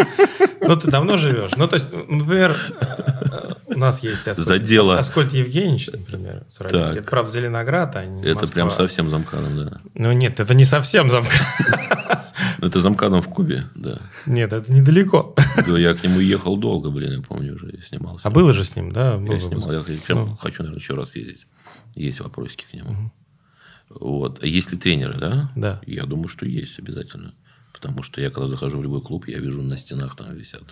Ну, 0.59 0.75
ты 0.75 0.91
давно 0.91 1.15
живешь. 1.15 1.51
Ну, 1.55 1.65
то 1.67 1.75
есть, 1.77 1.93
например, 1.93 2.57
у 3.77 3.79
нас 3.79 4.01
есть 4.03 4.27
Аскольд, 4.27 4.47
За 4.47 4.59
дело. 4.59 4.97
Аскольд 4.97 5.31
Евгеньевич, 5.33 5.87
например. 5.93 6.45
Это, 6.59 7.03
правда, 7.03 7.31
Зеленоград, 7.31 7.95
а 7.95 8.05
не 8.05 8.21
Это 8.23 8.39
Москва. 8.41 8.53
прям 8.53 8.71
совсем 8.71 9.09
замканом, 9.09 9.55
да. 9.65 9.81
Ну, 9.93 10.11
нет, 10.13 10.39
это 10.39 10.53
не 10.55 10.65
совсем 10.65 11.09
замка. 11.09 11.31
Это 12.59 12.79
замкадом 12.79 13.21
в 13.21 13.27
Кубе, 13.27 13.65
да. 13.75 14.01
Нет, 14.25 14.51
это 14.51 14.73
недалеко. 14.73 15.35
Да, 15.67 15.77
Я 15.77 15.93
к 15.93 16.03
нему 16.03 16.19
ехал 16.19 16.57
долго, 16.57 16.89
блин, 16.89 17.11
я 17.17 17.21
помню, 17.21 17.53
уже 17.53 17.67
я 17.71 17.81
снимался. 17.83 18.27
А 18.27 18.31
было 18.31 18.51
же 18.51 18.63
с 18.63 18.75
ним, 18.75 18.91
да? 18.91 19.13
Я 19.15 19.39
снимал. 19.39 19.71
Я 19.71 19.83
прям 19.83 20.19
Ну. 20.25 20.35
хочу, 20.37 20.63
наверное, 20.63 20.79
еще 20.81 20.95
раз 20.95 21.11
съездить. 21.11 21.45
Есть 21.93 22.19
вопросики 22.19 22.65
к 22.69 22.73
нему. 22.73 23.11
Вот. 23.89 24.43
Есть 24.43 24.71
ли 24.71 24.77
тренеры, 24.79 25.19
да? 25.19 25.51
Да. 25.55 25.81
Я 25.85 26.05
думаю, 26.07 26.29
что 26.29 26.47
есть 26.47 26.79
обязательно. 26.79 27.35
Потому 27.73 28.01
что 28.01 28.21
я, 28.21 28.31
когда 28.31 28.47
захожу 28.47 28.79
в 28.79 28.83
любой 28.83 29.01
клуб, 29.01 29.27
я 29.27 29.37
вижу 29.37 29.61
на 29.61 29.77
стенах 29.77 30.15
там 30.15 30.33
висят 30.35 30.63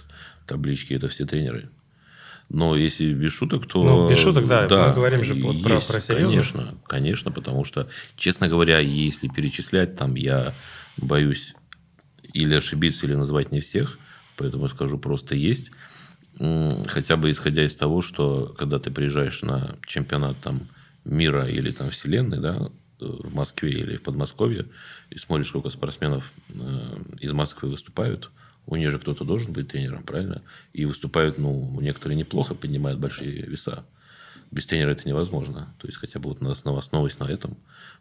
таблички, 0.47 0.93
это 0.95 1.07
все 1.07 1.25
тренеры. 1.25 1.69
Но 2.49 2.75
если 2.75 3.13
без 3.13 3.31
шуток, 3.31 3.67
то... 3.67 3.83
Ну, 3.83 4.09
без 4.09 4.19
шуток, 4.19 4.47
да. 4.47 4.67
Мы 4.87 4.93
говорим 4.93 5.23
же 5.23 5.33
вот 5.35 5.63
про- 5.63 5.75
есть, 5.75 5.87
про 5.87 5.99
серьезно. 5.99 6.29
Конечно, 6.29 6.77
конечно, 6.87 7.31
потому 7.31 7.63
что, 7.65 7.87
честно 8.15 8.47
говоря, 8.47 8.79
если 8.79 9.27
перечислять, 9.27 9.95
там 9.95 10.15
я 10.15 10.53
боюсь 10.97 11.53
или 12.33 12.53
ошибиться, 12.53 13.05
или 13.05 13.15
назвать 13.15 13.51
не 13.51 13.61
всех, 13.61 13.97
поэтому 14.37 14.69
скажу 14.69 14.99
просто 14.99 15.35
есть. 15.35 15.71
Хотя 16.37 17.15
бы 17.15 17.31
исходя 17.31 17.65
из 17.65 17.75
того, 17.75 18.01
что 18.01 18.53
когда 18.57 18.77
ты 18.77 18.91
приезжаешь 18.91 19.41
на 19.41 19.77
чемпионат 19.87 20.37
там, 20.41 20.67
мира 21.05 21.47
или 21.47 21.71
там 21.71 21.89
вселенной, 21.91 22.39
да, 22.39 22.69
э, 22.99 23.05
в 23.05 23.33
Москве 23.33 23.71
или 23.71 23.95
в 23.95 24.03
Подмосковье, 24.03 24.65
и 25.09 25.17
смотришь, 25.17 25.47
сколько 25.47 25.69
спортсменов 25.69 26.33
э, 26.49 26.97
из 27.21 27.31
Москвы 27.31 27.69
выступают, 27.69 28.31
у 28.67 28.75
них 28.75 28.91
же 28.91 28.99
кто-то 28.99 29.23
должен 29.23 29.53
быть 29.53 29.67
тренером, 29.69 30.03
правильно? 30.03 30.41
И 30.73 30.85
выступают, 30.85 31.37
ну, 31.37 31.77
некоторые 31.81 32.17
неплохо, 32.17 32.55
поднимают 32.55 32.99
большие 32.99 33.31
веса. 33.43 33.85
Без 34.51 34.65
тренера 34.65 34.91
это 34.91 35.07
невозможно. 35.07 35.73
То 35.79 35.87
есть, 35.87 35.97
хотя 35.99 36.19
бы 36.19 36.29
вот 36.29 36.41
на 36.41 36.49
основ- 36.51 36.77
основываясь 36.77 37.19
на 37.19 37.25
этом, 37.25 37.57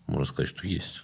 можно 0.07 0.25
сказать, 0.27 0.49
что 0.49 0.67
есть. 0.67 1.03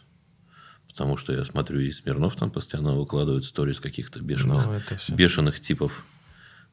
Потому 0.89 1.17
что 1.17 1.33
я 1.33 1.45
смотрю, 1.45 1.81
и 1.81 1.91
Смирнов 1.93 2.37
там 2.37 2.51
постоянно 2.51 2.95
выкладывает 2.95 3.45
сторис 3.45 3.81
каких-то 3.81 4.21
бешеных, 4.21 4.67
Ну, 4.67 5.15
бешеных 5.15 5.61
типов. 5.61 6.05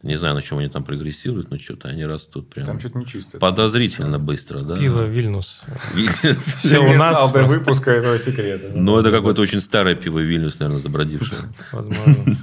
Не 0.04 0.16
знаю, 0.16 0.36
на 0.36 0.44
чем 0.44 0.60
они 0.60 0.70
там 0.70 0.84
прогрессируют, 0.84 1.50
но 1.50 1.58
что-то 1.58 1.88
они 1.88 2.06
растут 2.06 2.50
прям 2.52 2.68
Там 2.68 2.80
что-то 2.80 3.00
нечисто. 3.00 3.40
подозрительно 3.40 4.20
быстро, 4.20 4.60
да. 4.60 4.78
Пиво 4.78 5.08
Вильнюс. 5.08 5.64
Все 6.58 6.78
у 6.80 6.94
нас 6.94 7.32
выпуска 7.32 7.92
этого 7.92 8.20
секрета. 8.20 8.72
Ну, 8.76 9.00
это 9.00 9.10
какое-то 9.10 9.42
очень 9.42 9.60
старое 9.60 9.96
пиво 9.96 10.20
Вильнюс, 10.20 10.60
наверное, 10.60 10.82
забродившее. 10.82 11.42
Возможно. 11.72 12.38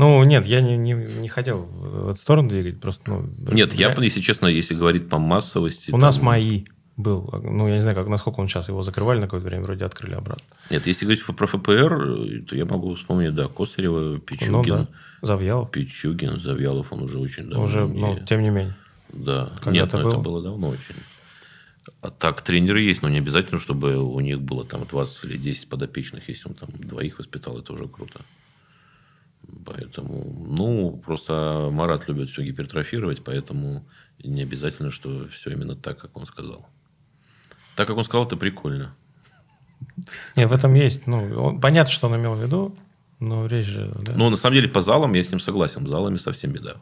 Ну, 0.00 0.24
нет, 0.24 0.46
я 0.46 0.60
не, 0.62 0.76
не, 0.78 0.94
не 0.94 1.28
хотел 1.28 1.66
в 1.66 2.08
эту 2.10 2.18
сторону 2.20 2.48
двигать, 2.48 2.80
просто, 2.80 3.02
ну... 3.10 3.52
Нет, 3.52 3.74
я, 3.74 3.92
если 3.98 4.20
честно, 4.20 4.46
если 4.46 4.74
говорить 4.74 5.08
по 5.10 5.18
массовости... 5.18 5.90
У 5.90 5.98
нас 5.98 6.16
там- 6.16 6.24
МАИ 6.24 6.64
был. 6.96 7.28
Ну, 7.42 7.68
я 7.68 7.74
не 7.74 7.80
знаю, 7.80 7.96
как, 7.96 8.08
насколько 8.08 8.40
он 8.40 8.48
сейчас. 8.48 8.68
Его 8.68 8.82
закрывали 8.82 9.18
на 9.20 9.26
какое-то 9.26 9.46
время, 9.46 9.62
вроде 9.62 9.84
открыли 9.84 10.14
обратно. 10.14 10.44
Нет, 10.70 10.86
если 10.86 11.04
говорить 11.04 11.24
про 11.24 11.46
ФПР, 11.46 12.44
то 12.48 12.56
я 12.56 12.64
могу 12.64 12.94
вспомнить, 12.94 13.34
да, 13.34 13.46
Косарева, 13.48 14.00
Ну, 14.14 14.18
Пичугин. 14.20 14.76
да. 14.76 14.88
Завьялов. 15.22 15.70
Пичугин, 15.70 16.40
Завьялов, 16.40 16.92
он 16.92 17.02
уже 17.02 17.18
очень 17.18 17.44
давно. 17.48 17.64
Уже, 17.64 17.82
не- 17.86 18.00
ну, 18.00 18.18
тем 18.26 18.42
не 18.42 18.50
менее. 18.50 18.76
Да. 19.12 19.52
Когда-то 19.62 19.70
Нет, 19.70 19.92
ну, 19.92 19.98
это 19.98 20.16
был. 20.18 20.22
было 20.22 20.42
давно 20.42 20.68
очень. 20.68 20.94
А 22.02 22.10
так, 22.10 22.42
тренеры 22.42 22.80
есть, 22.80 23.02
но 23.02 23.08
не 23.08 23.18
обязательно, 23.18 23.58
чтобы 23.60 23.96
у 23.98 24.20
них 24.20 24.40
было 24.40 24.64
там 24.64 24.84
20 24.84 25.24
или 25.24 25.36
10 25.36 25.68
подопечных. 25.68 26.28
Если 26.28 26.48
он 26.48 26.54
там 26.54 26.68
двоих 26.74 27.18
воспитал, 27.18 27.58
это 27.58 27.72
уже 27.72 27.88
круто. 27.88 28.20
Поэтому, 29.64 30.46
ну, 30.48 31.00
просто 31.04 31.68
Марат 31.72 32.08
любит 32.08 32.30
все 32.30 32.42
гипертрофировать, 32.42 33.24
поэтому 33.24 33.86
не 34.22 34.42
обязательно, 34.42 34.90
что 34.90 35.28
все 35.28 35.50
именно 35.50 35.74
так, 35.76 35.98
как 35.98 36.16
он 36.16 36.26
сказал. 36.26 36.68
Так, 37.76 37.86
как 37.88 37.96
он 37.96 38.04
сказал, 38.04 38.26
это 38.26 38.36
прикольно. 38.36 38.94
Нет, 40.36 40.48
в 40.48 40.52
этом 40.52 40.74
есть. 40.74 41.06
Ну, 41.06 41.42
он- 41.42 41.60
понятно, 41.60 41.92
что 41.92 42.08
он 42.08 42.16
имел 42.16 42.34
в 42.34 42.42
виду, 42.42 42.76
но 43.18 43.46
речь 43.46 43.66
же... 43.66 43.92
да. 44.02 44.12
Ну, 44.14 44.30
на 44.30 44.36
самом 44.36 44.56
деле, 44.56 44.68
по 44.68 44.82
залам 44.82 45.14
я 45.14 45.22
с 45.22 45.30
ним 45.30 45.40
согласен. 45.40 45.86
С 45.86 45.90
залами 45.90 46.16
совсем 46.16 46.52
беда. 46.52 46.76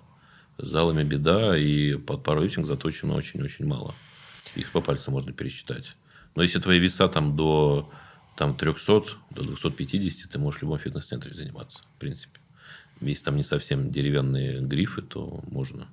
С 0.59 0.69
залами 0.69 1.05
беда, 1.05 1.57
и 1.57 1.95
под 1.95 2.25
пауэрлифтинг 2.25 2.67
заточено 2.67 3.15
очень-очень 3.15 3.67
мало. 3.67 3.95
Их 4.57 4.73
по 4.73 4.81
пальцам 4.81 5.15
можно 5.15 5.33
пересчитать. 5.33 5.97
Но 6.35 6.43
если 6.43 6.59
твои 6.61 6.79
веса 6.79 7.09
там 7.09 7.37
до 7.37 7.91
там, 8.37 8.57
300, 8.57 9.03
до 9.31 9.43
250, 9.43 10.31
ты 10.31 10.39
можешь 10.39 10.61
в 10.61 10.63
любом 10.63 10.79
фитнес-центре 10.79 11.35
заниматься, 11.35 11.81
в 11.97 12.01
принципе. 12.01 12.41
Если 13.01 13.25
там 13.25 13.37
не 13.37 13.43
совсем 13.43 13.91
деревянные 13.91 14.61
грифы, 14.61 15.03
то 15.03 15.43
можно. 15.51 15.89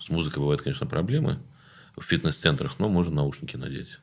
С 0.00 0.08
музыкой 0.08 0.40
бывают, 0.40 0.62
конечно, 0.62 0.86
проблемы 0.86 1.40
в 1.96 2.02
фитнес-центрах, 2.02 2.78
но 2.78 2.88
можно 2.88 3.16
наушники 3.16 3.56
надеть. 3.56 3.98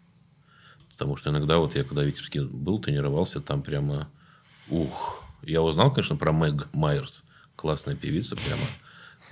Потому 0.91 1.15
что 1.17 1.29
иногда, 1.29 1.57
вот 1.57 1.75
я 1.75 1.83
когда 1.83 2.01
в 2.01 2.05
Витебске 2.05 2.43
был, 2.43 2.79
тренировался, 2.79 3.41
там 3.41 3.61
прямо, 3.61 4.09
ух, 4.69 5.23
я 5.43 5.61
узнал, 5.61 5.91
конечно, 5.91 6.15
про 6.15 6.31
Мэг 6.31 6.67
Майерс, 6.73 7.23
классная 7.55 7.95
певица, 7.95 8.35
прямо 8.35 8.63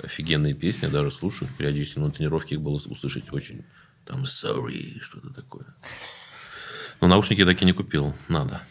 офигенные 0.01 0.53
песни, 0.53 0.87
даже 0.87 1.11
слушаю 1.11 1.49
периодически, 1.57 1.99
но 1.99 2.05
на 2.05 2.11
тренировке 2.11 2.55
их 2.55 2.61
было 2.61 2.75
услышать 2.75 3.31
очень, 3.31 3.65
там, 4.05 4.23
sorry, 4.23 4.99
что-то 5.01 5.33
такое. 5.33 5.65
Но 7.01 7.07
наушники 7.07 7.39
я 7.39 7.45
так 7.45 7.61
и 7.61 7.65
не 7.65 7.73
купил, 7.73 8.13
надо. 8.27 8.61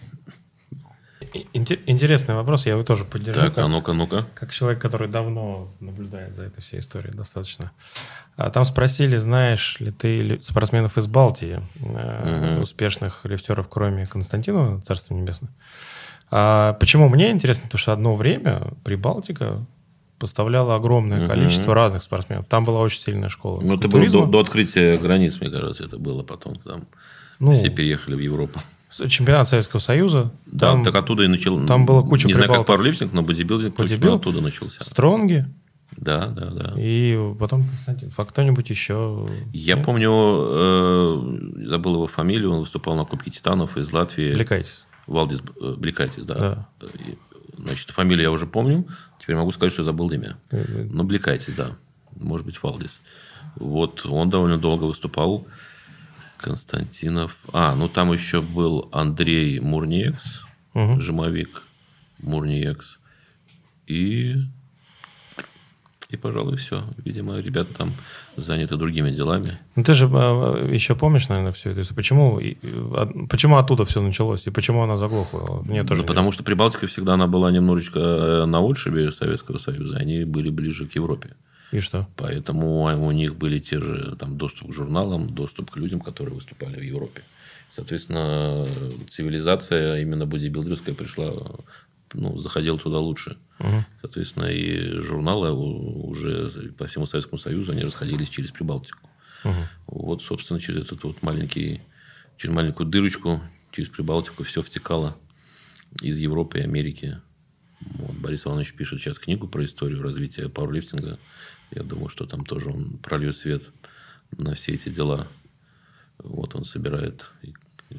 Интересный 1.55 2.35
вопрос, 2.35 2.66
я 2.66 2.72
его 2.72 2.83
тоже 2.83 3.05
поддержу. 3.05 3.41
Так, 3.41 3.55
как- 3.55 3.64
а 3.64 3.68
ну-ка, 3.68 3.93
ну-ка. 3.93 4.26
как 4.35 4.53
человек, 4.53 4.80
который 4.83 5.09
давно 5.09 5.68
наблюдает 5.80 6.37
за 6.37 6.43
этой 6.45 6.61
всей 6.61 6.80
историей 6.80 7.12
достаточно. 7.14 7.70
А 8.37 8.51
там 8.51 8.64
спросили, 8.64 9.16
знаешь 9.16 9.78
ли 9.80 9.91
ты 9.91 10.39
спортсменов 10.43 10.99
из 10.99 11.07
Балтии, 11.07 11.61
Мгм. 11.80 12.61
успешных 12.62 13.20
лифтеров, 13.24 13.68
кроме 13.68 14.07
Константинова, 14.07 14.80
Царство 14.83 15.14
Небесное. 15.14 15.51
А 16.30 16.74
почему 16.74 17.09
мне 17.09 17.30
интересно? 17.30 17.64
Потому 17.64 17.78
что 17.78 17.93
одно 17.93 18.14
время 18.14 18.62
Прибалтика 18.85 19.64
поставляла 20.18 20.76
огромное 20.76 21.26
количество 21.26 21.74
разных 21.74 22.03
спортсменов. 22.03 22.47
Там 22.47 22.64
была 22.64 22.80
очень 22.80 23.01
сильная 23.01 23.28
школа. 23.28 23.61
Ну, 23.61 23.76
это 23.76 23.89
было 23.89 24.09
до, 24.09 24.26
до 24.26 24.41
открытия 24.41 24.97
границ, 24.97 25.41
мне 25.41 25.51
кажется, 25.51 25.85
это 25.85 25.99
было 25.99 26.22
потом. 26.22 26.55
Там 26.57 26.87
Ну, 27.39 27.53
все 27.53 27.70
переехали 27.70 28.14
в 28.14 28.20
Европу. 28.20 28.61
Чемпионат 29.09 29.49
Советского 29.49 29.80
Союза. 29.80 30.32
Да, 30.47 30.72
там 30.72 30.84
так 30.84 30.95
оттуда 30.97 31.24
и 31.24 31.28
начал. 31.28 31.64
там 31.66 31.86
было 31.86 32.03
куча 32.03 32.26
Не 32.26 32.34
знаю, 32.34 32.49
как 32.49 32.59
прибалтов. 32.59 32.76
пауэрлифтинг, 32.76 33.12
но 33.12 33.22
бодибилдинг 33.22 33.74
точно 33.76 33.97
Бодибилд? 33.97 34.20
оттуда 34.20 34.40
начался. 34.40 34.82
Стронги. 34.84 35.47
Да, 35.97 36.26
да, 36.28 36.51
да. 36.51 36.74
И 36.78 37.18
потом 37.38 37.64
Константин. 37.68 38.11
А 38.16 38.24
кто-нибудь 38.24 38.68
еще? 38.70 39.28
Я 39.53 39.76
Нет? 39.76 39.84
помню, 39.84 40.11
э, 40.11 41.66
забыл 41.68 41.95
его 41.95 42.07
фамилию, 42.07 42.51
он 42.53 42.61
выступал 42.61 42.97
на 42.97 43.05
Кубке 43.05 43.30
Титанов 43.30 43.76
из 43.76 43.93
Латвии. 43.93 44.30
Увлекайтесь. 44.32 44.84
Валдис 45.07 45.43
э, 45.61 45.74
Бликайтис, 45.76 46.24
да. 46.24 46.68
Да. 46.80 46.88
Значит, 47.59 47.90
фамилию 47.90 48.22
я 48.24 48.30
уже 48.30 48.47
помню. 48.47 48.86
Теперь 49.20 49.36
могу 49.36 49.53
сказать, 49.53 49.72
что 49.72 49.82
забыл 49.84 50.11
имя. 50.11 50.36
Э, 50.51 50.86
Ну, 50.90 51.05
Бликайтис, 51.05 51.55
да. 51.55 51.72
Может 52.16 52.47
быть, 52.47 52.62
Валдис. 52.62 53.01
Вот 53.57 54.07
он 54.07 54.30
довольно 54.30 54.57
долго 54.59 54.84
выступал. 54.84 55.47
Константинов. 56.43 57.36
А, 57.53 57.74
ну 57.74 57.88
там 57.88 58.12
еще 58.12 58.40
был 58.43 58.88
Андрей 58.93 59.61
Мурниекс, 59.61 60.43
Мгм. 60.74 61.01
жимовик 61.01 61.62
Мурниекс. 62.18 62.99
И... 63.86 64.36
И, 66.11 66.16
пожалуй, 66.18 66.59
все. 66.59 66.84
Видимо, 67.03 67.38
ребята 67.40 67.72
там 67.72 67.93
заняты 68.36 68.76
другими 68.76 69.11
делами. 69.11 69.59
Ну, 69.76 69.82
ты 69.82 69.95
же 69.95 70.11
а, 70.12 70.68
еще 70.70 70.95
помнишь, 70.95 71.28
наверное, 71.30 71.53
эту 71.53 71.59
историю. 71.70 71.86
Почему, 71.95 72.38
а, 72.38 73.07
почему 73.30 73.57
оттуда 73.57 73.86
все 73.86 74.03
началось? 74.03 74.47
И 74.47 74.51
почему 74.51 74.82
она 74.82 74.99
заглохла? 74.99 75.62
Мне 75.64 75.84
тоже 75.84 76.03
Ну, 76.03 76.07
потому 76.07 76.30
что 76.32 76.45
Прибалтика 76.45 76.86
всегда 76.86 77.14
она 77.14 77.28
была 77.28 77.51
немножечко 77.51 77.99
э, 77.99 78.45
на 78.45 78.61
отшибе 78.61 79.11
Советского 79.11 79.57
Союза. 79.57 79.97
Они 79.97 80.24
были 80.24 80.51
ближе 80.51 80.86
к 80.86 80.95
Европе. 80.97 81.30
И 81.73 81.81
что? 81.81 82.07
Поэтому 82.16 82.83
у 82.83 83.11
них 83.11 83.37
были 83.37 83.59
те 83.59 83.81
же 83.81 84.14
там, 84.16 84.37
доступ 84.37 84.68
к 84.68 84.73
журналам, 84.73 85.31
доступ 85.31 85.70
к 85.70 85.77
людям, 85.77 86.01
которые 86.01 86.35
выступали 86.35 86.77
в 86.77 86.83
Европе. 86.83 87.23
Соответственно, 87.70 88.66
цивилизация 89.09 90.03
именно 90.03 90.27
бодибилдерская 90.27 90.95
пришла, 90.95 91.32
ну, 92.12 92.39
заходила 92.39 92.78
туда 92.78 92.99
лучше. 92.99 93.39
Мгм. 93.59 93.86
Соответственно, 94.03 94.44
и 94.44 94.99
журналы 95.01 95.53
уже 95.53 96.51
по 96.77 96.86
всему 96.86 97.07
Советскому 97.07 97.39
Союзу, 97.39 97.73
они 97.73 97.82
расходились 97.82 98.28
через 98.28 98.51
Прибалтику. 98.51 99.09
Мгм. 99.44 99.66
Вот, 99.86 100.23
собственно, 100.23 100.61
через 100.61 100.85
этот 100.85 101.03
вот 101.05 101.23
маленький, 101.23 101.81
через 102.36 102.55
маленькую 102.55 102.86
дырочку, 102.86 103.40
через 103.70 103.89
Прибалтику 103.89 104.44
все 104.44 104.61
втекало 104.61 105.16
из 106.03 106.19
Европы 106.19 106.59
и 106.59 106.62
Америки. 106.62 107.19
Вот, 107.81 108.15
Борис 108.16 108.47
Иванович 108.47 108.74
пишет 108.74 109.01
сейчас 109.01 109.19
книгу 109.19 109.49
про 109.49 109.65
историю 109.65 110.03
развития 110.03 110.49
пауэрлифтинга. 110.49 111.19
Я 111.74 111.82
думаю, 111.82 112.09
что 112.09 112.27
там 112.27 112.44
тоже 112.44 112.70
он 112.70 112.99
прольет 112.99 113.36
свет 113.36 113.62
на 114.39 114.55
все 114.55 114.73
эти 114.73 114.89
дела. 114.89 115.27
Вот 116.19 116.55
он 116.55 116.65
собирает 116.65 117.31
и 117.43 117.55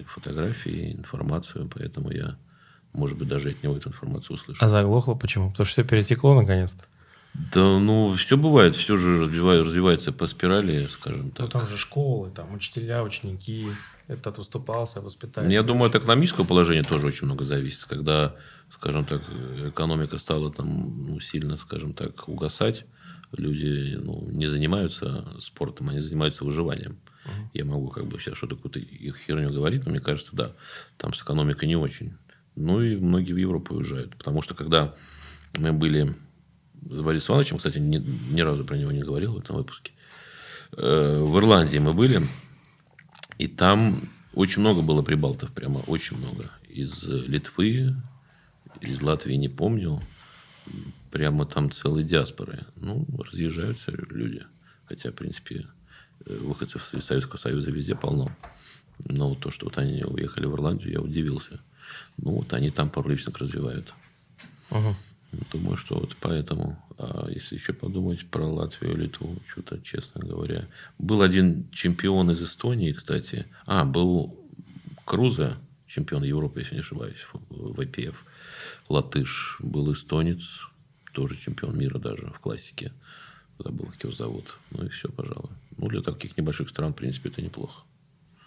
фотографии, 0.08 0.72
и 0.72 0.94
информацию, 0.96 1.70
поэтому 1.74 2.12
я, 2.12 2.36
может 2.94 3.18
быть, 3.18 3.28
даже 3.28 3.52
от 3.52 3.64
него 3.64 3.76
эту 3.76 3.90
информацию 3.90 4.36
услышу. 4.36 4.64
А 4.64 4.68
заглохло 4.68 5.16
почему? 5.16 5.52
Потому 5.52 5.66
что 5.66 5.74
все 5.82 5.84
перетекло 5.84 6.36
наконец-то. 6.36 6.84
Да, 7.34 7.80
ну, 7.80 8.14
все 8.16 8.38
бывает, 8.38 8.76
все 8.76 8.96
же 8.96 9.22
развивается, 9.22 9.66
развивается 9.68 10.12
по 10.12 10.28
спирали, 10.28 10.86
скажем 10.86 11.26
Ну, 11.26 11.32
так. 11.32 11.52
там 11.52 11.68
же 11.68 11.78
школы, 11.78 12.30
там 12.30 12.54
учителя, 12.54 13.04
ученики. 13.04 13.70
этот 14.08 14.38
уступался, 14.38 15.02
воспитатель. 15.02 15.52
Я 15.52 15.64
думаю, 15.64 15.90
от 15.90 15.96
экономического 15.96 16.46
положения 16.46 16.84
тоже 16.84 17.08
очень 17.08 17.26
много 17.26 17.44
зависит. 17.44 17.86
Когда, 17.86 18.36
скажем 18.72 19.06
так, 19.06 19.22
экономика 19.66 20.18
стала 20.20 20.52
там 20.52 21.08
ну, 21.08 21.20
сильно, 21.20 21.58
скажем 21.58 21.94
так, 21.94 22.28
угасать, 22.28 22.86
люди 23.38 23.96
ну, 23.96 24.28
не 24.30 24.48
занимаются 24.48 25.26
спортом, 25.40 25.90
они 25.90 26.00
занимаются 26.00 26.44
выживанием. 26.44 26.98
Uh-huh. 27.26 27.50
Я 27.54 27.66
могу 27.66 27.90
как 27.90 28.08
бы 28.08 28.20
сейчас 28.20 28.38
что-то 28.38 28.56
какую-то 28.56 28.80
их 28.80 29.18
херню 29.18 29.52
говорить, 29.52 29.86
но 29.86 29.92
мне 29.92 30.00
кажется, 30.00 30.36
да, 30.36 30.54
там 30.98 31.14
с 31.14 31.22
экономикой 31.22 31.66
не 31.66 31.76
очень. 31.76 32.14
Ну 32.56 32.82
и 32.82 32.96
многие 32.96 33.34
в 33.34 33.38
Европу 33.38 33.76
уезжают. 33.76 34.16
Потому 34.18 34.42
что 34.42 34.54
когда 34.54 34.94
мы 35.58 35.74
были 35.74 36.16
с 36.90 37.02
Борисом 37.02 37.36
Ивановичем, 37.36 37.58
кстати, 37.58 37.78
ни, 37.78 37.98
ни 37.98 38.42
разу 38.42 38.66
про 38.66 38.78
него 38.78 38.92
не 38.92 39.02
говорил 39.02 39.34
в 39.34 39.40
этом 39.40 39.56
выпуске, 39.56 39.92
э, 40.76 41.20
в 41.22 41.38
Ирландии 41.38 41.78
мы 41.78 41.94
были, 41.94 42.22
и 43.38 43.48
там 43.48 44.10
очень 44.34 44.62
много 44.62 44.82
было 44.82 45.02
прибалтов, 45.02 45.52
прямо 45.52 45.80
очень 45.88 46.18
много. 46.18 46.52
Из 46.68 47.04
Литвы, 47.04 47.96
из 48.82 49.02
Латвии 49.02 49.36
не 49.36 49.50
помню. 49.50 50.02
Прямо 51.14 51.46
там 51.46 51.70
целые 51.70 52.04
диаспоры. 52.04 52.66
Ну, 52.76 53.06
разъезжаются 53.20 53.92
люди. 53.92 54.42
Хотя, 54.86 55.12
в 55.12 55.14
принципе, 55.14 55.68
выходцев 56.26 56.92
из 56.92 57.06
Советского 57.06 57.38
Союза 57.38 57.70
везде 57.70 57.94
полно. 57.94 58.36
Но 58.98 59.36
то, 59.36 59.52
что 59.52 59.68
вот 59.68 59.78
они 59.78 60.04
уехали 60.04 60.48
в 60.48 60.56
Ирландию, 60.56 60.92
я 60.92 61.00
удивился. 61.00 61.60
Ну, 62.18 62.32
вот 62.38 62.52
они 62.54 62.72
там 62.72 62.90
пауэрлифтинг 62.90 63.38
развивают. 63.38 63.94
Угу. 64.72 64.96
Думаю, 65.52 65.78
что 65.78 66.00
вот 66.00 66.16
поэтому. 66.20 66.84
А 66.98 67.28
если 67.30 67.58
еще 67.58 67.74
подумать 67.74 68.26
про 68.32 68.48
Латвию, 68.48 68.98
Литву, 68.98 69.36
что-то, 69.48 69.80
честно 69.84 70.26
говоря. 70.26 70.68
Был 70.98 71.22
один 71.22 71.70
чемпион 71.72 72.32
из 72.32 72.42
Эстонии, 72.42 72.92
кстати. 72.92 73.46
А, 73.68 73.86
был 73.86 74.36
Круза, 75.06 75.60
чемпион 75.86 76.24
Европы, 76.24 76.62
если 76.62 76.74
не 76.74 76.82
ошибаюсь, 76.82 77.24
в 77.52 77.80
IPF. 77.80 78.16
Латыш 78.90 79.58
был 79.60 79.94
эстонец, 79.94 80.42
тоже 81.14 81.38
чемпион 81.38 81.78
мира 81.78 82.00
даже 82.00 82.28
в 82.28 82.40
классике. 82.40 82.92
Забыл, 83.60 83.86
как 83.86 84.04
его 84.04 84.14
зовут. 84.14 84.58
Ну 84.72 84.86
и 84.86 84.90
все, 84.90 85.10
пожалуй. 85.10 85.52
Ну, 85.78 85.88
для 85.88 86.02
таких 86.02 86.36
небольших 86.38 86.70
стран, 86.70 86.94
в 86.94 86.96
принципе, 86.96 87.30
это 87.30 87.42
неплохо. 87.42 87.84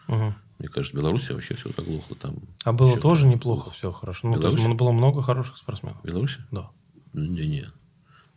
Угу. 0.09 0.34
Мне 0.59 0.68
кажется, 0.68 0.97
Беларусь 0.97 1.28
вообще 1.30 1.55
все 1.55 1.70
заглохло 1.70 2.16
там. 2.16 2.36
А 2.64 2.72
было 2.72 2.98
тоже 2.98 3.26
неплохо, 3.26 3.70
все 3.70 3.93
хорошо. 3.93 4.28
Ну, 4.28 4.40
то 4.40 4.48
есть 4.48 4.66
было 4.76 4.93
много 4.93 5.22
хороших 5.22 5.56
спортсменов. 5.56 6.02
Беларусь? 6.05 6.38
Да. 6.51 6.70
Не, 7.12 7.47
не. 7.47 7.66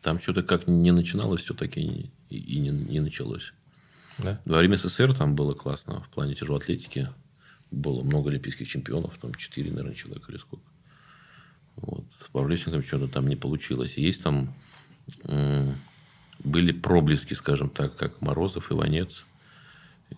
Там 0.02 0.20
что-то 0.20 0.42
как 0.44 0.68
не 0.68 0.92
начиналось, 0.92 1.42
все 1.42 1.54
таки 1.54 2.12
и, 2.30 2.38
и 2.38 2.60
не, 2.60 2.70
не 2.70 3.00
началось. 3.00 3.54
Да? 4.18 4.42
Во 4.46 4.60
время 4.60 4.78
СССР 4.78 5.14
там 5.14 5.36
было 5.36 5.54
классно 5.54 6.02
в 6.02 6.10
плане 6.10 6.36
тяжелой 6.36 6.60
атлетики. 6.60 7.10
Было 7.72 8.04
много 8.04 8.30
олимпийских 8.30 8.68
чемпионов, 8.68 9.18
там 9.22 9.34
четыре, 9.36 9.70
наверное, 9.72 9.96
человека 9.96 10.32
или 10.32 10.38
сколько. 10.38 10.64
Вот. 11.82 12.06
С 12.12 12.30
пауэрлифтингом 12.30 12.84
что-то 12.84 13.08
там 13.08 13.28
не 13.28 13.36
получилось. 13.36 13.98
Есть 13.98 14.24
там 14.24 14.54
были 16.44 16.72
проблески, 16.72 17.34
скажем 17.34 17.70
так, 17.70 17.96
как 17.96 18.22
Морозов, 18.22 18.72
Иванец 18.72 19.26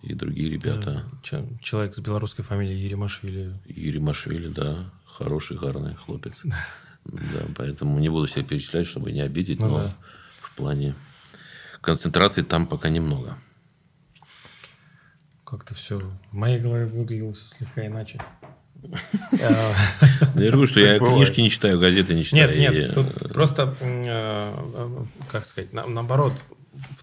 и 0.02 0.14
другие 0.14 0.50
ребята. 0.50 1.04
Человек 1.60 1.94
с 1.94 1.98
белорусской 1.98 2.44
фамилией 2.44 2.80
Еремашвили. 2.80 3.54
Еремашвили, 3.66 4.48
да. 4.48 4.90
Хороший, 5.04 5.58
гарный 5.58 5.94
хлопец. 5.94 6.34
Да, 7.04 7.46
поэтому 7.56 7.98
не 7.98 8.08
буду 8.08 8.28
всех 8.28 8.46
перечислять, 8.46 8.86
чтобы 8.86 9.10
не 9.10 9.22
обидеть, 9.22 9.58
ну, 9.58 9.66
но 9.66 9.78
да. 9.78 9.92
в 10.40 10.54
плане 10.54 10.94
концентрации 11.80 12.42
там 12.42 12.68
пока 12.68 12.90
немного. 12.90 13.36
Как-то 15.44 15.74
все 15.74 15.98
в 15.98 16.32
моей 16.32 16.60
голове 16.60 16.86
выглядело 16.86 17.34
все 17.34 17.44
слегка 17.56 17.84
иначе. 17.84 18.20
Я 19.32 19.74
говорю, 20.34 20.66
что 20.66 20.80
я 20.80 20.98
книжки 20.98 21.40
не 21.40 21.50
читаю, 21.50 21.78
газеты 21.78 22.14
не 22.14 22.24
читаю. 22.24 22.58
Нет, 22.58 22.72
нет, 22.72 22.94
тут 22.94 23.32
просто, 23.32 23.74
э, 23.80 25.04
как 25.30 25.46
сказать, 25.46 25.72
наоборот, 25.72 26.32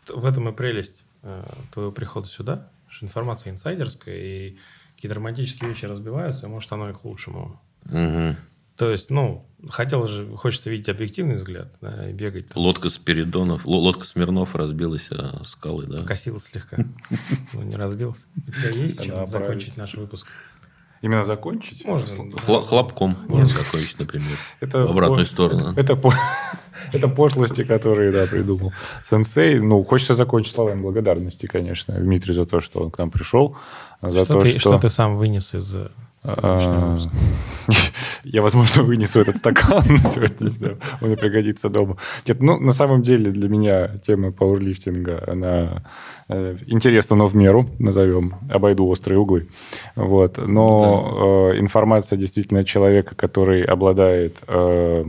в 0.07 0.25
этом 0.25 0.49
и 0.49 0.51
прелесть 0.51 1.03
э, 1.23 1.43
твоего 1.73 1.91
прихода 1.91 2.27
сюда, 2.27 2.69
что 2.89 3.05
информация 3.05 3.51
инсайдерская, 3.51 4.15
и 4.15 4.57
какие-то 4.95 5.15
романтические 5.15 5.69
вещи 5.69 5.85
разбиваются, 5.85 6.47
может, 6.47 6.71
оно 6.71 6.89
и 6.89 6.93
к 6.93 7.03
лучшему. 7.05 7.59
То 8.79 8.91
есть, 8.91 9.09
ну, 9.09 9.45
хотел 9.67 10.07
же, 10.07 10.37
хочется 10.37 10.69
видеть 10.69 10.87
объективный 10.87 11.35
взгляд, 11.35 11.75
да, 11.81 12.09
и 12.09 12.13
бегать. 12.13 12.47
Там 12.47 12.63
лодка 12.63 12.89
с... 12.89 12.93
Спиридонов, 12.93 13.65
лодка 13.65 14.05
Смирнов 14.05 14.55
разбилась 14.55 15.09
о 15.11 15.43
скалы, 15.43 15.85
да? 15.85 16.05
Косилась 16.05 16.45
слегка. 16.45 16.77
Ну, 17.53 17.63
не 17.63 17.75
разбилась. 17.75 18.25
У 18.47 18.51
тебя 18.51 18.69
есть 18.69 19.03
чем 19.03 19.27
закончить 19.27 19.75
наш 19.75 19.95
выпуск? 19.95 20.27
Именно 21.01 21.23
закончить? 21.23 21.85
Можно. 21.85 22.07
Хл- 22.39 22.61
хлопком 22.61 23.17
можно 23.27 23.47
закончить, 23.47 23.99
например. 23.99 24.37
Это 24.59 24.85
в 24.85 24.91
обратную 24.91 25.25
по... 25.25 25.31
сторону. 25.31 25.71
Это, 25.75 25.93
это, 25.93 26.11
это 26.93 27.07
пошлости, 27.07 27.63
которые, 27.63 28.11
да, 28.11 28.25
придумал 28.25 28.73
сенсей. 29.03 29.59
Ну, 29.59 29.83
хочется 29.83 30.15
закончить 30.15 30.53
словами 30.53 30.81
благодарности, 30.81 31.45
конечно, 31.45 31.93
Дмитрию 31.93 32.35
за 32.35 32.45
то, 32.45 32.59
что 32.59 32.81
он 32.81 32.91
к 32.91 32.97
нам 32.97 33.11
пришел. 33.11 33.55
За 34.01 34.25
что, 34.25 34.33
то, 34.33 34.41
ты, 34.41 34.49
что... 34.51 34.59
что 34.59 34.79
ты 34.79 34.89
сам 34.89 35.15
вынес 35.17 35.53
из 35.53 35.75
а, 36.23 36.97
я, 38.23 38.41
возможно, 38.41 38.83
вынесу 38.83 39.19
этот 39.19 39.37
стакан 39.37 39.83
сегодня, 39.83 40.35
не 40.39 40.49
знаю, 40.49 40.77
он 41.01 41.07
мне 41.07 41.17
пригодится 41.17 41.69
дома. 41.69 41.97
Нет, 42.27 42.41
ну, 42.41 42.59
на 42.59 42.71
самом 42.71 43.03
деле, 43.03 43.31
для 43.31 43.49
меня 43.49 43.99
тема 44.05 44.31
пауэрлифтинга, 44.31 45.23
она 45.27 45.83
э, 46.27 46.57
интересна, 46.67 47.15
но 47.15 47.27
в 47.27 47.35
меру, 47.35 47.67
назовем, 47.79 48.35
обойду 48.49 48.87
острые 48.87 49.19
углы. 49.19 49.47
Вот. 49.95 50.37
Но 50.37 51.51
да. 51.51 51.57
э, 51.57 51.59
информация 51.59 52.17
действительно 52.17 52.63
человека, 52.63 53.15
который 53.15 53.63
обладает 53.63 54.37
э, 54.47 55.05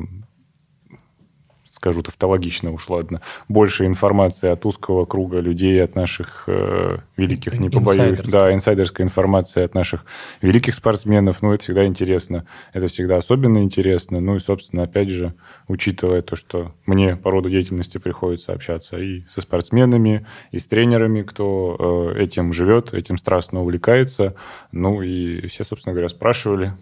скажу 1.80 2.02
тавтологично 2.02 2.72
уж, 2.72 2.90
ладно, 2.90 3.22
больше 3.48 3.86
информации 3.86 4.50
от 4.50 4.66
узкого 4.66 5.06
круга 5.06 5.40
людей, 5.40 5.82
от 5.82 5.94
наших 5.94 6.44
э, 6.46 6.98
великих, 7.16 7.58
не 7.58 7.70
побоюсь, 7.70 8.20
да, 8.20 8.52
инсайдерская 8.52 9.06
информация 9.06 9.64
от 9.64 9.74
наших 9.74 10.04
великих 10.42 10.74
спортсменов, 10.74 11.40
ну, 11.40 11.54
это 11.54 11.64
всегда 11.64 11.86
интересно, 11.86 12.44
это 12.74 12.88
всегда 12.88 13.16
особенно 13.16 13.62
интересно, 13.62 14.20
ну, 14.20 14.36
и, 14.36 14.40
собственно, 14.40 14.82
опять 14.82 15.08
же, 15.08 15.32
учитывая 15.68 16.20
то, 16.20 16.36
что 16.36 16.74
мне 16.84 17.16
по 17.16 17.30
роду 17.30 17.48
деятельности 17.48 17.96
приходится 17.96 18.52
общаться 18.52 18.98
и 18.98 19.24
со 19.26 19.40
спортсменами, 19.40 20.26
и 20.50 20.58
с 20.58 20.66
тренерами, 20.66 21.22
кто 21.22 22.12
э, 22.14 22.22
этим 22.22 22.52
живет, 22.52 22.92
этим 22.92 23.16
страстно 23.16 23.62
увлекается, 23.62 24.34
ну, 24.70 25.00
и 25.00 25.46
все, 25.46 25.64
собственно 25.64 25.94
говоря, 25.94 26.10
спрашивали, 26.10 26.74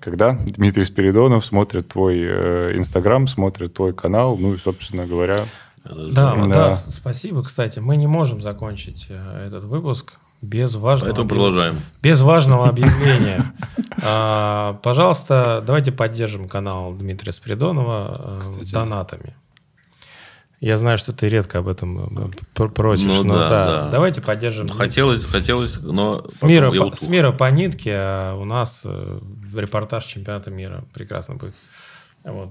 когда 0.00 0.32
Дмитрий 0.32 0.84
Спиридонов 0.84 1.44
смотрит 1.44 1.88
твой 1.88 2.20
э, 2.20 2.76
Инстаграм, 2.76 3.26
смотрит 3.26 3.74
твой 3.74 3.92
канал, 3.92 4.36
ну 4.36 4.54
и, 4.54 4.58
собственно 4.58 5.06
говоря... 5.06 5.36
Да, 5.84 6.34
да, 6.36 6.46
да, 6.46 6.76
спасибо, 6.88 7.42
кстати. 7.42 7.80
Мы 7.80 7.96
не 7.96 8.06
можем 8.06 8.40
закончить 8.40 9.06
э, 9.08 9.46
этот 9.46 9.64
выпуск 9.64 10.14
без 10.40 10.74
важного... 10.74 11.08
Поэтому 11.08 11.28
продолжаем. 11.28 11.76
Без 12.02 12.20
важного 12.20 12.68
объявления. 12.68 13.44
А, 14.04 14.80
пожалуйста, 14.82 15.62
давайте 15.64 15.92
поддержим 15.92 16.48
канал 16.48 16.92
Дмитрия 16.94 17.30
Спиридонова 17.30 18.40
э, 18.42 18.64
донатами. 18.72 19.36
Я 20.62 20.76
знаю, 20.76 20.96
что 20.96 21.12
ты 21.12 21.28
редко 21.28 21.58
об 21.58 21.66
этом 21.66 22.30
э, 22.56 22.68
просишь, 22.68 23.04
ну, 23.04 23.24
но 23.24 23.34
да, 23.34 23.48
да. 23.48 23.66
да. 23.66 23.90
Давайте 23.90 24.20
поддержим. 24.20 24.68
Хотелось, 24.68 25.24
хотелось, 25.24 25.80
но 25.82 26.28
с 26.28 26.40
мира, 26.42 26.70
по, 26.70 26.94
с 26.94 27.02
мира 27.08 27.32
по 27.32 27.50
нитке 27.50 27.94
а 27.96 28.36
у 28.36 28.44
нас 28.44 28.82
э, 28.84 29.18
репортаж 29.56 30.04
чемпионата 30.04 30.52
мира 30.52 30.84
прекрасно 30.94 31.34
будет. 31.34 31.56
Вот. 32.22 32.50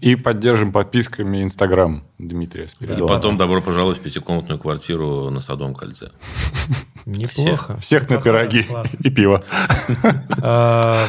И 0.00 0.14
поддержим 0.14 0.70
подписками 0.70 1.42
Инстаграм 1.42 2.04
Дмитрия 2.18 2.68
Спиридонова. 2.68 3.06
И 3.06 3.08
потом 3.08 3.36
добро 3.36 3.60
пожаловать 3.60 3.98
в 3.98 4.02
пятикомнатную 4.02 4.60
квартиру 4.60 5.28
на 5.30 5.40
Садовом 5.40 5.74
кольце. 5.74 6.12
Неплохо. 7.06 7.76
Всех 7.78 8.08
на 8.08 8.20
пироги 8.20 8.68
и 9.00 9.10
пиво. 9.10 9.42
А, 10.44 11.06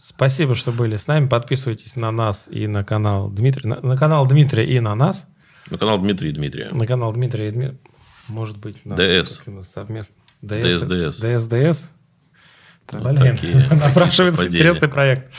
спасибо, 0.00 0.56
что 0.56 0.72
были 0.72 0.96
с 0.96 1.06
нами. 1.06 1.28
Подписывайтесь 1.28 1.94
на 1.94 2.10
нас 2.10 2.46
и 2.48 2.66
на 2.66 2.82
канал 2.82 3.30
Дмитрия. 3.30 3.68
На 3.68 3.96
канал 3.96 4.26
Дмитрия 4.26 4.66
и 4.66 4.80
на 4.80 4.96
нас. 4.96 5.26
На 5.70 5.78
канал 5.78 5.98
Дмитрия 5.98 6.30
и 6.30 6.32
Дмитрия. 6.32 6.70
На 6.70 6.86
канал 6.86 7.12
Дмитрия 7.12 7.48
и 7.48 7.50
Дмитрия. 7.50 7.78
Может 8.28 8.58
быть, 8.58 8.76
ДС. 8.84 9.40
Совместно. 9.62 10.14
ДС. 10.42 10.80
ДС. 10.80 11.16
ДС. 11.16 11.46
ДС. 11.46 11.92
Блин, 12.92 13.36
напрашивается 13.70 14.46
интересный 14.46 14.88
проект. 14.88 15.32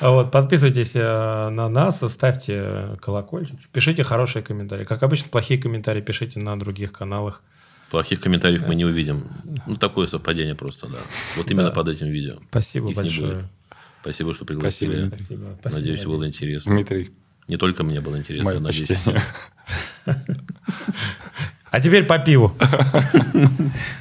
Вот, 0.00 0.30
подписывайтесь 0.30 0.92
э, 0.94 1.48
на 1.48 1.68
нас, 1.68 2.00
ставьте 2.08 2.96
колокольчик, 3.00 3.58
пишите 3.72 4.04
хорошие 4.04 4.42
комментарии. 4.42 4.84
Как 4.84 5.02
обычно, 5.02 5.28
плохие 5.28 5.60
комментарии 5.60 6.00
пишите 6.00 6.38
на 6.38 6.56
других 6.58 6.92
каналах. 6.92 7.42
Плохих 7.90 8.20
комментариев 8.20 8.62
да. 8.62 8.68
мы 8.68 8.74
не 8.76 8.84
увидим. 8.84 9.28
Ну, 9.66 9.76
такое 9.76 10.06
совпадение 10.06 10.54
просто, 10.54 10.88
да. 10.88 10.98
Вот 11.36 11.50
именно 11.50 11.68
да. 11.68 11.72
под 11.72 11.88
этим 11.88 12.08
видео. 12.08 12.38
Спасибо 12.50 12.90
Их 12.90 12.96
большое. 12.96 13.48
Спасибо, 14.02 14.32
что 14.34 14.44
пригласили. 14.44 15.08
Спасибо. 15.08 15.58
Надеюсь, 15.64 16.00
Спасибо. 16.00 16.12
было 16.12 16.28
интересно. 16.28 16.72
Дмитрий. 16.74 17.10
Не 17.48 17.56
только 17.56 17.84
мне 17.84 18.00
было 18.00 18.16
интересно, 18.18 18.50
я 18.50 18.60
надеюсь. 18.60 18.90
А 21.70 21.80
теперь 21.80 22.04
по 22.04 22.20
пиву. 22.20 22.56